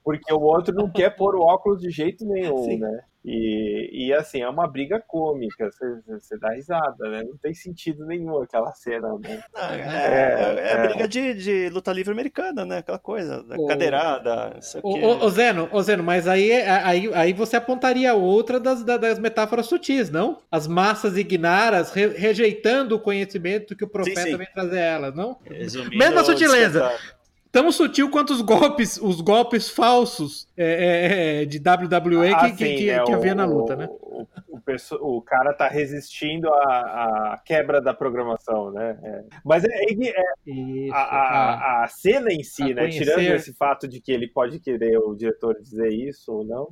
Porque 0.04 0.32
o 0.32 0.40
outro 0.40 0.74
não 0.74 0.90
quer 0.90 1.10
pôr 1.10 1.34
o 1.34 1.42
óculos 1.42 1.80
de 1.80 1.90
jeito 1.90 2.24
nenhum, 2.24 2.64
Sim. 2.64 2.78
né? 2.78 3.04
E, 3.24 4.06
e 4.06 4.12
assim, 4.12 4.42
é 4.42 4.48
uma 4.48 4.66
briga 4.66 5.00
cômica, 5.00 5.70
você 6.08 6.36
dá 6.38 6.54
risada, 6.54 7.08
né? 7.08 7.22
Não 7.22 7.36
tem 7.36 7.54
sentido 7.54 8.04
nenhum 8.04 8.42
aquela 8.42 8.72
cena, 8.72 9.16
né? 9.20 9.40
é, 9.56 9.74
é, 9.74 10.58
é, 10.58 10.72
é, 10.72 10.88
briga 10.88 11.06
de, 11.06 11.34
de 11.34 11.68
luta 11.68 11.92
livre 11.92 12.10
americana, 12.10 12.64
né? 12.64 12.78
Aquela 12.78 12.98
coisa, 12.98 13.44
da 13.44 13.56
cadeirada. 13.68 14.58
Ô, 14.82 15.28
Zeno, 15.30 15.68
ô 15.70 15.80
Zeno, 15.82 16.02
mas 16.02 16.26
aí, 16.26 16.52
aí, 16.52 17.14
aí 17.14 17.32
você 17.32 17.54
apontaria 17.54 18.12
outra 18.12 18.58
das, 18.58 18.82
das 18.82 19.20
metáforas 19.20 19.66
sutis, 19.66 20.10
não? 20.10 20.38
As 20.50 20.66
massas 20.66 21.16
ignaras 21.16 21.92
re, 21.92 22.08
rejeitando 22.08 22.96
o 22.96 23.00
conhecimento 23.00 23.76
que 23.76 23.84
o 23.84 23.88
profeta 23.88 24.22
sim, 24.22 24.30
sim. 24.32 24.36
vem 24.36 24.48
trazer 24.52 24.78
a 24.78 24.84
elas, 24.84 25.14
não? 25.14 25.38
Resumindo, 25.44 25.96
Mesma 25.96 26.24
sutileza. 26.24 26.90
Tão 27.52 27.70
sutil 27.70 28.10
quanto 28.10 28.32
os 28.32 28.40
golpes, 28.40 28.96
os 28.96 29.20
golpes 29.20 29.68
falsos 29.68 30.48
é, 30.56 30.64
é, 30.64 31.42
é 31.42 31.44
de 31.44 31.58
WWE 31.58 32.32
ah, 32.32 32.50
que, 32.50 32.56
sim, 32.56 32.76
que, 32.76 32.90
é, 32.90 33.04
que, 33.04 33.12
havia 33.12 33.32
o, 33.32 33.36
na 33.36 33.44
luta, 33.44 33.76
né? 33.76 33.86
O, 34.00 34.26
o, 34.48 35.16
o, 35.18 35.22
cara 35.22 35.52
tá 35.52 35.68
resistindo 35.68 36.48
à, 36.48 37.40
quebra 37.44 37.80
da 37.80 37.92
programação, 37.92 38.72
né? 38.72 38.98
É. 39.02 39.24
Mas 39.44 39.64
é, 39.64 39.68
é 39.68 39.92
Isso, 40.46 40.94
a, 40.94 40.98
a, 40.98 41.84
a, 41.84 41.88
cena 41.88 42.32
em 42.32 42.42
si, 42.42 42.72
né? 42.72 42.82
Conhecer... 42.82 43.04
Tirando 43.04 43.34
esse 43.36 43.52
fato 43.52 43.86
de 43.86 44.00
que 44.00 44.10
ele 44.10 44.26
pode 44.26 44.58
querer 44.58 44.96
o 44.98 45.14
diretor 45.14 45.54
dizer 45.60 45.92
isso 45.92 46.32
ou 46.32 46.44
não, 46.44 46.68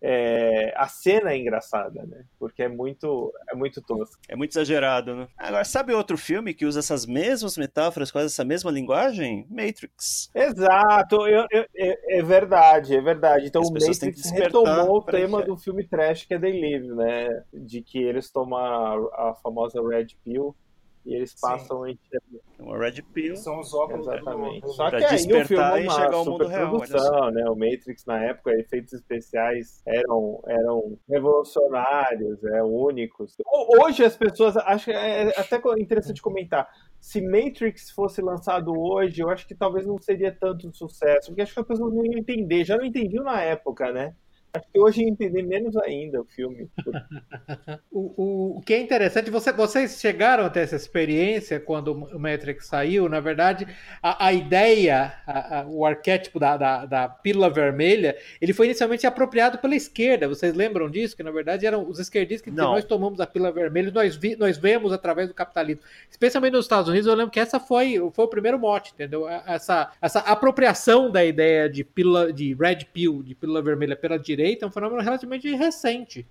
é, 0.00 0.72
a 0.76 0.86
cena 0.86 1.32
é 1.32 1.36
engraçada, 1.36 2.04
né? 2.04 2.24
Porque 2.38 2.62
é 2.62 2.68
muito, 2.68 3.32
é 3.50 3.56
muito 3.56 3.82
tosco. 3.82 4.20
É 4.28 4.36
muito 4.36 4.52
exagerado, 4.52 5.14
né? 5.14 5.28
Agora, 5.36 5.64
sabe 5.64 5.92
outro 5.92 6.16
filme 6.16 6.54
que 6.54 6.64
usa 6.64 6.78
essas 6.78 7.04
mesmas 7.04 7.56
metáforas, 7.56 8.10
quase 8.10 8.26
essa 8.26 8.44
mesma 8.44 8.70
linguagem? 8.70 9.46
Matrix. 9.50 10.30
Exato, 10.34 11.26
eu, 11.26 11.46
eu, 11.50 11.66
é, 11.76 12.18
é, 12.18 12.22
verdade, 12.22 12.96
é 12.96 13.00
verdade. 13.00 13.46
Então 13.46 13.62
As 13.62 13.68
o 13.68 13.72
Matrix 13.72 14.30
retomou 14.30 14.98
o 14.98 15.02
tema 15.02 15.42
do 15.42 15.56
filme 15.56 15.84
trash 15.84 16.24
que 16.24 16.34
é 16.34 16.38
They 16.38 16.60
Live, 16.60 16.88
né? 16.94 17.44
De 17.52 17.82
que 17.82 17.98
eles 17.98 18.30
tomam 18.30 18.58
a, 18.58 19.30
a 19.30 19.34
famosa 19.34 19.82
Red 19.82 20.08
Pill 20.24 20.54
e 21.08 21.14
eles 21.14 21.34
passam 21.40 21.84
Sim. 21.84 21.92
entre. 21.92 22.42
Uma 22.58 22.76
Red 22.76 23.00
Pill. 23.14 23.34
São 23.34 23.60
os 23.60 23.72
óculos 23.72 24.06
Exatamente. 24.06 24.60
Do... 24.60 24.68
Só 24.68 24.90
que 24.90 24.96
aí 24.96 25.32
o 25.32 25.46
filme 25.46 25.64
é 25.64 25.88
uma 25.88 25.94
chegar 25.94 26.14
ao 26.14 26.24
mundo 26.24 26.46
real. 26.46 27.32
Né? 27.32 27.48
O 27.48 27.56
Matrix, 27.56 28.04
na 28.04 28.22
época, 28.24 28.52
efeitos 28.52 28.92
especiais 28.92 29.80
eram, 29.86 30.42
eram 30.46 30.98
revolucionários, 31.08 32.44
é, 32.44 32.62
únicos. 32.62 33.36
Hoje 33.80 34.04
as 34.04 34.16
pessoas. 34.16 34.56
Acho 34.58 34.86
que 34.86 34.92
é 34.92 35.28
até 35.38 35.58
interessante 35.78 36.20
comentar. 36.20 36.68
Se 37.00 37.22
Matrix 37.22 37.90
fosse 37.90 38.20
lançado 38.20 38.72
hoje, 38.78 39.22
eu 39.22 39.30
acho 39.30 39.48
que 39.48 39.54
talvez 39.54 39.86
não 39.86 39.98
seria 39.98 40.30
tanto 40.30 40.70
sucesso, 40.76 41.28
porque 41.28 41.40
acho 41.40 41.54
que 41.54 41.60
as 41.60 41.66
pessoas 41.66 41.94
não 41.94 42.04
iam 42.04 42.18
entender. 42.18 42.64
Já 42.64 42.76
não 42.76 42.84
entendiam 42.84 43.24
na 43.24 43.40
época, 43.40 43.90
né? 43.92 44.14
Acho 44.52 44.66
que 44.72 44.80
hoje 44.80 45.02
entender 45.02 45.42
menos 45.42 45.76
ainda 45.76 46.22
o 46.22 46.24
filme. 46.24 46.70
o, 47.92 48.00
o, 48.16 48.58
o, 48.58 48.60
que 48.62 48.72
é 48.72 48.80
interessante, 48.80 49.30
você, 49.30 49.52
vocês 49.52 50.00
chegaram 50.00 50.44
até 50.44 50.62
essa 50.62 50.76
experiência 50.76 51.60
quando 51.60 51.92
o 51.92 52.18
Matrix 52.18 52.66
saiu. 52.66 53.08
Na 53.10 53.20
verdade, 53.20 53.66
a, 54.02 54.26
a 54.26 54.32
ideia, 54.32 55.14
a, 55.26 55.60
a, 55.60 55.66
o 55.66 55.84
arquétipo 55.84 56.40
da, 56.40 56.56
da, 56.56 56.86
da, 56.86 57.08
pílula 57.08 57.50
vermelha, 57.50 58.16
ele 58.40 58.54
foi 58.54 58.66
inicialmente 58.66 59.06
apropriado 59.06 59.58
pela 59.58 59.74
esquerda. 59.74 60.26
Vocês 60.26 60.54
lembram 60.54 60.88
disso? 60.88 61.14
Que 61.14 61.22
na 61.22 61.30
verdade 61.30 61.66
eram 61.66 61.86
os 61.86 61.98
esquerdistas 61.98 62.42
que 62.42 62.50
Não. 62.50 62.72
nós 62.72 62.84
tomamos 62.84 63.20
a 63.20 63.26
pílula 63.26 63.52
vermelha, 63.52 63.92
nós, 63.92 64.16
vi, 64.16 64.34
nós 64.34 64.56
vemos 64.56 64.92
através 64.92 65.28
do 65.28 65.34
capitalismo. 65.34 65.82
Especialmente 66.10 66.54
nos 66.54 66.64
Estados 66.64 66.88
Unidos, 66.88 67.06
eu 67.06 67.14
lembro 67.14 67.30
que 67.30 67.40
essa 67.40 67.60
foi, 67.60 67.96
foi 68.14 68.24
o 68.24 68.28
primeiro 68.28 68.58
mote, 68.58 68.92
entendeu? 68.94 69.28
Essa, 69.28 69.92
essa 70.00 70.20
apropriação 70.20 71.10
da 71.10 71.22
ideia 71.22 71.68
de 71.68 71.84
pílula, 71.84 72.32
de 72.32 72.54
red 72.54 72.86
pill, 72.94 73.22
de 73.22 73.34
pílula 73.34 73.60
vermelha 73.60 73.94
pela 73.94 74.18
direita 74.18 74.37
direita 74.38 74.64
é 74.64 74.68
um 74.68 74.70
fenômeno 74.70 75.02
relativamente 75.02 75.52
recente. 75.54 76.26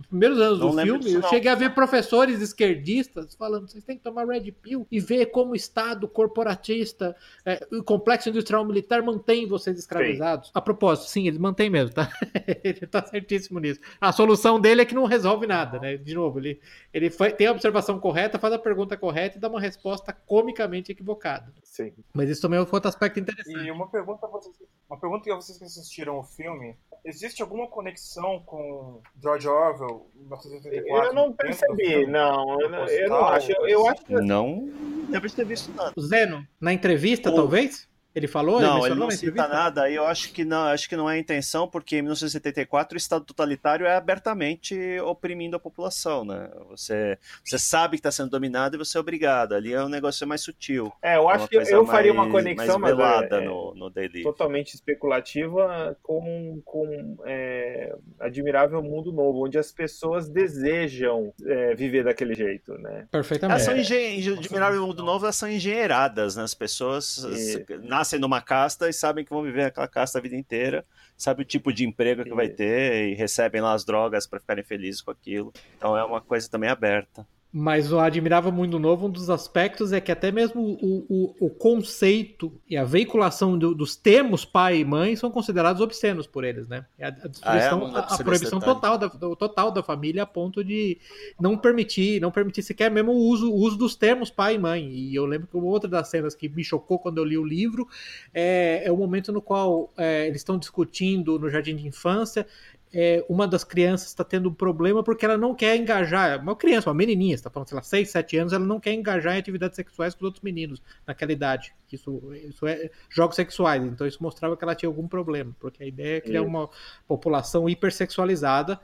Nos 0.00 0.06
primeiros 0.06 0.40
anos 0.40 0.60
não 0.60 0.70
do 0.70 0.82
filme, 0.82 1.12
eu 1.12 1.22
cheguei 1.24 1.50
a 1.50 1.54
ver 1.54 1.74
professores 1.74 2.40
esquerdistas 2.40 3.34
falando: 3.34 3.68
vocês 3.68 3.84
têm 3.84 3.98
que 3.98 4.02
tomar 4.02 4.26
Red 4.26 4.50
Pill 4.52 4.86
e 4.90 4.98
ver 4.98 5.26
como 5.26 5.52
o 5.52 5.54
Estado 5.54 6.08
corporatista, 6.08 7.14
é, 7.44 7.66
o 7.70 7.82
complexo 7.82 8.30
industrial 8.30 8.64
militar 8.64 9.02
mantém 9.02 9.46
vocês 9.46 9.78
escravizados. 9.78 10.48
Sim. 10.48 10.52
A 10.54 10.60
propósito, 10.62 11.10
sim, 11.10 11.28
ele 11.28 11.38
mantém 11.38 11.68
mesmo, 11.68 11.94
tá? 11.94 12.10
ele 12.64 12.86
tá 12.86 13.04
certíssimo 13.04 13.58
nisso. 13.58 13.78
A 14.00 14.10
solução 14.10 14.58
dele 14.58 14.80
é 14.80 14.84
que 14.86 14.94
não 14.94 15.04
resolve 15.04 15.46
nada, 15.46 15.78
né? 15.78 15.98
De 15.98 16.14
novo, 16.14 16.38
ele, 16.38 16.58
ele 16.94 17.10
foi, 17.10 17.30
tem 17.30 17.48
a 17.48 17.52
observação 17.52 18.00
correta, 18.00 18.38
faz 18.38 18.54
a 18.54 18.58
pergunta 18.58 18.96
correta 18.96 19.36
e 19.36 19.40
dá 19.40 19.48
uma 19.48 19.60
resposta 19.60 20.14
comicamente 20.14 20.92
equivocada. 20.92 21.52
Sim. 21.62 21.92
Mas 22.14 22.30
isso 22.30 22.40
também 22.40 22.56
é 22.58 22.60
outro 22.60 22.88
aspecto 22.88 23.20
interessante. 23.20 23.66
E 23.66 23.70
uma 23.70 23.86
pergunta, 23.86 24.26
vocês, 24.26 24.56
uma 24.88 24.98
pergunta 24.98 25.24
que 25.24 25.34
vocês 25.34 25.58
que 25.58 25.64
assistiram 25.64 26.18
o 26.18 26.22
filme: 26.22 26.74
existe 27.04 27.42
alguma 27.42 27.66
conexão 27.66 28.40
com 28.44 29.00
George 29.20 29.48
Orwell, 29.48 30.10
1984? 30.14 31.06
Eu 31.06 31.14
não 31.14 31.32
percebi, 31.32 32.06
não. 32.06 32.60
Eu, 32.60 32.70
eu 32.70 33.08
não 33.08 33.24
acho. 33.26 33.52
Eu, 33.52 33.66
eu 33.66 33.88
acho 33.88 34.04
que... 34.04 34.14
Não 34.14 34.68
deve 35.10 35.28
ter 35.30 35.44
visto 35.44 35.72
nada. 35.74 35.92
Zeno, 36.00 36.46
na 36.60 36.72
entrevista, 36.72 37.34
talvez? 37.34 37.88
Ele 38.14 38.26
falou? 38.26 38.60
Não, 38.60 38.78
ele, 38.78 38.94
ele 38.94 38.94
não 39.00 39.10
cita 39.10 39.46
nada. 39.46 39.88
Eu 39.90 40.04
acho 40.04 40.32
que 40.32 40.44
não, 40.44 40.64
acho 40.64 40.88
que 40.88 40.96
não 40.96 41.08
é 41.08 41.14
a 41.14 41.18
intenção, 41.18 41.68
porque 41.68 41.96
em 41.96 42.02
1974 42.02 42.94
o 42.94 42.98
Estado 42.98 43.24
totalitário 43.24 43.86
é 43.86 43.94
abertamente 43.94 44.98
oprimindo 45.00 45.56
a 45.56 45.60
população, 45.60 46.24
né? 46.24 46.50
Você, 46.68 47.16
você 47.44 47.58
sabe 47.58 47.96
que 47.96 48.00
está 48.00 48.10
sendo 48.10 48.30
dominado 48.30 48.74
e 48.74 48.78
você 48.78 48.98
é 48.98 49.00
obrigado. 49.00 49.54
Ali 49.54 49.72
é 49.72 49.82
um 49.82 49.88
negócio 49.88 50.26
mais 50.26 50.40
sutil. 50.40 50.92
É, 51.00 51.16
eu 51.16 51.28
acho 51.28 51.44
é 51.44 51.48
que 51.48 51.56
eu 51.72 51.86
faria 51.86 52.12
uma 52.12 52.28
conexão 52.28 52.78
mais 52.78 52.96
velada 52.96 53.36
é, 53.36 53.44
no, 53.44 53.74
no 53.76 53.88
Daily. 53.88 54.24
Totalmente 54.24 54.74
especulativa 54.74 55.96
com, 56.02 56.60
com 56.64 57.16
é, 57.24 57.94
Admirável 58.20 58.82
Mundo 58.82 59.12
Novo, 59.12 59.46
onde 59.46 59.58
as 59.58 59.72
pessoas 59.72 60.28
desejam 60.28 61.32
é, 61.44 61.74
viver 61.74 62.04
daquele 62.04 62.34
jeito, 62.34 62.74
né? 62.74 63.08
Perfeitamente. 63.10 63.62
Elas 63.62 63.62
são 63.64 63.76
engen... 63.76 64.38
Admirável 64.38 64.86
Mundo 64.86 65.02
Novo, 65.02 65.24
elas 65.24 65.36
são 65.36 65.48
engenheiradas, 65.48 66.36
né? 66.36 66.42
As 66.42 66.54
pessoas 66.54 67.18
e 67.18 67.64
nascem 67.82 68.18
numa 68.18 68.40
casta 68.40 68.88
e 68.88 68.92
sabem 68.92 69.24
que 69.24 69.30
vão 69.30 69.42
viver 69.42 69.64
aquela 69.64 69.88
casta 69.88 70.18
a 70.18 70.22
vida 70.22 70.36
inteira, 70.36 70.84
sabe 71.16 71.42
o 71.42 71.44
tipo 71.44 71.72
de 71.72 71.84
emprego 71.84 72.22
que 72.22 72.34
vai 72.34 72.48
ter 72.48 73.08
e 73.08 73.14
recebem 73.14 73.60
lá 73.60 73.72
as 73.72 73.84
drogas 73.84 74.26
para 74.26 74.40
ficarem 74.40 74.64
felizes 74.64 75.00
com 75.00 75.10
aquilo. 75.10 75.52
Então 75.76 75.96
é 75.96 76.04
uma 76.04 76.20
coisa 76.20 76.48
também 76.48 76.68
aberta. 76.68 77.26
Mas 77.52 77.90
o 77.90 77.98
Admirável 77.98 78.52
Mundo 78.52 78.78
Novo, 78.78 79.06
um 79.06 79.10
dos 79.10 79.28
aspectos 79.28 79.92
é 79.92 80.00
que 80.00 80.12
até 80.12 80.30
mesmo 80.30 80.60
o, 80.80 81.04
o, 81.08 81.46
o 81.46 81.50
conceito 81.50 82.52
e 82.68 82.76
a 82.76 82.84
veiculação 82.84 83.58
do, 83.58 83.74
dos 83.74 83.96
termos 83.96 84.44
pai 84.44 84.78
e 84.78 84.84
mãe 84.84 85.16
são 85.16 85.32
considerados 85.32 85.82
obscenos 85.82 86.28
por 86.28 86.44
eles, 86.44 86.68
né? 86.68 86.86
A, 87.00 87.08
a, 87.08 87.12
ah, 87.42 87.56
é? 87.56 87.68
a, 87.68 87.74
a 87.74 88.18
proibição 88.18 88.60
total 88.60 88.96
da, 88.96 89.08
total 89.10 89.72
da 89.72 89.82
família 89.82 90.22
a 90.22 90.26
ponto 90.26 90.62
de 90.62 90.98
não 91.40 91.58
permitir, 91.58 92.20
não 92.20 92.30
permitir 92.30 92.62
sequer 92.62 92.88
mesmo 92.88 93.10
o 93.10 93.16
uso, 93.16 93.50
o 93.50 93.56
uso 93.56 93.76
dos 93.76 93.96
termos 93.96 94.30
pai 94.30 94.54
e 94.54 94.58
mãe. 94.58 94.88
E 94.88 95.12
eu 95.12 95.26
lembro 95.26 95.48
que 95.48 95.56
uma 95.56 95.66
outra 95.66 95.90
das 95.90 96.06
cenas 96.08 96.36
que 96.36 96.48
me 96.48 96.62
chocou 96.62 97.00
quando 97.00 97.18
eu 97.18 97.24
li 97.24 97.36
o 97.36 97.44
livro 97.44 97.88
é, 98.32 98.82
é 98.84 98.92
o 98.92 98.96
momento 98.96 99.32
no 99.32 99.42
qual 99.42 99.92
é, 99.96 100.28
eles 100.28 100.40
estão 100.40 100.56
discutindo 100.56 101.36
no 101.36 101.50
jardim 101.50 101.74
de 101.74 101.84
infância 101.84 102.46
é, 102.92 103.24
uma 103.28 103.46
das 103.46 103.62
crianças 103.62 104.08
está 104.08 104.24
tendo 104.24 104.48
um 104.48 104.54
problema 104.54 105.02
porque 105.02 105.24
ela 105.24 105.36
não 105.38 105.54
quer 105.54 105.76
engajar, 105.76 106.40
uma 106.42 106.56
criança, 106.56 106.88
uma 106.88 106.94
menininha, 106.94 107.34
está 107.34 107.48
falando, 107.48 107.68
sei 107.68 107.76
lá, 107.76 107.82
6, 107.82 108.10
7 108.10 108.36
anos, 108.36 108.52
ela 108.52 108.64
não 108.64 108.80
quer 108.80 108.92
engajar 108.92 109.36
em 109.36 109.38
atividades 109.38 109.76
sexuais 109.76 110.14
com 110.14 110.20
os 110.20 110.26
outros 110.26 110.42
meninos 110.42 110.82
naquela 111.06 111.32
idade. 111.32 111.72
Isso, 111.92 112.20
isso 112.48 112.66
é 112.66 112.90
jogos 113.08 113.36
sexuais, 113.36 113.84
então 113.84 114.06
isso 114.06 114.22
mostrava 114.22 114.56
que 114.56 114.64
ela 114.64 114.74
tinha 114.74 114.88
algum 114.88 115.06
problema, 115.06 115.54
porque 115.60 115.82
a 115.82 115.86
ideia 115.86 116.16
é 116.16 116.20
criar 116.20 116.42
uma 116.42 116.68
população 117.06 117.68
hipersexualizada 117.68 118.80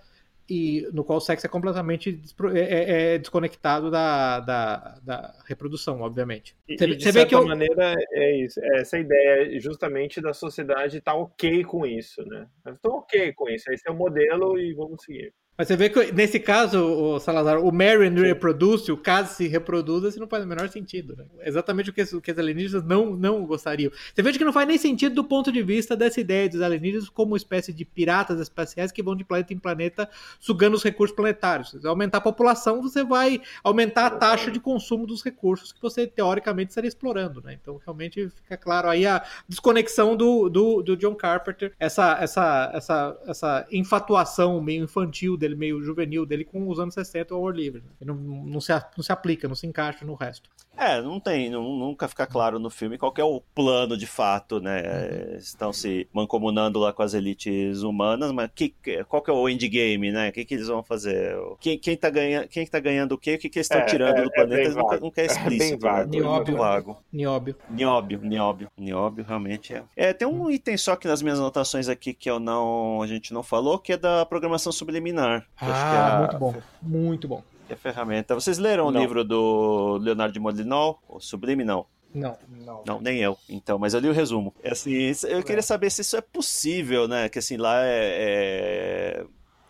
e 0.48 0.88
no 0.92 1.04
qual 1.04 1.18
o 1.18 1.20
sexo 1.20 1.46
é 1.46 1.48
completamente 1.48 2.20
é, 2.54 2.60
é, 2.60 3.14
é 3.14 3.18
desconectado 3.18 3.90
da, 3.90 4.40
da, 4.40 4.98
da, 5.02 5.34
reprodução, 5.44 6.00
obviamente. 6.00 6.56
E, 6.68 6.76
você, 6.76 6.86
de 6.86 7.02
você 7.02 7.12
vê 7.12 7.26
que 7.26 7.34
eu... 7.34 7.46
maneira 7.46 7.94
é 8.12 8.36
isso, 8.44 8.60
é 8.62 8.80
essa 8.80 8.98
ideia 8.98 9.60
justamente 9.60 10.20
da 10.20 10.32
sociedade 10.32 10.98
estar 10.98 11.12
tá 11.12 11.18
ok 11.18 11.64
com 11.64 11.84
isso, 11.84 12.24
né? 12.26 12.46
Estou 12.68 12.98
ok 12.98 13.32
com 13.32 13.48
isso, 13.48 13.70
esse 13.72 13.88
é 13.88 13.90
o 13.90 13.96
modelo 13.96 14.58
e 14.58 14.72
vamos 14.72 15.02
seguir. 15.02 15.32
Mas 15.56 15.68
você 15.68 15.76
vê 15.76 15.88
que 15.88 16.12
nesse 16.12 16.38
caso, 16.38 16.84
o 16.84 17.18
Salazar, 17.18 17.58
o 17.60 17.72
Marion 17.72 18.14
reproduz, 18.14 18.88
o 18.88 18.96
caso 18.96 19.34
se 19.34 19.48
reproduza, 19.48 20.08
isso 20.08 20.20
não 20.20 20.28
faz 20.28 20.44
o 20.44 20.46
menor 20.46 20.68
sentido. 20.68 21.16
Né? 21.16 21.24
Exatamente 21.44 21.90
o 21.90 21.92
que, 21.92 22.02
o 22.02 22.20
que 22.20 22.30
os 22.30 22.38
alienígenas 22.38 22.84
não, 22.84 23.16
não 23.16 23.46
gostariam. 23.46 23.90
Você 24.14 24.22
vê 24.22 24.32
que 24.32 24.44
não 24.44 24.52
faz 24.52 24.68
nem 24.68 24.76
sentido 24.76 25.14
do 25.14 25.24
ponto 25.24 25.50
de 25.50 25.62
vista 25.62 25.96
dessa 25.96 26.20
ideia 26.20 26.48
dos 26.48 26.60
alienígenas 26.60 27.08
como 27.08 27.36
espécie 27.36 27.72
de 27.72 27.84
piratas 27.84 28.38
espaciais 28.40 28.92
que 28.92 29.02
vão 29.02 29.16
de 29.16 29.24
planeta 29.24 29.54
em 29.54 29.58
planeta 29.58 30.08
sugando 30.38 30.74
os 30.74 30.82
recursos 30.82 31.16
planetários. 31.16 31.70
Se 31.70 31.86
aumentar 31.86 32.18
a 32.18 32.20
população, 32.20 32.82
você 32.82 33.02
vai 33.02 33.40
aumentar 33.64 34.06
a 34.06 34.10
taxa 34.10 34.50
de 34.50 34.60
consumo 34.60 35.06
dos 35.06 35.22
recursos 35.22 35.72
que 35.72 35.80
você 35.80 36.06
teoricamente 36.06 36.70
estaria 36.70 36.88
explorando. 36.88 37.40
Né? 37.42 37.58
Então 37.60 37.80
realmente 37.84 38.28
fica 38.28 38.56
claro 38.56 38.88
aí 38.88 39.06
a 39.06 39.24
desconexão 39.48 40.16
do, 40.16 40.48
do, 40.48 40.82
do 40.82 40.96
John 40.96 41.14
Carpenter, 41.14 41.72
essa, 41.78 42.18
essa, 42.20 42.70
essa, 42.74 43.18
essa 43.26 43.66
infatuação 43.72 44.60
meio 44.60 44.84
infantil 44.84 45.36
dele, 45.36 45.45
meio 45.54 45.82
juvenil 45.82 46.24
dele 46.26 46.44
com 46.44 46.68
os 46.68 46.78
anos 46.80 46.94
60 46.94 47.34
ao 47.34 47.42
War 47.42 47.54
livre. 47.54 47.82
Né? 47.82 48.06
Não, 48.06 48.14
não, 48.14 48.60
se, 48.60 48.72
não 48.72 49.04
se 49.04 49.12
aplica, 49.12 49.46
não 49.46 49.54
se 49.54 49.66
encaixa 49.66 50.04
no 50.04 50.14
resto. 50.14 50.50
É, 50.76 51.00
não 51.00 51.18
tem, 51.18 51.48
não, 51.48 51.62
nunca 51.62 52.06
fica 52.06 52.26
claro 52.26 52.58
no 52.58 52.68
filme 52.68 52.98
qual 52.98 53.12
é 53.16 53.24
o 53.24 53.40
plano 53.54 53.96
de 53.96 54.06
fato, 54.06 54.60
né? 54.60 54.82
Uhum. 54.82 55.36
Estão 55.38 55.72
se 55.72 56.06
mancomunando 56.12 56.78
lá 56.78 56.92
com 56.92 57.02
as 57.02 57.14
elites 57.14 57.82
humanas, 57.82 58.30
mas 58.30 58.50
que, 58.54 58.74
qual 59.08 59.22
que 59.22 59.30
é 59.30 59.32
o 59.32 59.48
endgame, 59.48 60.12
né? 60.12 60.28
O 60.28 60.32
que, 60.32 60.44
que 60.44 60.54
eles 60.54 60.68
vão 60.68 60.82
fazer? 60.82 61.34
Quem, 61.60 61.78
quem, 61.78 61.96
tá, 61.96 62.10
ganha, 62.10 62.46
quem 62.46 62.66
tá 62.66 62.78
ganhando 62.78 63.12
o 63.12 63.18
quê? 63.18 63.34
O 63.34 63.38
que, 63.38 63.48
que 63.48 63.58
eles 63.58 63.66
estão 63.66 63.80
é, 63.80 63.86
tirando 63.86 64.18
é, 64.18 64.22
do 64.22 64.30
planeta? 64.30 64.70
É 64.70 64.74
nunca, 64.74 65.00
nunca, 65.00 65.20
é, 65.22 65.26
explícito. 65.26 65.86
É 65.86 65.90
vago, 65.90 66.12
né? 66.12 66.18
Nióbio. 66.18 66.56
vago. 66.56 67.02
Nióbio. 67.10 67.56
Nióbio, 67.70 68.20
nióbio. 68.22 68.68
Nióbio, 68.76 69.24
realmente 69.24 69.74
é. 69.74 69.82
É, 69.96 70.12
tem 70.12 70.28
um 70.28 70.50
item 70.50 70.76
só 70.76 70.94
que 70.94 71.08
nas 71.08 71.22
minhas 71.22 71.38
anotações 71.38 71.88
aqui 71.88 72.12
que 72.12 72.30
eu 72.30 72.38
não, 72.38 73.00
a 73.00 73.06
gente 73.06 73.32
não 73.32 73.42
falou, 73.42 73.78
que 73.78 73.94
é 73.94 73.96
da 73.96 74.26
programação 74.26 74.70
subliminar. 74.70 75.35
Ah, 75.60 76.16
a... 76.16 76.18
muito 76.18 76.38
bom. 76.38 76.54
Muito 76.82 77.28
bom 77.28 77.42
que 77.66 77.72
é 77.72 77.76
ferramenta. 77.76 78.34
Vocês 78.34 78.58
leram 78.58 78.90
não. 78.90 79.00
o 79.00 79.02
livro 79.02 79.24
do 79.24 79.98
Leonardo 80.00 80.32
de 80.32 80.40
Molinol, 80.40 81.02
o 81.08 81.20
Subliminal? 81.20 81.90
Não. 82.14 82.38
Não. 82.48 82.82
Não, 82.86 83.00
nem 83.00 83.18
eu. 83.18 83.36
Então, 83.48 83.78
mas 83.78 83.92
eu 83.92 84.00
li 84.00 84.08
o 84.08 84.12
resumo. 84.12 84.54
É 84.62 84.70
assim, 84.70 84.92
eu 85.28 85.42
queria 85.42 85.58
é. 85.58 85.62
saber 85.62 85.90
se 85.90 86.00
isso 86.00 86.16
é 86.16 86.20
possível, 86.20 87.06
né? 87.06 87.28
Que 87.28 87.40
assim, 87.40 87.56
lá 87.56 87.84
é... 87.84 89.24
é 89.24 89.26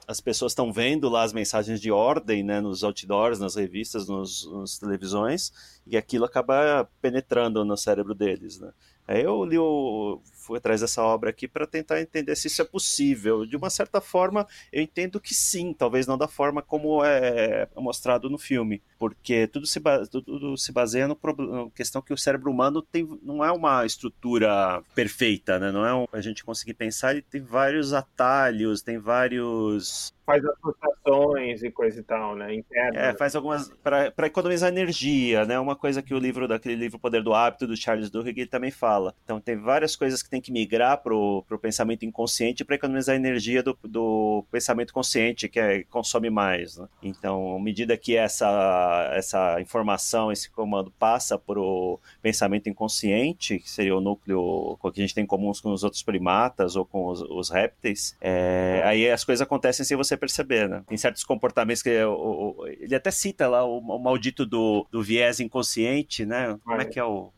as 0.09 0.21
pessoas 0.21 0.53
estão 0.53 0.73
vendo 0.73 1.09
lá 1.09 1.25
as 1.25 1.33
mensagens 1.33 1.81
de 1.81 1.91
ordem, 1.91 2.45
né, 2.45 2.61
nos 2.61 2.85
outdoors, 2.85 3.41
nas 3.41 3.57
revistas, 3.57 4.07
nos, 4.07 4.47
nos 4.47 4.79
televisões, 4.79 5.53
e 5.87 5.97
aquilo 5.97 6.25
acaba 6.25 6.89
penetrando 7.01 7.65
no 7.65 7.77
cérebro 7.77 8.15
deles, 8.15 8.59
né. 8.59 8.73
Aí 9.09 9.23
eu 9.23 9.45
li 9.45 9.57
o, 9.57 10.21
fui 10.33 10.59
atrás 10.59 10.81
dessa 10.81 11.01
obra 11.01 11.31
aqui 11.31 11.47
para 11.47 11.67
tentar 11.67 12.01
entender 12.01 12.35
se 12.35 12.49
isso 12.49 12.61
é 12.61 12.65
possível. 12.65 13.47
De 13.47 13.57
uma 13.57 13.71
certa 13.71 14.01
forma, 14.01 14.47
eu 14.73 14.83
entendo 14.83 15.21
que 15.21 15.33
sim, 15.33 15.73
talvez 15.73 16.09
não 16.09 16.19
da 16.19 16.27
forma 16.27 16.61
como 16.61 17.05
é 17.05 17.69
mostrado 17.77 18.29
no 18.29 18.37
filme, 18.37 18.83
porque 18.99 19.47
tudo 19.47 19.65
se, 19.65 19.81
tudo 20.11 20.57
se 20.57 20.73
baseia 20.73 21.07
no 21.07 21.17
na 21.39 21.71
questão 21.71 22.03
que 22.03 22.13
o 22.13 22.19
cérebro 22.19 22.51
humano 22.51 22.83
tem, 22.83 23.09
não 23.23 23.45
é 23.45 23.53
uma 23.53 23.87
estrutura 23.87 24.83
perfeita, 24.95 25.59
né? 25.59 25.71
Não 25.71 25.87
é 25.87 25.95
um, 25.95 26.07
a 26.13 26.21
gente 26.21 26.45
conseguir 26.45 26.75
pensar, 26.75 27.13
ele 27.13 27.23
tem 27.23 27.41
vários 27.41 27.93
atalhos, 27.93 28.83
tem 28.83 28.99
vários 28.99 30.13
faz 30.27 30.45
associações 30.45 31.63
e 31.63 31.71
coisa 31.71 32.01
e 32.01 32.03
tal, 32.03 32.35
né? 32.35 32.53
Interna. 32.53 32.99
É, 32.99 33.15
faz 33.15 33.37
algumas. 33.37 33.71
para 33.83 34.27
economizar 34.27 34.69
energia, 34.69 35.45
né? 35.47 35.59
Uma 35.59 35.77
coisa 35.77 36.03
que 36.03 36.13
o 36.13 36.19
livro, 36.19 36.49
daquele 36.49 36.75
livro 36.75 36.99
Poder 36.99 37.23
do 37.23 37.33
Hábito, 37.33 37.67
do 37.67 37.77
Charles 37.77 38.11
Duhigg, 38.11 38.47
também 38.47 38.73
fala. 38.73 39.15
Então, 39.25 39.41
tem 39.41 39.57
várias 39.57 39.95
coisas 39.95 40.23
que 40.23 40.29
tem 40.29 40.41
que 40.41 40.51
migrar 40.51 40.99
pro, 40.99 41.45
pro 41.47 41.59
pensamento 41.59 42.05
inconsciente 42.05 42.65
para 42.65 42.75
economizar 42.75 43.15
energia 43.15 43.63
do, 43.63 43.79
do 43.85 44.45
pensamento 44.51 44.93
consciente, 44.93 45.49
que 45.49 45.61
é, 45.61 45.85
consome 45.85 46.29
mais, 46.29 46.77
né? 46.77 46.89
Então, 47.01 47.57
à 47.57 47.61
medida 47.61 47.97
que 47.97 48.17
essa, 48.17 49.11
essa 49.15 49.61
informação, 49.61 50.33
esse 50.33 50.51
comando 50.51 50.91
passa 50.99 51.39
pro 51.39 52.01
pensamento 52.21 52.69
inconsciente, 52.69 53.61
que 53.61 53.71
seria 53.71 53.97
o 53.97 54.01
núcleo 54.01 54.77
que 54.93 55.01
a 55.01 55.03
gente 55.03 55.15
tem 55.15 55.25
em 55.25 55.27
comum 55.27 55.53
com 55.63 55.73
os 55.73 55.85
outros 55.85 56.03
primatas 56.03 56.75
ou 56.75 56.85
com 56.85 57.07
os, 57.07 57.21
os 57.21 57.51
répteis, 57.51 58.17
é, 58.21 58.83
aí 58.85 59.09
as 59.09 59.23
coisas 59.23 59.41
acontecem 59.41 59.85
sem 59.85 59.97
você 59.97 60.16
perceber, 60.17 60.69
né? 60.69 60.83
Tem 60.87 60.97
certos 60.97 61.25
comportamentos 61.25 61.83
que 61.83 62.03
o, 62.05 62.57
o, 62.59 62.67
ele 62.67 62.95
até 62.95 63.11
cita 63.11 63.49
lá 63.49 63.65
o, 63.65 63.79
o 63.79 63.99
maldito 63.99 64.45
do, 64.45 64.87
do 64.91 65.03
viés 65.03 65.41
inconsciente, 65.41 66.25
né? 66.25 66.59
Como 66.65 66.81
é 66.81 66.85
que 66.85 66.99
é 66.99 67.05
o. 67.05 67.33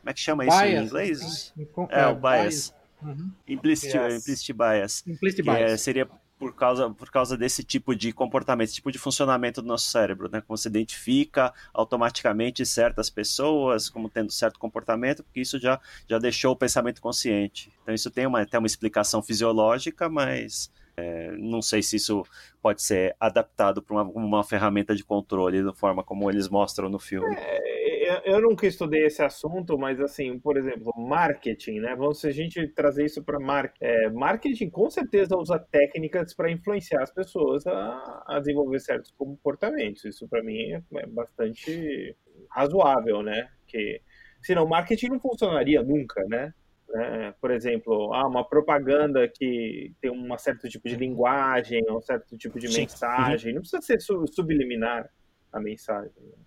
Como 0.00 0.10
é 0.10 0.12
que 0.14 0.20
chama 0.20 0.44
bias. 0.44 0.54
isso 0.54 0.64
em 0.64 0.84
inglês? 0.84 1.54
É, 1.90 2.00
é 2.02 2.06
o 2.06 2.14
bias. 2.14 2.40
bias. 2.40 2.74
Uhum. 3.02 3.30
Implicit, 3.48 3.96
yes. 3.96 4.14
implicit 4.14 4.52
bias. 4.52 5.04
Implicit 5.06 5.42
bias. 5.42 5.72
É, 5.72 5.76
seria 5.76 6.08
por 6.40 6.54
causa, 6.54 6.88
por 6.88 7.10
causa 7.10 7.36
desse 7.36 7.62
tipo 7.62 7.94
de 7.94 8.14
comportamento, 8.14 8.68
esse 8.68 8.76
tipo 8.76 8.90
de 8.90 8.98
funcionamento 8.98 9.60
do 9.60 9.68
nosso 9.68 9.90
cérebro, 9.90 10.26
né? 10.32 10.40
Como 10.40 10.56
você 10.56 10.70
identifica 10.70 11.52
automaticamente 11.72 12.64
certas 12.64 13.10
pessoas 13.10 13.90
como 13.90 14.08
tendo 14.08 14.32
certo 14.32 14.58
comportamento, 14.58 15.22
porque 15.22 15.40
isso 15.40 15.58
já, 15.58 15.78
já 16.08 16.18
deixou 16.18 16.52
o 16.52 16.56
pensamento 16.56 17.02
consciente. 17.02 17.70
Então 17.82 17.94
isso 17.94 18.10
tem 18.10 18.26
uma, 18.26 18.46
tem 18.46 18.58
uma 18.58 18.66
explicação 18.66 19.22
fisiológica, 19.22 20.08
mas 20.08 20.70
é, 21.00 21.32
não 21.38 21.62
sei 21.62 21.82
se 21.82 21.96
isso 21.96 22.22
pode 22.60 22.82
ser 22.82 23.16
adaptado 23.18 23.82
para 23.82 24.02
uma, 24.02 24.12
uma, 24.12 24.44
ferramenta 24.44 24.94
de 24.94 25.02
controle 25.02 25.62
da 25.62 25.72
forma 25.72 26.04
como 26.04 26.30
eles 26.30 26.48
mostram 26.48 26.90
no 26.90 26.98
filme. 26.98 27.34
É, 27.36 28.22
eu 28.24 28.40
nunca 28.40 28.66
estudei 28.66 29.06
esse 29.06 29.22
assunto, 29.22 29.78
mas 29.78 30.00
assim, 30.00 30.38
por 30.38 30.56
exemplo, 30.56 30.92
marketing, 30.96 31.80
né? 31.80 31.94
Vamos 31.96 32.20
se 32.20 32.28
a 32.28 32.30
gente 32.30 32.66
trazer 32.68 33.04
isso 33.04 33.22
para 33.22 33.38
mar... 33.40 33.72
é, 33.80 34.10
marketing, 34.10 34.68
com 34.68 34.90
certeza 34.90 35.36
usa 35.36 35.58
técnicas 35.58 36.34
para 36.34 36.50
influenciar 36.50 37.02
as 37.02 37.12
pessoas 37.12 37.66
a, 37.66 38.24
a, 38.26 38.38
desenvolver 38.38 38.80
certos 38.80 39.10
comportamentos. 39.12 40.04
Isso 40.04 40.28
para 40.28 40.42
mim 40.42 40.72
é, 40.72 40.82
é 40.96 41.06
bastante 41.06 42.14
razoável, 42.50 43.22
né? 43.22 43.48
Que 43.66 44.02
senão 44.42 44.66
marketing 44.66 45.08
não 45.08 45.20
funcionaria 45.20 45.82
nunca, 45.82 46.22
né? 46.28 46.52
Né? 46.92 47.34
Por 47.40 47.50
exemplo, 47.50 48.12
ah, 48.12 48.26
uma 48.26 48.44
propaganda 48.44 49.28
que 49.28 49.92
tem 50.00 50.10
um 50.10 50.36
certo 50.36 50.68
tipo 50.68 50.88
de 50.88 50.96
linguagem, 50.96 51.84
um 51.88 52.00
certo 52.00 52.36
tipo 52.36 52.58
de 52.58 52.68
Sim. 52.68 52.80
mensagem, 52.82 53.50
uhum. 53.50 53.54
não 53.56 53.62
precisa 53.62 53.82
ser 53.82 54.00
subliminar 54.00 55.08
a 55.52 55.60
mensagem, 55.60 56.12
né? 56.18 56.38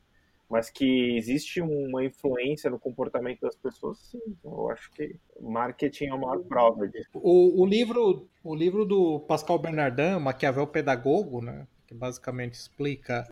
mas 0.49 0.69
que 0.69 1.17
existe 1.17 1.61
uma 1.61 2.03
influência 2.03 2.69
no 2.69 2.77
comportamento 2.77 3.41
das 3.41 3.55
pessoas, 3.55 3.97
sim. 3.97 4.21
Eu 4.43 4.69
acho 4.69 4.91
que 4.91 5.15
marketing 5.41 6.07
é 6.07 6.13
uma 6.13 6.37
prova 6.43 6.87
disso. 6.87 7.09
O, 7.15 7.63
o 7.63 7.65
livro, 7.65 8.27
o 8.43 8.53
livro 8.53 8.85
do 8.85 9.21
Pascal 9.21 9.57
Bernardin, 9.57 10.19
Maquiavel 10.19 10.67
Pedagogo, 10.67 11.41
né, 11.41 11.65
que 11.87 11.93
basicamente 11.95 12.53
explica 12.53 13.25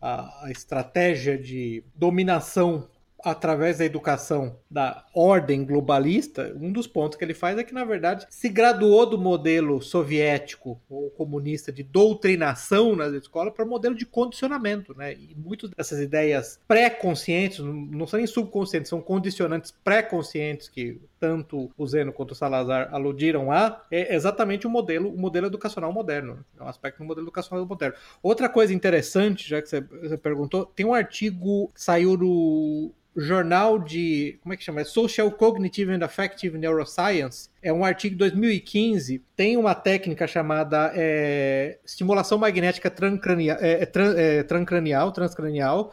a, 0.00 0.46
a 0.46 0.50
estratégia 0.52 1.36
de 1.36 1.82
dominação 1.96 2.88
através 3.24 3.78
da 3.78 3.84
educação 3.84 4.58
da 4.70 5.04
ordem 5.14 5.64
globalista, 5.64 6.54
um 6.60 6.72
dos 6.72 6.86
pontos 6.86 7.18
que 7.18 7.24
ele 7.24 7.34
faz 7.34 7.58
é 7.58 7.64
que, 7.64 7.74
na 7.74 7.84
verdade, 7.84 8.26
se 8.30 8.48
graduou 8.48 9.06
do 9.06 9.18
modelo 9.18 9.80
soviético 9.82 10.80
ou 10.88 11.10
comunista 11.10 11.72
de 11.72 11.82
doutrinação 11.82 12.94
nas 12.94 13.12
escolas 13.12 13.52
para 13.54 13.64
modelo 13.64 13.94
de 13.94 14.06
condicionamento, 14.06 14.96
né? 14.96 15.14
E 15.14 15.34
muitas 15.36 15.70
dessas 15.70 15.98
ideias 16.00 16.60
pré-conscientes, 16.66 17.58
não 17.58 18.06
são 18.06 18.18
nem 18.18 18.26
subconscientes, 18.26 18.88
são 18.88 19.00
condicionantes 19.00 19.72
pré-conscientes 19.84 20.68
que 20.68 21.00
tanto 21.18 21.70
o 21.76 21.86
Zeno 21.86 22.12
quanto 22.12 22.32
o 22.32 22.34
Salazar 22.34 22.88
aludiram 22.92 23.50
a, 23.50 23.82
é 23.90 24.14
exatamente 24.14 24.66
o 24.66 24.70
modelo, 24.70 25.08
o 25.08 25.18
modelo 25.18 25.46
educacional 25.46 25.92
moderno. 25.92 26.44
É 26.58 26.62
um 26.62 26.68
aspecto 26.68 26.98
do 26.98 27.04
modelo 27.04 27.26
educacional 27.26 27.64
moderno. 27.66 27.96
Outra 28.22 28.48
coisa 28.48 28.72
interessante, 28.72 29.48
já 29.48 29.60
que 29.60 29.68
você, 29.68 29.82
perguntou, 30.16 30.66
tem 30.66 30.86
um 30.86 30.94
artigo 30.94 31.68
que 31.74 31.82
saiu 31.82 32.16
no 32.16 32.92
jornal 33.16 33.78
de. 33.78 34.38
Como 34.40 34.52
é 34.52 34.56
que 34.56 34.62
chama? 34.62 34.80
É 34.80 34.84
Social 34.84 35.30
Cognitive 35.32 35.92
and 35.92 36.04
Affective 36.04 36.56
Neuroscience. 36.56 37.50
É 37.62 37.72
um 37.72 37.84
artigo 37.84 38.14
de 38.14 38.18
2015. 38.18 39.22
Tem 39.34 39.56
uma 39.56 39.74
técnica 39.74 40.26
chamada 40.26 40.92
é, 40.94 41.78
estimulação 41.84 42.38
magnética 42.38 42.88
transcranial, 42.90 43.58
é, 43.60 43.82
é, 43.82 44.42
transcranial, 44.44 45.12
transcranial. 45.12 45.92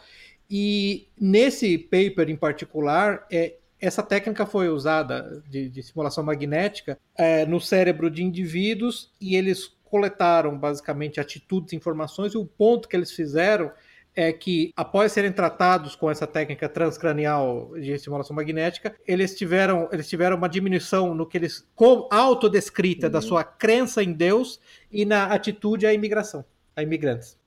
E 0.50 1.08
nesse 1.20 1.78
paper 1.78 2.30
em 2.30 2.36
particular, 2.36 3.26
é, 3.32 3.56
essa 3.80 4.02
técnica 4.02 4.46
foi 4.46 4.70
usada 4.70 5.44
de, 5.50 5.70
de 5.70 5.84
simulação 5.84 6.24
magnética 6.24 6.98
é, 7.18 7.46
no 7.46 7.60
cérebro 7.60 8.10
de 8.10 8.24
indivíduos 8.24 9.12
e 9.20 9.36
eles 9.36 9.76
coletaram 9.84 10.58
basicamente 10.58 11.20
atitudes, 11.20 11.74
informações 11.74 12.34
e 12.34 12.38
o 12.38 12.46
ponto 12.46 12.88
que 12.88 12.96
eles 12.96 13.12
fizeram 13.12 13.72
é 14.16 14.32
que, 14.32 14.72
após 14.76 15.12
serem 15.12 15.32
tratados 15.32 15.96
com 15.96 16.10
essa 16.10 16.26
técnica 16.26 16.70
transcranial 16.70 17.74
de 17.76 17.92
estimulação 17.92 18.36
magnética, 18.36 18.96
eles 19.06 19.36
tiveram, 19.36 19.90
eles 19.92 20.08
tiveram 20.08 20.38
uma 20.38 20.48
diminuição 20.48 21.14
no 21.14 21.26
que 21.26 21.38
eles. 21.38 21.68
Com, 21.76 22.08
autodescrita 22.10 23.08
uhum. 23.08 23.12
da 23.12 23.22
sua 23.22 23.44
crença 23.44 24.02
em 24.02 24.14
Deus 24.14 24.60
e 24.90 25.04
na 25.04 25.26
atitude 25.26 25.86
à 25.86 25.94
imigração, 25.94 26.46
a 26.76 26.84
imigrantes. 26.84 27.40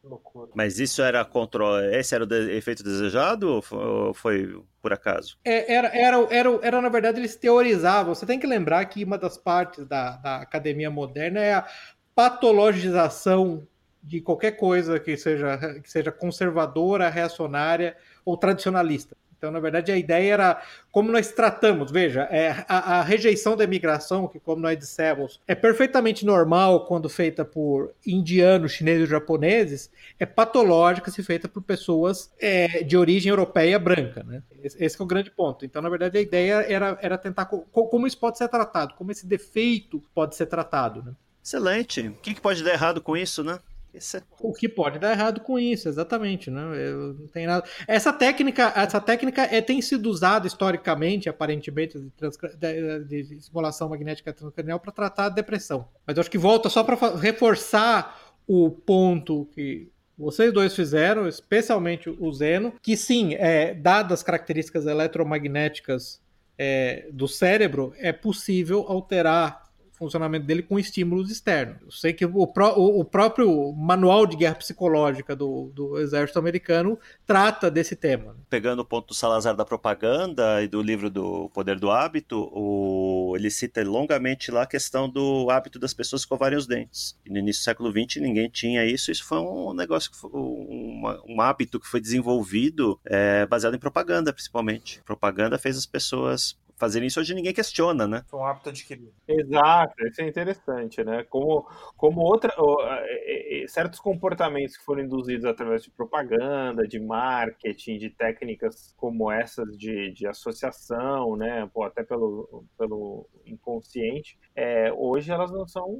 Mas 0.54 0.78
isso 0.78 1.02
era 1.02 1.24
contra. 1.24 1.94
Esse 1.94 2.14
era 2.14 2.24
o 2.24 2.26
de... 2.26 2.50
efeito 2.56 2.82
desejado 2.82 3.62
ou 3.70 4.14
foi 4.14 4.60
por 4.80 4.92
acaso? 4.92 5.38
É, 5.44 5.72
era, 5.72 5.88
era, 5.88 6.16
era, 6.30 6.58
era, 6.62 6.80
na 6.80 6.88
verdade, 6.88 7.20
eles 7.20 7.36
teorizavam. 7.36 8.14
Você 8.14 8.24
tem 8.24 8.38
que 8.38 8.46
lembrar 8.46 8.84
que 8.86 9.04
uma 9.04 9.18
das 9.18 9.36
partes 9.36 9.84
da, 9.86 10.16
da 10.16 10.36
academia 10.36 10.90
moderna 10.90 11.40
é 11.40 11.54
a 11.54 11.66
patologização 12.14 13.66
de 14.02 14.20
qualquer 14.20 14.52
coisa 14.52 14.98
que 14.98 15.16
seja, 15.16 15.58
que 15.82 15.90
seja 15.90 16.10
conservadora, 16.10 17.10
reacionária 17.10 17.96
ou 18.24 18.36
tradicionalista. 18.36 19.16
Então, 19.38 19.52
na 19.52 19.60
verdade, 19.60 19.92
a 19.92 19.96
ideia 19.96 20.32
era 20.34 20.62
como 20.90 21.12
nós 21.12 21.30
tratamos. 21.30 21.92
Veja, 21.92 22.22
é, 22.22 22.64
a, 22.68 22.98
a, 22.98 23.02
rejeição 23.02 23.56
da 23.56 23.62
imigração, 23.62 24.26
que, 24.26 24.40
como 24.40 24.60
nós 24.60 24.76
dissemos, 24.76 25.40
é 25.46 25.54
perfeitamente 25.54 26.26
normal 26.26 26.86
quando 26.86 27.08
feita 27.08 27.44
por 27.44 27.94
indianos, 28.04 28.72
chineses 28.72 29.02
ou 29.02 29.06
japoneses, 29.06 29.90
é 30.18 30.26
patológica 30.26 31.10
se 31.10 31.22
feita 31.22 31.48
por 31.48 31.62
pessoas 31.62 32.32
é, 32.40 32.82
de 32.82 32.96
origem 32.96 33.30
europeia 33.30 33.78
branca. 33.78 34.24
Né? 34.24 34.42
Esse, 34.62 34.84
esse 34.84 35.00
é 35.00 35.04
o 35.04 35.06
grande 35.06 35.30
ponto. 35.30 35.64
Então, 35.64 35.80
na 35.80 35.88
verdade, 35.88 36.18
a 36.18 36.20
ideia 36.20 36.66
era, 36.68 36.98
era 37.00 37.16
tentar 37.16 37.46
co 37.46 37.64
como 37.68 38.06
isso 38.06 38.18
pode 38.18 38.38
ser 38.38 38.48
tratado, 38.48 38.94
como 38.94 39.12
esse 39.12 39.24
defeito 39.24 40.02
pode 40.12 40.34
ser 40.34 40.46
tratado. 40.46 41.02
Né? 41.02 41.12
Excelente. 41.44 42.08
O 42.08 42.14
que, 42.14 42.34
que 42.34 42.40
pode 42.40 42.64
dar 42.64 42.72
errado 42.72 43.00
com 43.00 43.16
isso, 43.16 43.44
né? 43.44 43.60
É 43.98 44.22
o 44.40 44.52
que 44.52 44.68
pode 44.68 44.98
dar 44.98 45.12
errado 45.12 45.40
com 45.40 45.58
isso, 45.58 45.88
exatamente, 45.88 46.50
né? 46.50 46.60
Eu 46.76 47.14
não 47.14 47.26
tem 47.26 47.46
nada. 47.46 47.66
Essa 47.86 48.12
técnica, 48.12 48.72
essa 48.74 49.00
técnica 49.00 49.42
é, 49.42 49.60
tem 49.60 49.80
sido 49.82 50.08
usada 50.08 50.46
historicamente, 50.46 51.28
aparentemente, 51.28 51.98
de, 51.98 52.10
trans... 52.10 52.36
de, 52.58 53.24
de 53.24 53.40
simulação 53.42 53.88
magnética 53.88 54.32
transcranial 54.32 54.80
para 54.80 54.92
tratar 54.92 55.28
depressão. 55.28 55.88
Mas 56.06 56.16
eu 56.16 56.20
acho 56.20 56.30
que 56.30 56.38
volta 56.38 56.68
só 56.68 56.82
para 56.82 57.16
reforçar 57.16 58.34
o 58.46 58.70
ponto 58.70 59.46
que 59.54 59.90
vocês 60.18 60.52
dois 60.52 60.74
fizeram, 60.74 61.28
especialmente 61.28 62.10
o 62.10 62.32
Zeno, 62.32 62.72
que 62.82 62.96
sim, 62.96 63.34
é, 63.34 63.72
dadas 63.72 64.20
as 64.20 64.22
características 64.22 64.84
eletromagnéticas 64.86 66.20
é, 66.58 67.06
do 67.12 67.28
cérebro, 67.28 67.94
é 67.98 68.12
possível 68.12 68.84
alterar 68.88 69.67
funcionamento 69.98 70.46
dele 70.46 70.62
com 70.62 70.78
estímulos 70.78 71.30
externos. 71.30 71.82
Eu 71.82 71.90
sei 71.90 72.12
que 72.12 72.24
o, 72.24 72.46
pró 72.46 72.74
o, 72.76 73.04
próprio 73.04 73.72
manual 73.72 74.26
de 74.26 74.36
guerra 74.36 74.54
psicológica 74.54 75.34
do, 75.34 75.72
do 75.74 75.98
exército 75.98 76.38
americano 76.38 76.98
trata 77.26 77.70
desse 77.70 77.96
tema. 77.96 78.36
Pegando 78.48 78.80
o 78.80 78.84
ponto 78.84 79.08
do 79.08 79.14
Salazar 79.14 79.56
da 79.56 79.64
propaganda 79.64 80.62
e 80.62 80.68
do 80.68 80.80
livro 80.80 81.10
do 81.10 81.50
Poder 81.50 81.78
do 81.78 81.90
Hábito, 81.90 82.48
o... 82.52 83.34
ele 83.36 83.50
cita 83.50 83.82
longamente 83.82 84.50
lá 84.50 84.62
a 84.62 84.66
questão 84.66 85.08
do 85.08 85.50
hábito 85.50 85.78
das 85.78 85.92
pessoas 85.92 86.22
escovarem 86.22 86.56
os 86.56 86.66
dentes. 86.66 87.18
No 87.26 87.38
início 87.38 87.62
do 87.62 87.64
século 87.64 87.90
XX 87.90 88.22
ninguém 88.22 88.48
tinha 88.48 88.84
isso, 88.84 89.10
isso 89.10 89.24
foi 89.24 89.38
um 89.38 89.74
negócio, 89.74 90.10
foi 90.14 90.30
uma, 90.32 91.20
um 91.26 91.40
hábito 91.40 91.80
que 91.80 91.86
foi 91.86 92.00
desenvolvido 92.00 93.00
é, 93.04 93.46
baseado 93.46 93.74
em 93.74 93.78
propaganda, 93.78 94.32
principalmente. 94.32 95.02
propaganda 95.04 95.58
fez 95.58 95.76
as 95.76 95.86
pessoas 95.86 96.56
fazerem 96.78 97.08
isso 97.08 97.20
hoje 97.20 97.34
ninguém 97.34 97.52
questiona, 97.52 98.06
né? 98.06 98.24
Foi 98.28 98.40
um 98.40 98.44
hábito 98.44 98.68
adquirido. 98.68 99.12
Exato, 99.26 100.06
isso 100.06 100.22
é 100.22 100.28
interessante, 100.28 101.02
né? 101.02 101.24
Como, 101.24 101.66
como 101.96 102.20
outra, 102.20 102.54
é, 103.02 103.64
é, 103.64 103.68
certos 103.68 103.98
comportamentos 104.00 104.76
que 104.76 104.84
foram 104.84 105.02
induzidos 105.02 105.44
através 105.44 105.82
de 105.82 105.90
propaganda, 105.90 106.86
de 106.86 107.00
marketing, 107.00 107.98
de 107.98 108.10
técnicas 108.10 108.94
como 108.96 109.30
essas 109.30 109.76
de, 109.76 110.12
de 110.12 110.26
associação, 110.26 111.36
né? 111.36 111.68
Pô, 111.72 111.84
até 111.84 112.02
pelo, 112.02 112.64
pelo 112.78 113.28
inconsciente, 113.44 114.38
é, 114.54 114.92
hoje 114.92 115.30
elas 115.32 115.50
não 115.50 115.66
são 115.66 115.98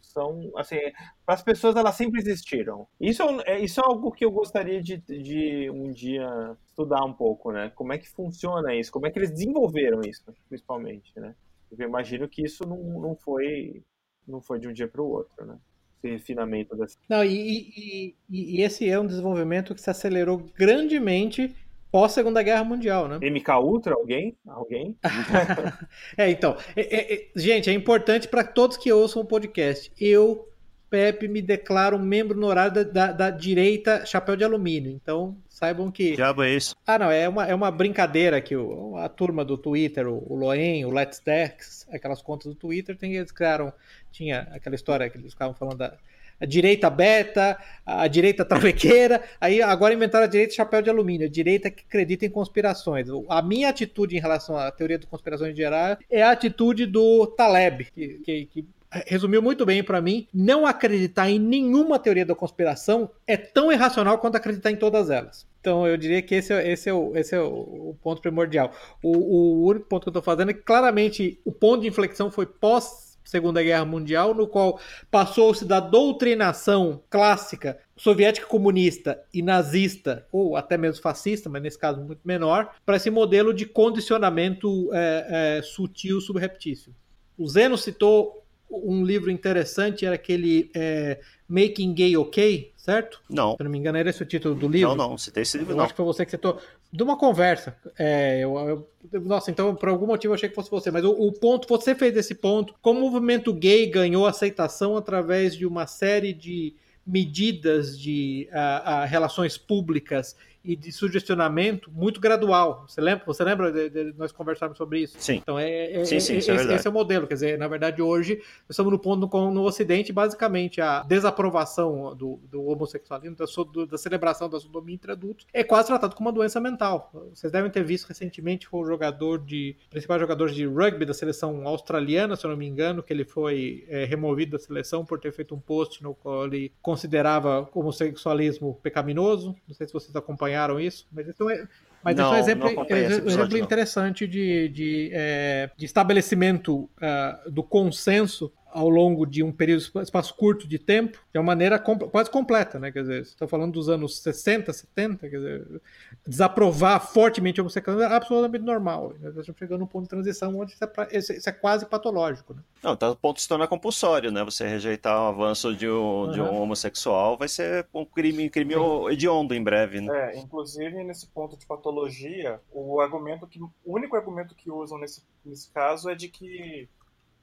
são 0.00 0.50
assim 0.56 0.76
para 1.24 1.34
as 1.34 1.42
pessoas 1.42 1.76
elas 1.76 1.94
sempre 1.94 2.20
existiram. 2.20 2.86
Isso 3.00 3.22
é 3.44 3.60
isso 3.60 3.80
é 3.80 3.84
algo 3.84 4.12
que 4.12 4.24
eu 4.24 4.30
gostaria 4.30 4.82
de, 4.82 4.98
de 4.98 5.70
um 5.70 5.90
dia 5.90 6.56
estudar 6.66 7.04
um 7.04 7.12
pouco 7.12 7.52
né? 7.52 7.70
Como 7.74 7.92
é 7.92 7.98
que 7.98 8.08
funciona 8.08 8.74
isso? 8.74 8.92
Como 8.92 9.06
é 9.06 9.10
que 9.10 9.18
eles 9.18 9.30
desenvolveram 9.30 10.00
isso 10.02 10.22
principalmente 10.48 11.12
né? 11.16 11.34
Eu 11.70 11.86
imagino 11.86 12.28
que 12.28 12.42
isso 12.42 12.66
não, 12.66 12.78
não 13.00 13.16
foi 13.16 13.82
não 14.26 14.40
foi 14.40 14.58
de 14.58 14.68
um 14.68 14.72
dia 14.72 14.88
para 14.88 15.02
o 15.02 15.10
outro 15.10 15.44
né? 15.44 15.58
Esse 15.98 16.12
refinamento 16.12 16.76
dessa 16.76 16.98
não 17.08 17.24
e, 17.24 17.74
e, 17.76 18.16
e 18.28 18.62
esse 18.62 18.88
é 18.88 18.98
um 18.98 19.06
desenvolvimento 19.06 19.74
que 19.74 19.80
se 19.80 19.90
acelerou 19.90 20.38
grandemente 20.54 21.54
pós 21.92 22.12
Segunda 22.12 22.42
Guerra 22.42 22.64
Mundial, 22.64 23.06
né? 23.06 23.18
MK 23.18 23.50
Ultra, 23.62 23.94
alguém? 23.94 24.34
Alguém? 24.48 24.96
é, 26.16 26.30
então, 26.30 26.56
é, 26.74 27.14
é, 27.14 27.28
gente, 27.36 27.68
é 27.68 27.72
importante 27.74 28.26
para 28.26 28.42
todos 28.42 28.78
que 28.78 28.90
ouçam 28.90 29.20
o 29.20 29.26
podcast. 29.26 29.92
Eu, 30.00 30.48
Pepe, 30.88 31.28
me 31.28 31.42
declaro 31.42 31.98
membro 31.98 32.36
honorário 32.38 32.72
da, 32.72 32.82
da, 32.82 33.12
da, 33.12 33.30
direita 33.30 34.06
chapéu 34.06 34.36
de 34.36 34.42
alumínio. 34.42 34.90
Então, 34.90 35.36
saibam 35.50 35.90
que. 35.90 36.16
Diabo 36.16 36.42
é 36.42 36.54
isso? 36.54 36.74
Ah, 36.86 36.98
não, 36.98 37.10
é 37.10 37.28
uma, 37.28 37.46
é 37.46 37.54
uma 37.54 37.70
brincadeira 37.70 38.40
que 38.40 38.56
o, 38.56 38.96
a 38.96 39.08
turma 39.10 39.44
do 39.44 39.58
Twitter, 39.58 40.08
o, 40.08 40.24
o 40.26 40.34
Loen, 40.34 40.86
o 40.86 40.90
Let's 40.90 41.20
Dex, 41.20 41.86
aquelas 41.92 42.22
contas 42.22 42.46
do 42.46 42.54
Twitter, 42.54 42.96
tem, 42.96 43.14
eles 43.14 43.30
criaram. 43.30 43.70
Tinha 44.10 44.48
aquela 44.52 44.74
história 44.74 45.08
que 45.10 45.18
eles 45.18 45.32
ficavam 45.32 45.54
falando 45.54 45.78
da 45.78 45.94
a 46.42 46.46
direita 46.46 46.90
beta, 46.90 47.56
a 47.86 48.08
direita 48.08 48.44
travequeira, 48.44 49.22
aí 49.40 49.62
agora 49.62 49.94
inventaram 49.94 50.24
a 50.24 50.28
direita 50.28 50.54
chapéu 50.54 50.82
de 50.82 50.90
alumínio, 50.90 51.28
a 51.28 51.30
direita 51.30 51.70
que 51.70 51.84
acredita 51.88 52.26
em 52.26 52.30
conspirações. 52.30 53.06
A 53.28 53.40
minha 53.40 53.68
atitude 53.68 54.16
em 54.16 54.20
relação 54.20 54.56
à 54.56 54.70
teoria 54.72 54.98
de 54.98 55.06
conspirações 55.06 55.56
geral 55.56 55.96
é 56.10 56.20
a 56.20 56.32
atitude 56.32 56.84
do 56.84 57.28
Taleb, 57.28 57.86
que, 57.94 58.20
que, 58.24 58.46
que 58.46 58.66
resumiu 59.06 59.40
muito 59.40 59.64
bem 59.64 59.82
para 59.84 60.02
mim, 60.02 60.26
não 60.34 60.66
acreditar 60.66 61.30
em 61.30 61.38
nenhuma 61.38 61.98
teoria 61.98 62.26
da 62.26 62.34
conspiração 62.34 63.08
é 63.26 63.36
tão 63.36 63.72
irracional 63.72 64.18
quanto 64.18 64.36
acreditar 64.36 64.70
em 64.70 64.76
todas 64.76 65.08
elas. 65.08 65.46
Então 65.60 65.86
eu 65.86 65.96
diria 65.96 66.20
que 66.20 66.34
esse, 66.34 66.52
é, 66.52 66.72
esse, 66.72 66.88
é, 66.88 66.92
o, 66.92 67.16
esse 67.16 67.36
é 67.36 67.40
o 67.40 67.94
ponto 68.02 68.20
primordial. 68.20 68.72
O, 69.00 69.16
o 69.16 69.66
único 69.66 69.86
ponto 69.86 70.02
que 70.02 70.08
eu 70.08 70.10
estou 70.10 70.22
fazendo 70.22 70.50
é 70.50 70.54
que 70.54 70.62
claramente 70.62 71.40
o 71.44 71.52
ponto 71.52 71.82
de 71.82 71.88
inflexão 71.88 72.30
foi 72.30 72.46
pós 72.46 73.11
Segunda 73.24 73.62
Guerra 73.62 73.84
Mundial, 73.84 74.34
no 74.34 74.46
qual 74.46 74.80
passou-se 75.10 75.64
da 75.64 75.80
doutrinação 75.80 77.02
clássica 77.08 77.78
soviética 77.96 78.46
comunista 78.46 79.22
e 79.32 79.42
nazista, 79.42 80.26
ou 80.32 80.56
até 80.56 80.76
mesmo 80.76 81.02
fascista, 81.02 81.48
mas 81.48 81.62
nesse 81.62 81.78
caso 81.78 82.00
muito 82.00 82.20
menor, 82.24 82.74
para 82.84 82.96
esse 82.96 83.10
modelo 83.10 83.54
de 83.54 83.64
condicionamento 83.64 84.90
é, 84.92 85.58
é, 85.58 85.62
sutil 85.62 86.20
subreptício. 86.20 86.94
O 87.38 87.48
Zeno 87.48 87.78
citou 87.78 88.42
um 88.70 89.04
livro 89.04 89.30
interessante, 89.30 90.06
era 90.06 90.14
aquele 90.14 90.70
é, 90.74 91.20
Making 91.46 91.94
Gay 91.94 92.16
OK, 92.16 92.72
certo? 92.76 93.22
Não. 93.28 93.56
Se 93.56 93.62
não 93.62 93.70
me 93.70 93.78
engano, 93.78 93.98
era 93.98 94.10
esse 94.10 94.22
o 94.22 94.26
título 94.26 94.54
do 94.54 94.66
livro. 94.66 94.96
Não, 94.96 95.10
não, 95.10 95.18
citei 95.18 95.42
esse 95.42 95.58
livro, 95.58 95.72
eu 95.72 95.76
não. 95.76 95.84
Acho 95.84 95.92
que 95.92 95.98
foi 95.98 96.06
você 96.06 96.24
que 96.24 96.30
citou. 96.30 96.58
De 96.92 97.02
uma 97.02 97.16
conversa. 97.16 97.74
É, 97.98 98.40
eu, 98.40 98.86
eu, 99.10 99.20
nossa, 99.22 99.50
então 99.50 99.74
por 99.74 99.88
algum 99.88 100.06
motivo 100.06 100.32
eu 100.32 100.34
achei 100.34 100.48
que 100.48 100.54
fosse 100.54 100.70
você, 100.70 100.90
mas 100.90 101.04
o, 101.04 101.10
o, 101.10 101.32
ponto, 101.32 101.66
você 101.66 101.94
fez 101.94 102.14
esse 102.16 102.34
ponto, 102.34 102.74
como 102.82 103.00
o 103.00 103.10
movimento 103.10 103.52
gay 103.52 103.86
ganhou 103.86 104.26
aceitação 104.26 104.96
através 104.96 105.56
de 105.56 105.64
uma 105.64 105.86
série 105.86 106.34
de 106.34 106.74
medidas 107.06 107.98
de 107.98 108.48
a, 108.52 109.02
a 109.02 109.04
relações 109.04 109.56
públicas 109.56 110.36
e 110.64 110.76
de 110.76 110.92
sugestionamento 110.92 111.90
muito 111.90 112.20
gradual. 112.20 112.84
Você 112.86 113.00
lembra? 113.00 113.24
Você 113.26 113.44
lembra 113.44 113.72
de, 113.72 113.90
de 113.90 114.14
nós 114.16 114.32
conversarmos 114.32 114.78
sobre 114.78 115.00
isso? 115.00 115.16
Sim. 115.18 115.36
Então 115.42 115.58
é, 115.58 115.92
é, 115.92 116.04
sim, 116.04 116.20
sim, 116.20 116.34
é, 116.34 116.38
esse, 116.38 116.50
é 116.50 116.74
esse, 116.74 116.86
é 116.86 116.90
o 116.90 116.92
modelo. 116.92 117.26
Quer 117.26 117.34
dizer, 117.34 117.58
na 117.58 117.68
verdade 117.68 118.00
hoje 118.00 118.36
nós 118.36 118.70
estamos 118.70 118.92
no 118.92 118.98
ponto 118.98 119.26
no, 119.26 119.50
no 119.50 119.62
Ocidente, 119.64 120.12
basicamente 120.12 120.80
a 120.80 121.02
desaprovação 121.02 122.14
do, 122.14 122.38
do 122.50 122.64
homossexualismo, 122.66 123.36
da, 123.36 123.44
do, 123.72 123.86
da 123.86 123.98
celebração 123.98 124.48
da 124.48 124.60
sodomia 124.60 124.94
entre 124.94 125.12
adultos, 125.12 125.46
é 125.52 125.64
quase 125.64 125.88
tratado 125.88 126.14
como 126.14 126.28
uma 126.28 126.34
doença 126.34 126.60
mental. 126.60 127.10
Vocês 127.34 127.52
devem 127.52 127.70
ter 127.70 127.82
visto 127.82 128.06
recentemente 128.06 128.68
foi 128.68 128.80
o 128.80 128.86
jogador 128.86 129.38
de 129.38 129.76
principal 129.90 130.18
jogador 130.18 130.50
de 130.50 130.66
rugby 130.66 131.04
da 131.04 131.14
seleção 131.14 131.66
australiana, 131.66 132.36
se 132.36 132.44
eu 132.44 132.50
não 132.50 132.56
me 132.56 132.66
engano, 132.66 133.02
que 133.02 133.12
ele 133.12 133.24
foi 133.24 133.84
é, 133.88 134.04
removido 134.04 134.52
da 134.52 134.58
seleção 134.58 135.04
por 135.04 135.18
ter 135.18 135.32
feito 135.32 135.54
um 135.54 135.60
post 135.60 136.02
no 136.02 136.14
qual 136.14 136.46
ele 136.46 136.72
considerava 136.80 137.68
homossexualismo 137.74 138.78
pecaminoso. 138.82 139.56
Não 139.66 139.74
sei 139.74 139.86
se 139.86 139.92
vocês 139.92 140.14
acompanharam 140.14 140.51
acompanharam 140.52 140.78
isso, 140.78 141.06
mas 141.10 141.26
isso 141.26 141.48
é, 141.50 141.66
mas 142.04 142.16
não, 142.16 142.26
esse 142.26 142.34
é 142.34 142.36
um 142.36 142.40
exemplo, 142.40 142.86
é, 142.90 143.00
exemplo 143.00 143.58
interessante 143.58 144.26
de, 144.26 144.68
de, 144.68 145.10
é, 145.12 145.70
de 145.76 145.84
estabelecimento 145.84 146.90
uh, 146.98 147.50
do 147.50 147.62
consenso 147.62 148.52
ao 148.72 148.88
longo 148.88 149.26
de 149.26 149.42
um 149.42 149.52
período 149.52 149.82
espaço 150.02 150.34
curto 150.34 150.66
de 150.66 150.78
tempo, 150.78 151.18
de 151.32 151.38
uma 151.38 151.44
maneira 151.44 151.78
quase 151.78 152.30
completa, 152.30 152.78
né? 152.78 152.90
Quer 152.90 153.02
dizer, 153.02 153.24
você 153.26 153.32
está 153.32 153.46
falando 153.46 153.72
dos 153.72 153.88
anos 153.88 154.18
60, 154.20 154.72
70, 154.72 155.28
quer 155.28 155.36
dizer, 155.36 155.80
desaprovar 156.26 157.06
fortemente 157.12 157.60
a 157.60 157.62
homossexualidade 157.62 158.12
é 158.12 158.16
absolutamente 158.16 158.64
normal. 158.64 159.14
Nós 159.20 159.36
estamos 159.36 159.58
chegando 159.58 159.80
num 159.80 159.86
ponto 159.86 160.04
de 160.04 160.08
transição 160.08 160.58
onde 160.58 160.72
isso 160.72 160.84
é, 160.84 161.18
isso 161.36 161.48
é 161.48 161.52
quase 161.52 161.84
patológico. 161.86 162.54
Né? 162.54 162.60
Não, 162.82 162.96
tá, 162.96 163.10
o 163.10 163.16
ponto 163.16 163.36
de 163.36 163.42
se 163.42 163.48
tornar 163.48 163.68
compulsório, 163.68 164.32
né? 164.32 164.42
Você 164.44 164.66
rejeitar 164.66 165.20
o 165.22 165.28
avanço 165.28 165.74
de 165.76 165.88
um, 165.88 166.22
uhum. 166.22 166.30
de 166.30 166.40
um 166.40 166.62
homossexual 166.62 167.36
vai 167.36 167.48
ser 167.48 167.86
um 167.92 168.04
crime, 168.04 168.48
crime 168.48 168.74
hediondo 169.10 169.54
em 169.54 169.62
breve, 169.62 170.00
né? 170.00 170.34
É, 170.34 170.38
inclusive 170.38 171.04
nesse 171.04 171.26
ponto 171.26 171.56
de 171.56 171.66
patologia, 171.66 172.60
o 172.72 173.00
argumento 173.00 173.46
que, 173.46 173.60
o 173.60 173.70
único 173.84 174.16
argumento 174.16 174.54
que 174.54 174.70
usam 174.70 174.98
nesse, 174.98 175.22
nesse 175.44 175.70
caso 175.70 176.08
é 176.08 176.14
de 176.14 176.28
que 176.28 176.88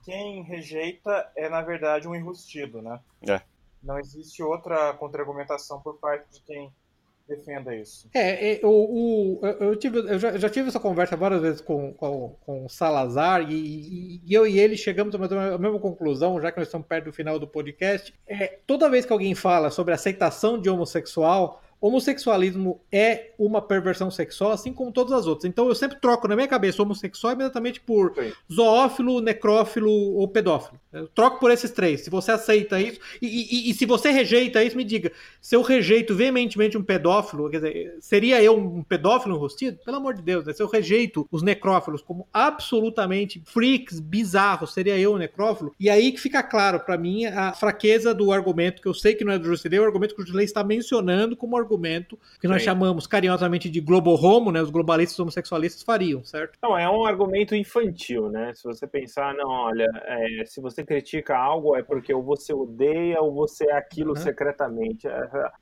quem 0.09 0.41
rejeita 0.41 1.31
é, 1.35 1.47
na 1.47 1.61
verdade, 1.61 2.07
um 2.07 2.15
enrustido, 2.15 2.81
né? 2.81 2.99
É. 3.27 3.41
Não 3.83 3.99
existe 3.99 4.41
outra 4.41 4.93
contra-argumentação 4.95 5.79
por 5.79 5.99
parte 5.99 6.31
de 6.31 6.41
quem 6.41 6.73
defenda 7.27 7.75
isso. 7.75 8.09
É, 8.11 8.53
é 8.53 8.59
o, 8.63 9.39
eu, 9.59 9.75
tive, 9.75 9.99
eu 9.99 10.17
já, 10.17 10.35
já, 10.35 10.49
tive 10.49 10.69
essa 10.69 10.79
conversa 10.79 11.15
várias 11.15 11.41
vezes 11.41 11.61
com, 11.61 11.93
com, 11.93 12.35
com 12.43 12.65
o 12.65 12.69
Salazar 12.69 13.49
e, 13.51 14.19
e, 14.25 14.33
eu 14.33 14.47
e 14.47 14.59
ele 14.59 14.75
chegamos 14.75 15.13
a 15.13 15.53
a 15.53 15.57
mesma 15.59 15.79
conclusão, 15.79 16.41
já 16.41 16.51
que 16.51 16.57
nós 16.57 16.67
estamos 16.67 16.87
perto 16.87 17.05
do 17.05 17.13
final 17.13 17.37
do 17.37 17.47
podcast. 17.47 18.11
É, 18.27 18.59
toda 18.65 18.89
vez 18.89 19.05
que 19.05 19.13
alguém 19.13 19.35
fala 19.35 19.69
sobre 19.69 19.93
aceitação 19.93 20.59
de 20.59 20.71
homossexual, 20.71 21.61
homossexualismo 21.81 22.81
é 22.91 23.31
uma 23.37 23.61
perversão 23.61 24.11
sexual, 24.11 24.51
assim 24.51 24.73
como 24.73 24.91
todas 24.91 25.13
as 25.13 25.25
outras. 25.27 25.49
Então 25.49 25.67
eu 25.67 25.75
sempre 25.75 25.99
troco 25.99 26.27
na 26.27 26.35
minha 26.35 26.47
cabeça 26.47 26.81
homossexual 26.81 27.33
imediatamente 27.33 27.79
por 27.79 28.13
Sim. 28.15 28.31
zoófilo, 28.51 29.21
necrófilo 29.21 29.89
ou 29.91 30.27
pedófilo. 30.27 30.79
Eu 30.91 31.07
troco 31.07 31.39
por 31.39 31.51
esses 31.51 31.69
três. 31.71 32.01
Se 32.01 32.09
você 32.09 32.31
aceita 32.31 32.81
isso, 32.81 32.99
e, 33.21 33.27
e, 33.27 33.69
e, 33.69 33.73
se 33.73 33.85
você 33.85 34.09
rejeita 34.09 34.63
isso, 34.63 34.75
me 34.75 34.83
diga. 34.83 35.11
Se 35.39 35.55
eu 35.55 35.61
rejeito 35.61 36.15
veementemente 36.15 36.77
um 36.77 36.83
pedófilo, 36.83 37.49
quer 37.49 37.57
dizer, 37.57 37.97
seria 38.01 38.41
eu 38.41 38.57
um 38.57 38.83
pedófilo 38.83 39.35
enrustido? 39.35 39.77
Pelo 39.85 39.97
amor 39.97 40.15
de 40.15 40.23
Deus, 40.23 40.45
né? 40.45 40.53
Se 40.53 40.63
eu 40.63 40.67
rejeito 40.67 41.27
os 41.31 41.43
necrófilos 41.43 42.01
como 42.01 42.27
absolutamente 42.33 43.41
freaks, 43.45 43.99
bizarros, 43.99 44.73
seria 44.73 44.97
eu 44.97 45.13
um 45.13 45.17
necrófilo? 45.17 45.73
E 45.79 45.89
aí 45.89 46.11
que 46.11 46.19
fica 46.19 46.41
claro 46.41 46.79
para 46.79 46.97
mim 46.97 47.25
a 47.25 47.53
fraqueza 47.53 48.13
do 48.13 48.31
argumento, 48.31 48.81
que 48.81 48.87
eu 48.87 48.93
sei 48.93 49.13
que 49.13 49.23
não 49.23 49.33
é 49.33 49.37
do 49.37 49.45
Jusilei, 49.45 49.79
o 49.79 49.85
argumento 49.85 50.15
que 50.15 50.21
o 50.21 50.25
Jusilei 50.25 50.45
está 50.45 50.63
mencionando 50.63 51.37
como 51.37 51.55
argumento 51.55 52.17
que 52.41 52.47
nós 52.47 52.61
Sim. 52.61 52.65
chamamos 52.65 53.05
carinhosamente 53.05 53.69
de 53.69 53.79
globo-homo, 53.79 54.51
né? 54.51 54.61
Os 54.61 54.71
globalistas 54.71 55.19
homossexualistas 55.19 55.83
fariam, 55.83 56.23
certo? 56.23 56.57
Não, 56.63 56.77
é 56.77 56.89
um 56.89 57.05
argumento 57.05 57.53
infantil, 57.53 58.29
né? 58.29 58.53
Se 58.55 58.63
você 58.63 58.87
pensar, 58.87 59.35
não, 59.35 59.49
olha, 59.49 59.87
é, 60.05 60.45
se 60.45 60.59
você 60.59 60.78
você 60.79 60.83
critica 60.83 61.37
algo 61.37 61.75
é 61.75 61.83
porque 61.83 62.13
ou 62.13 62.23
você 62.23 62.53
odeia 62.53 63.21
ou 63.21 63.33
você 63.33 63.65
é 63.69 63.73
aquilo 63.73 64.11
uhum. 64.11 64.15
secretamente. 64.15 65.07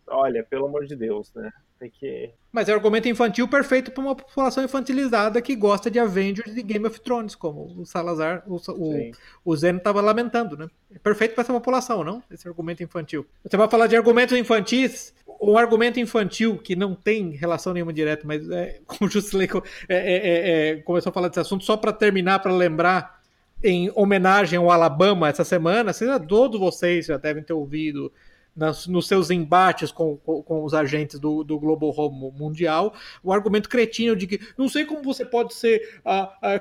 Olha, 0.07 0.43
pelo 0.43 0.67
amor 0.67 0.85
de 0.85 0.95
Deus, 0.95 1.33
né? 1.33 1.51
Tem 1.79 1.91
que. 1.91 2.31
Mas 2.51 2.67
é 2.67 2.73
um 2.73 2.75
argumento 2.75 3.07
infantil 3.07 3.47
perfeito 3.47 3.91
para 3.91 4.01
uma 4.01 4.15
população 4.15 4.63
infantilizada 4.63 5.41
que 5.41 5.55
gosta 5.55 5.91
de 5.91 5.99
Avengers 5.99 6.57
e 6.57 6.63
Game 6.63 6.85
of 6.87 6.99
Thrones, 7.01 7.35
como 7.35 7.65
o 7.79 7.85
Salazar, 7.85 8.43
o, 8.47 8.55
o, 8.55 9.11
o 9.45 9.55
Zeno 9.55 9.77
estava 9.77 10.01
lamentando, 10.01 10.57
né? 10.57 10.67
É 10.93 10.97
perfeito 10.97 11.35
para 11.35 11.43
essa 11.43 11.53
população, 11.53 12.03
não? 12.03 12.23
Esse 12.31 12.47
argumento 12.47 12.81
infantil. 12.81 13.27
Você 13.43 13.55
vai 13.55 13.69
falar 13.69 13.85
de 13.85 13.95
argumentos 13.95 14.35
infantis, 14.35 15.13
um 15.39 15.55
argumento 15.55 15.99
infantil 15.99 16.57
que 16.57 16.75
não 16.75 16.95
tem 16.95 17.31
relação 17.31 17.73
nenhuma 17.73 17.93
direta, 17.93 18.25
mas 18.25 18.49
é, 18.49 18.79
como 18.87 19.07
o 19.07 19.11
Jusilei 19.11 19.47
é, 19.87 19.95
é, 19.95 20.15
é, 20.15 20.69
é, 20.69 20.75
começou 20.77 21.11
a 21.11 21.13
falar 21.13 21.27
desse 21.27 21.41
assunto, 21.41 21.63
só 21.63 21.77
para 21.77 21.93
terminar, 21.93 22.39
para 22.39 22.51
lembrar, 22.51 23.16
em 23.63 23.91
homenagem 23.95 24.57
ao 24.57 24.69
Alabama 24.69 25.27
essa 25.27 25.43
semana, 25.43 25.93
todos 26.19 26.59
vocês 26.59 27.07
já 27.07 27.17
devem 27.17 27.43
ter 27.43 27.53
ouvido 27.53 28.11
nas, 28.57 28.87
nos 28.87 29.07
seus 29.07 29.29
embates 29.29 29.91
com, 29.91 30.17
com, 30.17 30.41
com, 30.41 30.63
os 30.63 30.73
agentes 30.73 31.19
do, 31.19 31.43
do 31.43 31.59
Global 31.59 31.93
Home 31.95 32.31
Mundial, 32.37 32.93
o 33.23 33.31
argumento 33.31 33.69
cretino 33.69 34.15
de 34.15 34.25
que 34.25 34.39
não 34.57 34.67
sei 34.67 34.83
como 34.83 35.03
você 35.03 35.23
pode 35.23 35.53
ser 35.53 36.01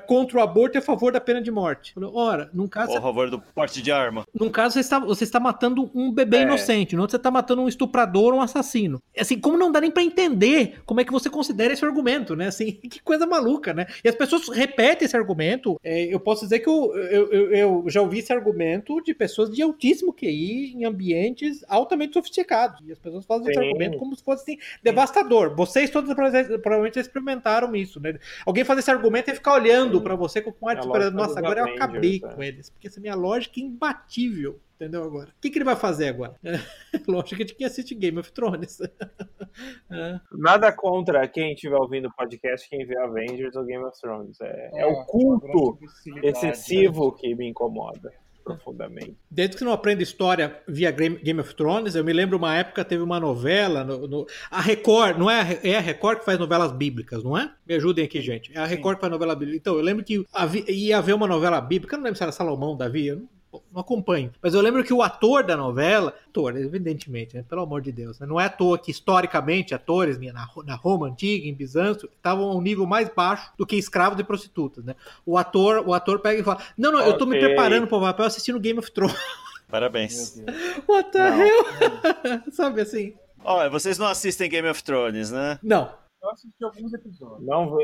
contra 0.05 0.37
o 0.37 0.41
aborto 0.41 0.77
e 0.77 0.79
a 0.79 0.81
favor 0.81 1.11
da 1.11 1.19
pena 1.19 1.41
de 1.41 1.49
morte. 1.49 1.93
Ora, 2.13 2.49
num 2.53 2.67
caso. 2.67 2.91
Ou 2.91 2.97
a 2.99 3.01
favor 3.01 3.29
do 3.29 3.39
porte 3.39 3.81
de 3.81 3.91
arma. 3.91 4.25
Num 4.33 4.49
caso, 4.49 4.73
você 4.73 4.79
está, 4.81 4.99
você 4.99 5.23
está 5.23 5.39
matando 5.39 5.89
um 5.95 6.11
bebê 6.11 6.37
é. 6.37 6.41
inocente, 6.43 6.95
no 6.95 7.01
outro, 7.01 7.11
você 7.11 7.17
está 7.17 7.31
matando 7.31 7.63
um 7.63 7.67
estuprador 7.67 8.33
ou 8.33 8.39
um 8.39 8.41
assassino. 8.41 9.01
Assim, 9.17 9.39
como 9.39 9.57
não 9.57 9.71
dá 9.71 9.81
nem 9.81 9.89
para 9.89 10.03
entender 10.03 10.79
como 10.85 11.01
é 11.01 11.03
que 11.03 11.11
você 11.11 11.29
considera 11.29 11.73
esse 11.73 11.83
argumento, 11.83 12.35
né? 12.35 12.47
Assim, 12.47 12.73
que 12.87 13.01
coisa 13.01 13.25
maluca, 13.25 13.73
né? 13.73 13.87
E 14.03 14.07
as 14.07 14.15
pessoas 14.15 14.47
repetem 14.49 15.05
esse 15.05 15.17
argumento. 15.17 15.79
É, 15.83 16.03
eu 16.13 16.19
posso 16.19 16.43
dizer 16.43 16.59
que 16.59 16.69
eu, 16.69 16.95
eu, 16.95 17.31
eu, 17.31 17.53
eu 17.53 17.83
já 17.87 18.01
ouvi 18.01 18.19
esse 18.19 18.31
argumento 18.31 19.01
de 19.01 19.13
pessoas 19.13 19.49
de 19.49 19.61
altíssimo 19.61 20.13
QI 20.13 20.73
em 20.75 20.85
ambientes 20.85 21.65
altamente 21.67 21.86
altamente 21.87 22.13
sofisticados. 22.13 22.87
E 22.87 22.91
as 22.91 22.99
pessoas 22.99 23.25
fazem 23.25 23.49
esse 23.49 23.59
argumento 23.59 23.97
como 23.97 24.15
se 24.15 24.23
fosse 24.23 24.43
assim, 24.43 24.61
devastador. 24.83 25.55
Vocês 25.55 25.89
todos 25.89 26.13
provavelmente 26.13 26.99
experimentaram 26.99 27.75
isso, 27.75 27.99
né? 27.99 28.19
Alguém 28.45 28.63
fazer 28.63 28.81
esse 28.81 28.91
argumento 28.91 29.31
e 29.31 29.33
ficar 29.33 29.53
olhando 29.53 30.01
para 30.01 30.15
você 30.15 30.41
com 30.41 30.67
ar 30.67 30.75
de 30.75 30.85
esperando, 30.85 31.15
nossa, 31.15 31.39
agora 31.39 31.61
eu 31.61 31.65
acabei 31.65 32.17
é. 32.17 32.19
com 32.19 32.43
eles. 32.43 32.69
Porque 32.69 32.87
essa 32.87 32.99
minha 32.99 33.15
lógica 33.15 33.59
é 33.59 33.63
imbatível. 33.63 34.59
Entendeu 34.75 35.03
agora? 35.03 35.29
O 35.29 35.41
que, 35.41 35.49
que 35.49 35.57
ele 35.57 35.65
vai 35.65 35.75
fazer 35.75 36.09
agora? 36.09 36.35
Lógico 37.07 37.43
que 37.43 37.63
a 37.63 37.67
assiste 37.67 37.95
Game 37.95 38.19
of 38.19 38.31
Thrones. 38.31 38.79
é. 39.89 40.19
Nada 40.31 40.71
contra 40.71 41.27
quem 41.27 41.53
estiver 41.53 41.77
ouvindo 41.77 42.09
o 42.09 42.13
podcast, 42.13 42.69
quem 42.69 42.85
vê 42.85 42.95
Avengers 42.95 43.55
ou 43.55 43.65
Game 43.65 43.83
of 43.83 43.99
Thrones. 43.99 44.39
É, 44.39 44.69
é, 44.75 44.81
é 44.81 44.85
o 44.85 45.03
culto 45.05 45.79
excessivo 46.21 47.11
que 47.11 47.33
me 47.33 47.49
incomoda 47.49 48.13
profundamente. 48.47 49.15
Desde 49.29 49.57
que 49.57 49.63
não 49.63 49.71
aprende 49.71 50.03
história 50.03 50.61
via 50.67 50.91
Game 50.91 51.39
of 51.39 51.55
Thrones, 51.55 51.95
eu 51.95 52.03
me 52.03 52.13
lembro 52.13 52.37
uma 52.37 52.55
época 52.55 52.83
teve 52.85 53.03
uma 53.03 53.19
novela, 53.19 53.83
no, 53.83 54.07
no, 54.07 54.27
a 54.49 54.61
Record, 54.61 55.17
não 55.17 55.29
é 55.29 55.41
a, 55.41 55.67
é 55.67 55.77
a 55.77 55.81
Record 55.81 56.19
que 56.19 56.25
faz 56.25 56.39
novelas 56.39 56.71
bíblicas, 56.71 57.23
não 57.23 57.37
é? 57.37 57.51
Me 57.65 57.75
ajudem 57.75 58.05
aqui, 58.05 58.21
gente. 58.21 58.51
É 58.55 58.59
a 58.59 58.65
Record 58.65 58.95
Sim. 58.95 58.97
que 58.97 59.01
faz 59.01 59.11
novela 59.11 59.35
bíblica. 59.35 59.57
Então, 59.57 59.75
eu 59.75 59.81
lembro 59.81 60.03
que 60.03 60.25
havia, 60.33 60.69
ia 60.71 60.97
haver 60.97 61.13
uma 61.13 61.27
novela 61.27 61.59
bíblica, 61.61 61.95
eu 61.95 61.97
não 61.97 62.05
lembro 62.05 62.17
se 62.17 62.23
era 62.23 62.31
Salomão, 62.31 62.75
Davi, 62.75 63.07
eu 63.07 63.17
não 63.17 63.36
não 63.71 63.81
acompanho. 63.81 64.31
Mas 64.41 64.53
eu 64.53 64.61
lembro 64.61 64.83
que 64.83 64.93
o 64.93 65.01
ator 65.01 65.43
da 65.43 65.55
novela, 65.57 66.13
ator, 66.29 66.55
evidentemente, 66.57 67.35
né, 67.35 67.43
pelo 67.47 67.61
amor 67.61 67.81
de 67.81 67.91
Deus, 67.91 68.19
né, 68.19 68.25
não 68.27 68.39
é 68.39 68.45
à 68.45 68.49
toa 68.49 68.77
que 68.77 68.91
historicamente 68.91 69.73
atores 69.73 70.17
na, 70.19 70.47
na 70.65 70.75
Roma 70.75 71.07
antiga, 71.07 71.47
em 71.47 71.53
Bizâncio, 71.53 72.09
estavam 72.15 72.49
a 72.49 72.55
um 72.55 72.61
nível 72.61 72.85
mais 72.85 73.09
baixo 73.09 73.51
do 73.57 73.65
que 73.65 73.75
escravos 73.75 74.19
e 74.19 74.23
prostitutas. 74.23 74.83
Né? 74.83 74.95
O 75.25 75.37
ator, 75.37 75.83
o 75.87 75.93
ator 75.93 76.19
pega 76.19 76.41
e 76.41 76.43
fala: 76.43 76.61
Não, 76.77 76.91
não, 76.91 76.99
okay. 76.99 77.11
eu 77.11 77.17
tô 77.17 77.25
me 77.25 77.39
preparando 77.39 77.87
para 77.87 77.97
o 77.97 78.01
papel 78.01 78.25
assistindo 78.25 78.59
Game 78.59 78.79
of 78.79 78.91
Thrones. 78.91 79.15
Parabéns. 79.69 80.41
What 80.87 81.11
the 81.11 81.29
não. 81.29 81.41
hell? 81.41 82.43
Sabe 82.51 82.81
assim? 82.81 83.13
Olha, 83.43 83.69
vocês 83.69 83.97
não 83.97 84.07
assistem 84.07 84.49
Game 84.49 84.67
of 84.67 84.83
Thrones, 84.83 85.31
né? 85.31 85.59
Não. 85.61 85.93
Eu 86.21 86.29
assisti 86.31 86.63
alguns 86.63 86.93
episódios. 86.93 87.45
Não, 87.45 87.77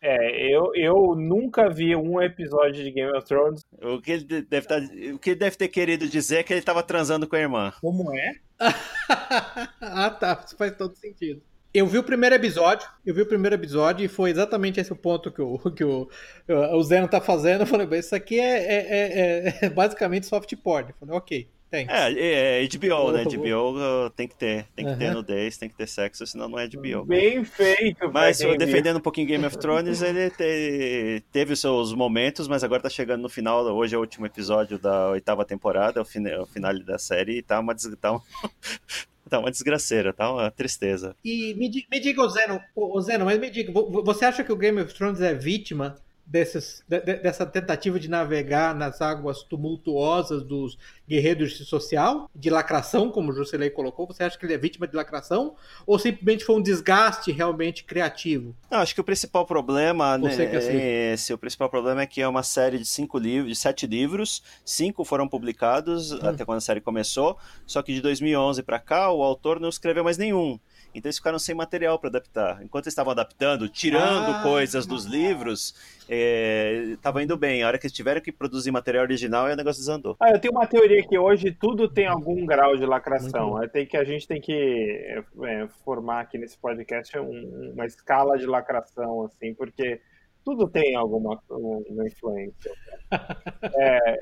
é, 0.00 0.54
eu, 0.54 0.72
eu 0.74 1.14
nunca 1.16 1.68
vi 1.68 1.96
um 1.96 2.20
episódio 2.20 2.84
de 2.84 2.90
Game 2.90 3.10
of 3.16 3.26
Thrones. 3.26 3.62
O 3.82 4.00
que, 4.00 4.12
ele 4.12 4.42
deve 4.42 4.66
tá, 4.66 4.78
o 5.14 5.18
que 5.18 5.30
ele 5.30 5.40
deve 5.40 5.56
ter 5.56 5.68
querido 5.68 6.08
dizer 6.08 6.38
é 6.38 6.42
que 6.42 6.52
ele 6.52 6.60
estava 6.60 6.82
transando 6.82 7.26
com 7.26 7.36
a 7.36 7.40
irmã. 7.40 7.72
Como 7.80 8.14
é? 8.14 8.32
ah, 9.80 10.10
tá. 10.10 10.42
Isso 10.44 10.56
faz 10.56 10.76
todo 10.76 10.96
sentido. 10.96 11.42
Eu 11.72 11.86
vi 11.86 11.98
o 11.98 12.04
primeiro 12.04 12.34
episódio, 12.34 12.88
eu 13.04 13.14
vi 13.14 13.20
o 13.20 13.26
primeiro 13.26 13.54
episódio 13.54 14.04
e 14.04 14.08
foi 14.08 14.30
exatamente 14.30 14.80
esse 14.80 14.92
o 14.92 14.96
ponto 14.96 15.30
que 15.30 15.42
o, 15.42 15.58
que 15.72 15.84
o, 15.84 16.08
o 16.48 16.82
Zeno 16.82 17.06
tá 17.06 17.20
fazendo. 17.20 17.62
Eu 17.62 17.66
falei, 17.66 17.86
isso 17.98 18.14
aqui 18.14 18.40
é, 18.40 18.64
é, 18.64 19.48
é, 19.48 19.58
é 19.66 19.68
basicamente 19.70 20.26
soft 20.26 20.54
porn. 20.56 20.88
Eu 20.88 20.94
falei, 20.98 21.14
ok. 21.14 21.48
Tem. 21.70 21.86
É, 21.90 22.60
é 22.62 22.68
HBO, 22.68 23.12
né? 23.12 23.24
HBO 23.24 24.10
tem 24.14 24.28
que 24.28 24.36
ter. 24.36 24.66
Tem 24.74 24.84
que 24.84 24.92
uhum. 24.92 24.98
ter 24.98 25.10
nudez, 25.12 25.58
tem 25.58 25.68
que 25.68 25.74
ter 25.74 25.88
sexo, 25.88 26.26
senão 26.26 26.48
não 26.48 26.58
é 26.58 26.68
HBO. 26.68 27.04
Bem 27.04 27.44
feito, 27.44 28.10
Mas 28.12 28.38
defendendo 28.38 28.98
um 28.98 29.00
pouquinho 29.00 29.26
Game 29.26 29.44
of 29.44 29.58
Thrones, 29.58 30.00
ele 30.00 30.30
te, 30.30 31.22
teve 31.32 31.54
os 31.54 31.60
seus 31.60 31.92
momentos, 31.92 32.46
mas 32.46 32.62
agora 32.62 32.82
tá 32.82 32.88
chegando 32.88 33.22
no 33.22 33.28
final. 33.28 33.64
Hoje 33.64 33.94
é 33.94 33.98
o 33.98 34.00
último 34.00 34.26
episódio 34.26 34.78
da 34.78 35.10
oitava 35.10 35.44
temporada, 35.44 36.00
o, 36.00 36.04
fin 36.04 36.24
o 36.28 36.46
final 36.46 36.78
da 36.80 36.98
série, 36.98 37.38
e 37.38 37.42
tá 37.42 37.58
uma, 37.58 37.74
tá, 38.00 38.12
um, 38.12 38.20
tá 39.28 39.38
uma 39.40 39.50
desgraceira, 39.50 40.12
tá 40.12 40.32
uma 40.32 40.50
tristeza. 40.50 41.16
E 41.24 41.52
me, 41.54 41.68
me 41.90 42.00
diga, 42.00 42.28
Zeno, 42.28 42.60
Zeno, 43.00 43.24
mas 43.24 43.40
me 43.40 43.50
diga, 43.50 43.72
você 43.72 44.24
acha 44.24 44.44
que 44.44 44.52
o 44.52 44.56
Game 44.56 44.80
of 44.80 44.94
Thrones 44.94 45.20
é 45.20 45.34
vítima 45.34 45.96
desses, 46.26 46.82
de, 46.88 47.00
dessa 47.00 47.46
tentativa 47.46 48.00
de 48.00 48.10
navegar 48.10 48.74
nas 48.74 49.00
águas 49.00 49.42
tumultuosas 49.44 50.42
dos 50.42 50.76
guerreiros 51.08 51.56
social, 51.68 52.28
de 52.34 52.50
lacração, 52.50 53.10
como 53.10 53.30
o 53.30 53.70
colocou? 53.70 54.06
Você 54.08 54.24
acha 54.24 54.36
que 54.36 54.44
ele 54.44 54.54
é 54.54 54.58
vítima 54.58 54.88
de 54.88 54.96
lacração? 54.96 55.54
Ou 55.86 55.98
simplesmente 55.98 56.44
foi 56.44 56.56
um 56.56 56.62
desgaste 56.62 57.30
realmente 57.30 57.84
criativo? 57.84 58.54
Não, 58.70 58.78
acho 58.78 58.94
que 58.94 59.00
o 59.00 59.04
principal 59.04 59.46
problema 59.46 60.18
né, 60.18 60.34
é 60.34 61.12
esse. 61.12 61.32
O 61.32 61.38
principal 61.38 61.70
problema 61.70 62.02
é 62.02 62.06
que 62.06 62.20
é 62.20 62.26
uma 62.26 62.42
série 62.42 62.78
de 62.78 62.86
cinco 62.86 63.18
livros, 63.18 63.48
de 63.48 63.56
sete 63.56 63.86
livros, 63.86 64.42
cinco 64.64 65.04
foram 65.04 65.28
publicados 65.28 66.10
hum. 66.12 66.18
até 66.22 66.44
quando 66.44 66.58
a 66.58 66.62
série 66.62 66.80
começou, 66.80 67.38
só 67.66 67.82
que 67.82 67.94
de 67.94 68.00
2011 68.00 68.62
para 68.64 68.80
cá 68.80 69.12
o 69.12 69.22
autor 69.22 69.60
não 69.60 69.68
escreveu 69.68 70.02
mais 70.02 70.18
nenhum. 70.18 70.58
Então 70.96 71.08
eles 71.08 71.18
ficaram 71.18 71.38
sem 71.38 71.54
material 71.54 71.98
para 71.98 72.08
adaptar. 72.08 72.62
Enquanto 72.62 72.86
eles 72.86 72.92
estavam 72.92 73.12
adaptando, 73.12 73.68
tirando 73.68 74.30
ah, 74.30 74.42
coisas 74.42 74.86
dos 74.86 75.04
livros, 75.04 75.74
estava 76.08 77.20
é, 77.20 77.24
indo 77.24 77.36
bem. 77.36 77.62
A 77.62 77.66
hora 77.66 77.78
que 77.78 77.86
eles 77.86 77.94
tiveram 77.94 78.20
que 78.20 78.32
produzir 78.32 78.70
material 78.70 79.04
original, 79.04 79.46
o 79.46 79.54
negócio 79.54 79.80
desandou. 79.80 80.16
Ah, 80.18 80.30
eu 80.30 80.40
tenho 80.40 80.54
uma 80.54 80.66
teoria 80.66 81.06
que 81.06 81.18
hoje 81.18 81.52
tudo 81.52 81.88
tem 81.88 82.06
algum 82.06 82.46
grau 82.46 82.76
de 82.76 82.86
lacração. 82.86 83.62
É, 83.62 83.68
tem 83.68 83.84
que, 83.84 83.96
a 83.96 84.04
gente 84.04 84.26
tem 84.26 84.40
que 84.40 85.22
é, 85.44 85.68
formar 85.84 86.20
aqui 86.20 86.38
nesse 86.38 86.56
podcast 86.56 87.18
um, 87.18 87.72
uma 87.74 87.84
escala 87.84 88.38
de 88.38 88.46
lacração, 88.46 89.24
assim, 89.26 89.52
porque 89.52 90.00
tudo 90.46 90.68
tem 90.68 90.94
alguma 90.94 91.42
uma 91.50 92.06
influência. 92.06 92.72
É, 93.78 94.20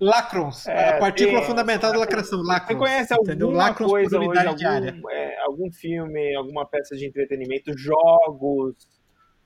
Lacrons, 0.00 0.66
é, 0.66 0.90
a 0.90 0.98
partícula 0.98 1.38
tem, 1.38 1.48
fundamental 1.48 1.92
da 1.92 1.98
lacração. 1.98 2.40
Lacrons, 2.42 2.68
você 2.68 2.74
conhece 2.76 3.12
alguma 3.12 3.74
coisa 3.74 4.18
hoje, 4.18 4.46
algum, 4.46 5.10
é, 5.10 5.38
algum 5.40 5.72
filme, 5.72 6.34
alguma 6.34 6.66
peça 6.66 6.96
de 6.96 7.06
entretenimento, 7.06 7.76
jogos, 7.76 8.74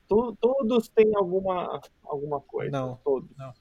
tu, 0.08 0.36
todos 0.40 0.88
têm 0.88 1.10
alguma, 1.16 1.80
alguma 2.04 2.40
coisa. 2.40 2.70
Não, 2.70 2.96
todos. 3.04 3.28
Não. 3.36 3.52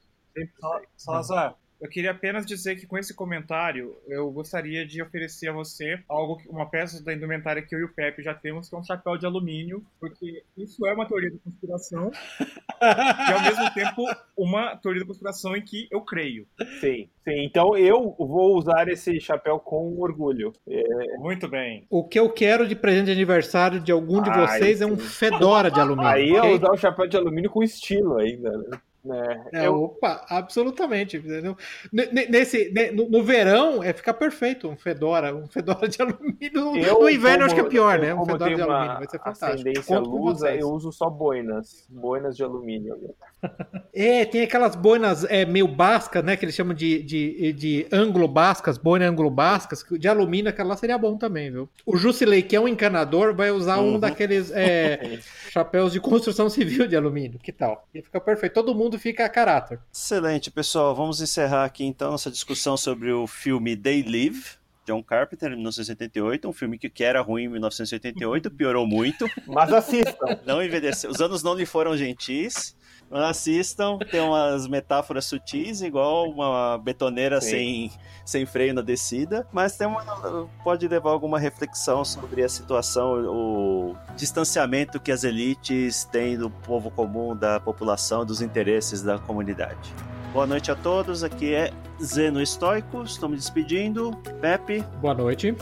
Salazar, 0.95 1.55
eu 1.81 1.89
queria 1.89 2.11
apenas 2.11 2.45
dizer 2.45 2.75
que 2.75 2.85
com 2.85 2.97
esse 2.97 3.13
comentário 3.13 3.95
eu 4.07 4.29
gostaria 4.31 4.85
de 4.85 5.01
oferecer 5.01 5.49
a 5.49 5.53
você 5.53 5.99
algo, 6.09 6.41
uma 6.47 6.65
peça 6.65 7.01
da 7.03 7.13
indumentária 7.13 7.61
que 7.61 7.73
eu 7.73 7.79
e 7.79 7.83
o 7.83 7.93
Pepe 7.93 8.21
já 8.21 8.33
temos, 8.33 8.69
que 8.69 8.75
é 8.75 8.77
um 8.77 8.83
chapéu 8.83 9.17
de 9.17 9.25
alumínio, 9.25 9.83
porque 9.99 10.43
isso 10.57 10.85
é 10.85 10.93
uma 10.93 11.07
teoria 11.07 11.31
da 11.31 11.37
conspiração 11.43 12.11
e 12.81 13.33
ao 13.33 13.41
mesmo 13.41 13.73
tempo 13.73 14.03
uma 14.37 14.75
teoria 14.75 15.01
da 15.01 15.07
conspiração 15.07 15.55
em 15.55 15.61
que 15.61 15.87
eu 15.89 16.01
creio. 16.01 16.45
Sim, 16.81 17.09
sim. 17.23 17.45
Então 17.45 17.77
eu 17.77 18.13
vou 18.17 18.57
usar 18.57 18.89
esse 18.89 19.19
chapéu 19.19 19.59
com 19.59 19.97
orgulho. 19.99 20.53
É... 20.67 21.17
Muito 21.17 21.47
bem. 21.47 21.85
O 21.89 22.03
que 22.03 22.19
eu 22.19 22.29
quero 22.29 22.67
de 22.67 22.75
presente 22.75 23.05
de 23.05 23.11
aniversário 23.13 23.79
de 23.79 23.91
algum 23.91 24.21
de 24.21 24.29
vocês 24.29 24.81
Ai, 24.81 24.87
é 24.87 24.91
um 24.91 24.97
fedora 24.97 25.71
de 25.71 25.79
alumínio. 25.79 26.09
Aí 26.09 26.37
okay? 26.37 26.51
eu 26.51 26.55
usar 26.55 26.71
o 26.71 26.77
chapéu 26.77 27.07
de 27.07 27.15
alumínio 27.15 27.49
com 27.49 27.63
estilo 27.63 28.17
ainda. 28.17 28.51
Né? 28.51 28.79
É, 29.05 29.61
é, 29.61 29.67
eu... 29.67 29.83
Opa, 29.83 30.25
absolutamente. 30.29 31.17
Entendeu? 31.17 31.57
Nesse, 31.91 32.73
no, 32.93 33.09
no, 33.09 33.23
verão 33.23 33.83
é 33.83 33.93
ficar 33.93 34.13
perfeito 34.13 34.67
um 34.67 34.77
fedora, 34.77 35.35
um 35.35 35.47
fedora 35.47 35.87
de 35.87 35.99
alumínio. 36.01 36.75
Eu, 36.77 37.01
no 37.01 37.09
inverno 37.09 37.39
como, 37.39 37.45
acho 37.45 37.55
que 37.55 37.61
é 37.61 37.69
pior, 37.69 37.99
né? 37.99 38.13
Um 38.13 38.25
fedora 38.25 38.55
de 38.55 38.61
alumínio, 38.61 38.97
vai 38.97 39.07
ser 39.07 39.19
fantástico. 39.19 39.99
Lusa, 39.99 40.53
eu 40.53 40.69
uso 40.69 40.91
só 40.91 41.09
boinas, 41.09 41.85
boinas 41.89 42.35
de 42.35 42.43
alumínio. 42.43 42.97
É, 43.91 44.23
tem 44.23 44.43
aquelas 44.43 44.75
boinas 44.75 45.25
é, 45.25 45.45
meio 45.45 45.67
bascas, 45.67 46.23
né? 46.23 46.37
Que 46.37 46.45
eles 46.45 46.55
chamam 46.55 46.73
de, 46.73 47.01
de, 47.03 47.53
de 47.53 47.87
ângulo-bascas, 47.91 48.77
boina 48.77 49.09
ângulo-bascas, 49.09 49.83
de 49.97 50.07
alumínio, 50.07 50.49
aquela 50.49 50.69
lá 50.69 50.77
seria 50.77 50.97
bom 50.97 51.17
também, 51.17 51.51
viu? 51.51 51.67
O 51.85 51.97
Jusilei, 51.97 52.43
que 52.43 52.55
é 52.55 52.59
um 52.59 52.67
encanador, 52.67 53.33
vai 53.33 53.51
usar 53.51 53.77
uhum. 53.77 53.95
um 53.95 53.99
daqueles 53.99 54.51
é, 54.51 55.19
chapéus 55.49 55.91
de 55.91 55.99
construção 55.99 56.49
civil 56.49 56.87
de 56.87 56.95
alumínio. 56.95 57.39
Que 57.39 57.51
tal? 57.51 57.87
Ia 57.93 58.03
ficar 58.03 58.19
perfeito. 58.21 58.53
Todo 58.53 58.75
mundo 58.75 58.88
mundo 58.89 58.99
fica 58.99 59.25
a 59.25 59.29
caráter. 59.29 59.79
Excelente, 59.93 60.49
pessoal. 60.49 60.95
Vamos 60.95 61.21
encerrar 61.21 61.63
aqui 61.63 61.85
então 61.85 62.11
nossa 62.11 62.31
discussão 62.31 62.75
sobre 62.75 63.11
o 63.11 63.27
filme 63.27 63.77
They 63.77 64.01
Live, 64.01 64.57
John 64.85 65.03
Carpenter, 65.03 65.51
em 65.51 65.55
1988, 65.55 66.49
um 66.49 66.53
filme 66.53 66.79
que 66.79 67.03
era 67.03 67.21
ruim 67.21 67.43
em 67.43 67.49
1988, 67.49 68.49
piorou 68.49 68.87
muito. 68.87 69.27
Mas 69.45 69.71
assistam. 69.71 70.39
Não 70.43 70.63
envelheceu. 70.63 71.11
Os 71.11 71.21
anos 71.21 71.43
não 71.43 71.53
lhe 71.53 71.65
foram 71.65 71.95
gentis. 71.95 72.75
Assistam, 73.11 73.97
tem 73.97 74.21
umas 74.21 74.67
metáforas 74.67 75.25
sutis, 75.25 75.81
igual 75.81 76.29
uma 76.29 76.77
betoneira 76.77 77.41
sem, 77.41 77.91
sem 78.23 78.45
freio 78.45 78.73
na 78.73 78.81
descida, 78.81 79.47
mas 79.51 79.75
tem 79.75 79.87
uma, 79.87 80.47
pode 80.63 80.87
levar 80.87 81.09
alguma 81.09 81.39
reflexão 81.39 82.05
sobre 82.05 82.43
a 82.43 82.49
situação, 82.49 83.13
o 83.25 83.95
distanciamento 84.15 84.99
que 84.99 85.11
as 85.11 85.23
elites 85.23 86.03
têm 86.05 86.37
do 86.37 86.49
povo 86.49 86.91
comum, 86.91 87.35
da 87.35 87.59
população, 87.59 88.23
dos 88.23 88.41
interesses 88.41 89.01
da 89.01 89.17
comunidade. 89.17 89.93
Boa 90.31 90.45
noite 90.45 90.71
a 90.71 90.75
todos, 90.75 91.23
aqui 91.23 91.55
é 91.55 91.73
Zeno 92.01 92.39
Estoico, 92.39 93.01
estou 93.01 93.27
me 93.27 93.35
despedindo. 93.35 94.11
Pepe. 94.39 94.81
Boa 95.01 95.15
noite. 95.15 95.55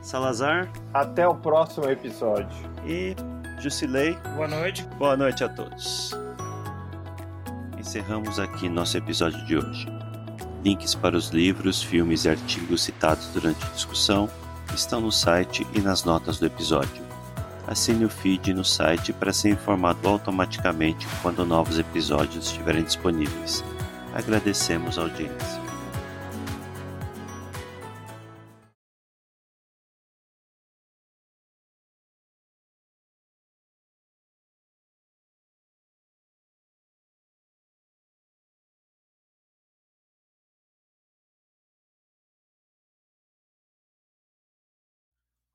Salazar. 0.00 0.70
Até 0.94 1.26
o 1.26 1.34
próximo 1.34 1.90
episódio. 1.90 2.56
E 2.86 3.16
Jusilei. 3.58 4.16
Boa 4.36 4.46
noite. 4.46 4.84
Boa 4.96 5.16
noite 5.16 5.42
a 5.42 5.48
todos 5.48 6.27
encerramos 7.88 8.38
aqui 8.38 8.68
nosso 8.68 8.98
episódio 8.98 9.42
de 9.46 9.56
hoje. 9.56 9.88
Links 10.62 10.94
para 10.94 11.16
os 11.16 11.30
livros, 11.30 11.82
filmes 11.82 12.26
e 12.26 12.28
artigos 12.28 12.82
citados 12.82 13.28
durante 13.28 13.64
a 13.64 13.70
discussão 13.70 14.28
estão 14.74 15.00
no 15.00 15.10
site 15.10 15.66
e 15.72 15.80
nas 15.80 16.04
notas 16.04 16.38
do 16.38 16.44
episódio. 16.44 17.02
Assine 17.66 18.04
o 18.04 18.10
feed 18.10 18.52
no 18.52 18.62
site 18.62 19.10
para 19.14 19.32
ser 19.32 19.48
informado 19.48 20.06
automaticamente 20.06 21.06
quando 21.22 21.46
novos 21.46 21.78
episódios 21.78 22.48
estiverem 22.48 22.84
disponíveis. 22.84 23.64
Agradecemos 24.12 24.98
a 24.98 25.02
audiência. 25.02 25.67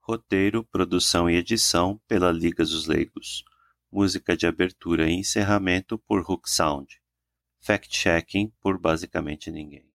Roteiro, 0.06 0.62
produção 0.62 1.30
e 1.30 1.36
edição 1.36 1.98
pela 2.06 2.30
Liga 2.30 2.62
dos 2.62 2.86
Leigos. 2.86 3.42
Música 3.90 4.36
de 4.36 4.46
abertura 4.46 5.08
e 5.08 5.14
encerramento 5.14 5.96
por 5.96 6.20
Hook 6.20 6.46
Sound. 6.46 7.00
Fact-checking 7.62 8.52
por 8.60 8.78
basicamente 8.78 9.50
ninguém. 9.50 9.93